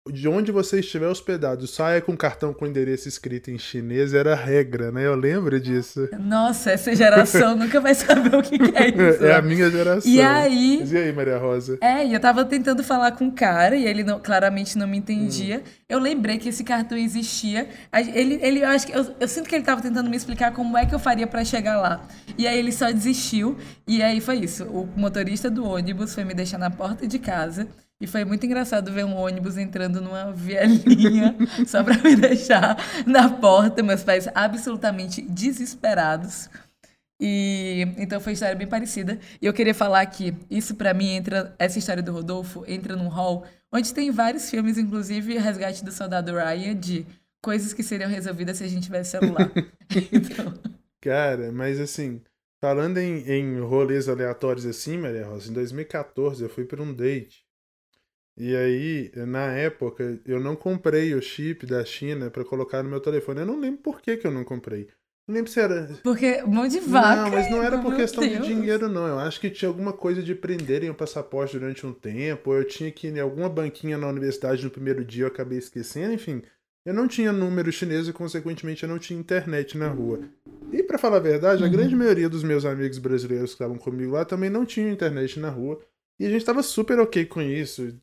de 0.08 0.28
onde 0.28 0.52
você 0.52 0.80
estiver 0.80 1.08
hospedado, 1.08 1.68
saia 1.68 2.02
com 2.02 2.16
cartão 2.16 2.54
com 2.54 2.66
endereço 2.66 3.08
escrito 3.08 3.52
em 3.52 3.58
chinês 3.58 4.14
era 4.14 4.36
regra, 4.36 4.92
né? 4.92 5.06
Eu 5.06 5.16
lembro 5.16 5.60
disso. 5.60 6.10
Nossa, 6.20 6.72
essa 6.72 6.96
geração 6.96 7.56
nunca 7.58 7.80
vai 7.80 7.94
saber 7.94 8.36
o 8.36 8.42
que 8.42 8.56
é 8.76 8.88
isso. 8.90 9.26
É 9.26 9.36
a 9.36 9.42
minha 9.42 9.70
geração. 9.70 10.10
E 10.10 10.22
aí. 10.22 10.84
e 10.84 10.98
aí, 10.98 11.14
Maria 11.14 11.38
Rosa? 11.38 11.78
É, 11.82 12.06
e 12.06 12.14
eu 12.14 12.20
tava 12.20 12.44
tentando 12.46 12.84
falar 12.84 13.12
com 13.12 13.28
o 13.28 13.32
cara 13.32 13.76
e 13.76 13.86
ele 13.86 14.04
não, 14.04 14.20
claramente 14.20 14.78
não 14.78 14.88
me 14.88 14.98
entendia. 14.98 15.58
Hum. 15.60 15.70
Eu 15.88 16.00
lembrei 16.00 16.38
que 16.38 16.50
esse 16.50 16.64
cartão 16.64 16.98
existia. 16.98 17.70
Ele, 18.14 18.40
ele 18.42 18.62
eu 18.62 18.68
acho 18.68 18.88
que 18.88 18.98
eu, 18.98 19.06
eu 19.20 19.28
sinto 19.28 19.48
que 19.48 19.56
ele 19.56 19.64
tava 19.64 19.82
tentando 19.82 20.10
me 20.10 20.18
explicar 20.18 20.54
como 20.54 20.78
é 20.78 20.86
que 20.86 20.96
eu 20.96 21.00
faria 21.00 21.28
para 21.28 21.44
chegar 21.44 21.78
lá. 21.78 22.08
E 22.38 22.48
aí 22.48 22.58
ele 22.58 22.72
só 22.72 22.92
desistiu. 22.92 23.58
E 23.88 24.02
aí 24.02 24.22
foi 24.22 24.38
isso. 24.38 24.64
O 24.66 24.88
motorista 24.96 25.50
do 25.50 25.66
ônibus 25.66 26.14
foi 26.16 26.24
me 26.24 26.34
deixar 26.34 26.58
na 26.58 26.72
porta 26.72 27.06
de 27.06 27.20
casa. 27.20 27.68
E 28.02 28.08
foi 28.08 28.24
muito 28.24 28.46
engraçado 28.46 28.94
ver 28.94 29.04
um 29.04 29.16
ônibus 29.18 29.58
entrando 29.58 30.00
numa 30.00 30.32
vielinha 30.32 31.36
só 31.68 31.84
para 31.84 31.98
me 31.98 32.16
deixar 32.16 32.78
na 33.06 33.30
porta, 33.30 33.84
meus 33.84 34.04
pais 34.04 34.30
absolutamente 34.34 35.22
desesperados. 35.22 36.50
E 37.22 37.86
então 37.98 38.22
foi 38.22 38.32
uma 38.32 38.36
história 38.36 38.56
bem 38.56 38.68
parecida. 38.68 39.20
E 39.42 39.46
eu 39.46 39.54
queria 39.54 39.76
falar 39.76 40.06
que 40.06 40.34
isso 40.50 40.76
para 40.76 40.94
mim 40.94 41.10
entra 41.10 41.54
essa 41.60 41.78
história 41.78 42.02
do 42.02 42.14
Rodolfo 42.14 42.64
entra 42.66 42.96
num 42.96 43.10
hall 43.10 43.46
onde 43.70 43.94
tem 43.94 44.10
vários 44.12 44.50
filmes, 44.50 44.78
inclusive 44.78 45.38
Resgate 45.38 45.84
do 45.84 45.92
Soldado 45.92 46.34
Ryan 46.34 46.76
de 46.76 47.06
coisas 47.44 47.74
que 47.74 47.84
seriam 47.84 48.10
resolvidas 48.10 48.58
se 48.58 48.64
a 48.64 48.68
gente 48.68 48.84
tivesse 48.84 49.12
celular. 49.12 49.52
então... 50.14 50.54
Cara, 51.02 51.52
mas 51.52 51.82
assim, 51.82 52.22
falando 52.62 52.98
em, 52.98 53.30
em 53.30 53.60
rolês 53.60 54.08
aleatórios 54.08 54.66
assim, 54.66 54.98
Maria 54.98 55.26
Rosa, 55.26 55.52
em 55.52 55.54
2014 55.54 56.42
eu 56.42 56.50
fui 56.50 56.64
para 56.64 56.82
um 56.82 56.94
date 56.94 57.49
e 58.40 58.56
aí, 58.56 59.12
na 59.28 59.52
época, 59.52 60.18
eu 60.26 60.40
não 60.40 60.56
comprei 60.56 61.14
o 61.14 61.22
chip 61.22 61.66
da 61.66 61.84
China 61.84 62.30
para 62.30 62.46
colocar 62.46 62.82
no 62.82 62.90
meu 62.90 63.02
telefone. 63.02 63.42
Eu 63.42 63.46
não 63.46 63.60
lembro 63.60 63.82
por 63.82 64.02
que, 64.02 64.16
que 64.16 64.26
eu 64.26 64.32
não 64.32 64.46
comprei. 64.46 64.88
Não 65.28 65.36
lembro 65.36 65.52
se 65.52 65.60
era. 65.60 65.90
Porque 66.02 66.42
mão 66.44 66.66
de 66.66 66.80
vaca. 66.80 67.24
Não, 67.24 67.30
mas 67.32 67.52
não 67.52 67.62
era 67.62 67.78
por 67.80 67.96
questão 67.96 68.26
Deus. 68.26 68.48
de 68.48 68.54
dinheiro, 68.54 68.88
não. 68.88 69.06
Eu 69.06 69.20
acho 69.20 69.42
que 69.42 69.50
tinha 69.50 69.68
alguma 69.68 69.92
coisa 69.92 70.24
de 70.24 70.34
prenderem 70.34 70.90
o 70.90 70.96
passaporte 70.96 71.60
durante 71.60 71.86
um 71.86 71.92
tempo. 71.92 72.52
Ou 72.52 72.58
eu 72.58 72.64
tinha 72.64 72.90
que 72.90 73.08
ir 73.08 73.18
em 73.18 73.20
alguma 73.20 73.50
banquinha 73.50 73.98
na 73.98 74.08
universidade 74.08 74.64
no 74.64 74.72
primeiro 74.72 75.04
dia, 75.04 75.26
eu 75.26 75.28
acabei 75.28 75.58
esquecendo. 75.58 76.14
Enfim, 76.14 76.42
eu 76.86 76.94
não 76.94 77.10
tinha 77.10 77.34
número 77.34 77.72
chinês 77.72 78.08
e, 78.08 78.14
consequentemente, 78.14 78.84
eu 78.84 78.90
não 78.90 78.98
tinha 78.98 79.20
internet 79.20 79.78
na 79.78 79.90
rua. 79.90 80.22
E, 80.72 80.82
para 80.82 80.98
falar 80.98 81.18
a 81.18 81.20
verdade, 81.20 81.62
a 81.62 81.66
uhum. 81.68 81.72
grande 81.74 81.96
maioria 81.96 82.30
dos 82.30 82.44
meus 82.44 82.64
amigos 82.64 82.98
brasileiros 82.98 83.50
que 83.50 83.56
estavam 83.56 83.78
comigo 83.78 84.14
lá 84.14 84.24
também 84.24 84.50
não 84.50 84.66
tinham 84.66 84.90
internet 84.90 85.40
na 85.40 85.50
rua. 85.50 85.80
E 86.20 86.26
a 86.26 86.30
gente 86.30 86.46
tava 86.46 86.62
super 86.64 87.00
ok 87.00 87.26
com 87.26 87.42
isso. 87.42 88.00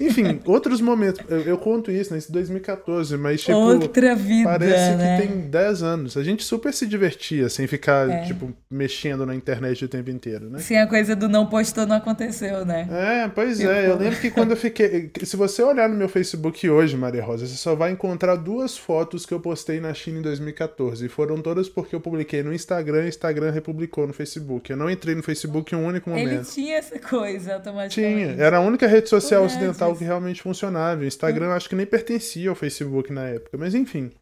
Enfim, 0.00 0.40
outros 0.44 0.80
momentos. 0.80 1.20
Eu, 1.28 1.40
eu, 1.42 1.58
conto 1.58 1.90
isso 1.90 2.12
nesse 2.14 2.30
2014, 2.32 3.16
mas 3.16 3.42
tipo. 3.42 3.56
Outra 3.56 4.14
vida. 4.14 4.50
Parece 4.50 4.96
né? 4.96 5.20
que 5.20 5.28
tem 5.28 5.40
10 5.42 5.82
anos. 5.82 6.16
A 6.16 6.24
gente 6.24 6.42
super 6.42 6.72
se 6.72 6.86
divertia 6.86 7.48
sem 7.48 7.66
ficar, 7.66 8.08
é. 8.08 8.24
tipo, 8.24 8.52
mexendo 8.70 9.24
na 9.24 9.34
internet 9.34 9.84
o 9.84 9.88
tempo 9.88 10.10
inteiro, 10.10 10.50
né? 10.50 10.58
Sim, 10.58 10.76
a 10.76 10.86
coisa 10.86 11.14
do 11.14 11.28
não 11.28 11.46
postou 11.46 11.86
não 11.86 11.96
aconteceu, 11.96 12.64
né? 12.64 12.88
É, 12.90 13.28
pois 13.28 13.60
é. 13.60 13.88
Eu 13.90 13.96
lembro 13.96 14.18
que 14.18 14.30
quando 14.30 14.52
eu 14.52 14.56
fiquei. 14.56 15.10
Se 15.22 15.36
você 15.36 15.62
olhar 15.62 15.88
no 15.88 15.94
meu 15.94 16.08
Facebook 16.08 16.68
hoje, 16.68 16.96
Maria 16.96 17.22
Rosa, 17.22 17.46
você 17.46 17.56
só 17.56 17.74
vai 17.74 17.92
encontrar 17.92 18.36
duas 18.36 18.76
fotos 18.76 19.26
que 19.26 19.34
eu 19.34 19.40
postei 19.40 19.80
na 19.80 19.92
China 19.94 20.18
em 20.18 20.22
2014. 20.22 21.06
E 21.06 21.08
foram 21.08 21.40
todas 21.40 21.68
porque 21.68 21.94
eu 21.94 22.00
publiquei 22.00 22.42
no 22.42 22.52
Instagram 22.52 23.02
e 23.02 23.06
o 23.06 23.08
Instagram 23.08 23.50
republicou 23.50 24.06
no 24.06 24.12
Facebook. 24.12 24.70
Eu 24.70 24.76
não 24.76 24.90
entrei 24.90 25.14
no 25.14 25.22
Facebook 25.22 25.74
em 25.74 25.78
um 25.78 25.86
único 25.86 26.10
momento. 26.10 26.30
Ele 26.30 26.44
tinha 26.44 26.76
essa 26.78 26.98
coisa 26.98 27.54
automaticamente. 27.54 28.34
Tinha. 28.34 28.44
Era 28.44 28.56
a 28.56 28.60
única 28.60 28.86
rede 28.86 29.08
social 29.08 29.44
ocidental 29.44 29.73
ocidental 29.74 29.96
que 29.96 30.04
realmente 30.04 30.42
funcionava. 30.42 31.02
O 31.02 31.04
Instagram 31.04 31.52
acho 31.52 31.68
que 31.68 31.74
nem 31.74 31.86
pertencia 31.86 32.48
ao 32.48 32.56
Facebook 32.56 33.12
na 33.12 33.28
época, 33.28 33.58
mas 33.58 33.74
enfim. 33.74 34.12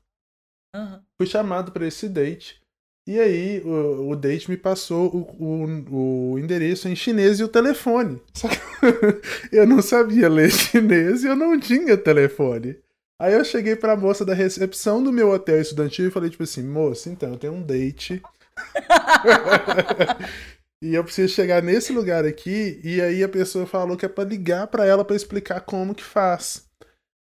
Uhum. 0.75 1.01
Fui 1.21 1.27
chamado 1.27 1.71
para 1.71 1.87
esse 1.87 2.09
date. 2.09 2.61
E 3.07 3.19
aí 3.19 3.61
o, 3.65 4.11
o 4.11 4.17
date 4.17 4.49
me 4.49 4.57
passou 4.57 5.09
o, 5.09 5.45
o, 5.45 6.33
o, 6.33 6.39
endereço 6.39 6.89
em 6.89 6.95
chinês 6.95 7.41
e 7.41 7.45
o 7.45 7.49
telefone. 7.49 8.23
Só 8.33 8.49
que 8.49 8.57
eu 9.51 9.67
não 9.67 9.83
sabia 9.83 10.29
ler 10.29 10.51
chinês 10.51 11.25
e 11.25 11.27
eu 11.27 11.37
não 11.37 11.59
tinha 11.59 11.97
telefone. 11.97 12.79
Aí 13.21 13.35
eu 13.35 13.45
cheguei 13.45 13.77
pra 13.77 13.97
moça 13.97 14.25
da 14.25 14.35
recepção 14.35 15.03
do 15.03 15.13
meu 15.13 15.31
hotel 15.31 15.61
estudantil 15.61 16.09
e 16.09 16.11
falei, 16.11 16.31
tipo 16.31 16.43
assim, 16.43 16.63
moça, 16.63 17.09
então, 17.09 17.31
eu 17.31 17.39
tenho 17.39 17.53
um 17.53 17.63
date. 17.63 18.21
e 20.83 20.95
eu 20.95 21.05
preciso 21.05 21.33
chegar 21.33 21.63
nesse 21.63 21.93
lugar 21.93 22.25
aqui. 22.25 22.81
E 22.83 23.01
aí 23.01 23.23
a 23.23 23.29
pessoa 23.29 23.65
falou 23.65 23.97
que 23.97 24.05
é 24.05 24.09
pra 24.09 24.25
ligar 24.25 24.67
pra 24.67 24.85
ela 24.85 25.05
pra 25.05 25.15
explicar 25.15 25.61
como 25.61 25.95
que 25.95 26.03
faz. 26.03 26.65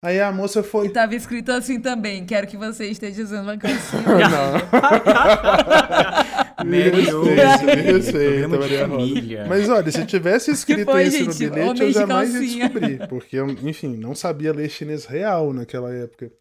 Aí 0.04 0.22
a 0.22 0.32
moça 0.32 0.62
foi. 0.62 0.86
E 0.86 0.90
tava 0.90 1.16
escrito 1.16 1.52
assim 1.52 1.82
também: 1.82 2.24
quero 2.24 2.46
que 2.46 2.56
você 2.56 2.86
esteja 2.86 3.24
usando 3.24 3.46
uma 3.46 3.58
calcinha. 3.58 4.04
Respeita, 7.84 8.48
Rosa. 8.48 8.88
família. 8.88 9.46
Mas 9.48 9.68
olha, 9.70 9.92
se 9.92 10.06
tivesse 10.06 10.50
escrito 10.52 10.92
foi, 10.92 11.06
isso 11.06 11.18
gente? 11.18 11.28
no 11.28 11.34
bilhete, 11.34 11.60
eu 11.60 11.68
Homem 11.70 11.88
de 11.88 11.94
jamais 11.94 12.34
ia 12.34 12.40
descobrir. 12.42 13.08
Porque 13.08 13.38
eu, 13.38 13.50
enfim, 13.50 13.98
não 13.98 14.14
sabia 14.14 14.54
ler 14.54 14.70
chinês 14.70 15.06
real 15.06 15.52
naquela 15.52 15.94
época. 15.94 16.32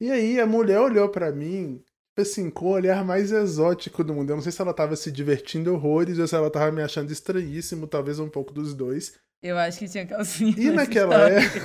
E 0.00 0.10
aí 0.10 0.40
a 0.40 0.46
mulher 0.46 0.80
olhou 0.80 1.08
pra 1.08 1.32
mim, 1.32 1.82
assim, 2.16 2.50
com 2.50 2.66
o 2.66 2.70
olhar 2.72 3.04
mais 3.04 3.32
exótico 3.32 4.04
do 4.04 4.14
mundo. 4.14 4.30
Eu 4.30 4.36
não 4.36 4.42
sei 4.42 4.52
se 4.52 4.60
ela 4.60 4.74
tava 4.74 4.96
se 4.96 5.10
divertindo 5.10 5.72
horrores 5.72 6.18
ou 6.18 6.26
se 6.26 6.34
ela 6.34 6.50
tava 6.50 6.70
me 6.70 6.82
achando 6.82 7.10
estranhíssimo, 7.10 7.86
talvez 7.86 8.18
um 8.18 8.28
pouco 8.28 8.52
dos 8.52 8.74
dois. 8.74 9.18
Eu 9.42 9.58
acho 9.58 9.80
que 9.80 9.88
tinha 9.88 10.06
calcinha. 10.06 10.54
E 10.56 10.70
naquela 10.70 11.28
época. 11.28 11.60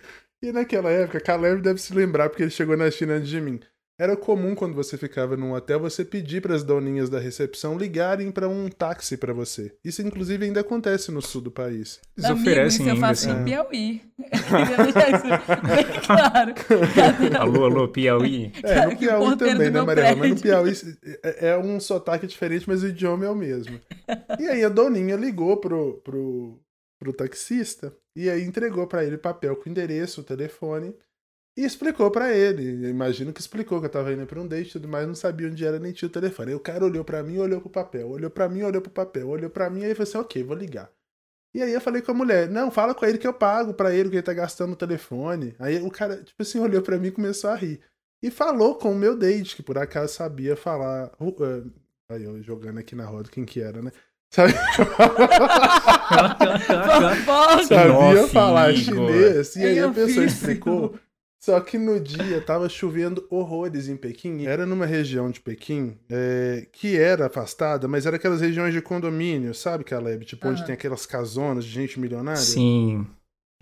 e 0.42 0.50
naquela 0.50 0.90
época, 0.90 1.20
Caleb 1.20 1.60
deve 1.60 1.80
se 1.80 1.92
lembrar 1.92 2.30
porque 2.30 2.44
ele 2.44 2.50
chegou 2.50 2.76
na 2.76 2.90
China 2.90 3.14
antes 3.14 3.28
de 3.28 3.40
mim. 3.40 3.60
Era 4.00 4.16
comum 4.16 4.54
quando 4.54 4.72
você 4.72 4.96
ficava 4.96 5.36
num 5.36 5.52
hotel 5.52 5.78
você 5.78 6.02
pedir 6.02 6.40
para 6.40 6.54
as 6.54 6.64
doninhas 6.64 7.10
da 7.10 7.20
recepção 7.20 7.76
ligarem 7.76 8.30
para 8.30 8.48
um 8.48 8.66
táxi 8.70 9.14
para 9.14 9.34
você. 9.34 9.76
Isso 9.84 10.00
inclusive 10.00 10.46
ainda 10.46 10.60
acontece 10.60 11.12
no 11.12 11.20
sul 11.20 11.42
do 11.42 11.50
país. 11.50 12.00
Eles 12.16 12.30
Amigo, 12.30 12.40
oferecem 12.40 12.80
isso 12.80 12.88
eu 12.88 12.94
ainda, 12.94 13.06
faço 13.06 13.28
assim. 13.28 13.40
em 13.42 13.44
Piauí. 13.44 14.02
Queria 14.16 14.76
deixar 14.84 15.10
isso 15.10 15.26
bem 15.66 16.00
claro. 16.06 16.54
Alô, 17.38 17.64
alô, 17.66 17.88
Piauí. 17.88 18.50
É, 18.64 18.86
no 18.86 18.96
que 18.96 19.04
Piauí 19.04 19.36
também, 19.36 19.58
né, 19.58 19.70
meu 19.70 19.84
Maria? 19.84 20.16
Mas 20.16 20.30
no. 20.30 20.40
Piauí 20.40 20.72
é, 21.22 21.48
é 21.48 21.58
um 21.58 21.78
sotaque 21.78 22.26
diferente, 22.26 22.66
mas 22.66 22.82
o 22.82 22.88
idioma 22.88 23.26
é 23.26 23.28
o 23.28 23.34
mesmo. 23.34 23.78
E 24.38 24.48
aí 24.48 24.64
a 24.64 24.70
doninha 24.70 25.14
ligou 25.14 25.58
pro, 25.58 26.00
pro, 26.02 26.58
pro 26.98 27.12
taxista 27.12 27.94
e 28.16 28.30
aí 28.30 28.42
entregou 28.44 28.86
pra 28.86 29.04
ele 29.04 29.18
papel 29.18 29.56
com 29.56 29.68
endereço, 29.68 30.22
o 30.22 30.24
telefone 30.24 30.94
e 31.56 31.64
explicou 31.64 32.10
pra 32.10 32.32
ele. 32.34 32.84
Eu 32.86 32.90
imagino 32.90 33.32
que 33.32 33.40
explicou 33.40 33.80
que 33.80 33.86
eu 33.86 33.90
tava 33.90 34.12
indo 34.12 34.26
pra 34.26 34.40
um 34.40 34.46
date 34.46 34.68
e 34.68 34.72
tudo 34.72 34.88
mais, 34.88 35.06
não 35.06 35.14
sabia 35.14 35.48
onde 35.48 35.64
era 35.64 35.78
nem 35.78 35.92
tinha 35.92 36.08
o 36.08 36.12
telefone. 36.12 36.50
Aí 36.50 36.54
o 36.54 36.60
cara 36.60 36.84
olhou 36.84 37.04
pra 37.04 37.22
mim, 37.22 37.38
olhou 37.38 37.60
pro 37.60 37.70
papel, 37.70 38.08
olhou 38.08 38.30
pra 38.30 38.48
mim, 38.48 38.62
olhou 38.62 38.80
pro 38.80 38.90
papel, 38.90 39.28
olhou 39.28 39.50
pra 39.50 39.68
mim, 39.70 39.84
aí 39.84 39.94
falou 39.94 40.08
assim: 40.08 40.18
ok, 40.18 40.42
vou 40.42 40.56
ligar. 40.56 40.90
E 41.54 41.62
aí 41.62 41.72
eu 41.72 41.80
falei 41.80 42.00
com 42.00 42.12
a 42.12 42.14
mulher, 42.14 42.48
não, 42.48 42.70
fala 42.70 42.94
com 42.94 43.04
ele 43.04 43.18
que 43.18 43.26
eu 43.26 43.34
pago 43.34 43.74
pra 43.74 43.92
ele, 43.92 44.08
que 44.08 44.16
ele 44.16 44.22
tá 44.22 44.32
gastando 44.32 44.72
o 44.72 44.76
telefone. 44.76 45.54
Aí 45.58 45.82
o 45.82 45.90
cara, 45.90 46.16
tipo 46.22 46.40
assim, 46.42 46.58
olhou 46.60 46.82
pra 46.82 46.96
mim 46.98 47.08
e 47.08 47.12
começou 47.12 47.50
a 47.50 47.56
rir. 47.56 47.80
E 48.22 48.30
falou 48.30 48.74
com 48.76 48.92
o 48.92 48.94
meu 48.94 49.16
date, 49.16 49.56
que 49.56 49.62
por 49.62 49.76
acaso 49.78 50.14
sabia 50.14 50.54
falar. 50.56 51.10
uh, 51.18 51.28
uh, 51.28 51.72
aí 52.10 52.22
eu 52.22 52.40
jogando 52.42 52.78
aqui 52.78 52.94
na 52.94 53.04
roda 53.06 53.30
quem 53.30 53.44
que 53.44 53.60
era, 53.60 53.82
né? 53.82 53.90
Sabe- 54.30 54.52
sabia 57.66 58.22
off, 58.22 58.32
falar 58.32 58.72
chinês. 58.74 59.56
E 59.56 59.64
aí 59.64 59.78
Em 59.78 59.82
a 59.82 59.90
pessoa 59.90 60.24
explicou. 60.24 60.94
Só 61.42 61.58
que 61.58 61.78
no 61.78 61.98
dia 61.98 62.40
tava 62.42 62.68
chovendo 62.68 63.26
horrores 63.30 63.88
em 63.88 63.96
Pequim. 63.96 64.44
Era 64.44 64.66
numa 64.66 64.84
região 64.84 65.30
de 65.30 65.40
Pequim 65.40 65.98
é, 66.10 66.66
que 66.70 66.98
era 66.98 67.26
afastada, 67.26 67.88
mas 67.88 68.04
era 68.04 68.16
aquelas 68.16 68.42
regiões 68.42 68.74
de 68.74 68.82
condomínio, 68.82 69.54
sabe, 69.54 69.82
Caleb? 69.82 70.26
Tipo, 70.26 70.48
onde 70.48 70.66
tem 70.66 70.74
aquelas 70.74 71.06
casonas 71.06 71.64
de 71.64 71.70
gente 71.70 71.98
milionária. 71.98 72.40
Sim. 72.40 73.06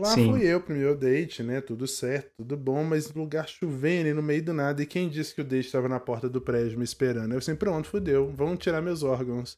Lá 0.01 0.15
Sim. 0.15 0.31
fui 0.31 0.45
eu 0.45 0.61
pro 0.61 0.75
meu 0.75 0.97
date, 0.97 1.43
né? 1.43 1.61
Tudo 1.61 1.87
certo, 1.87 2.31
tudo 2.39 2.57
bom, 2.57 2.83
mas 2.83 3.13
lugar 3.15 3.49
chovendo 3.49 4.09
e 4.09 4.15
no 4.15 4.23
meio 4.23 4.45
do 4.45 4.53
nada. 4.53 4.83
E 4.83 4.87
quem 4.87 5.09
disse 5.09 5.35
que 5.35 5.41
o 5.41 5.45
date 5.45 5.67
estava 5.67 5.89
na 5.89 6.01
porta 6.01 6.29
do 6.29 6.41
prédio 6.41 6.79
me 6.79 6.85
esperando? 6.85 7.33
Eu 7.33 7.39
assim, 7.39 7.55
pronto, 7.55 7.89
fudeu, 7.89 8.33
vão 8.33 8.57
tirar 8.57 8.81
meus 8.81 9.03
órgãos. 9.05 9.57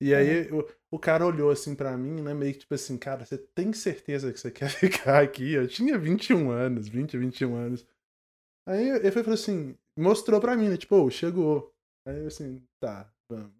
E 0.00 0.14
aí 0.14 0.50
o, 0.50 0.66
o 0.90 0.98
cara 0.98 1.26
olhou 1.26 1.50
assim 1.50 1.74
pra 1.74 1.96
mim, 1.96 2.22
né? 2.22 2.32
Meio 2.32 2.54
que 2.54 2.60
tipo 2.60 2.74
assim, 2.74 2.96
cara, 2.96 3.24
você 3.24 3.36
tem 3.36 3.72
certeza 3.72 4.32
que 4.32 4.40
você 4.40 4.50
quer 4.52 4.70
ficar 4.70 5.22
aqui? 5.22 5.52
Eu 5.52 5.68
tinha 5.68 5.98
21 5.98 6.50
anos, 6.50 6.88
20, 6.88 7.18
21 7.18 7.54
anos. 7.54 7.86
Aí 8.66 8.88
ele 8.88 9.10
foi 9.10 9.22
falou 9.22 9.34
assim, 9.34 9.76
mostrou 9.96 10.40
pra 10.40 10.56
mim, 10.56 10.68
né? 10.68 10.76
Tipo, 10.76 10.96
ô, 10.96 11.10
chegou. 11.10 11.74
Aí 12.06 12.18
eu 12.18 12.26
assim, 12.28 12.62
tá, 12.80 13.12
vamos. 13.30 13.52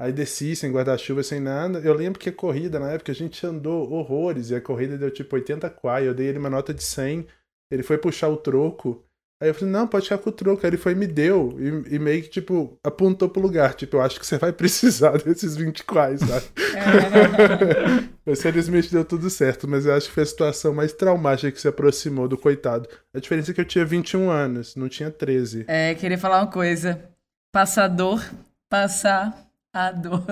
Aí 0.00 0.12
desci 0.12 0.56
sem 0.56 0.72
guarda-chuva, 0.72 1.22
sem 1.22 1.40
nada. 1.40 1.78
Eu 1.80 1.94
lembro 1.94 2.18
que 2.18 2.28
a 2.28 2.32
corrida, 2.32 2.78
na 2.80 2.90
época, 2.90 3.12
a 3.12 3.14
gente 3.14 3.46
andou 3.46 3.90
horrores. 3.92 4.50
E 4.50 4.54
a 4.54 4.60
corrida 4.60 4.98
deu 4.98 5.10
tipo 5.10 5.36
80 5.36 5.70
quai. 5.70 6.08
Eu 6.08 6.14
dei 6.14 6.26
ele 6.26 6.38
uma 6.38 6.50
nota 6.50 6.74
de 6.74 6.82
100. 6.82 7.26
Ele 7.70 7.82
foi 7.82 7.98
puxar 7.98 8.28
o 8.28 8.36
troco. 8.36 9.04
Aí 9.44 9.50
eu 9.50 9.54
falei, 9.54 9.70
não, 9.70 9.86
pode 9.86 10.04
ficar 10.06 10.16
com 10.16 10.30
o 10.30 10.32
troco. 10.32 10.64
Aí 10.64 10.70
ele 10.70 10.78
foi 10.78 10.92
e 10.92 10.94
me 10.94 11.06
deu. 11.06 11.54
E, 11.58 11.96
e 11.96 11.98
meio 11.98 12.22
que, 12.22 12.30
tipo, 12.30 12.78
apontou 12.82 13.28
pro 13.28 13.42
lugar. 13.42 13.74
Tipo, 13.74 13.98
eu 13.98 14.00
acho 14.00 14.18
que 14.18 14.26
você 14.26 14.38
vai 14.38 14.50
precisar 14.56 15.18
desses 15.18 15.54
20 15.54 15.84
quais, 15.84 16.20
sabe? 16.20 16.46
mas 18.24 18.40
felizmente 18.40 18.90
deu 18.90 19.04
tudo 19.04 19.28
certo. 19.28 19.68
Mas 19.68 19.84
eu 19.84 19.92
acho 19.92 20.08
que 20.08 20.14
foi 20.14 20.22
a 20.22 20.26
situação 20.26 20.72
mais 20.72 20.94
traumática 20.94 21.52
que 21.52 21.60
se 21.60 21.68
aproximou 21.68 22.26
do 22.26 22.38
coitado. 22.38 22.88
A 23.12 23.18
diferença 23.18 23.50
é 23.50 23.54
que 23.54 23.60
eu 23.60 23.66
tinha 23.66 23.84
21 23.84 24.30
anos, 24.30 24.76
não 24.76 24.88
tinha 24.88 25.10
13. 25.10 25.66
É, 25.68 25.94
queria 25.94 26.16
falar 26.16 26.40
uma 26.40 26.50
coisa. 26.50 27.02
Passador, 27.52 28.24
passar 28.70 29.46
a 29.74 29.92
dor. 29.92 30.24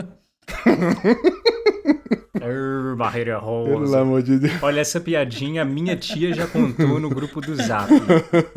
Arr, 2.42 2.96
barreira 2.96 3.38
Pelo 3.40 3.78
rosa. 3.78 4.00
amor 4.00 4.22
de 4.22 4.38
Deus. 4.38 4.62
Olha, 4.62 4.80
essa 4.80 5.00
piadinha 5.00 5.64
minha 5.64 5.96
tia 5.96 6.34
já 6.34 6.46
contou 6.46 6.98
no 7.00 7.08
grupo 7.08 7.40
do 7.40 7.54
Zap. 7.56 7.90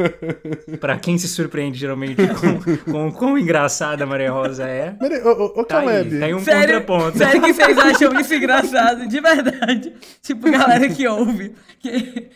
Pra 0.79 0.97
quem 0.97 1.17
se 1.17 1.27
surpreende 1.27 1.77
geralmente 1.77 2.15
com, 2.15 2.91
com 2.91 3.07
o 3.07 3.11
quão 3.11 3.37
engraçada 3.37 4.03
a 4.03 4.07
Maria 4.07 4.31
Rosa 4.31 4.65
é. 4.67 4.91
Peraí, 4.91 5.21
ô, 5.21 5.29
ô, 5.31 5.59
ô 5.59 5.63
Tá 5.63 5.79
aí, 5.79 5.85
Caleb. 5.85 6.19
tem 6.19 6.33
um 6.33 6.39
Sério, 6.39 6.81
contraponto. 6.81 7.17
sério 7.17 7.41
que 7.41 7.53
vocês 7.53 7.77
acham 7.77 8.19
isso 8.19 8.33
engraçado? 8.33 9.07
De 9.07 9.19
verdade. 9.21 9.93
Tipo, 10.21 10.51
galera 10.51 10.89
que 10.89 11.07
ouve. 11.07 11.53
Que, 11.79 12.29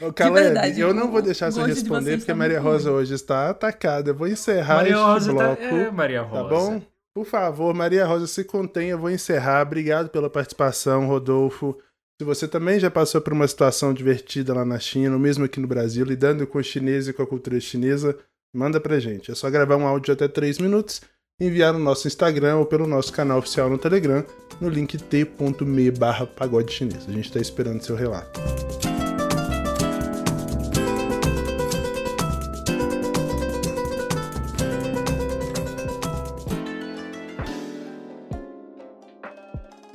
Ô, 0.00 0.12
Caleb, 0.12 0.44
verdade, 0.46 0.80
eu 0.80 0.92
não 0.94 1.10
vou 1.10 1.22
deixar 1.22 1.50
você 1.50 1.60
de 1.62 1.68
responder 1.70 2.04
vocês 2.04 2.16
porque 2.18 2.26
tá 2.26 2.32
a 2.32 2.36
Maria 2.36 2.60
muito 2.60 2.72
Rosa 2.72 2.90
hoje 2.92 3.14
está 3.14 3.50
atacada. 3.50 4.10
Eu 4.10 4.14
vou 4.14 4.28
encerrar 4.28 4.76
Maria 4.76 4.92
este 4.92 5.02
Rosa 5.04 5.34
tá... 5.34 5.44
bloco. 5.44 5.62
É, 5.62 5.90
Maria 5.90 6.20
Tá 6.24 6.26
Rosa. 6.28 6.48
bom? 6.48 6.82
Por 7.14 7.26
favor, 7.26 7.74
Maria 7.74 8.06
Rosa, 8.06 8.26
se 8.26 8.42
contenha, 8.42 8.92
eu 8.92 8.98
vou 8.98 9.10
encerrar. 9.10 9.62
Obrigado 9.62 10.08
pela 10.08 10.30
participação, 10.30 11.06
Rodolfo. 11.06 11.78
Se 12.20 12.24
você 12.24 12.46
também 12.48 12.78
já 12.78 12.90
passou 12.90 13.20
por 13.20 13.32
uma 13.32 13.46
situação 13.46 13.92
divertida 13.92 14.54
lá 14.54 14.64
na 14.64 14.78
China, 14.78 15.14
ou 15.14 15.18
mesmo 15.18 15.44
aqui 15.44 15.60
no 15.60 15.66
Brasil, 15.66 16.04
lidando 16.04 16.46
com 16.46 16.58
o 16.58 16.62
chinês 16.62 17.08
e 17.08 17.12
com 17.12 17.22
a 17.22 17.26
cultura 17.26 17.58
chinesa, 17.60 18.16
manda 18.54 18.80
pra 18.80 19.00
gente. 19.00 19.30
É 19.30 19.34
só 19.34 19.50
gravar 19.50 19.76
um 19.76 19.86
áudio 19.86 20.06
de 20.06 20.12
até 20.12 20.28
3 20.28 20.58
minutos, 20.58 21.02
enviar 21.40 21.72
no 21.72 21.78
nosso 21.78 22.06
Instagram 22.06 22.56
ou 22.56 22.66
pelo 22.66 22.86
nosso 22.86 23.12
canal 23.12 23.38
oficial 23.38 23.68
no 23.68 23.76
Telegram, 23.76 24.24
no 24.60 24.68
link 24.68 24.96
t.me 24.96 25.90
barra 25.90 26.26
pagode 26.26 26.72
chinês. 26.72 27.08
A 27.08 27.12
gente 27.12 27.32
tá 27.32 27.40
esperando 27.40 27.82
seu 27.82 27.96
relato. 27.96 28.40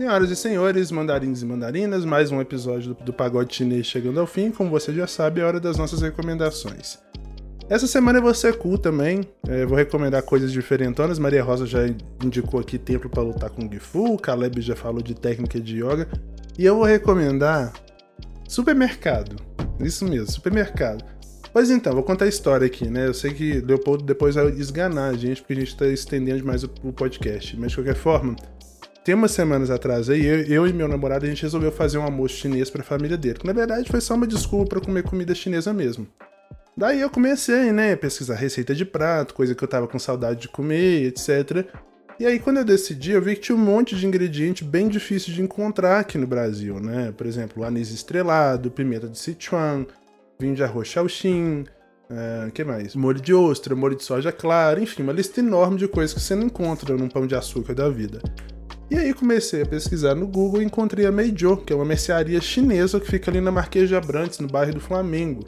Senhoras 0.07 0.31
e 0.31 0.37
senhores, 0.37 0.89
mandarins 0.89 1.41
e 1.41 1.45
mandarinas, 1.45 2.05
mais 2.05 2.31
um 2.31 2.39
episódio 2.39 2.93
do, 2.93 3.03
do 3.03 3.11
Pagode 3.11 3.53
Chinês 3.53 3.87
chegando 3.87 4.21
ao 4.21 4.25
fim. 4.25 4.51
Como 4.51 4.69
você 4.69 4.93
já 4.93 5.05
sabe, 5.05 5.41
é 5.41 5.43
hora 5.43 5.59
das 5.59 5.75
nossas 5.75 6.01
recomendações. 6.01 6.97
Essa 7.69 7.87
semana 7.87 8.21
vou 8.21 8.33
ser 8.33 8.57
cool 8.57 8.77
também. 8.77 9.27
É, 9.49 9.65
vou 9.65 9.77
recomendar 9.77 10.23
coisas 10.23 10.53
diferentonas. 10.53 11.19
Maria 11.19 11.43
Rosa 11.43 11.65
já 11.65 11.81
indicou 12.23 12.61
aqui 12.61 12.77
templo 12.77 13.09
para 13.09 13.21
lutar 13.21 13.49
com 13.49 13.69
Gifu. 13.69 14.13
O 14.13 14.17
Caleb 14.17 14.61
já 14.61 14.77
falou 14.77 15.01
de 15.01 15.13
técnica 15.13 15.59
de 15.59 15.83
yoga. 15.83 16.07
E 16.57 16.65
eu 16.65 16.77
vou 16.77 16.85
recomendar 16.85 17.73
supermercado. 18.47 19.35
Isso 19.81 20.05
mesmo, 20.05 20.31
supermercado. 20.31 21.03
Pois 21.51 21.69
então, 21.69 21.91
vou 21.91 22.03
contar 22.03 22.23
a 22.23 22.29
história 22.29 22.65
aqui, 22.65 22.89
né? 22.89 23.07
Eu 23.07 23.13
sei 23.13 23.33
que 23.33 23.59
Leopoldo 23.59 24.05
depois 24.05 24.35
vai 24.35 24.47
esganar 24.51 25.13
a 25.13 25.17
gente, 25.17 25.41
porque 25.41 25.51
a 25.51 25.57
gente 25.57 25.75
tá 25.75 25.85
estendendo 25.85 26.37
demais 26.37 26.63
o, 26.63 26.69
o 26.81 26.93
podcast. 26.93 27.57
Mas 27.57 27.71
de 27.71 27.77
qualquer 27.77 27.95
forma, 27.95 28.37
tem 29.07 29.15
umas 29.15 29.31
semanas 29.31 29.71
atrás 29.71 30.09
aí, 30.09 30.25
eu, 30.25 30.41
eu 30.47 30.67
e 30.67 30.73
meu 30.73 30.85
namorado, 30.85 31.25
a 31.25 31.29
gente 31.29 31.41
resolveu 31.41 31.71
fazer 31.71 31.97
um 31.97 32.03
almoço 32.03 32.35
chinês 32.35 32.69
pra 32.69 32.83
família 32.83 33.15
dele. 33.15 33.39
Que 33.39 33.47
na 33.47 33.53
verdade 33.53 33.89
foi 33.89 34.01
só 34.01 34.15
uma 34.15 34.27
desculpa 34.27 34.71
pra 34.71 34.81
comer 34.81 35.01
comida 35.01 35.33
chinesa 35.33 35.71
mesmo. 35.71 36.05
Daí 36.75 36.99
eu 36.99 37.09
comecei, 37.09 37.71
né, 37.71 37.93
a 37.93 37.97
pesquisar 37.97 38.35
receita 38.35 38.75
de 38.75 38.83
prato, 38.83 39.33
coisa 39.33 39.55
que 39.55 39.63
eu 39.63 39.67
tava 39.69 39.87
com 39.87 39.97
saudade 39.97 40.41
de 40.41 40.49
comer, 40.49 41.05
etc. 41.05 41.65
E 42.19 42.25
aí 42.25 42.37
quando 42.37 42.57
eu 42.57 42.65
decidi, 42.65 43.11
eu 43.11 43.21
vi 43.21 43.35
que 43.35 43.43
tinha 43.43 43.55
um 43.55 43.61
monte 43.61 43.95
de 43.95 44.05
ingrediente 44.05 44.65
bem 44.65 44.89
difícil 44.89 45.33
de 45.33 45.41
encontrar 45.41 46.01
aqui 46.01 46.17
no 46.17 46.27
Brasil, 46.27 46.77
né? 46.77 47.13
Por 47.15 47.25
exemplo, 47.25 47.63
anis 47.63 47.91
estrelado, 47.91 48.69
pimenta 48.69 49.07
de 49.07 49.17
Sichuan, 49.17 49.85
vinho 50.37 50.53
de 50.53 50.65
arroz 50.65 50.85
Shaoxing, 50.85 51.63
o 52.45 52.51
que 52.51 52.61
mais? 52.65 52.93
Molho 52.93 53.21
de 53.21 53.33
ostra, 53.33 53.73
molho 53.73 53.95
de 53.95 54.03
soja 54.03 54.33
clara, 54.33 54.81
enfim, 54.81 55.01
uma 55.01 55.13
lista 55.13 55.39
enorme 55.39 55.77
de 55.77 55.87
coisas 55.87 56.13
que 56.13 56.19
você 56.19 56.35
não 56.35 56.47
encontra 56.47 56.97
num 56.97 57.07
pão 57.07 57.25
de 57.25 57.35
açúcar 57.35 57.73
da 57.73 57.87
vida. 57.87 58.21
E 58.89 58.97
aí 58.97 59.13
comecei 59.13 59.63
a 59.63 59.65
pesquisar 59.65 60.15
no 60.15 60.25
Google 60.25 60.61
e 60.61 60.65
encontrei 60.65 61.05
a 61.05 61.11
Meijo, 61.11 61.57
que 61.57 61.73
é 61.73 61.75
uma 61.75 61.83
mercearia 61.83 62.39
chinesa 62.39 63.01
que 63.01 63.11
fica 63.11 63.29
ali 63.29 63.41
na 63.41 63.51
Marquês 63.51 63.89
de 63.89 63.95
Abrantes, 63.95 64.39
no 64.39 64.47
bairro 64.47 64.75
do 64.75 64.79
Flamengo. 64.79 65.43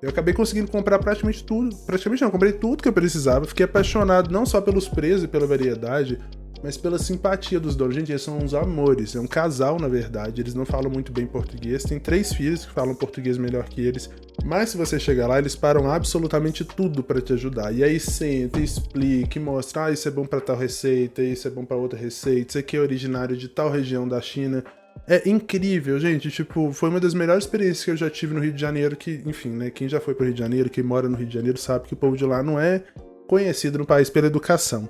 Eu 0.00 0.10
acabei 0.10 0.32
conseguindo 0.32 0.70
comprar 0.70 1.00
praticamente 1.00 1.42
tudo, 1.42 1.74
praticamente 1.84 2.22
não, 2.22 2.30
comprei 2.30 2.52
tudo 2.52 2.82
que 2.82 2.88
eu 2.88 2.92
precisava, 2.92 3.44
fiquei 3.44 3.64
apaixonado 3.64 4.30
não 4.30 4.46
só 4.46 4.60
pelos 4.60 4.88
preços 4.88 5.24
e 5.24 5.28
pela 5.28 5.48
variedade, 5.48 6.16
mas 6.62 6.76
pela 6.76 6.98
simpatia 6.98 7.60
dos 7.60 7.76
donos. 7.76 7.94
Gente, 7.94 8.12
eles 8.12 8.22
são 8.22 8.38
uns 8.38 8.54
amores. 8.54 9.14
É 9.14 9.20
um 9.20 9.26
casal, 9.26 9.78
na 9.78 9.88
verdade. 9.88 10.40
Eles 10.40 10.54
não 10.54 10.64
falam 10.64 10.90
muito 10.90 11.12
bem 11.12 11.26
português. 11.26 11.84
Tem 11.84 11.98
três 11.98 12.32
filhos 12.32 12.64
que 12.64 12.72
falam 12.72 12.94
português 12.94 13.38
melhor 13.38 13.68
que 13.68 13.80
eles. 13.80 14.10
Mas 14.44 14.70
se 14.70 14.76
você 14.76 14.98
chegar 14.98 15.26
lá, 15.26 15.38
eles 15.38 15.56
param 15.56 15.90
absolutamente 15.90 16.64
tudo 16.64 17.02
para 17.02 17.20
te 17.20 17.32
ajudar. 17.32 17.72
E 17.72 17.82
aí 17.82 17.98
senta, 17.98 18.60
explica, 18.60 19.38
mostra: 19.40 19.86
ah, 19.86 19.90
isso 19.90 20.08
é 20.08 20.10
bom 20.10 20.24
para 20.24 20.40
tal 20.40 20.56
receita, 20.56 21.22
isso 21.22 21.46
é 21.48 21.50
bom 21.50 21.64
para 21.64 21.76
outra 21.76 21.98
receita, 21.98 22.50
isso 22.50 22.58
aqui 22.58 22.76
é 22.76 22.80
originário 22.80 23.36
de 23.36 23.48
tal 23.48 23.70
região 23.70 24.08
da 24.08 24.20
China. 24.20 24.64
É 25.06 25.28
incrível, 25.28 25.98
gente. 26.00 26.30
Tipo, 26.30 26.72
foi 26.72 26.88
uma 26.88 26.98
das 26.98 27.14
melhores 27.14 27.44
experiências 27.44 27.84
que 27.84 27.90
eu 27.90 27.96
já 27.96 28.08
tive 28.10 28.34
no 28.34 28.40
Rio 28.40 28.52
de 28.52 28.60
Janeiro. 28.60 28.96
Que, 28.96 29.22
enfim, 29.26 29.50
né? 29.50 29.70
Quem 29.70 29.88
já 29.88 30.00
foi 30.00 30.14
pro 30.14 30.24
Rio 30.24 30.34
de 30.34 30.40
Janeiro, 30.40 30.70
quem 30.70 30.82
mora 30.82 31.08
no 31.08 31.16
Rio 31.16 31.26
de 31.26 31.34
Janeiro, 31.34 31.58
sabe 31.58 31.86
que 31.86 31.94
o 31.94 31.96
povo 31.96 32.16
de 32.16 32.24
lá 32.24 32.42
não 32.42 32.58
é 32.58 32.82
conhecido 33.26 33.78
no 33.78 33.86
país 33.86 34.08
pela 34.08 34.26
educação. 34.26 34.88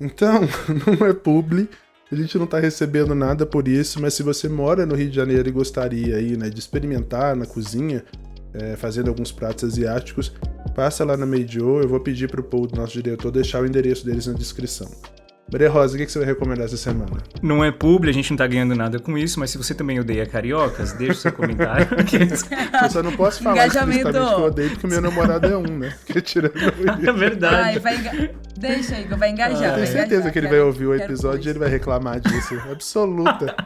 Então, 0.00 0.40
não 0.98 1.06
é 1.06 1.12
publi, 1.12 1.68
a 2.10 2.16
gente 2.16 2.36
não 2.38 2.46
tá 2.46 2.58
recebendo 2.58 3.14
nada 3.14 3.46
por 3.46 3.68
isso, 3.68 4.00
mas 4.00 4.14
se 4.14 4.22
você 4.22 4.48
mora 4.48 4.84
no 4.84 4.94
Rio 4.94 5.10
de 5.10 5.16
Janeiro 5.16 5.48
e 5.48 5.52
gostaria 5.52 6.16
aí, 6.16 6.36
né, 6.36 6.48
de 6.50 6.58
experimentar 6.58 7.36
na 7.36 7.46
cozinha, 7.46 8.04
é, 8.52 8.74
fazendo 8.76 9.08
alguns 9.08 9.30
pratos 9.30 9.64
asiáticos, 9.64 10.32
passa 10.74 11.04
lá 11.04 11.16
na 11.16 11.26
Meijo, 11.26 11.80
eu 11.80 11.88
vou 11.88 12.00
pedir 12.00 12.28
pro 12.28 12.42
Paul, 12.42 12.68
nosso 12.74 13.00
diretor, 13.00 13.30
deixar 13.30 13.62
o 13.62 13.66
endereço 13.66 14.04
deles 14.04 14.26
na 14.26 14.32
descrição. 14.32 14.90
Maria 15.52 15.68
Rosa, 15.68 15.96
o 15.96 15.98
que, 15.98 16.06
você 16.06 16.18
vai 16.18 16.28
recomendar 16.28 16.66
essa 16.66 16.76
semana? 16.76 17.16
Não 17.42 17.64
é 17.64 17.72
publi, 17.72 18.08
a 18.08 18.12
gente 18.12 18.30
não 18.30 18.36
tá 18.36 18.46
ganhando 18.46 18.74
nada 18.76 19.00
com 19.00 19.18
isso, 19.18 19.40
mas 19.40 19.50
se 19.50 19.58
você 19.58 19.74
também 19.74 19.98
odeia 19.98 20.24
cariocas, 20.24 20.92
deixa 20.92 21.12
o 21.12 21.16
seu 21.16 21.32
comentário. 21.32 21.88
eu 22.82 22.90
só 22.90 23.02
não 23.02 23.16
posso 23.16 23.42
falar 23.42 23.66
explicitamente 23.66 24.12
que 24.12 24.16
eu 24.16 24.44
odeio, 24.44 24.70
porque 24.70 24.86
meu 24.86 25.00
namorado 25.00 25.46
é 25.46 25.56
um, 25.56 25.78
né? 25.78 25.92
Porque 26.06 26.20
tirando 26.20 26.54
É 27.06 27.12
verdade. 27.12 27.54
Ai, 27.56 27.78
vai 27.80 27.96
enga... 27.96 28.30
Deixa, 28.56 29.00
Igor, 29.00 29.18
vai 29.18 29.30
engajar. 29.30 29.72
Ah, 29.72 29.74
tenho 29.74 29.86
certeza 29.86 30.14
engajar, 30.14 30.32
que 30.32 30.38
ele 30.38 30.48
vai 30.48 30.60
ouvir 30.60 30.86
o 30.86 30.94
episódio 30.94 31.48
e 31.48 31.50
ele 31.50 31.58
vai 31.58 31.68
reclamar 31.68 32.20
disso. 32.20 32.54
Absoluta. 32.70 33.56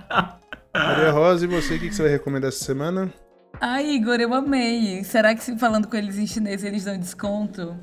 Maria 0.75 1.11
Rosa, 1.11 1.45
e 1.45 1.49
você, 1.49 1.75
o 1.75 1.79
que, 1.79 1.89
que 1.89 1.95
você 1.95 2.03
vai 2.03 2.13
recomendar 2.13 2.49
essa 2.49 2.65
semana? 2.65 3.13
Ai, 3.61 3.91
Igor, 3.91 4.21
eu 4.21 4.33
amei. 4.33 5.05
Será 5.05 5.35
que 5.35 5.59
falando 5.59 5.87
com 5.87 5.97
eles 5.97 6.17
em 6.17 6.27
chinês 6.27 6.65
eles 6.65 6.85
dão 6.85 6.99
desconto? 6.99 7.77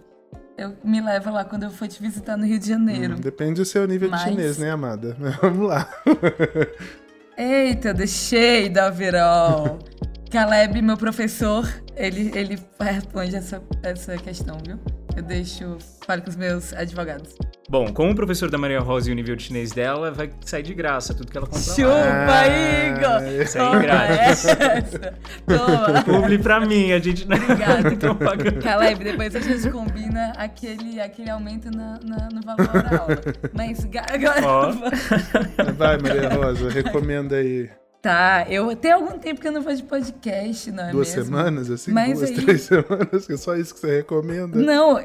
Eu 0.58 0.76
me 0.84 1.02
leva 1.02 1.32
lá 1.32 1.46
quando 1.46 1.64
eu 1.64 1.72
for 1.72 1.88
te 1.88 2.02
visitar 2.02 2.38
no 2.38 2.46
Rio 2.46 2.60
de 2.60 2.68
Janeiro. 2.68 3.16
Hum, 3.16 3.20
depende 3.20 3.56
do 3.56 3.66
seu 3.66 3.88
nível 3.88 4.10
Mas... 4.10 4.24
de 4.24 4.30
chinês, 4.30 4.58
né, 4.58 4.72
amada? 4.72 5.16
Vamos 5.42 5.68
lá. 5.68 5.90
Eita, 7.38 7.94
deixei 7.94 8.70
da 8.70 8.90
Virol. 8.90 9.80
Caleb, 10.32 10.82
meu 10.82 10.96
professor, 10.96 11.68
ele, 11.96 12.32
ele 12.34 12.58
responde 12.80 13.36
essa, 13.36 13.62
essa 13.84 14.18
questão, 14.18 14.58
viu? 14.66 14.80
Eu 15.16 15.24
deixo. 15.24 15.78
Fale 16.06 16.22
com 16.22 16.30
os 16.30 16.36
meus 16.36 16.74
advogados. 16.74 17.36
Bom, 17.70 17.94
como 17.94 18.12
o 18.12 18.16
professor 18.16 18.50
da 18.50 18.58
Maria 18.58 18.80
Rosa 18.80 19.10
e 19.10 19.14
o 19.14 19.16
nível 19.16 19.36
de 19.36 19.44
chinês 19.44 19.72
dela, 19.72 20.12
vai 20.12 20.30
sair 20.44 20.64
de 20.64 20.74
graça 20.74 21.14
tudo 21.14 21.32
que 21.32 21.38
ela 21.38 21.48
comprar. 21.48 21.62
Chupa, 21.62 21.92
ah, 21.94 22.48
Igor! 22.88 23.48
Sai 23.48 23.82
grátis. 23.82 24.46
Essa. 24.46 25.14
Toma. 25.48 26.04
Publi 26.04 26.38
pra 26.38 26.60
mim, 26.60 26.92
a 26.92 27.00
gente 27.00 27.28
não 27.28 27.38
Obrigada. 27.38 27.96
Tô 27.96 28.16
pagando. 28.16 28.62
Caleb, 28.62 29.04
depois 29.04 29.36
a 29.36 29.40
gente 29.40 29.70
combina 29.70 30.34
aquele, 30.38 31.00
aquele 31.00 31.30
aumento 31.30 31.70
na, 31.72 32.00
na 32.04 32.30
no 32.30 32.42
valor 32.42 32.84
da 32.84 32.98
aula. 32.98 33.22
Mas 33.54 33.86
agora. 33.86 34.42
Oh. 34.46 35.74
Vai, 35.74 35.98
Maria 35.98 36.30
Rosa, 36.30 36.70
recomenda 36.70 37.38
aí. 37.38 37.70
Tá, 38.02 38.48
eu 38.50 38.76
tem 38.76 38.92
algum 38.92 39.20
tempo 39.20 39.40
que 39.40 39.48
eu 39.48 39.52
não 39.52 39.62
vou 39.62 39.76
de 39.76 39.84
podcast, 39.84 40.72
não 40.72 40.86
é 40.86 40.92
Duas 40.92 41.16
mesmo? 41.16 41.26
semanas, 41.26 41.70
assim? 41.70 41.92
Mas 41.92 42.18
duas, 42.18 42.32
aí... 42.32 42.36
três 42.36 42.62
semanas, 42.66 43.28
que 43.28 43.34
é 43.34 43.38
só 43.38 43.56
isso 43.56 43.76
que 43.76 43.80
você 43.80 43.98
recomenda? 43.98 44.58
Não, 44.58 45.00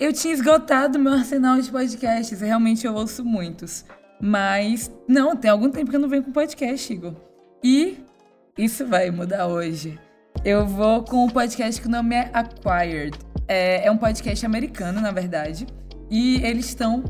eu 0.00 0.12
tinha 0.12 0.32
esgotado 0.32 0.98
meu 0.98 1.12
arsenal 1.12 1.60
de 1.60 1.70
podcasts, 1.70 2.40
realmente 2.40 2.86
eu 2.86 2.94
ouço 2.94 3.22
muitos. 3.22 3.84
Mas, 4.20 4.90
não, 5.06 5.36
tem 5.36 5.50
algum 5.50 5.70
tempo 5.70 5.90
que 5.90 5.96
eu 5.96 6.00
não 6.00 6.08
venho 6.08 6.22
com 6.22 6.32
podcast, 6.32 6.92
Igor. 6.92 7.14
E 7.62 7.98
isso 8.56 8.86
vai 8.86 9.10
mudar 9.10 9.46
hoje. 9.46 9.98
Eu 10.44 10.66
vou 10.66 11.02
com 11.04 11.26
um 11.26 11.28
podcast 11.28 11.80
que 11.80 11.88
o 11.88 11.90
nome 11.90 12.14
é 12.14 12.30
Acquired. 12.32 13.18
É, 13.46 13.86
é 13.86 13.90
um 13.90 13.98
podcast 13.98 14.46
americano, 14.46 15.00
na 15.00 15.10
verdade. 15.10 15.66
E 16.10 16.42
eles 16.44 16.66
estão 16.66 17.04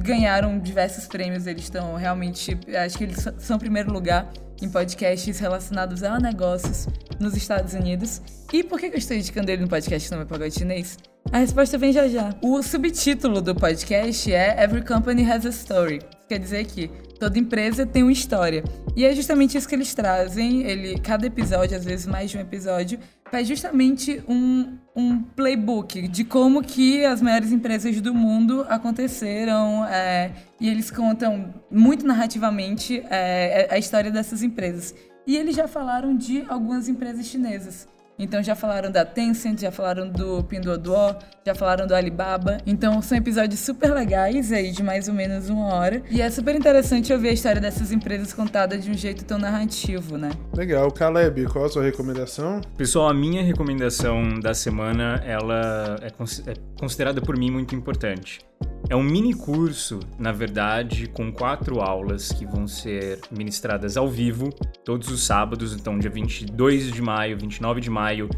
ganharam 0.00 0.58
diversos 0.58 1.06
prêmios, 1.06 1.46
eles 1.46 1.64
estão 1.64 1.94
realmente. 1.94 2.58
Acho 2.84 2.98
que 2.98 3.04
eles 3.04 3.26
são 3.38 3.58
primeiro 3.58 3.92
lugar 3.92 4.30
em 4.60 4.68
podcasts 4.68 5.38
relacionados 5.38 6.02
a 6.02 6.18
negócios 6.20 6.86
nos 7.18 7.36
Estados 7.36 7.74
Unidos. 7.74 8.22
E 8.52 8.62
por 8.62 8.78
que 8.78 8.86
eu 8.86 8.94
estou 8.94 9.16
indicando 9.16 9.50
ele 9.50 9.62
no 9.62 9.68
podcast 9.68 10.10
Não 10.10 10.20
é 10.20 10.24
Pagode 10.24 10.54
Chinês? 10.54 10.98
A 11.32 11.38
resposta 11.38 11.78
vem 11.78 11.92
já 11.92 12.08
já. 12.08 12.34
O 12.42 12.62
subtítulo 12.62 13.40
do 13.40 13.54
podcast 13.54 14.32
é 14.32 14.62
Every 14.62 14.84
Company 14.84 15.30
Has 15.30 15.46
a 15.46 15.50
Story. 15.50 16.00
Quer 16.28 16.38
dizer 16.38 16.64
que 16.66 16.90
toda 17.22 17.38
empresa 17.38 17.86
tem 17.86 18.02
uma 18.02 18.10
história. 18.10 18.64
E 18.96 19.04
é 19.04 19.14
justamente 19.14 19.56
isso 19.56 19.68
que 19.68 19.76
eles 19.76 19.94
trazem. 19.94 20.62
Ele, 20.62 20.98
cada 20.98 21.24
episódio, 21.24 21.76
às 21.76 21.84
vezes 21.84 22.04
mais 22.04 22.32
de 22.32 22.36
um 22.36 22.40
episódio, 22.40 22.98
faz 23.30 23.46
justamente 23.46 24.20
um, 24.26 24.76
um 24.96 25.22
playbook 25.22 26.08
de 26.08 26.24
como 26.24 26.64
que 26.64 27.04
as 27.04 27.22
maiores 27.22 27.52
empresas 27.52 28.00
do 28.00 28.12
mundo 28.12 28.66
aconteceram. 28.68 29.84
É, 29.84 30.32
e 30.60 30.68
eles 30.68 30.90
contam 30.90 31.54
muito 31.70 32.04
narrativamente 32.04 33.04
é, 33.08 33.68
a 33.70 33.78
história 33.78 34.10
dessas 34.10 34.42
empresas. 34.42 34.92
E 35.24 35.36
eles 35.36 35.54
já 35.54 35.68
falaram 35.68 36.16
de 36.16 36.44
algumas 36.48 36.88
empresas 36.88 37.24
chinesas. 37.26 37.86
Então 38.22 38.42
já 38.42 38.54
falaram 38.54 38.90
da 38.90 39.04
Tencent, 39.04 39.60
já 39.60 39.72
falaram 39.72 40.08
do 40.08 40.44
Pinduoduo, 40.44 41.16
já 41.44 41.54
falaram 41.54 41.86
do 41.86 41.94
Alibaba. 41.94 42.58
Então 42.64 43.02
são 43.02 43.18
episódios 43.18 43.58
super 43.58 43.92
legais 43.92 44.52
aí 44.52 44.70
de 44.70 44.82
mais 44.82 45.08
ou 45.08 45.14
menos 45.14 45.48
uma 45.50 45.74
hora. 45.74 46.02
E 46.08 46.22
é 46.22 46.30
super 46.30 46.54
interessante 46.54 47.12
ouvir 47.12 47.30
a 47.30 47.32
história 47.32 47.60
dessas 47.60 47.90
empresas 47.90 48.32
contada 48.32 48.78
de 48.78 48.90
um 48.90 48.94
jeito 48.94 49.24
tão 49.24 49.38
narrativo, 49.38 50.16
né? 50.16 50.30
Legal. 50.54 50.90
Caleb, 50.92 51.46
qual 51.46 51.64
a 51.64 51.68
sua 51.68 51.82
recomendação? 51.82 52.60
Pessoal, 52.76 53.08
a 53.08 53.14
minha 53.14 53.42
recomendação 53.42 54.38
da 54.38 54.54
semana, 54.54 55.20
ela 55.26 55.96
é, 56.00 56.06
é 56.06 56.54
considerada 56.78 57.20
por 57.20 57.36
mim 57.36 57.50
muito 57.50 57.74
importante. 57.74 58.40
É 58.88 58.96
um 58.96 59.02
mini 59.02 59.32
curso, 59.32 60.00
na 60.18 60.32
verdade, 60.32 61.06
com 61.06 61.32
quatro 61.32 61.80
aulas 61.80 62.30
que 62.30 62.44
vão 62.44 62.66
ser 62.66 63.20
ministradas 63.30 63.96
ao 63.96 64.08
vivo 64.08 64.50
todos 64.84 65.08
os 65.08 65.24
sábados, 65.24 65.72
então 65.74 65.98
dia 65.98 66.10
22 66.10 66.92
de 66.92 67.00
maio, 67.00 67.38
29 67.38 67.80
de 67.80 67.88
maio 67.88 68.28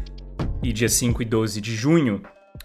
e 0.63 0.71
dia 0.71 0.87
5 0.87 1.21
e 1.21 1.25
12 1.25 1.59
de 1.59 1.75
junho, 1.75 2.21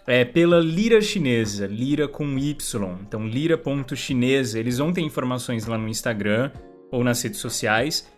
é 0.07 0.25
pela 0.25 0.61
Lira 0.61 1.01
Chinesa, 1.01 1.67
Lira 1.67 2.09
com 2.09 2.39
Y. 2.39 2.99
Então, 3.03 3.27
lira.chinesa. 3.27 4.59
Eles 4.59 4.79
vão 4.79 4.93
ter 4.93 5.03
informações 5.03 5.67
lá 5.67 5.77
no 5.77 5.89
Instagram 5.89 6.51
ou 6.91 7.05
nas 7.05 7.23
redes 7.23 7.41
sociais. 7.41 8.09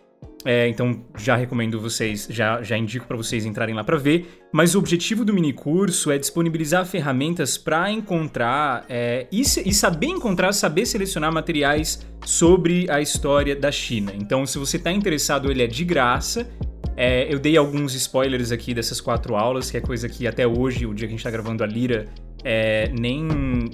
É, 0.45 0.67
então 0.67 1.03
já 1.17 1.35
recomendo 1.35 1.79
vocês, 1.79 2.27
já, 2.29 2.61
já 2.61 2.77
indico 2.77 3.05
para 3.07 3.15
vocês 3.15 3.45
entrarem 3.45 3.73
lá 3.73 3.83
para 3.83 3.97
ver. 3.97 4.43
Mas 4.51 4.75
o 4.75 4.79
objetivo 4.79 5.25
do 5.25 5.33
mini 5.33 5.53
curso 5.53 6.11
é 6.11 6.17
disponibilizar 6.17 6.85
ferramentas 6.85 7.57
para 7.57 7.89
encontrar 7.89 8.85
é, 8.87 9.27
e, 9.31 9.41
e, 9.41 9.73
saber 9.73 10.07
encontrar, 10.07 10.53
saber 10.53 10.85
selecionar 10.85 11.33
materiais 11.33 12.05
sobre 12.25 12.89
a 12.89 13.01
história 13.01 13.55
da 13.55 13.71
China. 13.71 14.11
Então, 14.15 14.45
se 14.45 14.57
você 14.57 14.77
está 14.77 14.91
interessado, 14.91 15.49
ele 15.49 15.63
é 15.63 15.67
de 15.67 15.83
graça. 15.83 16.47
É, 16.95 17.33
eu 17.33 17.39
dei 17.39 17.57
alguns 17.57 17.95
spoilers 17.95 18.51
aqui 18.51 18.73
dessas 18.73 19.01
quatro 19.01 19.35
aulas, 19.35 19.71
que 19.71 19.77
é 19.77 19.81
coisa 19.81 20.07
que 20.07 20.27
até 20.27 20.45
hoje, 20.45 20.85
o 20.85 20.93
dia 20.93 21.07
que 21.07 21.13
a 21.13 21.17
gente 21.17 21.19
está 21.19 21.31
gravando 21.31 21.63
a 21.63 21.67
Lira, 21.67 22.05
é, 22.43 22.91
nem, 22.97 23.23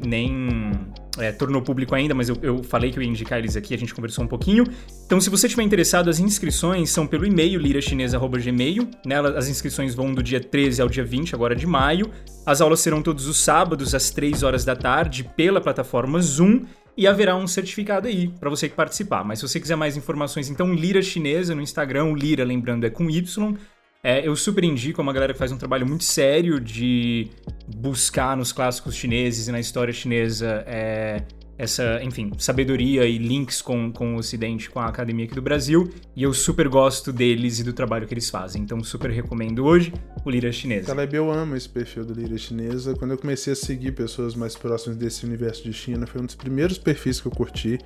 nem 0.06 0.72
é, 1.18 1.32
tornou 1.32 1.62
público 1.62 1.96
ainda, 1.96 2.14
mas 2.14 2.30
eu, 2.30 2.38
eu, 2.42 2.64
falei 2.64 2.92
que 2.92 2.98
eu 2.98 3.04
ia 3.04 3.10
indicar 3.10 3.40
eles 3.40 3.56
aqui, 3.56 3.74
a 3.74 3.78
gente 3.78 3.94
conversou 3.94 4.24
um 4.24 4.28
pouquinho. 4.28 4.66
Então, 5.06 5.20
se 5.20 5.30
você 5.30 5.48
estiver 5.48 5.64
interessado, 5.64 6.10
as 6.10 6.20
inscrições 6.20 6.90
são 6.90 7.06
pelo 7.06 7.26
e-mail 7.26 7.60
lirachinesa.gmail. 7.60 8.90
Nela, 9.06 9.38
as 9.38 9.48
inscrições 9.50 9.96
vão 9.96 10.14
do 10.14 10.22
dia 10.22 10.40
13 10.40 10.82
ao 10.82 10.88
dia 10.88 11.04
20, 11.04 11.36
agora 11.36 11.56
de 11.56 11.68
maio. 11.68 12.10
As 12.46 12.62
aulas 12.62 12.80
serão 12.80 13.02
todos 13.02 13.28
os 13.28 13.38
sábados, 13.38 13.94
às 13.94 14.10
3 14.10 14.44
horas 14.44 14.64
da 14.64 14.76
tarde, 14.76 15.24
pela 15.36 15.60
plataforma 15.60 16.22
Zoom. 16.22 16.66
E 16.98 17.08
haverá 17.08 17.36
um 17.36 17.48
certificado 17.48 18.08
aí 18.08 18.28
para 18.28 18.50
você 18.50 18.68
que 18.68 18.76
participar. 18.76 19.24
Mas 19.24 19.40
se 19.40 19.48
você 19.48 19.60
quiser 19.60 19.78
mais 19.78 19.96
informações, 19.96 20.50
então 20.50 20.74
Lira 20.74 21.02
Chinesa 21.02 21.56
no 21.56 21.62
Instagram, 21.62 22.12
Lira, 22.14 22.44
lembrando, 22.44 22.86
é 22.86 22.90
com 22.90 23.10
Y. 23.10 23.56
É, 24.04 24.26
eu 24.26 24.36
super 24.36 24.64
indico, 24.64 25.02
é 25.02 25.04
uma 25.04 25.12
galera 25.12 25.34
que 25.34 25.40
faz 25.40 25.52
um 25.52 25.58
trabalho 25.58 25.86
muito 25.86 26.06
sério 26.06 26.60
de 26.60 27.28
buscar 27.76 28.38
nos 28.38 28.54
clássicos 28.54 28.96
chineses 28.96 29.48
e 29.48 29.52
na 29.52 29.60
história 29.60 29.92
chinesa 29.92 30.64
é, 30.66 31.22
essa, 31.58 32.02
enfim, 32.02 32.32
sabedoria 32.38 33.06
e 33.06 33.18
links 33.18 33.62
com, 33.62 33.92
com 33.92 34.16
o 34.16 34.18
Ocidente, 34.18 34.70
com 34.70 34.80
a 34.80 34.86
academia 34.86 35.26
aqui 35.26 35.36
do 35.36 35.42
Brasil. 35.42 35.92
E 36.16 36.24
eu 36.24 36.34
super 36.34 36.70
gosto 36.70 37.12
deles 37.12 37.60
e 37.60 37.64
do 37.66 37.74
trabalho 37.74 38.08
que 38.08 38.14
eles 38.14 38.30
fazem. 38.30 38.62
Então, 38.62 38.82
super 38.82 39.12
recomendo 39.12 39.66
hoje 39.66 39.92
o 40.24 40.30
Lira 40.30 40.50
Chinesa. 40.54 40.88
Caleb, 40.88 41.18
eu 41.18 41.30
amo 41.30 41.58
esse 41.58 41.68
perfil 41.68 42.06
do 42.06 42.14
Lira 42.14 42.38
Chinesa. 42.38 42.96
Quando 42.96 43.12
eu 43.12 43.18
comecei 43.18 43.52
a 43.52 43.56
seguir 43.56 43.92
pessoas 43.92 44.34
mais 44.34 44.56
próximas 44.56 44.98
desse 44.98 45.26
universo 45.26 45.64
de 45.64 45.74
China, 45.74 46.08
foi 46.08 46.22
um 46.22 46.26
dos 46.26 46.36
primeiros 46.36 46.78
perfis 46.78 47.20
que 47.20 47.28
eu 47.28 47.32
curti. 47.34 47.78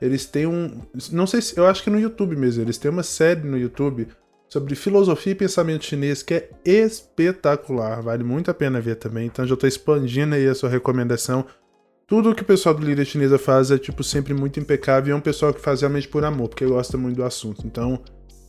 eles 0.00 0.26
têm 0.26 0.46
um. 0.46 0.80
Não 1.10 1.26
sei 1.26 1.42
se. 1.42 1.58
Eu 1.58 1.66
acho 1.66 1.82
que 1.82 1.90
no 1.90 1.98
YouTube 1.98 2.36
mesmo. 2.36 2.62
Eles 2.62 2.78
têm 2.78 2.92
uma 2.92 3.02
série 3.02 3.40
no 3.40 3.58
YouTube 3.58 4.06
sobre 4.48 4.74
filosofia 4.74 5.32
e 5.32 5.36
pensamento 5.36 5.84
chinês 5.84 6.22
que 6.22 6.34
é 6.34 6.48
espetacular. 6.64 8.02
Vale 8.02 8.24
muito 8.24 8.50
a 8.50 8.54
pena 8.54 8.80
ver 8.80 8.96
também. 8.96 9.26
Então 9.26 9.46
já 9.46 9.54
estou 9.54 9.68
expandindo 9.68 10.34
aí 10.34 10.46
a 10.46 10.54
sua 10.54 10.68
recomendação. 10.68 11.44
Tudo 12.06 12.30
o 12.30 12.34
que 12.34 12.42
o 12.42 12.46
pessoal 12.46 12.74
do 12.74 12.86
Líder 12.86 13.04
Chinesa 13.04 13.36
faz 13.36 13.70
é, 13.70 13.78
tipo, 13.78 14.04
sempre 14.04 14.32
muito 14.32 14.60
impecável 14.60 15.10
e 15.10 15.12
é 15.12 15.16
um 15.16 15.20
pessoal 15.20 15.52
que 15.52 15.60
faz 15.60 15.80
realmente 15.80 16.06
por 16.06 16.24
amor, 16.24 16.48
porque 16.48 16.64
gosta 16.64 16.96
muito 16.96 17.16
do 17.16 17.24
assunto. 17.24 17.66
Então, 17.66 18.00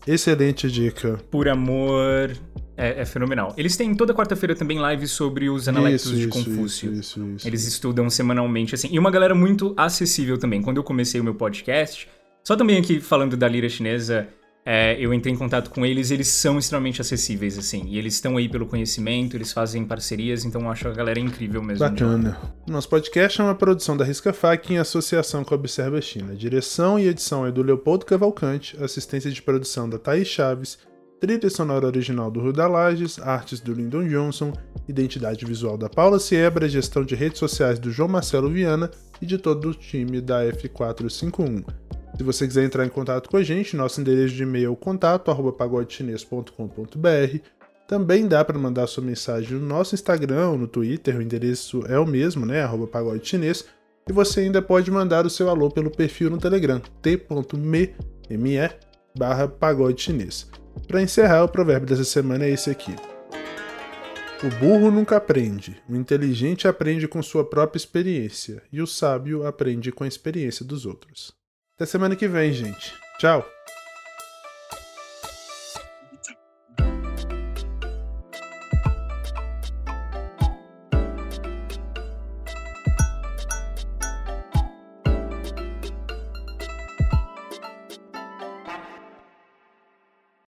excelente 0.06 0.69
dica. 0.69 1.19
Por 1.32 1.48
amor 1.49 2.38
é, 2.78 3.02
é 3.02 3.06
fenomenal. 3.06 3.56
Eles 3.57 3.76
têm 3.76 3.95
toda 3.95 4.14
quarta-feira 4.14 4.56
também 4.56 4.78
lives 4.91 5.10
sobre 5.10 5.49
os 5.49 5.68
analectos 5.68 6.15
de 6.15 6.28
Confúcio. 6.28 6.94
isso, 6.94 7.19
isso, 7.19 7.28
isso. 7.36 7.48
Eles 7.48 7.65
estudam 7.65 8.07
semanalmente, 8.11 8.76
assim. 8.76 8.90
E 8.91 8.99
uma 8.99 9.10
galera 9.10 9.34
muito 9.34 9.74
acessível 9.76 10.38
também. 10.38 10.61
Quando 10.61 10.78
eu 10.78 10.84
comecei 10.84 11.19
o 11.19 11.24
meu 11.24 11.34
podcast, 11.34 12.07
só 12.44 12.56
também 12.56 12.78
aqui 12.78 13.02
falando 13.02 13.36
da 13.36 13.48
lira 13.48 13.68
chinesa, 13.68 14.28
é, 14.69 14.98
eu 14.99 15.14
entrei 15.14 15.34
em 15.34 15.38
contato 15.38 15.69
com 15.69 15.85
eles, 15.85 16.11
eles 16.11 16.27
são 16.27 16.60
extremamente 16.60 16.99
acessíveis, 16.99 17.57
assim. 17.57 17.85
E 17.88 17.98
eles 17.98 18.15
estão 18.15 18.35
aí 18.35 18.49
pelo 18.49 18.65
conhecimento, 18.65 19.38
eles 19.38 19.53
fazem 19.53 19.85
parcerias, 19.85 20.44
então 20.44 20.64
eu 20.64 20.69
acho 20.69 20.89
a 20.89 20.91
galera 20.91 21.18
incrível 21.18 21.64
mesmo. 21.64 21.88
Bacana. 21.88 22.38
Nosso 22.68 22.89
podcast 22.89 23.39
é 23.39 23.45
uma 23.45 23.56
produção 23.56 23.95
da 23.95 24.03
Risca 24.03 24.34
Fac 24.34 24.69
em 24.69 24.77
associação 24.77 25.45
com 25.45 25.53
a 25.53 25.57
Observa 25.57 26.02
China. 26.02 26.35
Direção 26.35 26.99
e 26.99 27.07
edição 27.07 27.48
é 27.48 27.52
do 27.52 27.64
Leopoldo 27.64 28.06
Cavalcante, 28.06 28.76
assistência 28.84 29.31
de 29.31 29.41
produção 29.41 29.89
da 29.89 29.98
Thaís 29.98 30.27
Chaves, 30.27 30.77
trilha 31.18 31.49
sonora 31.49 31.88
original 31.88 32.30
do 32.30 32.41
Ruda 32.41 32.68
Lages, 32.68 33.19
artes 33.19 33.61
do 33.61 33.72
Lyndon 33.72 34.06
Johnson, 34.06 34.52
identidade 34.85 35.45
visual 35.45 35.77
da 35.77 35.88
Paula 35.88 36.19
Siebra, 36.19 36.68
gestão 36.68 37.06
de 37.06 37.15
redes 37.15 37.39
sociais 37.39 37.80
do 37.80 37.89
João 37.89 38.10
Marcelo 38.10 38.49
Viana 38.49 38.91
e 39.22 39.26
de 39.26 39.38
todo 39.38 39.69
o 39.69 39.73
time 39.73 40.19
da 40.19 40.44
F451. 40.44 41.64
Se 42.18 42.23
você 42.23 42.48
quiser 42.48 42.65
entrar 42.65 42.84
em 42.84 42.89
contato 42.89 43.30
com 43.30 43.38
a 43.38 43.44
gente, 43.44 43.77
nosso 43.77 44.02
endereço 44.02 44.34
de 44.34 44.41
e-mail 44.41 44.73
é 44.73 44.76
contato@pagodechinês.com.br. 44.76 47.39
Também 47.88 48.27
dá 48.27 48.44
para 48.44 48.57
mandar 48.57 48.88
sua 48.88 49.03
mensagem 49.03 49.56
no 49.57 49.65
nosso 49.65 49.94
Instagram 49.94 50.57
no 50.57 50.68
Twitter, 50.68 51.18
o 51.18 51.22
endereço 51.22 51.84
é 51.88 51.99
o 51.99 52.07
mesmo, 52.07 52.44
né? 52.44 52.64
Arroba. 52.64 52.89
E 54.10 54.11
você 54.11 54.39
ainda 54.41 54.64
pode 54.64 54.89
mandar 54.89 55.27
o 55.27 55.30
seu 55.30 55.48
alô 55.48 55.69
pelo 55.69 55.91
perfil 55.91 56.31
no 56.31 56.39
Telegram, 56.39 56.81
t.me 57.02 57.94
barra 59.15 59.48
pagode 59.48 60.02
chinês. 60.02 60.49
Para 60.88 61.03
encerrar, 61.03 61.44
o 61.44 61.49
provérbio 61.49 61.88
dessa 61.88 62.03
semana 62.03 62.45
é 62.45 62.49
esse 62.49 62.72
aqui. 62.72 62.95
O 64.44 64.49
burro 64.60 64.89
nunca 64.89 65.18
aprende, 65.18 65.80
o 65.88 65.95
inteligente 65.95 66.68
aprende 66.68 67.07
com 67.07 67.22
sua 67.22 67.44
própria 67.44 67.77
experiência, 67.77 68.64
e 68.72 68.81
o 68.81 68.88
sábio 68.88 69.45
aprende 69.45 69.91
com 69.91 70.03
a 70.03 70.07
experiência 70.07 70.65
dos 70.65 70.84
outros. 70.85 71.37
Até 71.78 71.86
semana 71.86 72.16
que 72.16 72.28
vem, 72.28 72.52
gente. 72.52 72.95
Tchau! 73.20 73.57